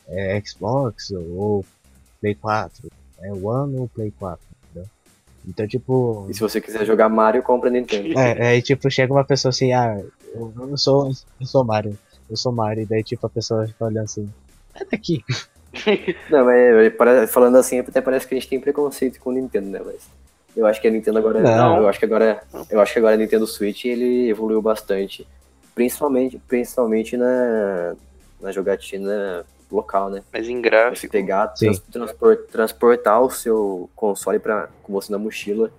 é 0.09 0.41
Xbox 0.45 1.11
ou 1.11 1.65
Play 2.21 2.35
4, 2.35 2.89
é 3.21 3.33
One 3.33 3.79
ou 3.79 3.89
Play 3.89 4.13
4, 4.19 4.41
entendeu? 4.71 4.91
Então, 5.47 5.69
tipo, 5.69 6.27
E 6.31 6.35
se 6.35 6.41
você 6.41 6.61
quiser 6.61 6.87
jogar 6.87 7.11
Mario, 7.11 7.43
compra 7.43 7.69
Nintendo. 7.69 8.17
é, 8.19 8.57
é, 8.57 8.61
tipo, 8.63 8.91
chega 8.91 9.13
uma 9.13 9.25
pessoa 9.25 9.51
assim, 9.51 9.73
ah, 9.73 10.03
eu, 10.35 10.53
eu 10.71 10.77
sou, 10.79 11.11
eu 11.41 11.47
sou 11.47 11.65
Mario, 11.65 11.99
eu 12.29 12.37
sou 12.37 12.53
Mario, 12.53 12.83
e 12.83 12.87
daí, 12.87 13.03
tipo, 13.03 13.27
a 13.27 13.31
pessoa 13.31 13.67
fica 13.67 13.85
olhando 13.85 14.05
assim, 14.05 14.29
sai 14.77 14.87
daqui. 14.91 15.25
Não, 16.31 16.45
mas 16.45 16.57
é, 16.57 16.91
pare- 16.91 17.27
falando 17.27 17.57
assim, 17.57 17.79
até 17.79 18.01
parece 18.01 18.27
que 18.27 18.35
a 18.35 18.39
gente 18.39 18.49
tem 18.49 18.61
preconceito 18.61 19.21
com 19.21 19.31
o 19.31 19.33
Nintendo, 19.33 19.69
né? 19.69 19.81
Mas 19.85 20.09
eu 20.57 20.67
acho 20.67 20.81
que 20.81 20.89
a 20.89 20.91
Nintendo 20.91 21.19
agora. 21.19 21.41
Não. 21.41 21.77
eu 21.79 21.89
acho 21.89 21.99
que 21.99 22.05
agora. 22.05 22.43
Eu 22.69 22.81
acho 22.81 22.93
que 22.93 22.99
agora 22.99 23.15
a 23.15 23.19
Nintendo 23.19 23.47
Switch 23.47 23.85
ele 23.85 24.29
evoluiu 24.29 24.61
bastante. 24.61 25.27
Principalmente, 25.75 26.41
principalmente 26.49 27.17
na, 27.17 27.95
na 28.41 28.51
jogatina 28.51 29.45
local, 29.71 30.11
né? 30.11 30.23
Mas 30.33 30.49
em 30.49 30.57
Você 30.57 30.61
gráfico, 30.63 31.13
pegar, 31.13 31.53
Sim. 31.55 31.67
trans- 31.67 31.81
transpor- 31.91 32.47
transportar 32.51 33.23
o 33.23 33.31
seu 33.31 33.89
console 33.95 34.41
pra, 34.41 34.69
com 34.83 34.93
você 34.93 35.13
na 35.13 35.19
mochila 35.19 35.71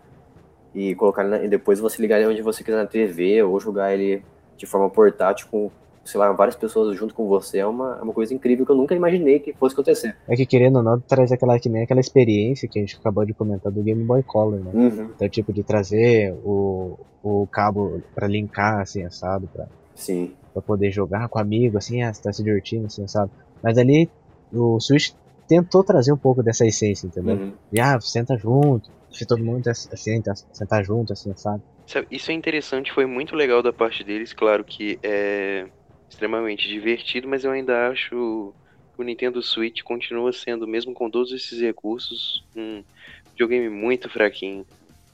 e 0.74 0.96
colocar 0.96 1.24
ele 1.24 1.32
na- 1.32 1.44
e 1.44 1.50
depois 1.50 1.80
você 1.82 2.02
ligar 2.02 2.18
ele 2.22 2.30
onde 2.32 2.42
você 2.42 2.64
quiser 2.64 2.78
na 2.78 2.86
TV 2.88 3.44
ou 3.44 3.60
jogar 3.60 3.94
ele 3.94 4.24
de 4.62 4.68
forma 4.68 4.88
portátil 4.92 5.48
com, 5.50 5.72
sei 6.06 6.20
lá, 6.20 6.32
várias 6.32 6.56
pessoas 6.56 6.96
junto 6.96 7.16
com 7.16 7.28
você 7.28 7.58
é 7.58 7.66
uma, 7.66 7.98
é 8.00 8.04
uma 8.04 8.14
coisa 8.14 8.32
incrível 8.32 8.64
que 8.64 8.72
eu 8.72 8.76
nunca 8.76 8.94
imaginei 8.94 9.40
que 9.40 9.54
fosse 9.54 9.74
acontecer. 9.74 10.16
É 10.28 10.36
que 10.36 10.46
querendo 10.46 10.76
ou 10.76 10.84
não, 10.84 11.00
traz 11.00 11.32
aquela, 11.32 11.60
que 11.60 11.68
nem 11.68 11.82
aquela 11.82 12.00
experiência 12.00 12.68
que 12.68 12.78
a 12.78 12.82
gente 12.82 12.96
acabou 12.96 13.26
de 13.26 13.34
comentar 13.34 13.72
do 13.72 13.82
Game 13.82 14.04
Boy 14.04 14.22
Color, 14.22 14.60
né? 14.60 14.72
Uhum. 14.72 15.10
Então, 15.16 15.28
tipo, 15.28 15.52
de 15.52 15.64
trazer 15.64 16.36
o, 16.46 16.96
o 17.24 17.48
cabo 17.52 18.04
pra 18.14 18.28
linkar, 18.28 18.82
assim, 18.82 19.04
assado, 19.04 19.50
pra, 19.52 19.66
Sim. 19.96 20.36
pra 20.54 20.62
poder 20.62 20.92
jogar 20.92 21.28
com 21.28 21.40
amigo, 21.40 21.80
assim, 21.80 22.04
ah, 22.04 22.14
você 22.14 22.22
tá 22.22 22.32
se 22.32 22.44
divertindo, 22.44 22.86
assim, 22.86 23.04
assado. 23.04 23.32
Mas 23.64 23.80
ali, 23.80 24.08
o 24.54 24.80
Switch 24.80 25.14
tentou 25.48 25.84
trazer 25.84 26.14
um 26.14 26.18
pouco 26.18 26.44
dessa 26.44 26.68
essência, 26.68 27.08
entendeu? 27.08 27.36
Uhum. 27.36 27.54
E, 27.74 27.82
ah, 27.82 28.00
senta 28.00 28.38
junto, 28.38 28.92
se 29.12 29.26
todo 29.26 29.44
mundo 29.44 29.68
assim, 29.68 30.22
sentar 30.54 30.84
junto, 30.84 31.14
assim, 31.14 31.36
sabe? 31.36 31.62
Sabe, 31.86 32.08
Isso 32.12 32.32
é 32.32 32.34
interessante, 32.34 32.92
foi 32.92 33.06
muito 33.06 33.36
legal 33.36 33.62
da 33.62 33.74
parte 33.74 34.04
deles, 34.04 34.34
claro 34.34 34.64
que 34.64 35.00
é 35.04 35.68
extremamente 36.10 36.68
divertido, 36.68 37.28
mas 37.28 37.44
eu 37.44 37.52
ainda 37.52 37.90
acho 37.90 38.54
que 38.94 39.02
o 39.02 39.04
Nintendo 39.04 39.42
Switch 39.42 39.82
continua 39.84 40.32
sendo, 40.32 40.68
mesmo 40.68 40.94
com 40.94 41.10
todos 41.10 41.32
esses 41.32 41.60
recursos, 41.60 42.44
um 42.56 42.84
videogame 43.32 43.70
muito 43.70 44.10
fraquinho. 44.10 44.66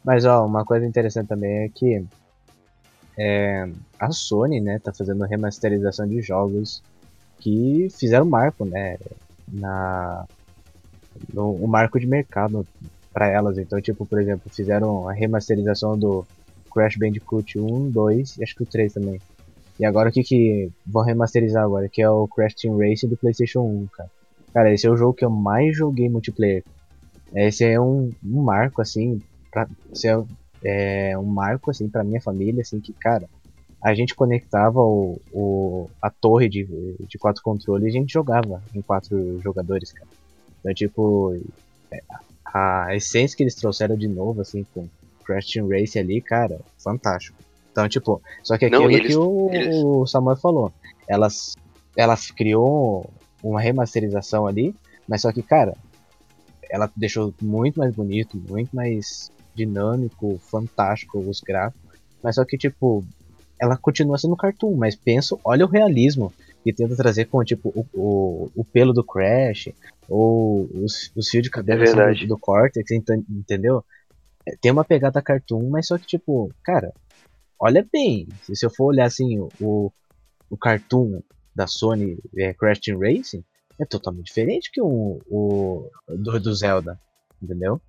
Mas 0.04 0.26
ó, 0.26 0.46
uma 0.46 0.64
coisa 0.66 0.86
interessante 0.86 1.28
também 1.28 1.66
é 1.66 1.70
que 1.70 2.06
é, 3.20 3.66
a 4.00 4.12
Sony, 4.12 4.62
né, 4.62 4.80
tá 4.80 4.94
fazendo 4.94 5.24
remasterização 5.26 6.08
de 6.08 6.22
jogos 6.22 6.84
que 7.40 7.88
fizeram 8.00 8.26
marco, 8.26 8.66
né, 8.66 8.98
na 9.48 10.26
no 11.34 11.52
o 11.52 11.68
marco 11.68 12.00
de 12.00 12.06
mercado 12.06 12.66
para 13.18 13.30
elas. 13.30 13.58
Então, 13.58 13.82
tipo, 13.82 14.06
por 14.06 14.22
exemplo, 14.22 14.48
fizeram 14.54 15.10
a 15.10 15.12
remasterização 15.12 15.98
do 15.98 16.24
Crash 16.72 16.98
Bandicoot 16.98 17.58
1, 17.58 17.90
2 17.90 18.38
e 18.38 18.44
acho 18.44 18.56
que 18.56 18.62
o 18.62 18.66
3 18.66 18.94
também. 18.94 19.20
E 19.80 19.86
agora 19.86 20.10
o 20.10 20.12
que 20.12 20.22
que 20.22 20.70
vão 20.86 21.04
remasterizar 21.04 21.64
agora? 21.64 21.90
Que 21.90 22.04
é 22.04 22.08
o 22.08 22.28
Crash 22.28 22.54
Team 22.54 22.78
Racing 22.78 23.08
do 23.08 23.18
PlayStation 23.18 23.62
1, 23.62 23.88
cara. 23.88 24.12
Cara, 24.54 24.72
esse 24.72 24.86
é 24.86 24.92
o 24.92 24.96
jogo 24.96 25.16
que 25.16 25.26
eu 25.26 25.32
mais 25.32 25.76
joguei 25.76 26.08
multiplayer. 26.08 26.64
Esse 27.34 27.66
é 27.66 27.82
um, 27.82 28.12
um 28.24 28.44
marco, 28.44 28.84
assim, 28.84 29.20
pra, 29.52 29.68
esse 29.92 30.08
é, 30.08 30.24
é 30.64 31.18
um 31.18 31.26
marco, 31.26 31.72
assim, 31.72 31.90
pra 31.90 32.04
minha 32.04 32.22
família, 32.22 32.62
assim, 32.62 32.80
que, 32.80 32.94
cara, 32.94 33.28
a 33.84 33.96
gente 33.96 34.14
conectava 34.14 34.80
o, 34.80 35.20
o, 35.34 35.90
a 36.00 36.12
torre 36.12 36.48
de, 36.48 36.68
de 37.00 37.18
quatro 37.18 37.42
controles 37.42 37.88
e 37.88 37.98
a 37.98 38.00
gente 38.00 38.14
jogava 38.14 38.62
em 38.76 38.82
quatro 38.82 39.40
jogadores, 39.42 39.92
cara. 39.92 40.10
Então, 40.60 40.74
tipo, 40.74 41.36
é, 41.92 42.02
a 42.88 42.96
essência 42.96 43.36
que 43.36 43.44
eles 43.44 43.56
trouxeram 43.56 43.96
de 43.98 44.08
novo, 44.08 44.42
assim, 44.42 44.66
com 44.74 44.88
Crash 45.26 45.48
Team 45.52 45.68
Race 45.68 45.98
ali, 45.98 46.22
cara, 46.22 46.60
fantástico. 46.84 47.38
Então, 47.72 47.88
tipo, 47.88 48.22
só 48.44 48.58
que 48.58 48.70
Não, 48.70 48.80
aquilo 48.86 48.92
eles- 48.98 49.08
que 49.08 49.16
o, 49.16 49.50
eles- 49.54 49.76
o 49.84 50.06
Samuel 50.08 50.38
falou, 50.38 50.72
elas, 51.08 51.54
elas 51.96 52.32
criou 52.32 53.10
uma 53.44 53.62
remasterização 53.62 54.48
ali, 54.48 54.74
mas 55.08 55.22
só 55.22 55.32
que, 55.32 55.44
cara, 55.44 55.74
ela 56.70 56.92
deixou 56.96 57.34
muito 57.42 57.78
mais 57.80 57.94
bonito, 57.96 58.38
muito 58.50 58.76
mais 58.76 59.30
dinâmico, 59.56 60.40
fantástico 60.50 61.20
os 61.20 61.40
gráficos, 61.42 61.82
mas 62.24 62.36
só 62.36 62.44
que, 62.46 62.58
tipo, 62.58 63.04
ela 63.60 63.78
continua 63.78 64.18
sendo 64.18 64.36
cartoon, 64.36 64.76
mas 64.76 64.96
penso, 64.96 65.40
olha 65.44 65.66
o 65.66 65.70
realismo 65.70 66.32
que 66.64 66.74
tenta 66.74 66.96
trazer 66.96 67.26
com, 67.26 67.44
tipo, 67.44 67.70
o, 67.70 67.86
o, 67.94 68.52
o 68.56 68.64
pelo 68.66 68.94
do 68.94 69.04
Crash, 69.04 69.70
ou 70.10 70.70
os, 70.74 71.12
os 71.16 71.30
fios 71.30 71.44
de 71.44 71.50
cabelo 71.50 71.84
É 71.84 71.84
assim, 72.10 72.22
do, 72.26 72.28
do 72.36 72.38
Cortex, 72.40 72.92
enten- 72.92 73.26
entendeu? 73.30 73.84
É, 74.46 74.56
Tem 74.60 74.72
uma 74.72 74.84
pegada 74.86 75.22
cartoon, 75.22 75.70
mas 75.70 75.88
só 75.88 75.98
que, 75.98 76.06
tipo, 76.06 76.52
cara, 76.64 76.94
olha 77.60 77.88
bem, 77.92 78.28
se 78.44 78.56
se 78.56 78.66
eu 78.66 78.70
for 78.70 78.86
olhar 78.86 79.06
assim, 79.06 79.40
o, 79.60 79.92
o 80.50 80.58
cartoon 80.58 81.22
da 81.56 81.68
Sony 81.68 82.18
é, 82.38 82.54
Crash 82.54 82.80
Team 82.80 83.00
Racing, 83.00 83.44
é 83.80 83.86
totalmente 83.86 84.26
diferente 84.28 84.72
que 84.72 84.82
o, 84.82 85.20
o 85.30 85.90
do, 86.08 86.40
do 86.40 86.54
Zelda, 86.54 87.00
entendeu? 87.42 87.80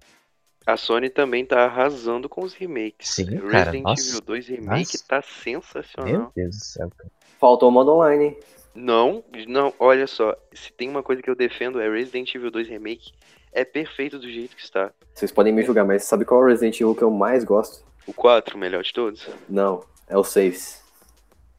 A 0.66 0.76
Sony 0.76 1.08
também 1.08 1.46
tá 1.46 1.64
arrasando 1.64 2.28
com 2.28 2.42
os 2.42 2.52
remakes. 2.52 3.08
Sim, 3.08 3.24
Resident 3.24 3.50
cara, 3.50 3.80
nossa, 3.80 4.08
Evil 4.08 4.20
2 4.20 4.48
Remake 4.48 4.98
nossa. 4.98 5.04
tá 5.08 5.16
Meu 5.16 5.62
sensacional. 5.62 6.32
Deus 6.36 6.56
do 6.58 6.64
céu, 6.64 6.90
cara. 6.96 7.10
Faltou 7.40 7.70
o 7.70 7.72
modo 7.72 7.92
online, 7.92 8.24
hein? 8.24 8.36
Não, 8.78 9.24
não, 9.48 9.74
olha 9.76 10.06
só, 10.06 10.36
se 10.52 10.72
tem 10.72 10.88
uma 10.88 11.02
coisa 11.02 11.20
que 11.20 11.28
eu 11.28 11.34
defendo 11.34 11.80
é 11.80 11.90
Resident 11.90 12.32
Evil 12.32 12.48
2 12.48 12.68
Remake 12.68 13.10
é 13.52 13.64
perfeito 13.64 14.20
do 14.20 14.30
jeito 14.30 14.54
que 14.54 14.62
está. 14.62 14.92
Vocês 15.12 15.32
podem 15.32 15.52
me 15.52 15.64
julgar, 15.64 15.84
mas 15.84 16.04
sabe 16.04 16.24
qual 16.24 16.42
é 16.42 16.44
o 16.44 16.46
Resident 16.46 16.80
Evil 16.80 16.94
que 16.94 17.02
eu 17.02 17.10
mais 17.10 17.42
gosto? 17.42 17.84
O 18.06 18.12
4, 18.12 18.56
o 18.56 18.58
melhor 18.58 18.84
de 18.84 18.92
todos. 18.92 19.28
Não, 19.48 19.82
é 20.08 20.16
o 20.16 20.22
6. 20.22 20.80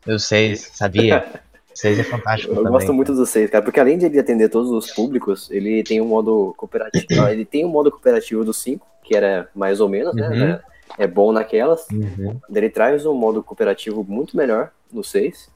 Eu 0.07 0.17
sei, 0.17 0.55
sabia. 0.55 1.41
Vocês 1.75 1.99
é 1.99 2.03
fantástico 2.03 2.51
Eu 2.51 2.57
também. 2.57 2.71
gosto 2.71 2.93
muito 2.93 3.13
do 3.13 3.25
6, 3.25 3.49
cara, 3.49 3.63
porque 3.63 3.79
além 3.79 3.97
de 3.97 4.05
ele 4.05 4.17
atender 4.17 4.47
todos 4.47 4.71
os 4.71 4.91
públicos, 4.91 5.51
ele 5.51 5.83
tem 5.83 5.99
um 5.99 6.05
modo 6.05 6.53
cooperativo. 6.57 7.05
ele 7.27 7.43
tem 7.43 7.65
um 7.65 7.69
modo 7.69 7.91
cooperativo 7.91 8.45
do 8.45 8.53
5, 8.53 8.85
que 9.03 9.13
era 9.13 9.49
mais 9.53 9.81
ou 9.81 9.89
menos, 9.89 10.15
né? 10.15 10.27
Uhum. 10.27 10.37
né, 10.37 10.61
É 10.97 11.05
bom 11.05 11.33
naquelas. 11.33 11.85
Uhum. 11.89 12.39
Ele 12.53 12.69
traz 12.69 13.05
um 13.05 13.13
modo 13.13 13.43
cooperativo 13.43 14.05
muito 14.07 14.37
melhor 14.37 14.71
no 14.91 15.03
6. 15.03 15.49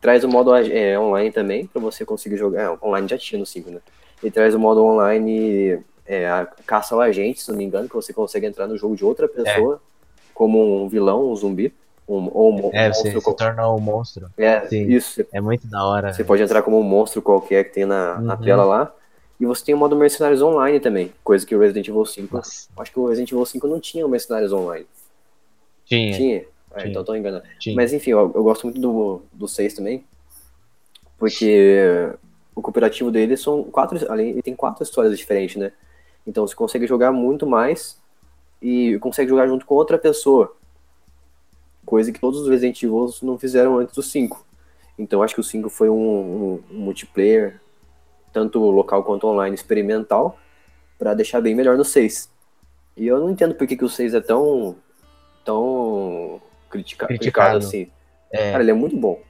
Traz 0.00 0.24
o 0.24 0.28
modo 0.28 0.54
é, 0.54 0.98
online 0.98 1.30
também, 1.30 1.66
pra 1.66 1.80
você 1.80 2.04
conseguir 2.04 2.36
jogar. 2.36 2.62
É, 2.62 2.86
online 2.86 3.08
já 3.08 3.18
tinha 3.18 3.38
no 3.38 3.46
5, 3.46 3.70
né? 3.70 3.80
Ele 4.22 4.30
traz 4.32 4.54
o 4.54 4.58
modo 4.58 4.82
online 4.84 5.78
é, 6.06 6.26
a 6.28 6.46
caça 6.66 6.94
ao 6.94 7.00
agente, 7.00 7.42
se 7.42 7.50
não 7.50 7.58
me 7.58 7.64
engano, 7.64 7.88
que 7.88 7.94
você 7.94 8.12
consegue 8.12 8.46
entrar 8.46 8.66
no 8.66 8.76
jogo 8.76 8.96
de 8.96 9.04
outra 9.04 9.28
pessoa, 9.28 9.80
como 10.34 10.82
um 10.84 10.88
vilão, 10.88 11.30
um 11.30 11.36
zumbi. 11.36 11.72
Um, 12.06 12.28
ou 12.34 12.52
um 12.54 12.70
É, 12.74 12.88
monstro. 12.88 13.10
você 13.12 13.18
se 13.18 13.24
qual- 13.24 13.34
torna 13.34 13.72
um 13.72 13.78
monstro. 13.80 14.28
É, 14.36 14.66
sim. 14.68 14.82
isso. 14.90 15.24
É 15.32 15.40
muito 15.40 15.66
da 15.66 15.82
hora. 15.84 16.12
Você 16.12 16.22
pode 16.22 16.42
entrar 16.42 16.60
como 16.62 16.78
um 16.78 16.82
monstro 16.82 17.22
qualquer 17.22 17.64
que 17.64 17.70
tem 17.72 17.86
na, 17.86 18.20
na 18.20 18.34
Uhum. 18.34 18.40
tela 18.42 18.64
lá. 18.64 18.94
E 19.40 19.46
você 19.46 19.64
tem 19.64 19.74
o 19.74 19.78
modo 19.78 19.96
Mercenários 19.96 20.42
Online 20.42 20.78
também, 20.80 21.12
coisa 21.24 21.46
que 21.46 21.56
o 21.56 21.58
Resident 21.58 21.88
Evil 21.88 22.04
5. 22.04 22.36
Nossa, 22.36 22.68
Acho 22.78 22.92
que 22.92 23.00
o 23.00 23.06
Resident 23.06 23.32
Evil 23.32 23.44
5 23.46 23.66
não 23.66 23.80
tinha 23.80 24.04
o 24.04 24.08
Mercenários 24.08 24.52
Online. 24.52 24.86
tinha, 25.86 26.16
Tinha? 26.16 26.44
Tinha. 26.80 26.90
então 26.90 27.04
tô 27.04 27.14
enganado. 27.14 27.44
tinha. 27.58 27.74
Mas 27.76 27.92
enfim, 27.92 28.10
eu, 28.10 28.32
eu 28.34 28.42
gosto 28.42 28.64
muito 28.64 28.80
do, 28.80 29.22
do 29.32 29.46
6 29.48 29.74
também. 29.74 30.04
Porque 31.18 32.10
o 32.54 32.62
cooperativo 32.62 33.10
dele 33.10 33.36
são 33.36 33.64
quatro. 33.64 33.98
Além, 34.10 34.30
ele 34.30 34.42
tem 34.42 34.54
quatro 34.54 34.82
histórias 34.82 35.16
diferentes, 35.18 35.56
né? 35.56 35.72
Então 36.26 36.46
você 36.46 36.54
consegue 36.54 36.86
jogar 36.86 37.12
muito 37.12 37.46
mais 37.46 37.98
e 38.60 38.98
consegue 38.98 39.28
jogar 39.30 39.46
junto 39.46 39.66
com 39.66 39.74
outra 39.74 39.98
pessoa. 39.98 40.54
Coisa 41.84 42.10
que 42.10 42.18
todos 42.20 42.40
os 42.40 42.48
Resident 42.48 42.82
Evil 42.82 43.12
não 43.22 43.38
fizeram 43.38 43.78
antes 43.78 43.94
do 43.94 44.02
5. 44.02 44.44
Então 44.98 45.22
acho 45.22 45.34
que 45.34 45.40
o 45.40 45.44
5 45.44 45.68
foi 45.68 45.88
um, 45.90 45.94
um- 45.94 46.62
um 46.70 46.78
multiplayer, 46.78 47.60
tanto 48.32 48.58
local 48.58 49.02
quanto 49.04 49.26
online, 49.26 49.54
experimental, 49.54 50.38
pra 50.98 51.12
deixar 51.14 51.40
bem 51.40 51.54
melhor 51.54 51.76
no 51.76 51.84
6. 51.84 52.30
E 52.96 53.06
eu 53.06 53.18
não 53.20 53.28
entendo 53.30 53.54
por 53.54 53.66
que, 53.66 53.76
que 53.76 53.84
o 53.84 53.88
6 53.88 54.14
é 54.14 54.20
tão. 54.20 54.76
tão 55.44 56.40
critica- 56.74 57.06
Criticado. 57.06 57.08
criticado 57.08 57.56
assim. 57.58 57.90
É, 58.32 58.52
Cara, 58.52 58.62
ele 58.62 58.70
é 58.70 58.74
muito 58.74 58.96
bom. 58.96 59.22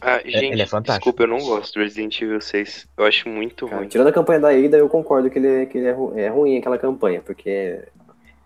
Ah, 0.00 0.18
gente, 0.24 0.44
ele 0.52 0.62
é 0.62 0.66
fantástico. 0.66 1.10
desculpa, 1.10 1.22
eu 1.22 1.26
não 1.26 1.38
gosto 1.44 1.74
do 1.74 1.80
Resident 1.82 2.20
Evil 2.20 2.40
6. 2.40 2.86
Eu 2.96 3.04
acho 3.06 3.28
muito 3.28 3.66
Cara, 3.66 3.78
ruim. 3.78 3.88
tirando 3.88 4.06
a 4.08 4.12
campanha 4.12 4.40
da 4.40 4.50
Ada, 4.50 4.76
eu 4.76 4.88
concordo 4.88 5.30
que 5.30 5.38
ele, 5.38 5.62
é, 5.62 5.66
que 5.66 5.78
ele 5.78 5.86
é, 5.88 5.92
ru- 5.92 6.16
é 6.18 6.28
ruim 6.28 6.58
aquela 6.58 6.78
campanha, 6.78 7.20
porque 7.22 7.80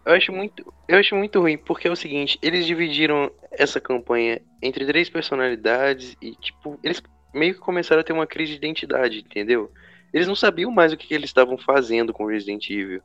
Eu 0.07 0.15
acho 0.15 0.33
muito, 0.33 0.73
eu 0.89 0.97
acho 0.99 1.15
muito 1.15 1.39
ruim, 1.41 1.59
porque 1.59 1.87
é 1.87 1.91
o 1.91 1.97
seguinte, 1.97 2.39
eles 2.41 2.65
dividiram 2.65 3.31
essa 3.51 3.79
campanha 3.81 4.41
entre 4.63 4.87
três 4.87 5.11
personalidades 5.11 6.17
e, 6.23 6.35
tipo, 6.37 6.79
eles 6.83 7.03
meio 7.35 7.53
que 7.55 7.61
começaram 7.61 8.01
a 8.01 8.05
ter 8.05 8.13
uma 8.15 8.27
crise 8.27 8.53
de 8.53 8.59
identidade, 8.59 9.19
entendeu? 9.21 9.71
Eles 10.15 10.27
não 10.27 10.35
sabiam 10.35 10.71
mais 10.71 10.93
o 10.93 10.97
que, 10.97 11.07
que 11.07 11.15
eles 11.15 11.29
estavam 11.29 11.59
fazendo 11.59 12.13
com 12.13 12.25
Resident 12.27 12.69
Evil. 12.71 13.03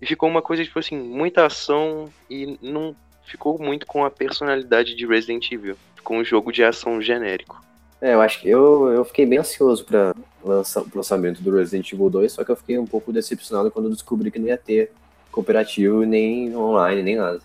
E 0.00 0.06
ficou 0.06 0.28
uma 0.28 0.40
coisa, 0.40 0.62
tipo 0.64 0.78
assim, 0.78 0.96
muita 0.96 1.44
ação 1.44 2.08
e 2.30 2.56
não 2.62 2.94
ficou 3.28 3.58
muito 3.58 3.86
com 3.86 4.04
a 4.04 4.10
personalidade 4.10 4.94
de 4.94 5.06
Resident 5.06 5.50
Evil. 5.52 5.76
Ficou 5.94 6.16
um 6.16 6.24
jogo 6.24 6.52
de 6.52 6.64
ação 6.64 7.00
genérico. 7.00 7.62
É, 8.00 8.14
eu 8.14 8.20
acho 8.20 8.40
que 8.40 8.48
eu, 8.48 8.88
eu 8.88 9.04
fiquei 9.04 9.26
bem 9.26 9.38
ansioso 9.38 9.84
para 9.84 10.14
lança, 10.44 10.80
pro 10.82 10.98
lançamento 10.98 11.42
do 11.42 11.54
Resident 11.54 11.92
Evil 11.92 12.08
2, 12.08 12.32
só 12.32 12.44
que 12.44 12.50
eu 12.50 12.56
fiquei 12.56 12.78
um 12.78 12.86
pouco 12.86 13.12
decepcionado 13.12 13.70
quando 13.70 13.86
eu 13.86 13.92
descobri 13.92 14.30
que 14.30 14.38
não 14.38 14.46
ia 14.46 14.56
ter 14.56 14.92
cooperativo, 15.32 16.04
nem 16.04 16.54
online, 16.56 17.02
nem 17.02 17.16
nada. 17.16 17.40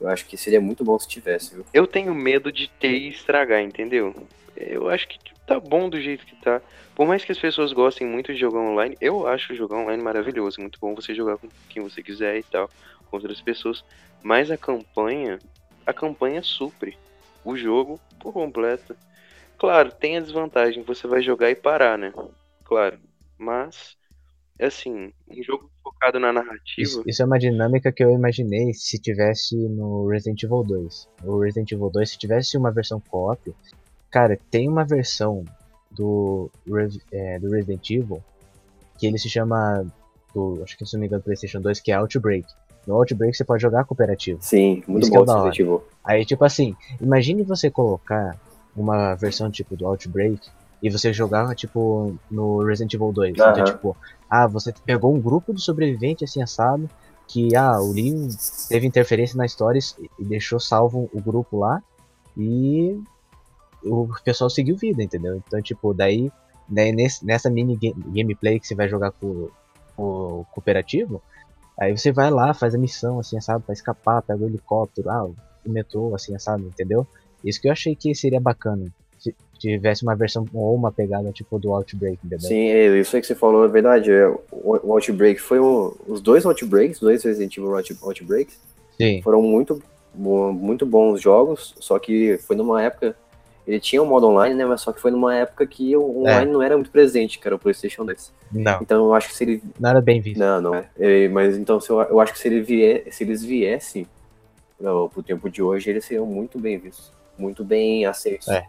Eu 0.00 0.08
acho 0.08 0.26
que 0.26 0.36
seria 0.36 0.60
muito 0.60 0.84
bom 0.84 0.98
se 0.98 1.08
tivesse, 1.08 1.54
viu? 1.54 1.64
Eu 1.72 1.86
tenho 1.86 2.14
medo 2.14 2.50
de 2.50 2.68
ter 2.68 2.92
e 2.92 3.08
estragar, 3.08 3.60
entendeu? 3.60 4.14
Eu 4.56 4.88
acho 4.88 5.08
que 5.08 5.18
tá 5.46 5.58
bom 5.58 5.88
do 5.88 6.00
jeito 6.00 6.26
que 6.26 6.36
tá. 6.36 6.60
Por 6.94 7.06
mais 7.06 7.24
que 7.24 7.32
as 7.32 7.38
pessoas 7.38 7.72
gostem 7.72 8.06
muito 8.06 8.32
de 8.32 8.38
jogar 8.40 8.60
online, 8.60 8.96
eu 9.00 9.26
acho 9.26 9.54
jogar 9.54 9.76
online 9.76 10.02
maravilhoso. 10.02 10.60
Muito 10.60 10.78
bom 10.80 10.94
você 10.94 11.14
jogar 11.14 11.36
com 11.38 11.48
quem 11.68 11.82
você 11.82 12.02
quiser 12.02 12.38
e 12.38 12.42
tal, 12.42 12.68
com 13.10 13.16
outras 13.16 13.40
pessoas. 13.40 13.84
Mas 14.22 14.50
a 14.50 14.56
campanha, 14.56 15.38
a 15.86 15.92
campanha 15.92 16.42
supre 16.42 16.96
o 17.44 17.56
jogo 17.56 18.00
por 18.20 18.32
completo. 18.32 18.96
Claro, 19.58 19.92
tem 19.92 20.16
a 20.16 20.20
desvantagem, 20.20 20.82
você 20.82 21.06
vai 21.06 21.22
jogar 21.22 21.50
e 21.50 21.54
parar, 21.54 21.98
né? 21.98 22.12
Claro. 22.64 22.98
Mas, 23.38 23.96
assim, 24.60 25.12
um 25.28 25.42
jogo 25.42 25.70
focado 25.82 26.18
na 26.18 26.32
narrativa. 26.32 26.62
Isso, 26.78 27.02
isso 27.06 27.22
é 27.22 27.24
uma 27.26 27.38
dinâmica 27.38 27.92
que 27.92 28.02
eu 28.02 28.12
imaginei 28.12 28.72
se 28.74 29.00
tivesse 29.00 29.56
no 29.56 30.08
Resident 30.08 30.42
Evil 30.42 30.62
2. 30.64 31.08
O 31.24 31.40
Resident 31.40 31.72
Evil 31.72 31.90
2, 31.90 32.10
se 32.10 32.18
tivesse 32.18 32.56
uma 32.56 32.70
versão 32.70 33.00
co-op, 33.00 33.54
cara, 34.10 34.38
tem 34.50 34.68
uma 34.68 34.84
versão 34.84 35.44
do, 35.90 36.50
é, 37.12 37.38
do 37.38 37.50
Resident 37.50 37.90
Evil 37.90 38.22
que 38.98 39.06
ele 39.06 39.18
se 39.18 39.28
chama, 39.28 39.84
do, 40.32 40.60
acho 40.62 40.76
que 40.76 40.86
se 40.86 40.94
não 40.94 41.00
me 41.00 41.06
engano, 41.06 41.22
PlayStation 41.22 41.60
2, 41.60 41.80
que 41.80 41.90
é 41.90 41.96
Outbreak. 41.96 42.46
No 42.86 42.94
Outbreak 42.96 43.36
você 43.36 43.44
pode 43.44 43.62
jogar 43.62 43.84
cooperativo. 43.84 44.38
Sim, 44.42 44.82
muito 44.86 45.02
Isso 45.04 45.10
que 45.12 45.16
é 45.18 45.24
bom 45.24 45.48
Evil. 45.48 45.84
Aí, 46.04 46.24
tipo 46.24 46.44
assim, 46.44 46.74
imagine 47.00 47.42
você 47.44 47.70
colocar 47.70 48.36
uma 48.76 49.14
versão 49.14 49.50
tipo 49.50 49.76
do 49.76 49.86
Outbreak 49.86 50.40
e 50.82 50.90
você 50.90 51.12
jogar, 51.12 51.54
tipo, 51.54 52.16
no 52.30 52.64
Resident 52.64 52.92
Evil 52.94 53.12
2. 53.12 53.38
Então, 53.38 53.52
Aham. 53.52 53.64
tipo, 53.64 53.96
ah, 54.28 54.48
você 54.48 54.72
pegou 54.84 55.14
um 55.14 55.20
grupo 55.20 55.54
de 55.54 55.62
sobreviventes 55.62 56.28
assim 56.28 56.42
assado, 56.42 56.90
que, 57.28 57.54
ah, 57.54 57.80
o 57.80 57.92
Leon 57.92 58.26
teve 58.68 58.86
interferência 58.86 59.36
na 59.36 59.46
história 59.46 59.78
e 60.18 60.24
deixou 60.24 60.58
salvo 60.58 61.08
o 61.12 61.20
grupo 61.22 61.58
lá 61.58 61.80
e 62.36 62.98
o 63.84 64.08
pessoal 64.24 64.50
seguiu 64.50 64.76
vida, 64.76 65.02
entendeu? 65.02 65.36
Então, 65.46 65.62
tipo, 65.62 65.94
daí, 65.94 66.30
daí 66.68 66.90
nesse- 66.92 67.24
nessa 67.24 67.48
mini 67.48 67.76
ga- 67.76 67.94
gameplay 68.12 68.58
que 68.58 68.66
você 68.66 68.74
vai 68.74 68.88
jogar 68.88 69.12
com 69.12 69.48
o 69.96 70.44
cooperativo, 70.52 71.22
aí 71.78 71.96
você 71.96 72.12
vai 72.12 72.30
lá, 72.30 72.52
faz 72.54 72.74
a 72.74 72.78
missão, 72.78 73.18
assim, 73.18 73.40
sabe, 73.40 73.64
pra 73.64 73.72
escapar, 73.72 74.22
pega 74.22 74.42
o 74.42 74.46
helicóptero, 74.48 75.10
ah, 75.10 75.24
o 75.24 75.34
metrô, 75.66 76.14
assim, 76.14 76.38
sabe, 76.38 76.64
entendeu? 76.64 77.06
Isso 77.44 77.60
que 77.60 77.68
eu 77.68 77.72
achei 77.72 77.94
que 77.96 78.14
seria 78.14 78.40
bacana. 78.40 78.86
Se 79.18 79.34
tivesse 79.58 80.02
uma 80.02 80.16
versão 80.16 80.44
ou 80.52 80.74
uma 80.74 80.90
pegada 80.90 81.30
tipo 81.32 81.58
do 81.58 81.72
Outbreak, 81.72 82.18
entendeu? 82.24 82.48
Sim, 82.48 82.68
é, 82.68 82.98
isso 82.98 83.14
aí 83.14 83.22
que 83.22 83.28
você 83.28 83.34
falou 83.36 83.64
é 83.64 83.68
verdade. 83.68 84.10
é, 84.10 84.28
O 84.50 84.92
Outbreak 84.92 85.40
foi 85.40 85.60
um. 85.60 85.92
Os 86.06 86.20
dois 86.20 86.44
Outbreaks, 86.44 86.96
os 86.96 87.00
dois 87.02 87.22
Resident 87.22 87.56
Evil 87.56 87.76
Out- 87.76 87.96
Outbreaks, 88.02 88.58
Sim, 89.00 89.22
foram 89.22 89.40
muito, 89.40 89.80
muito 90.14 90.84
bons 90.84 91.20
jogos, 91.20 91.74
só 91.80 91.98
que 91.98 92.36
foi 92.38 92.56
numa 92.56 92.82
época. 92.82 93.16
Ele 93.66 93.78
tinha 93.78 94.02
um 94.02 94.06
modo 94.06 94.26
online, 94.26 94.54
né? 94.56 94.64
Mas 94.64 94.80
só 94.80 94.92
que 94.92 95.00
foi 95.00 95.10
numa 95.10 95.36
época 95.36 95.66
que 95.66 95.96
o 95.96 96.20
online 96.20 96.50
não 96.50 96.62
era 96.62 96.76
muito 96.76 96.90
presente, 96.90 97.38
cara, 97.38 97.54
o 97.54 97.58
PlayStation 97.58 98.04
2. 98.04 98.32
não, 98.50 98.78
Então 98.82 99.04
eu 99.04 99.14
acho 99.14 99.28
que 99.28 99.34
se 99.34 99.44
ele. 99.44 99.62
não 99.78 99.90
era 99.90 100.00
bem 100.00 100.20
visto. 100.20 100.38
Não, 100.38 100.60
não 100.60 100.74
é. 100.74 100.88
É, 100.98 101.28
mas 101.28 101.56
então 101.56 101.80
se 101.80 101.90
eu, 101.90 102.00
eu 102.02 102.20
acho 102.20 102.32
que 102.32 102.38
se, 102.38 102.48
ele 102.48 102.60
vier, 102.60 103.04
se 103.12 103.22
eles 103.22 103.44
viessem 103.44 104.06
pro, 104.78 105.08
pro 105.08 105.22
tempo 105.22 105.48
de 105.48 105.62
hoje, 105.62 105.88
eles 105.90 106.04
seriam 106.04 106.26
muito 106.26 106.58
bem 106.58 106.76
vistos. 106.78 107.12
Muito 107.38 107.64
bem 107.64 108.04
aceitos. 108.04 108.48
É. 108.48 108.64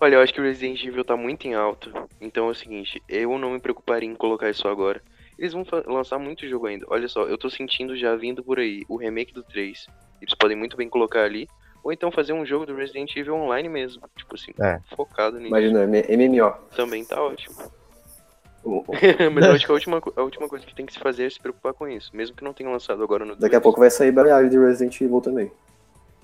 Olha, 0.00 0.16
eu 0.16 0.20
acho 0.20 0.32
que 0.32 0.40
o 0.40 0.44
Resident 0.44 0.84
Evil 0.84 1.04
tá 1.04 1.16
muito 1.16 1.46
em 1.46 1.54
alta. 1.54 1.90
Então 2.20 2.48
é 2.48 2.50
o 2.50 2.54
seguinte, 2.54 3.02
eu 3.08 3.36
não 3.38 3.50
me 3.52 3.58
preocuparia 3.60 4.08
em 4.08 4.14
colocar 4.14 4.48
isso 4.50 4.68
agora. 4.68 5.02
Eles 5.38 5.52
vão 5.52 5.64
lançar 5.86 6.18
muito 6.18 6.48
jogo 6.48 6.66
ainda. 6.66 6.86
Olha 6.88 7.08
só, 7.08 7.24
eu 7.24 7.36
tô 7.36 7.50
sentindo 7.50 7.96
já 7.96 8.14
vindo 8.16 8.42
por 8.42 8.58
aí 8.58 8.84
o 8.88 8.96
remake 8.96 9.34
do 9.34 9.42
3. 9.42 9.86
Eles 10.20 10.34
podem 10.34 10.56
muito 10.56 10.76
bem 10.76 10.88
colocar 10.88 11.24
ali. 11.24 11.46
Ou 11.86 11.92
então 11.92 12.10
fazer 12.10 12.32
um 12.32 12.44
jogo 12.44 12.66
do 12.66 12.74
Resident 12.74 13.14
Evil 13.14 13.36
online 13.36 13.68
mesmo. 13.68 14.02
Tipo 14.16 14.34
assim, 14.34 14.50
É. 14.60 14.80
focado 14.96 15.36
nisso. 15.36 15.46
Imagina, 15.46 15.86
MMO. 15.86 16.52
Também 16.74 17.04
tá 17.04 17.22
ótimo. 17.22 17.54
Mas 19.32 19.44
eu 19.46 19.52
acho 19.52 19.64
que 19.64 19.70
a 19.70 19.74
última, 19.76 20.02
a 20.16 20.20
última 20.22 20.48
coisa 20.48 20.66
que 20.66 20.74
tem 20.74 20.84
que 20.84 20.92
se 20.92 20.98
fazer 20.98 21.26
é 21.26 21.30
se 21.30 21.38
preocupar 21.38 21.72
com 21.74 21.86
isso. 21.86 22.10
Mesmo 22.12 22.34
que 22.34 22.42
não 22.42 22.52
tenha 22.52 22.68
lançado 22.68 23.04
agora 23.04 23.24
no 23.24 23.36
Daqui 23.36 23.54
a 23.54 23.60
2. 23.60 23.62
pouco 23.62 23.78
vai 23.78 23.88
sair 23.88 24.10
Battle 24.10 24.48
de 24.48 24.58
Resident 24.58 25.00
Evil 25.00 25.20
também. 25.20 25.48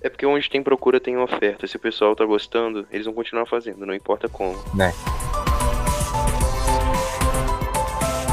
É 0.00 0.08
porque 0.08 0.26
onde 0.26 0.50
tem 0.50 0.60
procura 0.64 0.98
tem 0.98 1.16
oferta. 1.16 1.64
Se 1.68 1.76
o 1.76 1.78
pessoal 1.78 2.16
tá 2.16 2.24
gostando, 2.24 2.84
eles 2.90 3.06
vão 3.06 3.14
continuar 3.14 3.46
fazendo, 3.46 3.86
não 3.86 3.94
importa 3.94 4.28
como. 4.28 4.58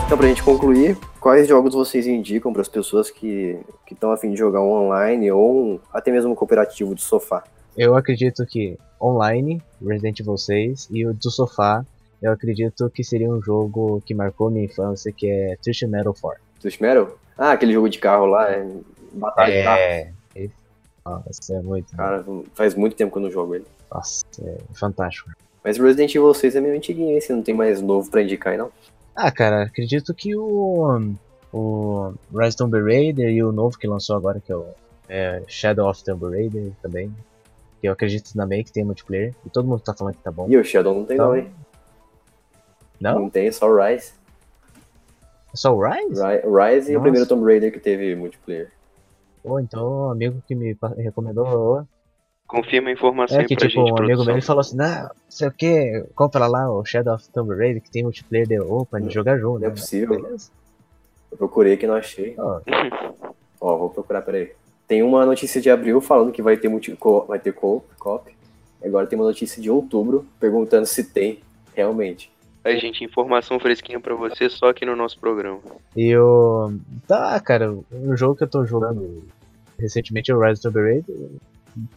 Então, 0.10 0.18
pra 0.18 0.28
gente 0.28 0.42
concluir, 0.42 0.98
quais 1.20 1.48
jogos 1.48 1.76
vocês 1.76 2.08
indicam 2.08 2.52
para 2.52 2.64
as 2.64 2.68
pessoas 2.68 3.12
que 3.12 3.60
estão 3.92 4.12
a 4.12 4.18
fim 4.18 4.32
de 4.32 4.38
jogar 4.38 4.60
um 4.60 4.72
online 4.72 5.32
ou 5.32 5.56
um- 5.76 5.80
até 5.94 6.12
mesmo 6.12 6.32
um 6.32 6.36
cooperativo 6.36 6.96
de 6.96 7.02
sofá? 7.04 7.44
Eu 7.78 7.96
acredito 7.96 8.44
que 8.44 8.76
online, 9.00 9.62
Resident 9.80 10.20
Evil 10.20 10.36
6, 10.36 10.88
e 10.90 11.06
o 11.06 11.14
do 11.14 11.30
sofá, 11.30 11.86
eu 12.24 12.32
acredito 12.32 12.90
que 12.90 13.04
seria 13.04 13.30
um 13.30 13.40
jogo 13.40 14.02
que 14.04 14.16
marcou 14.16 14.50
minha 14.50 14.66
infância, 14.66 15.12
que 15.12 15.30
é 15.30 15.56
Twisted 15.62 15.88
Metal 15.92 16.16
4. 16.20 16.42
Twitch 16.60 16.80
Metal? 16.82 17.16
Ah, 17.38 17.52
aquele 17.52 17.74
jogo 17.74 17.88
de 17.88 18.00
carro 18.00 18.26
lá, 18.26 18.50
é 18.52 18.68
batalha 19.14 19.58
de 19.60 19.64
carro. 19.64 19.80
É. 19.80 20.10
Nossa, 21.06 21.54
é 21.56 21.62
muito. 21.62 21.96
Cara, 21.96 22.26
faz 22.56 22.74
muito 22.74 22.96
tempo 22.96 23.12
que 23.12 23.18
eu 23.20 23.22
não 23.22 23.30
jogo 23.32 23.54
ele. 23.54 23.66
Nossa, 23.94 24.26
é 24.44 24.58
fantástico. 24.74 25.30
Mas 25.64 25.78
Resident 25.78 26.16
Evil 26.16 26.34
6 26.34 26.56
é 26.56 26.62
meio 26.62 26.76
antiguinho, 26.76 27.12
hein? 27.12 27.22
Você 27.22 27.32
não 27.32 27.44
tem 27.44 27.54
mais 27.54 27.80
novo 27.80 28.10
pra 28.10 28.24
indicar 28.24 28.54
aí, 28.54 28.58
não? 28.58 28.72
Ah, 29.22 29.32
cara, 29.32 29.64
acredito 29.64 30.14
que 30.14 30.34
o. 30.36 31.14
O 31.52 32.14
Rise 32.34 32.56
Tomb 32.56 32.80
Raider 32.80 33.28
e 33.30 33.44
o 33.44 33.52
novo 33.52 33.78
que 33.78 33.88
lançou 33.88 34.16
agora, 34.16 34.40
que 34.40 34.52
é 34.52 34.56
o 34.56 34.68
é, 35.10 35.42
Shadow 35.48 35.90
of 35.90 36.04
Tomb 36.04 36.30
Raider 36.30 36.72
também. 36.82 37.12
Que 37.82 37.88
eu 37.88 37.92
acredito 37.94 38.32
também 38.34 38.64
que 38.64 38.72
tem 38.72 38.84
multiplayer. 38.86 39.34
E 39.46 39.50
todo 39.50 39.68
mundo 39.68 39.82
tá 39.82 39.94
falando 39.94 40.14
que 40.16 40.22
tá 40.24 40.32
bom. 40.32 40.46
E 40.48 40.56
o 40.56 40.64
Shadow 40.64 40.94
não 40.96 41.06
tem 41.06 41.18
não, 41.18 41.36
Então- 41.36 41.38
hein? 41.50 41.54
Não? 43.02 43.20
Não 43.22 43.30
tem, 43.30 43.52
só 43.52 43.68
o 43.68 43.76
Rise. 43.76 44.14
É 45.52 45.56
só 45.58 45.74
o 45.76 45.82
Rise? 45.82 46.22
Ri- 46.22 46.42
Rise 46.46 46.92
e 46.92 46.96
o 46.96 47.00
Nossa. 47.00 47.02
primeiro 47.02 47.28
Tomb 47.28 47.44
Raider 47.46 47.72
que 47.74 47.80
teve 47.80 48.16
multiplayer. 48.16 48.72
Pô, 49.42 49.60
então 49.60 50.08
o 50.08 50.10
amigo 50.12 50.44
que 50.48 50.54
me 50.54 50.78
recomendou. 50.98 51.86
Confirma 52.50 52.90
a 52.90 52.94
informação 52.94 53.38
É 53.38 53.42
aí 53.42 53.48
que 53.48 53.56
pra 53.56 53.68
tipo, 53.68 53.86
gente, 53.86 53.94
um 53.94 54.04
amigo 54.04 54.26
meu 54.26 54.34
ele 54.34 54.42
falou 54.42 54.62
assim: 54.62 54.76
Não, 54.76 55.04
não 55.04 55.12
sei 55.30 55.48
o 55.48 55.52
que, 55.52 56.04
compra 56.16 56.48
lá 56.48 56.68
o 56.68 56.84
Shadow 56.84 57.14
of 57.14 57.30
Tomb 57.30 57.56
Raider 57.56 57.80
que 57.80 57.92
tem 57.92 58.02
multiplayer 58.02 58.48
de 58.48 58.60
opa, 58.60 59.00
de 59.00 59.14
jogar 59.14 59.38
junto. 59.38 59.60
Não 59.60 59.68
é 59.68 59.70
possível. 59.70 60.20
Beleza? 60.20 60.50
Eu 61.32 61.38
procurei 61.38 61.74
aqui, 61.74 61.86
não 61.86 61.94
achei. 61.94 62.34
Ó, 62.40 62.60
Ó, 63.62 63.78
vou 63.78 63.92
procurar, 63.92 64.24
peraí. 64.24 64.52
Tem 64.88 65.04
uma 65.04 65.28
notícia 65.28 65.62
de 65.62 65.70
abril 65.70 66.02
falando 66.02 66.32
que 66.32 66.42
vai 66.42 66.58
ter, 66.58 66.70
multi 66.70 66.96
co 66.96 67.24
vai 67.28 67.38
ter 67.38 67.54
co 67.54 67.86
cop. 68.00 68.34
Agora 68.84 69.06
tem 69.06 69.20
uma 69.20 69.28
notícia 69.28 69.62
de 69.62 69.70
outubro 69.70 70.26
perguntando 70.40 70.88
se 70.88 71.04
tem, 71.04 71.42
realmente. 71.76 72.32
Aí, 72.64 72.80
gente, 72.80 73.04
informação 73.04 73.60
fresquinha 73.60 74.00
pra 74.00 74.16
você 74.16 74.50
só 74.50 74.70
aqui 74.70 74.88
no 74.88 74.96
nosso 74.96 75.20
programa. 75.20 75.60
E 75.96 76.18
o. 76.18 76.74
Tá, 77.08 77.40
cara, 77.40 77.72
o 77.72 78.18
jogo 78.18 78.36
que 78.36 78.44
eu 78.44 78.50
tô 78.50 78.66
jogando 78.66 79.24
recentemente 79.78 80.32
é 80.32 80.36
o 80.36 80.40
Rise 80.40 80.68
of 80.68 80.74
Tomb 80.74 80.82
Raider. 80.82 81.16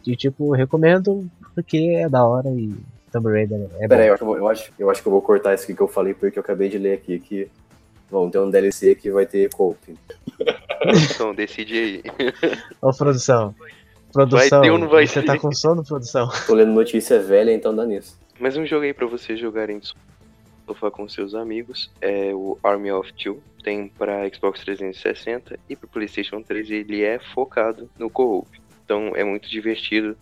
E 0.05 0.15
tipo, 0.15 0.51
recomendo 0.51 1.29
porque 1.53 1.77
é 1.95 2.09
da 2.09 2.25
hora 2.25 2.49
e 2.49 2.73
Tomb 3.11 3.31
Raider 3.31 3.67
é 3.79 3.87
Peraí, 3.87 4.07
eu 4.07 4.17
bom. 4.17 4.33
acho, 4.33 4.35
que 4.35 4.41
eu 4.41 4.47
acho, 4.47 4.73
eu 4.79 4.89
acho 4.89 5.01
que 5.01 5.07
eu 5.07 5.11
vou 5.11 5.21
cortar 5.21 5.53
isso 5.53 5.63
aqui 5.65 5.75
que 5.75 5.81
eu 5.81 5.87
falei, 5.87 6.13
porque 6.13 6.37
eu 6.37 6.41
acabei 6.41 6.69
de 6.69 6.77
ler 6.77 6.93
aqui 6.93 7.19
que 7.19 7.47
vão 8.09 8.29
ter 8.29 8.39
um 8.39 8.49
DLC 8.49 8.95
que 8.95 9.11
vai 9.11 9.25
ter 9.25 9.49
co 9.53 9.75
Então, 11.13 11.33
decide 11.33 11.77
aí. 11.77 12.03
Ô, 12.81 12.91
produção. 12.93 13.55
Produção, 14.11 14.61
ter 14.61 14.69
ou 14.69 14.77
não 14.77 14.87
vai 14.87 15.07
você 15.07 15.21
ter? 15.21 15.25
tá 15.25 15.39
com 15.39 15.51
sono, 15.51 15.83
produção? 15.83 16.29
Tô 16.45 16.53
lendo 16.53 16.71
notícia 16.71 17.19
velha, 17.19 17.51
então 17.51 17.75
dá 17.75 17.85
nisso. 17.85 18.19
Mas 18.39 18.55
um 18.55 18.65
jogo 18.65 18.83
aí 18.83 18.93
pra 18.93 19.07
vocês 19.07 19.39
jogarem 19.39 19.79
de 19.79 19.91
sofá 20.67 20.91
com 20.91 21.07
seus 21.09 21.33
amigos 21.33 21.91
é 21.99 22.33
o 22.33 22.57
Army 22.63 22.91
of 22.91 23.11
Two. 23.13 23.41
Tem 23.63 23.87
pra 23.87 24.29
Xbox 24.29 24.59
360 24.61 25.57
e 25.69 25.75
pro 25.75 25.87
PlayStation 25.87 26.41
3 26.41 26.69
ele 26.69 27.01
é 27.01 27.17
focado 27.33 27.89
no 27.97 28.09
co-op. 28.09 28.47
Então 28.93 29.15
é 29.15 29.23
muito 29.23 29.49
divertido 29.49 30.15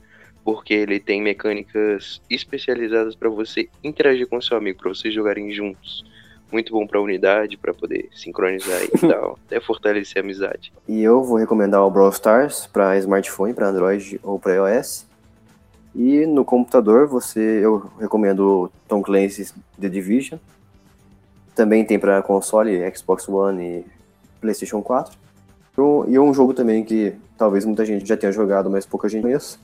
porque 0.46 0.74
ele 0.74 0.98
tem 0.98 1.22
mecânicas 1.22 2.22
especializadas 2.30 3.16
pra 3.16 3.30
você 3.30 3.68
interagir 3.84 4.28
com 4.28 4.40
seu 4.40 4.56
amigo, 4.56 4.80
pra 4.80 4.90
vocês 4.90 5.14
jogarem 5.14 5.52
juntos. 5.52 6.06
Muito 6.50 6.72
bom 6.72 6.88
pra 6.88 7.02
unidade, 7.02 7.58
pra 7.58 7.74
poder 7.74 8.08
sincronizar 8.14 8.82
e 8.82 8.88
tal, 9.08 9.38
até 9.46 9.60
fortalecer 9.60 10.22
a 10.22 10.26
amizade. 10.26 10.72
E 10.88 11.02
eu 11.04 11.22
vou 11.22 11.38
recomendar 11.38 11.86
o 11.86 11.92
Brawl 11.92 12.10
Stars 12.12 12.66
para 12.66 12.98
smartphone, 12.98 13.54
para 13.54 13.68
Android 13.68 14.20
ou 14.24 14.40
para 14.40 14.56
iOS. 14.56 15.06
E 15.94 16.26
no 16.26 16.46
computador 16.46 17.08
você 17.08 17.60
eu 17.62 17.92
recomendo 18.00 18.72
Tom 18.88 19.02
Clancy's 19.02 19.54
The 19.80 19.90
Division. 19.90 20.40
Também 21.54 21.84
tem 21.84 22.00
para 22.00 22.22
console, 22.22 22.90
Xbox 22.96 23.28
One 23.28 23.62
e 23.62 23.86
PlayStation 24.40 24.82
4. 24.82 25.21
E 26.08 26.20
um 26.20 26.34
jogo 26.34 26.54
também 26.54 26.84
que 26.84 27.16
talvez 27.38 27.66
muita 27.66 27.86
gente 27.86 28.08
já 28.08 28.18
tenha 28.18 28.32
jogado, 28.32 28.70
mas 28.70 28.86
pouca 28.86 29.08
gente 29.10 29.24
conhece, 29.24 29.58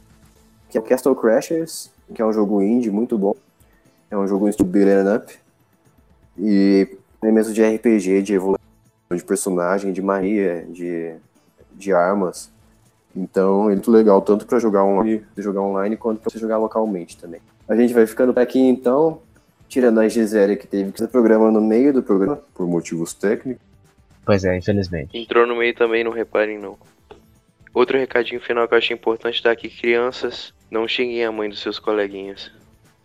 que 0.70 0.78
é 0.78 0.82
o 0.82 0.84
Castle 0.84 1.16
Crashers, 1.16 1.92
que 2.14 2.22
é 2.22 2.26
um 2.26 2.34
jogo 2.34 2.62
indie 2.62 2.90
muito 2.90 3.18
bom. 3.18 3.36
É 4.10 4.18
um 4.18 4.28
jogo 4.28 4.48
estilo 4.48 4.70
beat'em 4.70 5.16
up. 5.16 5.38
E 6.40 6.98
mesmo 7.22 7.54
de 7.54 7.64
RPG, 7.64 8.22
de 8.22 8.34
evolução 8.34 8.68
de 9.12 9.24
personagem, 9.24 9.94
de 9.94 10.02
magia, 10.02 10.66
de, 10.70 11.14
de 11.74 11.94
armas. 11.94 12.50
Então 13.16 13.70
é 13.70 13.74
muito 13.74 13.92
legal, 13.92 14.22
tanto 14.22 14.46
para 14.46 14.60
jogar 14.60 14.84
online, 14.84 15.24
jogar 15.38 15.62
online 15.62 15.98
quanto 15.98 16.22
para 16.22 16.40
jogar 16.40 16.58
localmente 16.58 17.18
também. 17.18 17.42
A 17.68 17.76
gente 17.76 17.94
vai 17.94 18.06
ficando 18.06 18.34
por 18.34 18.42
aqui 18.42 18.60
então, 18.60 19.20
tirando 19.68 20.00
a 20.00 20.08
Gisele 20.08 20.56
que 20.56 20.68
teve 20.68 20.92
que 20.92 21.00
fazer 21.00 21.10
programa 21.10 21.52
no 21.52 21.60
meio 21.60 21.94
do 21.94 22.04
programa, 22.04 22.40
por 22.54 22.68
motivos 22.68 23.14
técnicos. 23.14 23.66
Pois 24.28 24.44
é, 24.44 24.58
infelizmente. 24.58 25.18
Entrou 25.18 25.48
no 25.48 25.56
meio 25.56 25.74
também, 25.74 26.04
não 26.04 26.12
reparem 26.12 26.60
não. 26.60 26.78
Outro 27.74 27.98
recadinho 27.98 28.42
final 28.42 28.68
que 28.68 28.74
eu 28.74 28.78
achei 28.78 28.94
importante 28.94 29.42
dar 29.42 29.52
aqui, 29.52 29.70
crianças, 29.70 30.54
não 30.70 30.86
xinguem 30.86 31.24
a 31.24 31.32
mãe 31.32 31.48
dos 31.48 31.62
seus 31.62 31.80
coleguinhas 31.80 32.52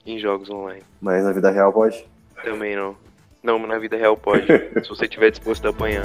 em 0.04 0.18
jogos 0.18 0.50
online. 0.50 0.82
Mas 1.00 1.22
na 1.22 1.30
vida 1.30 1.48
real 1.52 1.72
pode. 1.72 2.04
Também 2.42 2.74
não. 2.74 2.96
Não, 3.40 3.56
mas 3.56 3.68
na 3.68 3.78
vida 3.78 3.96
real 3.96 4.16
pode, 4.16 4.46
se 4.82 4.88
você 4.88 5.04
estiver 5.04 5.30
disposto 5.30 5.64
a 5.64 5.70
apanhar. 5.70 6.02